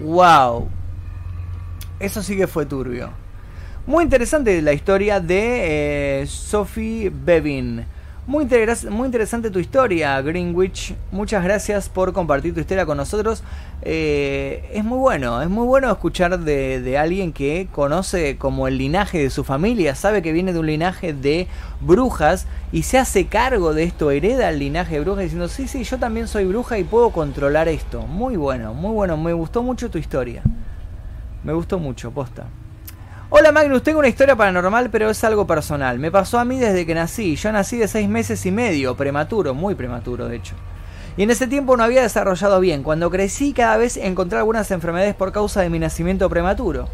¡Wow! 0.00 0.68
Eso 1.98 2.22
sí 2.22 2.36
que 2.36 2.46
fue 2.46 2.66
turbio. 2.66 3.08
Muy 3.86 4.04
interesante 4.04 4.60
la 4.60 4.74
historia 4.74 5.20
de 5.20 6.20
eh, 6.22 6.26
Sophie 6.26 7.10
Bevin. 7.10 7.86
Muy, 8.26 8.48
muy, 8.88 9.04
interesante 9.04 9.50
tu 9.50 9.58
historia, 9.58 10.18
Greenwich. 10.22 10.94
Muchas 11.12 11.44
gracias 11.44 11.90
por 11.90 12.14
compartir 12.14 12.54
tu 12.54 12.60
historia 12.60 12.86
con 12.86 12.96
nosotros. 12.96 13.42
Eh, 13.82 14.66
es 14.72 14.82
muy 14.82 14.96
bueno, 14.96 15.42
es 15.42 15.50
muy 15.50 15.66
bueno 15.66 15.92
escuchar 15.92 16.38
de, 16.40 16.80
de, 16.80 16.96
alguien 16.96 17.34
que 17.34 17.68
conoce 17.70 18.38
como 18.38 18.66
el 18.66 18.78
linaje 18.78 19.18
de 19.18 19.28
su 19.28 19.44
familia, 19.44 19.94
sabe 19.94 20.22
que 20.22 20.32
viene 20.32 20.54
de 20.54 20.58
un 20.58 20.64
linaje 20.64 21.12
de 21.12 21.48
brujas 21.82 22.46
y 22.72 22.84
se 22.84 22.96
hace 22.96 23.26
cargo 23.26 23.74
de 23.74 23.82
esto, 23.82 24.10
hereda 24.10 24.48
el 24.48 24.58
linaje 24.58 24.94
de 24.94 25.00
brujas 25.00 25.24
diciendo, 25.24 25.48
sí, 25.48 25.68
sí, 25.68 25.84
yo 25.84 25.98
también 25.98 26.26
soy 26.26 26.46
bruja 26.46 26.78
y 26.78 26.84
puedo 26.84 27.10
controlar 27.10 27.68
esto. 27.68 28.06
Muy 28.06 28.36
bueno, 28.36 28.72
muy 28.72 28.92
bueno, 28.92 29.18
me 29.18 29.34
gustó 29.34 29.62
mucho 29.62 29.90
tu 29.90 29.98
historia. 29.98 30.42
Me 31.42 31.52
gustó 31.52 31.78
mucho, 31.78 32.10
posta. 32.10 32.46
Hola 33.36 33.50
Magnus, 33.50 33.82
tengo 33.82 33.98
una 33.98 34.06
historia 34.06 34.36
paranormal, 34.36 34.90
pero 34.90 35.10
es 35.10 35.24
algo 35.24 35.44
personal. 35.44 35.98
Me 35.98 36.12
pasó 36.12 36.38
a 36.38 36.44
mí 36.44 36.60
desde 36.60 36.86
que 36.86 36.94
nací. 36.94 37.34
Yo 37.34 37.50
nací 37.50 37.76
de 37.76 37.88
seis 37.88 38.08
meses 38.08 38.46
y 38.46 38.52
medio, 38.52 38.94
prematuro, 38.94 39.54
muy 39.54 39.74
prematuro 39.74 40.28
de 40.28 40.36
hecho. 40.36 40.54
Y 41.16 41.24
en 41.24 41.32
ese 41.32 41.48
tiempo 41.48 41.76
no 41.76 41.82
había 41.82 42.02
desarrollado 42.02 42.60
bien. 42.60 42.84
Cuando 42.84 43.10
crecí 43.10 43.52
cada 43.52 43.76
vez 43.76 43.96
encontré 43.96 44.38
algunas 44.38 44.70
enfermedades 44.70 45.16
por 45.16 45.32
causa 45.32 45.62
de 45.62 45.68
mi 45.68 45.80
nacimiento 45.80 46.30
prematuro. 46.30 46.88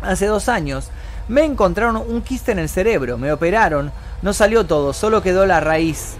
Hace 0.00 0.24
dos 0.24 0.48
años 0.48 0.90
me 1.28 1.44
encontraron 1.44 1.96
un 1.96 2.22
quiste 2.22 2.52
en 2.52 2.58
el 2.58 2.70
cerebro, 2.70 3.18
me 3.18 3.30
operaron, 3.30 3.92
no 4.22 4.32
salió 4.32 4.64
todo, 4.64 4.94
solo 4.94 5.20
quedó 5.20 5.44
la 5.44 5.60
raíz, 5.60 6.16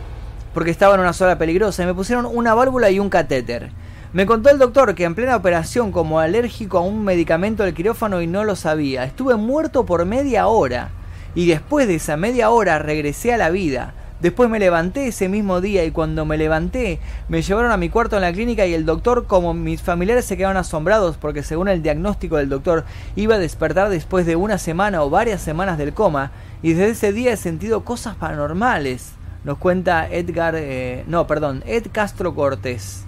porque 0.53 0.71
estaba 0.71 0.97
en 0.97 1.01
una 1.01 1.15
zona 1.15 1.39
peligrosa 1.39 1.83
y 1.83 1.87
me 1.87 1.95
pusieron 1.95 2.27
una 2.27 2.53
válvula 2.53 2.91
y 2.91 2.99
un 2.99 3.09
catéter. 3.09 3.71
Me 4.13 4.25
contó 4.25 4.51
el 4.51 4.59
doctor 4.59 4.95
que 4.95 5.05
en 5.05 5.15
plena 5.15 5.37
operación 5.37 5.91
como 5.91 6.21
alérgico 6.21 6.79
a 6.79 6.83
un 6.83 7.05
medicamento 7.05 7.65
del 7.65 7.75
quirófano 7.75 8.23
y 8.23 8.27
no 8.27 8.45
lo 8.45 8.57
sabía. 8.57 9.05
Estuve 9.05 9.35
muerto 9.37 9.85
por 9.85 10.05
media 10.05 10.47
hora. 10.47 10.91
Y 11.35 11.47
después 11.47 11.87
de 11.87 11.97
esa 11.97 12.17
media 12.17 12.51
hora 12.51 12.79
regresé 12.79 13.35
a 13.35 13.37
la 13.37 13.51
vida. 13.51 13.95
Después 14.21 14.49
me 14.49 14.59
levanté 14.59 15.09
ese 15.09 15.29
mismo 15.29 15.61
día 15.61 15.85
y 15.85 15.91
cuando 15.91 16.25
me 16.25 16.39
levanté 16.39 17.01
me 17.29 17.43
llevaron 17.43 17.71
a 17.71 17.77
mi 17.77 17.91
cuarto 17.91 18.17
en 18.17 18.23
la 18.23 18.33
clínica 18.33 18.65
y 18.65 18.73
el 18.73 18.87
doctor, 18.87 19.27
como 19.27 19.53
mis 19.53 19.83
familiares 19.83 20.25
se 20.25 20.39
quedaron 20.39 20.57
asombrados 20.57 21.19
porque 21.19 21.43
según 21.43 21.69
el 21.69 21.83
diagnóstico 21.83 22.39
del 22.39 22.49
doctor 22.49 22.85
iba 23.15 23.35
a 23.35 23.39
despertar 23.39 23.91
después 23.91 24.25
de 24.25 24.37
una 24.37 24.57
semana 24.57 25.03
o 25.03 25.11
varias 25.11 25.43
semanas 25.43 25.77
del 25.77 25.93
coma 25.93 26.31
y 26.63 26.73
desde 26.73 26.93
ese 26.93 27.13
día 27.13 27.35
he 27.35 27.37
sentido 27.37 27.85
cosas 27.85 28.17
paranormales. 28.17 29.13
Nos 29.45 29.59
cuenta 29.59 30.09
Edgar, 30.09 30.55
eh, 30.57 31.05
no, 31.07 31.27
perdón, 31.27 31.63
Ed 31.67 31.89
Castro 31.93 32.35
Cortés. 32.35 33.06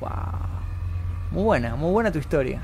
Wow. 0.00 0.10
Muy 1.30 1.42
buena, 1.44 1.76
muy 1.76 1.92
buena 1.92 2.10
tu 2.10 2.18
historia. 2.18 2.60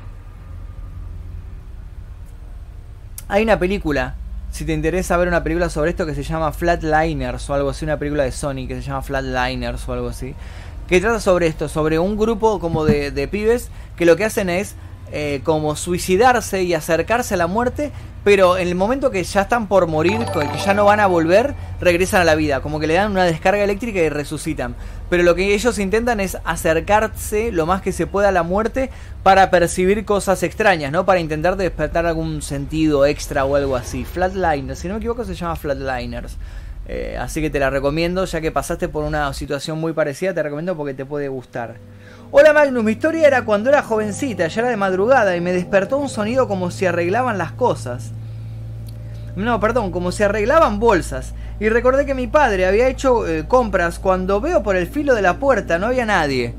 Hay 3.28 3.43
una 3.43 3.59
película, 3.59 4.14
si 4.51 4.64
te 4.64 4.72
interesa 4.72 5.16
ver 5.16 5.28
una 5.28 5.43
película 5.43 5.68
sobre 5.68 5.91
esto 5.91 6.07
que 6.07 6.14
se 6.14 6.22
llama 6.22 6.53
Flatliners 6.53 7.49
o 7.51 7.55
algo 7.55 7.70
así, 7.70 7.84
una 7.84 7.99
película 7.99 8.24
de 8.24 8.32
Sony 8.32 8.66
que 8.66 8.76
se 8.76 8.82
llama 8.82 9.03
Flatliners 9.03 9.89
o 9.89 9.93
algo 9.93 10.09
así, 10.09 10.34
que 10.89 11.01
trata 11.01 11.20
sobre 11.20 11.47
esto, 11.47 11.68
sobre 11.68 11.99
un 11.99 12.16
grupo 12.16 12.61
como 12.61 12.84
de, 12.84 13.28
pibes 13.28 13.68
que 13.97 14.07
lo 14.07 14.16
que 14.16 14.24
hacen 14.24 14.49
es 14.49 14.76
eh, 15.12 15.41
como 15.45 15.76
suicidarse 15.76 16.62
y 16.62 16.74
acercarse 16.74 17.34
a 17.34 17.37
la 17.37 17.49
muerte, 17.49 17.93
pero 18.27 18.59
en 18.59 18.66
el 18.66 18.74
momento 18.74 19.12
que 19.12 19.22
ya 19.22 19.43
están 19.43 19.68
por 19.68 19.87
morir, 19.87 20.18
que 20.33 20.59
ya 20.59 20.74
no 20.74 20.85
van 20.85 20.99
a 20.99 21.07
volver, 21.07 21.55
regresan 21.81 22.22
a 22.22 22.24
la 22.24 22.35
vida, 22.35 22.61
como 22.61 22.81
que 22.81 22.89
le 22.89 22.95
dan 22.95 23.12
una 23.12 23.22
descarga 23.22 23.62
eléctrica 23.62 24.01
y 24.01 24.09
resucitan. 24.09 24.74
Pero 25.09 25.22
lo 25.22 25.37
que 25.37 25.55
ellos 25.55 25.79
intentan 25.79 26.18
es 26.18 26.37
acercarse 26.43 27.53
lo 27.53 27.66
más 27.66 27.83
que 27.83 27.93
se 27.93 28.09
pueda 28.09 28.31
a 28.31 28.33
la 28.33 28.43
muerte 28.43 28.91
para 29.22 29.49
percibir 29.53 30.05
cosas 30.05 30.43
extrañas, 30.43 30.91
¿no? 30.91 31.07
Para 31.07 31.20
intentar 31.20 31.57
despertar 31.57 32.05
algún 32.05 32.43
sentido 32.43 33.07
extra 33.07 33.45
o 33.45 33.55
algo 33.55 33.77
así. 33.77 34.05
Flatliners, 34.05 34.81
si 34.81 34.89
no 34.89 34.95
me 34.95 34.99
equivoco 34.99 35.24
se 35.24 35.37
llama 35.37 35.55
Flatliners. 35.55 36.37
Eh, 36.89 37.16
así 37.20 37.41
que 37.41 37.49
te 37.49 37.61
la 37.61 37.70
recomiendo, 37.70 38.24
ya 38.24 38.41
que 38.41 38.51
pasaste 38.51 38.89
por 38.89 39.05
una 39.05 39.33
situación 39.35 39.79
muy 39.79 39.93
parecida, 39.93 40.35
te 40.35 40.43
recomiendo 40.43 40.77
porque 40.77 40.95
te 40.95 41.05
puede 41.05 41.29
gustar. 41.29 41.77
Hola 42.33 42.53
Magnus, 42.53 42.83
mi 42.83 42.91
historia 42.91 43.29
era 43.29 43.45
cuando 43.45 43.70
era 43.70 43.83
jovencita, 43.83 44.49
ya 44.49 44.61
era 44.62 44.70
de 44.70 44.77
madrugada 44.77 45.37
y 45.37 45.41
me 45.41 45.53
despertó 45.53 45.97
un 45.99 46.09
sonido 46.09 46.49
como 46.49 46.72
si 46.72 46.85
arreglaban 46.85 47.39
las 47.39 47.53
cosas. 47.53 48.11
No, 49.37 49.61
perdón, 49.61 49.93
como 49.93 50.11
si 50.11 50.24
arreglaban 50.24 50.81
bolsas. 50.81 51.35
Y 51.61 51.68
recordé 51.68 52.05
que 52.05 52.14
mi 52.14 52.27
padre 52.27 52.66
había 52.66 52.89
hecho 52.89 53.29
eh, 53.29 53.47
compras 53.47 54.01
cuando 54.01 54.41
veo 54.41 54.64
por 54.64 54.74
el 54.74 54.89
filo 54.89 55.14
de 55.14 55.22
la 55.22 55.39
puerta, 55.39 55.79
no 55.79 55.87
había 55.87 56.05
nadie. 56.05 56.53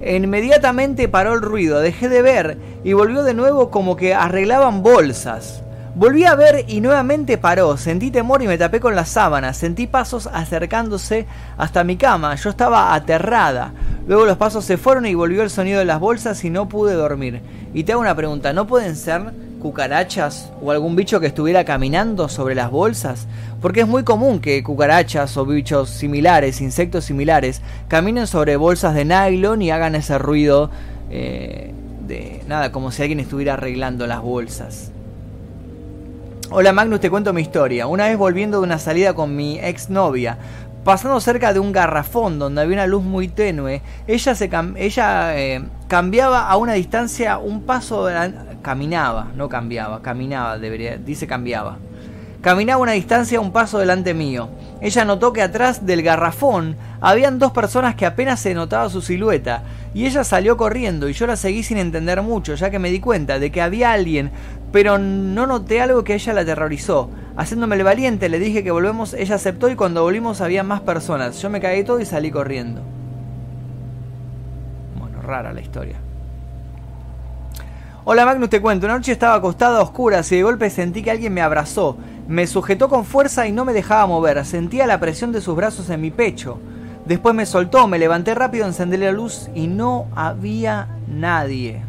Inmediatamente 0.00 1.06
paró 1.06 1.34
el 1.34 1.42
ruido, 1.42 1.80
dejé 1.80 2.08
de 2.08 2.22
ver 2.22 2.56
y 2.82 2.94
volvió 2.94 3.22
de 3.22 3.34
nuevo 3.34 3.70
como 3.70 3.96
que 3.96 4.14
arreglaban 4.14 4.82
bolsas. 4.82 5.62
Volví 5.96 6.24
a 6.24 6.36
ver 6.36 6.66
y 6.68 6.80
nuevamente 6.80 7.36
paró. 7.36 7.76
Sentí 7.76 8.12
temor 8.12 8.42
y 8.42 8.46
me 8.46 8.56
tapé 8.56 8.78
con 8.78 8.94
las 8.94 9.08
sábanas. 9.08 9.56
Sentí 9.56 9.88
pasos 9.88 10.28
acercándose 10.32 11.26
hasta 11.58 11.82
mi 11.82 11.96
cama. 11.96 12.36
Yo 12.36 12.50
estaba 12.50 12.94
aterrada. 12.94 13.72
Luego 14.06 14.24
los 14.24 14.36
pasos 14.36 14.64
se 14.64 14.76
fueron 14.76 15.06
y 15.06 15.14
volvió 15.14 15.42
el 15.42 15.50
sonido 15.50 15.80
de 15.80 15.84
las 15.84 15.98
bolsas 15.98 16.44
y 16.44 16.50
no 16.50 16.68
pude 16.68 16.94
dormir. 16.94 17.42
Y 17.74 17.82
te 17.82 17.92
hago 17.92 18.00
una 18.00 18.14
pregunta, 18.14 18.52
¿no 18.52 18.68
pueden 18.68 18.94
ser 18.94 19.32
cucarachas 19.60 20.52
o 20.62 20.70
algún 20.70 20.94
bicho 20.94 21.18
que 21.18 21.26
estuviera 21.26 21.64
caminando 21.64 22.28
sobre 22.28 22.54
las 22.54 22.70
bolsas? 22.70 23.26
Porque 23.60 23.80
es 23.80 23.88
muy 23.88 24.04
común 24.04 24.38
que 24.38 24.62
cucarachas 24.62 25.36
o 25.36 25.44
bichos 25.44 25.90
similares, 25.90 26.60
insectos 26.60 27.04
similares, 27.04 27.62
caminen 27.88 28.28
sobre 28.28 28.56
bolsas 28.56 28.94
de 28.94 29.04
nylon 29.04 29.60
y 29.60 29.72
hagan 29.72 29.96
ese 29.96 30.18
ruido 30.18 30.70
eh, 31.10 31.74
de 32.06 32.42
nada, 32.46 32.70
como 32.70 32.92
si 32.92 33.02
alguien 33.02 33.18
estuviera 33.18 33.54
arreglando 33.54 34.06
las 34.06 34.22
bolsas. 34.22 34.92
Hola 36.52 36.72
Magnus, 36.72 36.98
te 36.98 37.10
cuento 37.10 37.32
mi 37.32 37.42
historia. 37.42 37.86
Una 37.86 38.08
vez 38.08 38.18
volviendo 38.18 38.58
de 38.58 38.64
una 38.64 38.80
salida 38.80 39.14
con 39.14 39.36
mi 39.36 39.60
exnovia, 39.60 40.36
pasando 40.82 41.20
cerca 41.20 41.52
de 41.52 41.60
un 41.60 41.70
garrafón 41.70 42.40
donde 42.40 42.60
había 42.60 42.74
una 42.74 42.88
luz 42.88 43.04
muy 43.04 43.28
tenue, 43.28 43.82
ella, 44.08 44.34
se 44.34 44.50
ella 44.74 45.38
eh, 45.38 45.62
cambiaba 45.86 46.50
a 46.50 46.56
una 46.56 46.72
distancia 46.72 47.38
un 47.38 47.62
paso, 47.62 48.08
caminaba, 48.62 49.28
no 49.36 49.48
cambiaba, 49.48 50.02
caminaba, 50.02 50.58
debería, 50.58 50.96
dice 50.96 51.28
cambiaba. 51.28 51.78
Caminaba 52.40 52.82
una 52.82 52.92
distancia 52.92 53.38
un 53.38 53.52
paso 53.52 53.78
delante 53.78 54.12
mío. 54.12 54.48
Ella 54.80 55.04
notó 55.04 55.32
que 55.32 55.42
atrás 55.42 55.86
del 55.86 56.02
garrafón 56.02 56.74
habían 57.00 57.38
dos 57.38 57.52
personas 57.52 57.94
que 57.94 58.06
apenas 58.06 58.40
se 58.40 58.54
notaba 58.54 58.88
su 58.88 59.02
silueta, 59.02 59.62
y 59.92 60.06
ella 60.06 60.24
salió 60.24 60.56
corriendo 60.56 61.08
y 61.08 61.12
yo 61.12 61.26
la 61.26 61.36
seguí 61.36 61.62
sin 61.62 61.76
entender 61.76 62.22
mucho, 62.22 62.54
ya 62.54 62.70
que 62.70 62.78
me 62.78 62.90
di 62.90 63.00
cuenta 63.00 63.38
de 63.38 63.52
que 63.52 63.60
había 63.60 63.92
alguien, 63.92 64.30
pero 64.72 64.98
no 64.98 65.46
noté 65.46 65.80
algo 65.80 66.04
que 66.04 66.14
ella 66.14 66.32
la 66.32 66.40
aterrorizó. 66.42 67.10
Haciéndomele 67.36 67.82
valiente, 67.82 68.28
le 68.28 68.38
dije 68.38 68.62
que 68.62 68.70
volvemos, 68.70 69.14
ella 69.14 69.34
aceptó 69.34 69.68
y 69.68 69.76
cuando 69.76 70.02
volvimos 70.02 70.40
había 70.40 70.62
más 70.62 70.80
personas. 70.80 71.40
Yo 71.40 71.50
me 71.50 71.60
caí 71.60 71.84
todo 71.84 72.00
y 72.00 72.06
salí 72.06 72.30
corriendo. 72.30 72.82
Bueno, 74.98 75.22
rara 75.22 75.52
la 75.52 75.60
historia. 75.60 75.96
Hola 78.04 78.24
Magnus, 78.24 78.50
te 78.50 78.60
cuento. 78.60 78.86
Una 78.86 78.96
noche 78.96 79.12
estaba 79.12 79.34
acostada 79.34 79.78
a 79.78 79.82
oscuras 79.82 80.30
y 80.32 80.36
de 80.36 80.42
golpe 80.42 80.70
sentí 80.70 81.02
que 81.02 81.10
alguien 81.10 81.34
me 81.34 81.42
abrazó. 81.42 81.96
Me 82.28 82.46
sujetó 82.46 82.88
con 82.88 83.04
fuerza 83.04 83.46
y 83.46 83.52
no 83.52 83.64
me 83.64 83.72
dejaba 83.72 84.06
mover. 84.06 84.44
Sentía 84.44 84.86
la 84.86 85.00
presión 85.00 85.32
de 85.32 85.40
sus 85.40 85.56
brazos 85.56 85.90
en 85.90 86.00
mi 86.00 86.10
pecho. 86.10 86.58
Después 87.04 87.34
me 87.34 87.44
soltó, 87.46 87.88
me 87.88 87.98
levanté 87.98 88.34
rápido, 88.34 88.66
encendí 88.66 88.96
la 88.96 89.10
luz 89.12 89.48
y 89.54 89.66
no 89.66 90.06
había 90.14 90.88
nadie. 91.08 91.82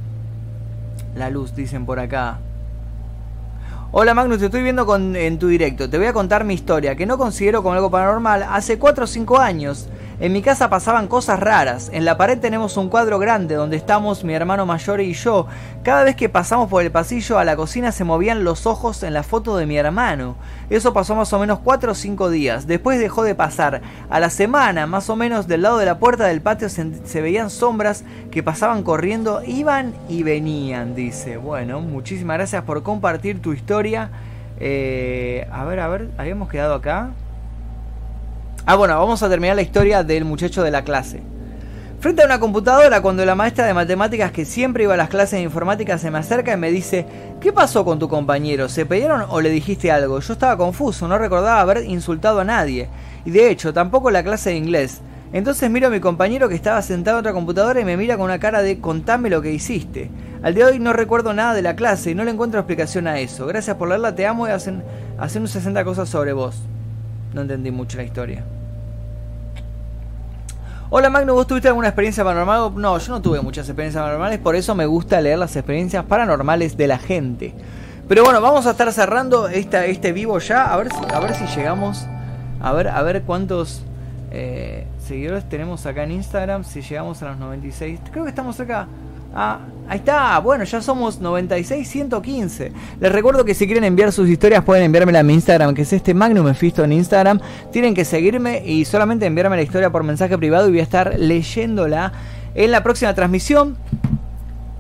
La 1.16 1.30
luz, 1.30 1.56
dicen 1.56 1.86
por 1.86 2.00
acá. 2.00 2.40
Hola 3.94 4.14
Magnus, 4.14 4.40
te 4.40 4.46
estoy 4.46 4.64
viendo 4.64 4.86
con, 4.86 5.18
en 5.18 5.38
tu 5.38 5.50
directo. 5.50 5.90
Te 5.90 5.98
voy 5.98 6.08
a 6.08 6.14
contar 6.14 6.46
mi 6.46 6.54
historia, 6.54 6.96
que 6.96 7.06
no 7.06 7.18
considero 7.18 7.62
como 7.62 7.76
algo 7.76 7.92
paranormal. 7.92 8.44
Hace 8.50 8.80
4 8.80 9.04
o 9.04 9.08
5 9.08 9.38
años, 9.38 9.90
en 10.22 10.32
mi 10.32 10.44
casa 10.44 10.70
pasaban 10.70 11.08
cosas 11.08 11.40
raras. 11.40 11.90
En 11.92 12.06
la 12.06 12.16
pared 12.16 12.40
tenemos 12.40 12.78
un 12.78 12.90
cuadro 12.90 13.18
grande 13.18 13.56
donde 13.56 13.76
estamos 13.76 14.24
mi 14.24 14.36
hermano 14.36 14.68
mayor 14.68 15.02
y 15.02 15.14
yo. 15.14 15.48
Cada 15.84 16.04
vez 16.04 16.16
que 16.16 16.30
pasamos 16.30 16.70
por 16.70 16.84
el 16.84 16.92
pasillo 16.92 17.40
a 17.40 17.44
la 17.44 17.56
cocina 17.56 17.92
se 17.92 18.04
movían 18.04 18.44
los 18.44 18.68
ojos 18.68 19.02
en 19.02 19.16
la 19.16 19.24
foto 19.24 19.58
de 19.58 19.66
mi 19.66 19.78
hermano. 19.78 20.36
Eso 20.70 20.94
pasó 20.94 21.16
más 21.16 21.34
o 21.34 21.40
menos 21.40 21.58
4 21.64 21.92
o 21.92 21.96
5 21.96 22.30
días. 22.30 22.68
Después 22.68 23.00
dejó 23.00 23.24
de 23.24 23.34
pasar. 23.34 23.82
A 24.12 24.20
la 24.20 24.30
semana, 24.30 24.86
más 24.86 25.10
o 25.10 25.16
menos 25.16 25.48
del 25.48 25.64
lado 25.64 25.80
de 25.80 25.88
la 25.88 25.98
puerta 25.98 26.26
del 26.26 26.42
patio 26.42 26.70
se, 26.70 27.22
veían 27.22 27.50
sombras 27.50 28.04
que 28.30 28.44
pasaban 28.44 28.84
corriendo, 28.84 29.42
iban 29.44 29.96
y 30.08 30.22
venían, 30.22 30.94
dice. 30.94 31.38
Bueno, 31.38 31.82
muchísimas 31.82 32.38
gracias 32.38 32.64
por 32.64 32.84
compartir 32.84 33.42
tu 33.42 33.54
historia 33.54 34.12
eh, 34.64 35.48
a 35.52 35.66
ver, 35.66 35.80
a 35.80 35.88
ver, 35.88 36.12
habíamos 36.20 36.48
quedado 36.48 36.76
acá. 36.76 37.10
Ah, 38.64 38.76
bueno, 38.76 38.98
vamos 39.00 39.24
a 39.24 39.30
terminar 39.30 39.56
la 39.56 39.64
historia 39.64 40.04
del 40.04 40.24
muchacho 40.24 40.62
de 40.62 40.70
la 40.70 40.84
clase. 40.84 41.24
Frente 42.00 42.22
a 42.22 42.26
una 42.26 42.40
computadora, 42.40 43.02
cuando 43.02 43.26
la 43.26 43.34
maestra 43.34 43.66
de 43.66 43.74
matemáticas 43.74 44.32
que 44.32 44.46
siempre 44.46 44.84
iba 44.84 44.94
a 44.94 44.98
las 44.98 45.10
clases 45.10 45.40
de 45.40 45.42
informática 45.42 45.98
se 45.98 46.12
me 46.12 46.20
acerca 46.20 46.54
y 46.54 46.58
me 46.58 46.70
dice, 46.70 47.08
¿qué 47.40 47.52
pasó 47.52 47.84
con 47.84 47.98
tu 47.98 48.08
compañero? 48.08 48.70
¿Se 48.70 48.86
pelearon 48.86 49.26
o 49.30 49.42
le 49.42 49.50
dijiste 49.50 49.92
algo? 49.92 50.20
Yo 50.20 50.34
estaba 50.34 50.58
confuso, 50.58 51.08
no 51.08 51.18
recordaba 51.18 51.60
haber 51.60 51.86
insultado 51.86 52.40
a 52.40 52.44
nadie. 52.44 52.88
Y 53.26 53.32
de 53.32 53.50
hecho, 53.50 53.74
tampoco 53.74 54.12
la 54.12 54.24
clase 54.24 54.52
de 54.52 54.58
inglés. 54.58 55.02
Entonces 55.34 55.70
miro 55.72 55.88
a 55.88 55.92
mi 55.92 56.00
compañero 56.00 56.48
que 56.48 56.56
estaba 56.56 56.84
sentado 56.84 57.18
en 57.18 57.22
otra 57.22 57.34
computadora 57.34 57.80
y 57.80 57.86
me 57.86 57.98
mira 57.98 58.16
con 58.16 58.26
una 58.26 58.40
cara 58.40 58.62
de 58.62 58.80
contame 58.80 59.32
lo 59.32 59.42
que 59.42 59.54
hiciste. 59.54 60.12
Al 60.44 60.54
día 60.54 60.66
de 60.66 60.74
hoy 60.74 60.80
no 60.80 60.94
recuerdo 60.94 61.34
nada 61.34 61.56
de 61.56 61.64
la 61.64 61.76
clase 61.76 62.12
y 62.12 62.16
no 62.16 62.24
le 62.24 62.32
encuentro 62.32 62.60
explicación 62.60 63.08
a 63.08 63.20
eso. 63.20 63.48
Gracias 63.48 63.76
por 63.78 63.90
leerla, 63.90 64.14
te 64.14 64.28
amo 64.28 64.48
y 64.48 64.52
hacen, 64.52 64.84
hacen 65.18 65.48
60 65.48 65.84
cosas 65.84 66.10
sobre 66.10 66.34
vos. 66.34 66.62
No 67.34 67.42
entendí 67.42 67.72
mucho 67.72 67.98
la 67.98 68.04
historia. 68.04 68.44
Hola 70.90 71.10
Magno, 71.10 71.34
¿vos 71.34 71.48
tuviste 71.48 71.70
alguna 71.70 71.88
experiencia 71.88 72.24
paranormal? 72.24 72.74
No, 72.76 72.98
yo 72.98 73.14
no 73.14 73.22
tuve 73.22 73.40
muchas 73.42 73.68
experiencias 73.70 74.02
paranormales, 74.02 74.40
por 74.40 74.56
eso 74.56 74.76
me 74.76 74.86
gusta 74.86 75.22
leer 75.22 75.40
las 75.40 75.56
experiencias 75.56 76.04
paranormales 76.04 76.76
de 76.76 76.88
la 76.88 76.98
gente. 76.98 77.54
Pero 78.10 78.26
bueno, 78.26 78.42
vamos 78.42 78.68
a 78.68 78.72
estar 78.72 78.92
cerrando 78.92 79.48
esta, 79.48 79.86
este 79.86 80.12
vivo 80.12 80.38
ya, 80.40 80.74
a 80.74 80.76
ver, 80.76 80.90
a 81.14 81.20
ver 81.22 81.34
si 81.36 81.46
llegamos, 81.46 82.06
a 82.60 82.74
ver, 82.74 82.90
a 82.90 83.02
ver 83.04 83.22
cuántos... 83.24 83.84
Eh, 84.34 84.88
seguidores 85.12 85.48
tenemos 85.50 85.86
acá 85.86 86.04
en 86.04 86.12
Instagram. 86.12 86.64
Si 86.64 86.82
llegamos 86.82 87.22
a 87.22 87.30
los 87.30 87.38
96, 87.38 88.00
creo 88.12 88.24
que 88.24 88.30
estamos 88.30 88.60
acá. 88.60 88.88
Ah, 89.34 89.60
ahí 89.88 90.00
está. 90.00 90.38
Bueno, 90.40 90.64
ya 90.64 90.82
somos 90.82 91.20
96, 91.20 91.88
115. 91.88 92.72
Les 93.00 93.12
recuerdo 93.12 93.46
que 93.46 93.54
si 93.54 93.66
quieren 93.66 93.84
enviar 93.84 94.12
sus 94.12 94.30
historias 94.30 94.64
pueden 94.64 94.84
enviármela 94.84 95.20
a 95.20 95.24
mi 95.24 95.34
Instagram, 95.34 95.74
que 95.74 95.84
es 95.84 95.94
este 95.94 96.14
Magnum 96.14 96.46
Mephisto 96.46 96.84
en 96.84 96.94
Instagram. 96.94 97.40
Tienen 97.72 97.94
que 97.94 98.06
seguirme 98.06 98.64
y 98.66 98.86
solamente 98.86 99.26
enviarme 99.26 99.56
la 99.56 99.64
historia 99.64 99.90
por 99.90 100.04
mensaje 100.04 100.38
privado 100.38 100.68
y 100.68 100.72
voy 100.72 100.80
a 100.82 100.84
estar 100.84 101.18
leyéndola 101.18 102.12
en 102.56 102.72
la 102.72 102.84
próxima 102.84 103.14
transmisión. 103.14 103.78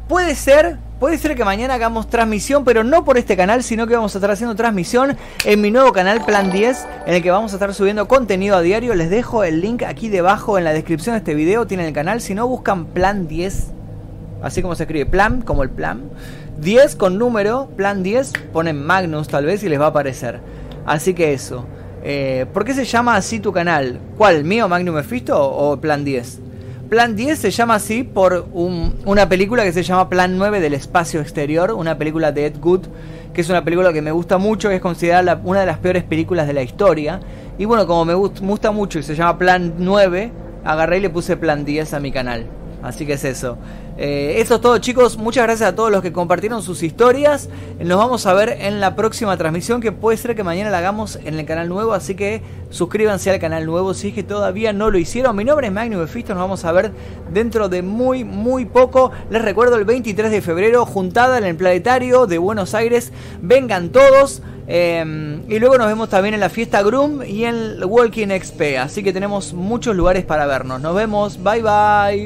Puede 0.07 0.35
ser 0.35 0.77
Puede 1.01 1.17
ser 1.17 1.35
que 1.35 1.43
mañana 1.43 1.73
hagamos 1.73 2.11
transmisión, 2.11 2.63
pero 2.63 2.83
no 2.83 3.03
por 3.03 3.17
este 3.17 3.35
canal, 3.35 3.63
sino 3.63 3.87
que 3.87 3.95
vamos 3.95 4.13
a 4.13 4.19
estar 4.19 4.29
haciendo 4.29 4.55
transmisión 4.55 5.17
en 5.45 5.59
mi 5.59 5.71
nuevo 5.71 5.91
canal 5.93 6.23
Plan 6.23 6.51
10, 6.51 6.85
en 7.07 7.15
el 7.15 7.23
que 7.23 7.31
vamos 7.31 7.53
a 7.53 7.55
estar 7.55 7.73
subiendo 7.73 8.07
contenido 8.07 8.55
a 8.55 8.61
diario. 8.61 8.93
Les 8.93 9.09
dejo 9.09 9.43
el 9.43 9.61
link 9.61 9.81
aquí 9.81 10.09
debajo 10.09 10.59
en 10.59 10.63
la 10.63 10.73
descripción 10.73 11.15
de 11.15 11.17
este 11.17 11.33
video, 11.33 11.65
tienen 11.65 11.87
el 11.87 11.93
canal. 11.93 12.21
Si 12.21 12.35
no, 12.35 12.47
buscan 12.47 12.85
Plan 12.85 13.27
10, 13.27 13.71
así 14.41 14.61
como 14.61 14.75
se 14.75 14.83
escribe, 14.83 15.05
Plan, 15.05 15.41
como 15.41 15.63
el 15.63 15.69
plan. 15.69 16.09
10 16.59 16.95
con 16.95 17.17
número, 17.17 17.69
Plan 17.75 18.03
10, 18.03 18.33
ponen 18.53 18.83
Magnus 18.83 19.27
tal 19.27 19.45
vez 19.45 19.63
y 19.63 19.69
les 19.69 19.79
va 19.79 19.85
a 19.85 19.89
aparecer. 19.89 20.39
Así 20.85 21.13
que 21.13 21.33
eso. 21.33 21.65
Eh, 22.03 22.45
¿Por 22.53 22.65
qué 22.65 22.73
se 22.73 22.85
llama 22.85 23.15
así 23.15 23.39
tu 23.39 23.51
canal? 23.51 23.99
¿Cuál? 24.17 24.43
¿Mío, 24.43 24.67
Magnum 24.67 24.95
Mephisto 24.95 25.39
o 25.39 25.79
Plan 25.79 26.03
10? 26.03 26.39
Plan 26.89 27.15
10 27.15 27.39
se 27.39 27.51
llama 27.51 27.75
así 27.75 28.03
por 28.03 28.47
una 28.53 29.29
película 29.29 29.63
que 29.63 29.71
se 29.71 29.81
llama 29.81 30.09
Plan 30.09 30.37
9 30.37 30.59
del 30.59 30.73
espacio 30.73 31.21
exterior, 31.21 31.71
una 31.71 31.97
película 31.97 32.33
de 32.33 32.47
Ed 32.47 32.55
Good, 32.59 32.81
que 33.33 33.39
es 33.39 33.49
una 33.49 33.63
película 33.63 33.93
que 33.93 34.01
me 34.01 34.11
gusta 34.11 34.37
mucho, 34.37 34.67
que 34.67 34.75
es 34.75 34.81
considerada 34.81 35.39
una 35.45 35.61
de 35.61 35.67
las 35.67 35.77
peores 35.77 36.03
películas 36.03 36.47
de 36.47 36.53
la 36.53 36.63
historia. 36.63 37.21
Y 37.57 37.63
bueno, 37.63 37.87
como 37.87 38.03
me 38.03 38.13
gusta 38.13 38.71
mucho 38.71 38.99
y 38.99 39.03
se 39.03 39.15
llama 39.15 39.37
Plan 39.37 39.75
9, 39.77 40.31
agarré 40.65 40.97
y 40.97 41.01
le 41.01 41.09
puse 41.09 41.37
Plan 41.37 41.63
10 41.63 41.93
a 41.93 41.99
mi 42.01 42.11
canal. 42.11 42.47
Así 42.83 43.05
que 43.05 43.13
es 43.13 43.23
eso. 43.23 43.57
Eh, 43.97 44.35
eso 44.37 44.55
es 44.55 44.61
todo 44.61 44.77
chicos, 44.77 45.17
muchas 45.17 45.43
gracias 45.43 45.69
a 45.69 45.75
todos 45.75 45.91
los 45.91 46.01
que 46.01 46.11
compartieron 46.11 46.63
sus 46.63 46.81
historias. 46.83 47.49
Nos 47.79 47.97
vamos 47.97 48.25
a 48.25 48.33
ver 48.33 48.57
en 48.61 48.79
la 48.79 48.95
próxima 48.95 49.35
transmisión 49.37 49.81
que 49.81 49.91
puede 49.91 50.17
ser 50.17 50.35
que 50.35 50.43
mañana 50.43 50.69
la 50.69 50.79
hagamos 50.79 51.17
en 51.23 51.37
el 51.37 51.45
canal 51.45 51.69
nuevo, 51.69 51.93
así 51.93 52.15
que 52.15 52.41
suscríbanse 52.69 53.29
al 53.29 53.39
canal 53.39 53.65
nuevo 53.65 53.93
si 53.93 54.09
es 54.09 54.13
que 54.13 54.23
todavía 54.23 54.73
no 54.73 54.89
lo 54.89 54.97
hicieron. 54.97 55.35
Mi 55.35 55.43
nombre 55.43 55.67
es 55.67 55.73
Magnus 55.73 55.99
Befisto, 55.99 56.33
nos 56.33 56.41
vamos 56.41 56.65
a 56.65 56.71
ver 56.71 56.91
dentro 57.31 57.69
de 57.69 57.81
muy 57.81 58.23
muy 58.23 58.65
poco. 58.65 59.11
Les 59.29 59.41
recuerdo 59.41 59.75
el 59.75 59.85
23 59.85 60.31
de 60.31 60.41
febrero, 60.41 60.85
juntada 60.85 61.37
en 61.37 61.43
el 61.43 61.55
Planetario 61.55 62.27
de 62.27 62.37
Buenos 62.37 62.73
Aires. 62.73 63.11
Vengan 63.41 63.89
todos. 63.89 64.41
Em, 64.67 65.41
y 65.49 65.59
luego 65.59 65.77
nos 65.77 65.87
vemos 65.87 66.07
también 66.07 66.33
en 66.33 66.39
la 66.39 66.49
fiesta 66.49 66.81
Groom 66.81 67.23
y 67.23 67.43
en 67.43 67.83
Walking 67.83 68.27
XP. 68.27 68.77
Así 68.79 69.03
que 69.03 69.11
tenemos 69.11 69.53
muchos 69.53 69.95
lugares 69.95 70.23
para 70.23 70.45
vernos. 70.45 70.79
Nos 70.79 70.95
vemos. 70.95 71.43
Bye 71.43 71.61
bye. 71.61 72.19